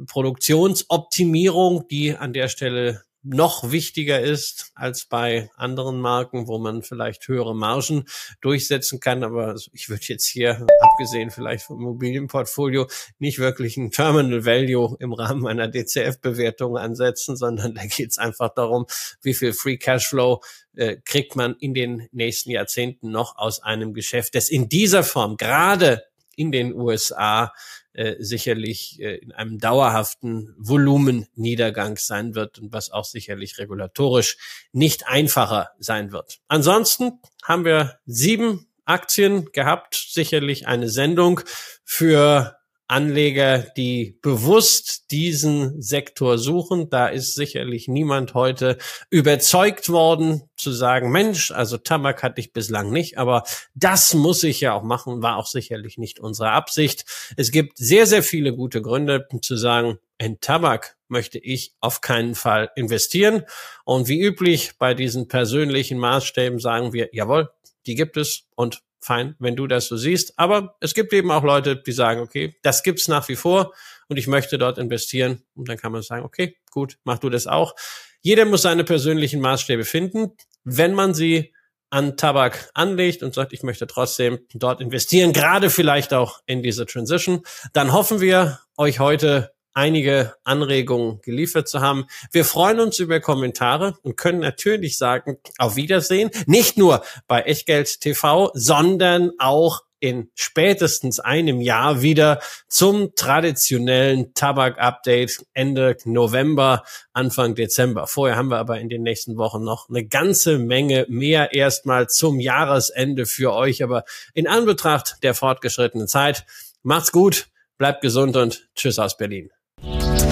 Produktionsoptimierung, 0.05 1.87
die 1.87 2.17
an 2.17 2.33
der 2.33 2.49
Stelle 2.49 3.03
noch 3.29 3.71
wichtiger 3.71 4.21
ist 4.21 4.71
als 4.75 5.05
bei 5.05 5.49
anderen 5.55 5.99
Marken, 5.99 6.47
wo 6.47 6.57
man 6.59 6.81
vielleicht 6.81 7.27
höhere 7.27 7.55
Margen 7.55 8.05
durchsetzen 8.41 8.99
kann. 8.99 9.23
Aber 9.23 9.55
ich 9.73 9.89
würde 9.89 10.03
jetzt 10.07 10.25
hier, 10.25 10.65
abgesehen 10.79 11.29
vielleicht 11.29 11.65
vom 11.65 11.79
Immobilienportfolio, 11.79 12.87
nicht 13.19 13.39
wirklich 13.39 13.77
ein 13.77 13.91
Terminal 13.91 14.45
Value 14.45 14.95
im 14.99 15.13
Rahmen 15.13 15.47
einer 15.47 15.67
DCF-Bewertung 15.67 16.77
ansetzen, 16.77 17.35
sondern 17.35 17.75
da 17.75 17.85
geht 17.85 18.11
es 18.11 18.17
einfach 18.17 18.49
darum, 18.53 18.85
wie 19.21 19.33
viel 19.33 19.53
Free 19.53 19.77
Cashflow 19.77 20.41
äh, 20.75 20.97
kriegt 21.03 21.35
man 21.35 21.55
in 21.59 21.73
den 21.73 22.07
nächsten 22.11 22.51
Jahrzehnten 22.51 23.11
noch 23.11 23.37
aus 23.37 23.61
einem 23.61 23.93
Geschäft, 23.93 24.35
das 24.35 24.49
in 24.49 24.69
dieser 24.69 25.03
Form 25.03 25.37
gerade 25.37 26.03
in 26.35 26.51
den 26.51 26.73
USA 26.73 27.51
äh, 27.97 28.15
sicherlich 28.19 28.99
äh, 29.01 29.15
in 29.15 29.31
einem 29.31 29.57
dauerhaften 29.57 30.53
Volumenniedergang 30.57 31.97
sein 31.97 32.35
wird 32.35 32.59
und 32.59 32.71
was 32.71 32.91
auch 32.91 33.05
sicherlich 33.05 33.57
regulatorisch 33.57 34.37
nicht 34.71 35.07
einfacher 35.07 35.71
sein 35.79 36.11
wird. 36.11 36.37
Ansonsten 36.47 37.19
haben 37.43 37.65
wir 37.65 37.99
sieben 38.05 38.67
Aktien 38.85 39.51
gehabt, 39.51 39.95
sicherlich 39.95 40.67
eine 40.67 40.89
Sendung 40.89 41.41
für 41.83 42.56
Anleger, 42.87 43.59
die 43.75 44.17
bewusst 44.21 45.11
diesen 45.11 45.81
Sektor 45.81 46.37
suchen. 46.37 46.89
Da 46.89 47.07
ist 47.07 47.35
sicherlich 47.35 47.87
niemand 47.87 48.33
heute 48.33 48.77
überzeugt 49.09 49.89
worden 49.89 50.43
zu 50.55 50.71
sagen, 50.71 51.11
Mensch, 51.11 51.51
also 51.51 51.77
Tabak 51.77 52.23
hatte 52.23 52.39
ich 52.39 52.53
bislang 52.53 52.91
nicht, 52.91 53.17
aber 53.17 53.43
das 53.75 54.13
muss 54.13 54.43
ich 54.43 54.61
ja 54.61 54.73
auch 54.73 54.83
machen, 54.83 55.21
war 55.21 55.37
auch 55.37 55.47
sicherlich 55.47 55.97
nicht 55.97 56.19
unsere 56.19 56.51
Absicht. 56.51 57.05
Es 57.35 57.51
gibt 57.51 57.77
sehr, 57.77 58.07
sehr 58.07 58.23
viele 58.23 58.55
gute 58.55 58.81
Gründe 58.81 59.27
zu 59.41 59.57
sagen, 59.57 59.99
in 60.17 60.39
Tabak 60.39 60.97
möchte 61.09 61.37
ich 61.37 61.73
auf 61.79 62.01
keinen 62.01 62.35
Fall 62.35 62.71
investieren. 62.75 63.43
Und 63.85 64.07
wie 64.07 64.19
üblich 64.19 64.77
bei 64.77 64.93
diesen 64.93 65.27
persönlichen 65.27 65.99
Maßstäben 65.99 66.59
sagen 66.59 66.93
wir, 66.93 67.09
jawohl, 67.11 67.49
die 67.85 67.95
gibt 67.95 68.17
es 68.17 68.47
und 68.55 68.81
fein, 68.99 69.35
wenn 69.39 69.55
du 69.55 69.67
das 69.67 69.87
so 69.87 69.97
siehst. 69.97 70.33
Aber 70.37 70.75
es 70.79 70.93
gibt 70.93 71.13
eben 71.13 71.31
auch 71.31 71.43
Leute, 71.43 71.75
die 71.75 71.91
sagen, 71.91 72.21
okay, 72.21 72.55
das 72.61 72.83
gibt's 72.83 73.07
nach 73.07 73.27
wie 73.29 73.35
vor 73.35 73.73
und 74.07 74.17
ich 74.17 74.27
möchte 74.27 74.57
dort 74.57 74.77
investieren. 74.77 75.43
Und 75.55 75.69
dann 75.69 75.77
kann 75.77 75.91
man 75.91 76.01
sagen, 76.01 76.25
okay, 76.25 76.57
gut, 76.71 76.97
mach 77.03 77.19
du 77.19 77.29
das 77.29 77.47
auch. 77.47 77.75
Jeder 78.21 78.45
muss 78.45 78.63
seine 78.63 78.83
persönlichen 78.83 79.39
Maßstäbe 79.41 79.85
finden. 79.85 80.31
Wenn 80.63 80.93
man 80.93 81.13
sie 81.13 81.53
an 81.89 82.17
Tabak 82.17 82.69
anlegt 82.73 83.23
und 83.23 83.33
sagt, 83.33 83.53
ich 83.53 83.63
möchte 83.63 83.87
trotzdem 83.87 84.39
dort 84.53 84.81
investieren, 84.81 85.31
gerade 85.31 85.69
vielleicht 85.69 86.13
auch 86.13 86.41
in 86.45 86.61
diese 86.61 86.85
Transition, 86.85 87.43
dann 87.73 87.93
hoffen 87.93 88.19
wir, 88.19 88.59
euch 88.75 88.99
heute 88.99 89.51
einige 89.77 90.33
Anregungen 90.43 91.21
geliefert 91.21 91.67
zu 91.67 91.81
haben. 91.81 92.07
Wir 92.31 92.45
freuen 92.45 92.79
uns 92.79 92.97
über 92.97 93.19
Kommentare 93.19 93.95
und 94.01 94.17
können 94.17 94.39
natürlich 94.39 94.97
sagen, 94.97 95.37
auf 95.59 95.75
Wiedersehen, 95.75 96.31
nicht 96.47 96.79
nur 96.79 97.03
bei 97.27 97.41
Echtgeld 97.43 98.01
TV, 98.01 98.49
sondern 98.55 99.33
auch 99.37 99.83
in 99.99 100.31
spätestens 100.33 101.19
einem 101.19 101.61
Jahr 101.61 102.01
wieder 102.01 102.39
zum 102.67 103.13
traditionellen 103.15 104.33
Tabak-Update 104.33 105.45
Ende 105.53 105.95
November, 106.05 106.83
Anfang 107.13 107.53
Dezember. 107.53 108.07
Vorher 108.07 108.35
haben 108.35 108.49
wir 108.49 108.57
aber 108.57 108.79
in 108.79 108.89
den 108.89 109.03
nächsten 109.03 109.37
Wochen 109.37 109.63
noch 109.63 109.89
eine 109.89 110.07
ganze 110.07 110.57
Menge 110.57 111.05
mehr 111.07 111.53
erstmal 111.53 112.07
zum 112.07 112.39
Jahresende 112.39 113.27
für 113.27 113.53
euch. 113.53 113.83
Aber 113.83 114.05
in 114.33 114.47
Anbetracht 114.47 115.17
der 115.21 115.35
fortgeschrittenen 115.35 116.07
Zeit, 116.07 116.45
macht's 116.81 117.11
gut, 117.11 117.47
bleibt 117.77 118.01
gesund 118.01 118.35
und 118.37 118.69
tschüss 118.75 118.97
aus 118.97 119.17
Berlin. 119.17 119.51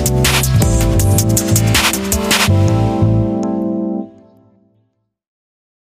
Thank 0.07 1.60
you. 1.60 1.64